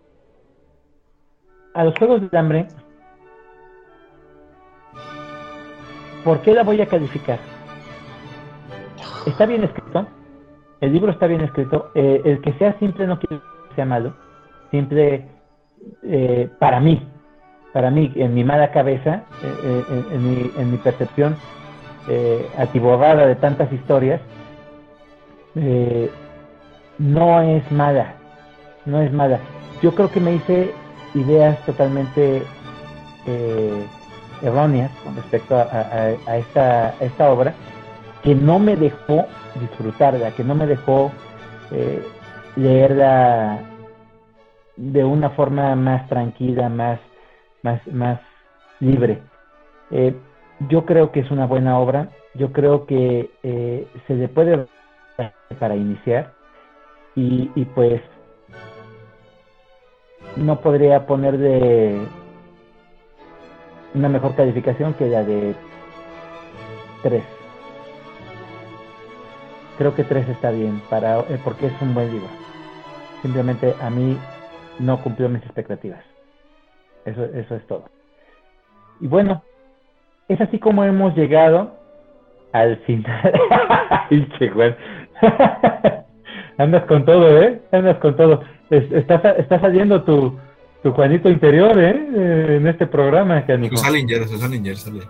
a 1.73 1.84
los 1.86 1.98
Juegos 1.98 2.30
de 2.30 2.38
Hambre, 2.38 2.68
¿por 6.26 6.41
qué 6.41 6.53
la 6.53 6.64
voy 6.64 6.81
a 6.81 6.88
calificar? 6.88 7.40
Está 9.26 9.45
bien 9.45 9.64
escrito, 9.64 10.07
el 10.81 10.91
libro 10.91 11.11
está 11.11 11.27
bien 11.27 11.41
escrito, 11.41 11.91
eh, 11.95 12.22
el 12.26 12.41
que 12.41 12.52
sea 12.53 12.77
simple 12.80 13.07
no 13.07 13.18
quiere 13.18 13.41
sea 13.76 13.86
malo, 13.86 14.14
simple 14.72 15.26
eh, 16.03 16.49
para 16.60 16.80
mí, 16.80 17.02
para 17.73 17.91
mí, 17.91 18.11
en 18.15 18.34
mi 18.34 18.44
mala 18.44 18.72
cabeza, 18.72 19.23
eh, 19.44 19.84
eh, 19.90 20.03
en, 20.11 20.30
mi, 20.30 20.52
en, 20.57 20.72
mi, 20.72 20.77
percepción 20.77 21.36
atibobada 22.57 23.27
de 23.27 23.36
tantas 23.36 23.72
historias, 23.72 24.19
eh, 25.56 26.10
no 26.98 27.42
es 27.42 27.72
mala, 27.72 28.16
no 28.86 29.02
es 29.02 29.12
mala. 29.12 29.40
Yo 29.82 29.96
creo 29.96 30.12
que 30.12 30.20
me 30.20 30.36
hice 30.36 30.72
ideas 31.16 31.58
totalmente 31.66 32.44
eh, 33.26 33.86
erróneas 34.42 34.92
con 35.04 35.16
respecto 35.16 35.56
a, 35.58 36.38
esta, 36.38 36.96
esta, 37.00 37.32
obra 37.32 37.54
que 38.24 38.36
no 38.36 38.60
me 38.60 38.76
dejó 38.76 39.26
disfrutarla, 39.60 40.32
que 40.32 40.44
no 40.44 40.56
me 40.56 40.68
dejó 40.68 41.12
eh, 41.72 42.04
leerla 42.56 43.60
de 44.76 45.04
una 45.04 45.30
forma 45.32 45.76
más 45.76 46.08
tranquila, 46.08 46.70
más, 46.70 47.00
más, 47.64 47.86
más 47.88 48.20
libre. 48.80 49.22
Eh, 49.92 50.16
yo 50.70 50.86
creo 50.86 51.12
que 51.12 51.22
es 51.22 51.32
una 51.32 51.46
buena 51.46 51.80
obra, 51.80 52.10
yo 52.34 52.52
creo 52.52 52.86
que 52.86 53.30
eh, 53.44 53.88
se 54.08 54.16
le 54.16 54.28
puede 54.28 54.68
para 55.60 55.76
iniciar 55.76 56.34
y, 57.16 57.66
pues 57.76 58.02
no 60.38 60.62
podría 60.62 61.06
poner 61.06 61.38
de 61.38 62.02
una 63.94 64.08
mejor 64.08 64.36
calificación 64.36 64.94
que 64.94 65.08
la 65.08 65.24
de 65.24 65.56
3. 67.04 67.24
Creo 69.78 69.96
que 69.96 70.04
3 70.04 70.30
está 70.30 70.52
bien 70.52 70.82
para 70.90 71.20
eh, 71.22 71.40
porque 71.44 71.68
es 71.68 71.82
un 71.82 71.94
buen 71.94 72.12
libro. 72.12 72.30
Simplemente 73.22 73.76
a 73.82 73.90
mí 73.90 74.18
no 74.80 75.02
cumplió 75.02 75.28
mis 75.28 75.44
expectativas. 75.44 76.04
Eso, 77.06 77.26
eso 77.26 77.56
es 77.56 77.68
todo. 77.68 77.86
Y 79.02 79.08
bueno, 79.08 79.44
es 80.28 80.40
así 80.40 80.60
como 80.60 80.84
hemos 80.84 81.16
llegado 81.16 81.80
al 82.52 82.78
final. 82.80 83.34
Andas 86.58 86.84
con 86.86 87.06
todo, 87.06 87.41
¿eh? 87.41 87.62
Andas 87.72 87.98
con 87.98 88.16
todo. 88.16 88.41
Está, 88.70 89.16
está 89.32 89.60
saliendo 89.60 90.04
tu, 90.04 90.38
tu 90.84 90.91
Juanito 90.91 91.30
interior, 91.30 91.80
¿eh? 91.80 91.90
¿eh? 92.16 92.58
En 92.58 92.68
este 92.68 92.88
programa, 92.88 93.46
Canico. 93.46 93.78
Su 93.78 93.84
Salinger, 93.84 94.28
su 94.28 94.38
Salinger 94.38 94.76
sale. 94.76 95.02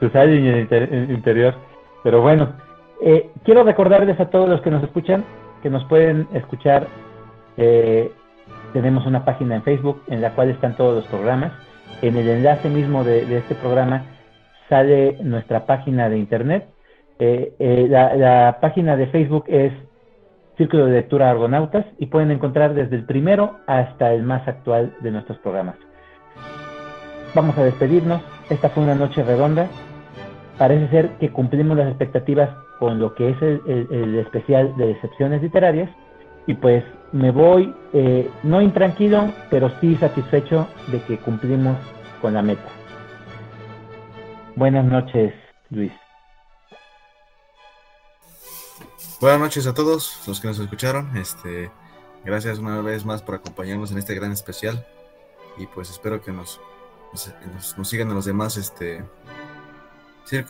Su 0.00 0.08
Salinger 0.10 1.10
interior. 1.10 1.54
Pero 2.02 2.22
bueno, 2.22 2.54
eh, 3.02 3.30
quiero 3.44 3.64
recordarles 3.64 4.18
a 4.18 4.30
todos 4.30 4.48
los 4.48 4.60
que 4.62 4.70
nos 4.70 4.82
escuchan 4.82 5.24
que 5.62 5.70
nos 5.70 5.84
pueden 5.84 6.28
escuchar. 6.32 6.86
Eh, 7.56 8.12
tenemos 8.72 9.06
una 9.06 9.24
página 9.24 9.56
en 9.56 9.62
Facebook 9.62 10.02
en 10.08 10.20
la 10.20 10.34
cual 10.34 10.50
están 10.50 10.76
todos 10.76 10.96
los 10.96 11.06
programas. 11.06 11.52
En 12.02 12.16
el 12.16 12.28
enlace 12.28 12.68
mismo 12.68 13.02
de, 13.04 13.36
este 13.36 13.54
programa 13.54 14.04
sale 14.68 15.18
nuestra 15.22 15.66
página 15.66 16.08
de 16.08 16.18
internet. 16.18 16.68
La, 17.18 18.14
la 18.14 18.58
página 18.60 18.96
de 18.96 19.06
Facebook 19.08 19.44
es 19.48 19.72
Círculo 20.58 20.86
de 20.86 20.92
Lectura 20.92 21.30
Argonautas 21.30 21.86
y 21.98 22.06
pueden 22.06 22.32
encontrar 22.32 22.74
desde 22.74 22.96
el 22.96 23.04
primero 23.04 23.58
hasta 23.66 24.12
el 24.12 24.24
más 24.24 24.46
actual 24.46 24.92
de 25.00 25.12
nuestros 25.12 25.38
programas. 25.38 25.76
Vamos 27.34 27.56
a 27.56 27.64
despedirnos. 27.64 28.20
Esta 28.50 28.68
fue 28.68 28.82
una 28.82 28.96
noche 28.96 29.22
redonda. 29.22 29.68
Parece 30.58 30.88
ser 30.88 31.10
que 31.20 31.30
cumplimos 31.30 31.76
las 31.76 31.88
expectativas 31.88 32.50
con 32.80 32.98
lo 32.98 33.14
que 33.14 33.30
es 33.30 33.42
el, 33.42 34.18
especial 34.18 34.76
de 34.76 34.88
decepciones 34.88 35.42
literarias. 35.42 35.90
Y 36.46 36.54
pues 36.54 36.82
me 37.12 37.30
voy, 37.30 37.72
eh, 37.92 38.28
no 38.42 38.60
intranquilo, 38.60 39.28
pero 39.50 39.70
sí 39.80 39.94
satisfecho 39.96 40.66
de 40.90 41.00
que 41.02 41.18
cumplimos 41.18 41.76
con 42.20 42.34
la 42.34 42.42
meta. 42.42 42.68
Buenas 44.56 44.84
noches, 44.84 45.32
Luis. 45.70 45.92
Buenas 49.20 49.40
noches 49.40 49.66
a 49.66 49.74
todos 49.74 50.22
los 50.28 50.40
que 50.40 50.46
nos 50.46 50.60
escucharon. 50.60 51.16
Este, 51.16 51.72
gracias 52.24 52.60
una 52.60 52.80
vez 52.82 53.04
más 53.04 53.20
por 53.20 53.34
acompañarnos 53.34 53.90
en 53.90 53.98
este 53.98 54.14
gran 54.14 54.30
especial. 54.30 54.86
Y 55.56 55.66
pues 55.66 55.90
espero 55.90 56.22
que 56.22 56.30
nos, 56.30 56.60
nos, 57.76 57.88
sigan 57.88 58.10
en 58.10 58.14
los 58.14 58.26
demás 58.26 58.56
este, 58.56 59.02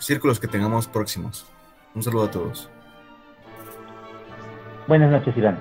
círculos 0.01 0.39
que 0.39 0.49
tengamos 0.49 0.87
próximos. 0.87 1.47
Un 1.95 2.03
saludo 2.03 2.25
a 2.25 2.31
todos. 2.31 2.69
Buenas 4.87 5.11
noches, 5.11 5.35
Iván. 5.35 5.59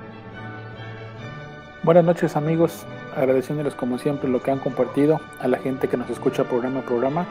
Buenas 1.84 2.04
noches, 2.04 2.36
amigos. 2.36 2.86
Agradeciéndoles 3.16 3.74
como 3.74 4.00
siempre 4.00 4.28
lo 4.28 4.44
que 4.44 4.52
han 4.52 4.60
compartido 4.60 5.22
a 5.40 5.48
la 5.48 5.60
gente 5.60 5.88
que 5.88 5.96
nos 5.96 6.10
escucha 6.10 6.44
programa 6.44 6.82
a 6.82 6.86
programa. 6.86 7.26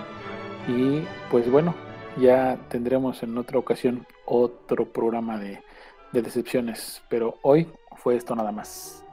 Y 0.68 1.02
pues 1.30 1.50
bueno, 1.50 1.74
ya 2.16 2.56
tendremos 2.70 3.22
en 3.22 3.36
otra 3.36 3.58
ocasión 3.58 4.06
otro 4.24 4.86
programa 4.86 5.38
de, 5.38 5.65
decepciones, 6.24 7.02
pero 7.08 7.38
hoy 7.42 7.68
fue 7.96 8.16
esto 8.16 8.34
nada 8.34 8.52
más. 8.52 9.04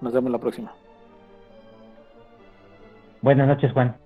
Nos 0.00 0.12
vemos 0.12 0.30
la 0.30 0.38
próxima. 0.38 0.72
Buenas 3.20 3.46
noches, 3.46 3.72
Juan. 3.72 3.96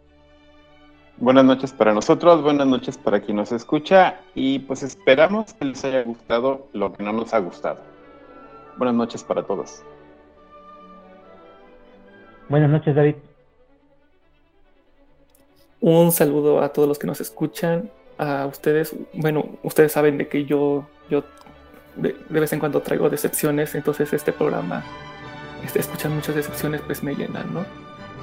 Buenas 1.19 1.47
noches 1.47 1.73
para 1.73 1.95
nosotros, 1.95 2.43
buenas 2.43 2.67
noches 2.67 2.99
para 2.99 3.21
quien 3.21 3.39
nos 3.39 3.51
escucha 3.51 4.21
y 4.35 4.59
pues 4.59 4.83
esperamos 4.83 5.55
que 5.55 5.65
les 5.65 5.83
haya 5.83 6.03
gustado 6.03 6.69
lo 6.75 6.93
que 6.93 7.03
no 7.03 7.13
nos 7.15 7.33
ha 7.33 7.39
gustado. 7.39 7.79
Buenas 8.77 8.95
noches 8.95 9.25
para 9.25 9.43
todos. 9.43 9.83
Buenas 12.51 12.69
noches, 12.69 12.95
David. 12.95 13.15
Un 15.81 16.13
saludo 16.13 16.61
a 16.61 16.69
todos 16.69 16.87
los 16.87 16.99
que 16.99 17.07
nos 17.07 17.23
escuchan 17.23 17.91
a 18.19 18.47
ustedes, 18.47 18.95
bueno, 19.15 19.47
ustedes 19.63 19.93
saben 19.93 20.19
de 20.19 20.29
que 20.29 20.45
yo, 20.45 20.87
yo 21.09 21.25
de, 21.97 22.17
vez 22.29 22.53
en 22.53 22.61
cuando 22.61 22.81
traigo 22.81 23.09
decepciones, 23.09 23.75
entonces 23.75 24.13
este 24.13 24.33
programa, 24.33 24.83
este, 25.65 25.81
escuchar 25.81 26.11
muchas 26.11 26.35
decepciones, 26.35 26.81
pues 26.83 27.03
me 27.03 27.15
llenan, 27.15 27.53
¿no? 27.53 27.65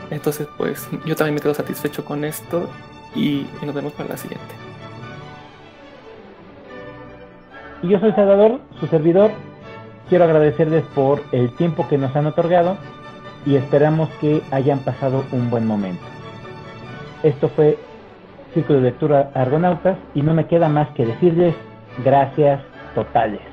Entonces, 0.10 0.48
pues 0.58 0.88
yo 1.06 1.16
también 1.16 1.36
me 1.36 1.42
quedo 1.42 1.54
satisfecho 1.54 2.06
con 2.06 2.24
esto 2.24 2.70
y, 3.16 3.48
nos 3.66 3.74
vemos 3.74 3.94
para 3.94 4.10
la 4.10 4.18
siguiente. 4.18 4.54
Y 7.82 7.90
yo 7.90 8.00
soy 8.00 8.12
Salvador, 8.14 8.60
su 8.80 8.88
servidor. 8.88 9.32
Quiero 10.10 10.26
agradecerles 10.26 10.84
por 10.96 11.24
el 11.32 11.52
tiempo 11.56 11.88
que 11.88 11.98
nos 11.98 12.16
han 12.16 12.28
otorgado 12.28 12.78
y 13.46 13.56
esperamos 13.56 14.10
que 14.22 14.42
hayan 14.52 14.80
pasado 14.80 15.26
un 15.32 15.50
buen 15.50 15.66
momento. 15.66 16.04
Esto 17.24 17.50
fue 17.50 17.78
Círculo 18.54 18.80
de 18.80 18.86
Lectura 18.86 19.32
Argonautas 19.34 19.98
y 20.14 20.22
no 20.22 20.34
me 20.34 20.46
queda 20.48 20.70
más 20.70 20.90
que 20.90 21.06
decirles 21.06 21.56
gracias 22.04 22.62
totales. 22.94 23.53